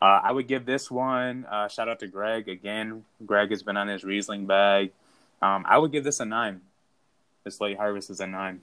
Uh, 0.00 0.20
I 0.22 0.32
would 0.32 0.48
give 0.48 0.64
this 0.66 0.90
one. 0.90 1.44
Uh, 1.44 1.68
shout 1.68 1.88
out 1.88 2.00
to 2.00 2.08
Greg 2.08 2.48
again. 2.48 3.04
Greg 3.24 3.50
has 3.50 3.62
been 3.62 3.76
on 3.76 3.88
his 3.88 4.02
Riesling 4.02 4.46
bag. 4.46 4.90
Um, 5.40 5.64
I 5.68 5.78
would 5.78 5.92
give 5.92 6.02
this 6.02 6.18
a 6.18 6.24
nine. 6.24 6.62
This 7.44 7.60
late 7.60 7.76
harvest 7.76 8.10
is 8.10 8.20
a 8.20 8.26
nine. 8.26 8.62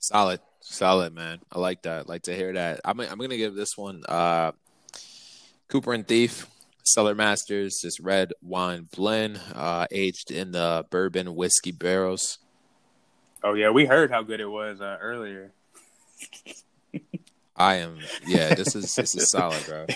Solid, 0.00 0.40
solid, 0.60 1.14
man. 1.14 1.40
I 1.50 1.58
like 1.58 1.82
that. 1.82 2.08
Like 2.08 2.22
to 2.22 2.34
hear 2.34 2.52
that. 2.52 2.80
I'm 2.84 3.00
I'm 3.00 3.18
gonna 3.18 3.36
give 3.36 3.54
this 3.54 3.76
one 3.76 4.02
uh 4.08 4.52
Cooper 5.68 5.92
and 5.92 6.06
Thief, 6.06 6.46
Cellar 6.84 7.14
Masters, 7.14 7.80
this 7.82 8.00
red 8.00 8.32
wine 8.40 8.88
blend, 8.94 9.40
uh, 9.54 9.86
aged 9.90 10.30
in 10.30 10.52
the 10.52 10.86
bourbon 10.90 11.34
whiskey 11.34 11.72
barrels. 11.72 12.38
Oh 13.42 13.54
yeah, 13.54 13.70
we 13.70 13.86
heard 13.86 14.10
how 14.10 14.22
good 14.22 14.40
it 14.40 14.50
was 14.50 14.80
uh, 14.80 14.98
earlier. 15.00 15.52
I 17.58 17.76
am 17.76 17.98
yeah, 18.24 18.54
this 18.54 18.76
is 18.76 18.94
this 18.94 19.16
is 19.16 19.30
solid, 19.30 19.60
bro. 19.66 19.86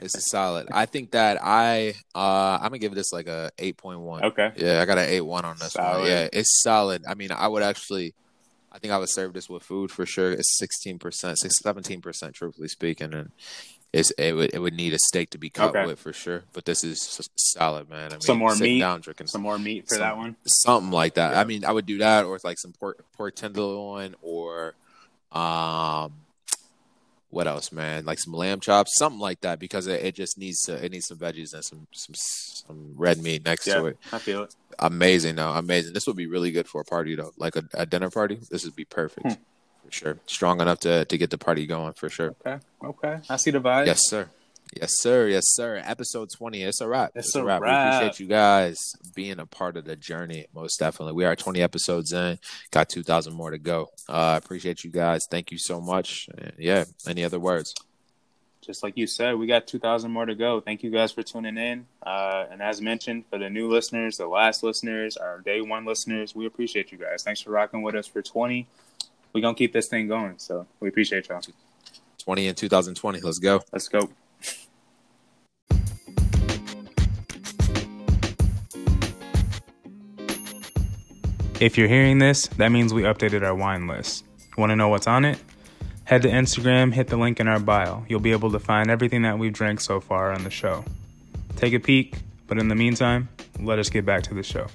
This 0.00 0.16
is 0.16 0.28
solid. 0.28 0.66
I 0.72 0.86
think 0.86 1.12
that 1.12 1.38
I 1.40 1.94
uh 2.16 2.58
I'm 2.60 2.70
gonna 2.70 2.78
give 2.78 2.96
this 2.96 3.12
like 3.12 3.28
a 3.28 3.50
eight 3.58 3.76
point 3.76 4.00
one. 4.00 4.24
Okay. 4.24 4.50
Yeah, 4.56 4.82
I 4.82 4.86
got 4.86 4.98
an 4.98 5.08
eight 5.08 5.20
one 5.20 5.44
on 5.44 5.56
this 5.58 5.76
one. 5.76 6.04
Yeah, 6.04 6.28
it's 6.32 6.62
solid. 6.62 7.04
I 7.06 7.14
mean, 7.14 7.30
I 7.30 7.46
would 7.46 7.62
actually, 7.62 8.14
I 8.72 8.80
think 8.80 8.92
I 8.92 8.98
would 8.98 9.08
serve 9.08 9.34
this 9.34 9.48
with 9.48 9.62
food 9.62 9.92
for 9.92 10.04
sure. 10.04 10.32
It's 10.32 10.58
sixteen 10.58 10.98
percent, 10.98 11.38
17 11.38 12.00
percent, 12.00 12.34
truthfully 12.34 12.68
speaking, 12.68 13.14
and 13.14 13.30
it's 13.92 14.10
it 14.12 14.32
would 14.34 14.54
it 14.54 14.58
would 14.58 14.74
need 14.74 14.94
a 14.94 14.98
steak 14.98 15.30
to 15.30 15.38
be 15.38 15.50
cut 15.50 15.70
Okay. 15.76 15.86
with 15.86 15.98
for 15.98 16.12
sure. 16.12 16.44
But 16.52 16.64
this 16.64 16.82
is 16.82 17.20
solid, 17.36 17.90
man. 17.90 18.06
I 18.10 18.14
mean, 18.14 18.20
Some 18.22 18.38
more 18.38 18.54
meat? 18.56 18.78
down 18.80 19.00
drinking 19.00 19.26
Some 19.26 19.42
more 19.42 19.58
meat 19.58 19.84
for 19.88 19.94
Some- 19.96 20.00
that 20.00 20.16
one. 20.16 20.36
something 20.46 20.90
like 20.90 21.14
that. 21.14 21.32
Yeah. 21.32 21.40
I 21.40 21.44
mean, 21.44 21.64
I 21.64 21.72
would 21.72 21.86
do 21.86 21.98
that, 21.98 22.24
or 22.24 22.34
it's 22.34 22.44
like 22.44 22.58
some 22.58 22.72
pork 22.72 23.04
pork 23.16 23.34
tenderloin, 23.36 24.14
or 24.22 24.74
um, 25.32 26.12
what 27.30 27.46
else, 27.46 27.72
man? 27.72 28.04
Like 28.04 28.18
some 28.18 28.32
lamb 28.34 28.60
chops, 28.60 28.92
something 28.98 29.20
like 29.20 29.40
that, 29.42 29.58
because 29.58 29.86
it, 29.86 30.02
it 30.04 30.14
just 30.14 30.36
needs 30.38 30.60
to 30.62 30.82
it 30.84 30.92
needs 30.92 31.06
some 31.06 31.18
veggies 31.18 31.54
and 31.54 31.64
some 31.64 31.86
some 31.92 32.14
some 32.14 32.94
red 32.96 33.18
meat 33.22 33.44
next 33.44 33.64
to 33.64 33.70
Yeah, 33.70 33.86
it. 33.86 33.98
I 34.12 34.18
feel 34.18 34.42
it. 34.44 34.54
Amazing, 34.78 35.36
though. 35.36 35.50
Amazing. 35.50 35.92
This 35.92 36.06
would 36.06 36.16
be 36.16 36.26
really 36.26 36.50
good 36.50 36.66
for 36.68 36.80
a 36.80 36.84
party, 36.84 37.14
though. 37.14 37.32
Like 37.36 37.56
a, 37.56 37.64
a 37.74 37.84
dinner 37.86 38.08
party. 38.10 38.38
This 38.50 38.64
would 38.64 38.76
be 38.76 38.84
perfect 38.84 39.26
Hmm. 39.26 39.32
Sure. 39.92 40.18
Strong 40.26 40.60
enough 40.60 40.80
to 40.80 41.04
to 41.04 41.18
get 41.18 41.30
the 41.30 41.38
party 41.38 41.66
going 41.66 41.92
for 41.94 42.08
sure. 42.08 42.34
Okay. 42.46 42.58
Okay. 42.82 43.20
I 43.28 43.36
see 43.36 43.50
the 43.50 43.60
vibe. 43.60 43.86
Yes, 43.86 44.08
sir. 44.08 44.28
Yes, 44.74 44.92
sir. 45.00 45.28
Yes, 45.28 45.44
sir. 45.48 45.82
Episode 45.84 46.30
20. 46.30 46.62
It's 46.62 46.80
a 46.80 46.88
wrap. 46.88 47.12
It's 47.14 47.34
a 47.34 47.40
a 47.40 47.44
wrap. 47.44 47.60
We 47.60 47.68
appreciate 47.68 48.20
you 48.20 48.26
guys 48.26 48.78
being 49.14 49.38
a 49.38 49.44
part 49.44 49.76
of 49.76 49.84
the 49.84 49.96
journey. 49.96 50.46
Most 50.54 50.78
definitely. 50.78 51.12
We 51.12 51.26
are 51.26 51.36
20 51.36 51.60
episodes 51.60 52.12
in. 52.12 52.38
Got 52.70 52.88
2,000 52.88 53.34
more 53.34 53.50
to 53.50 53.58
go. 53.58 53.90
Uh, 54.08 54.40
appreciate 54.42 54.82
you 54.82 54.90
guys. 54.90 55.26
Thank 55.30 55.50
you 55.50 55.58
so 55.58 55.80
much. 55.80 56.28
And 56.38 56.54
yeah. 56.58 56.84
Any 57.06 57.22
other 57.22 57.38
words? 57.38 57.74
Just 58.62 58.82
like 58.82 58.96
you 58.96 59.08
said, 59.08 59.36
we 59.36 59.46
got 59.46 59.66
2,000 59.66 60.10
more 60.10 60.24
to 60.24 60.36
go. 60.36 60.60
Thank 60.60 60.84
you 60.84 60.90
guys 60.90 61.12
for 61.12 61.22
tuning 61.22 61.58
in. 61.58 61.84
Uh, 62.00 62.46
and 62.50 62.62
as 62.62 62.80
mentioned, 62.80 63.24
for 63.28 63.36
the 63.36 63.50
new 63.50 63.68
listeners, 63.68 64.16
the 64.16 64.28
last 64.28 64.62
listeners, 64.62 65.16
our 65.16 65.40
day 65.40 65.60
one 65.60 65.84
listeners, 65.84 66.34
we 66.34 66.46
appreciate 66.46 66.92
you 66.92 66.98
guys. 66.98 67.24
Thanks 67.24 67.42
for 67.42 67.50
rocking 67.50 67.82
with 67.82 67.96
us 67.96 68.06
for 68.06 68.22
20. 68.22 68.68
We're 69.32 69.40
going 69.40 69.54
to 69.54 69.58
keep 69.58 69.72
this 69.72 69.88
thing 69.88 70.08
going. 70.08 70.34
So 70.38 70.66
we 70.80 70.88
appreciate 70.88 71.28
y'all. 71.28 71.40
20 72.18 72.46
in 72.48 72.54
2020. 72.54 73.20
Let's 73.20 73.38
go. 73.38 73.62
Let's 73.72 73.88
go. 73.88 74.10
If 81.60 81.78
you're 81.78 81.88
hearing 81.88 82.18
this, 82.18 82.48
that 82.58 82.70
means 82.70 82.92
we 82.92 83.02
updated 83.02 83.42
our 83.44 83.54
wine 83.54 83.86
list. 83.86 84.24
Want 84.58 84.70
to 84.70 84.76
know 84.76 84.88
what's 84.88 85.06
on 85.06 85.24
it? 85.24 85.38
Head 86.04 86.22
to 86.22 86.28
Instagram, 86.28 86.92
hit 86.92 87.06
the 87.06 87.16
link 87.16 87.38
in 87.38 87.46
our 87.46 87.60
bio. 87.60 88.04
You'll 88.08 88.20
be 88.20 88.32
able 88.32 88.50
to 88.50 88.58
find 88.58 88.90
everything 88.90 89.22
that 89.22 89.38
we've 89.38 89.52
drank 89.52 89.80
so 89.80 90.00
far 90.00 90.32
on 90.32 90.42
the 90.42 90.50
show. 90.50 90.84
Take 91.54 91.72
a 91.72 91.78
peek, 91.78 92.16
but 92.48 92.58
in 92.58 92.66
the 92.66 92.74
meantime, 92.74 93.28
let 93.60 93.78
us 93.78 93.88
get 93.88 94.04
back 94.04 94.24
to 94.24 94.34
the 94.34 94.42
show. 94.42 94.66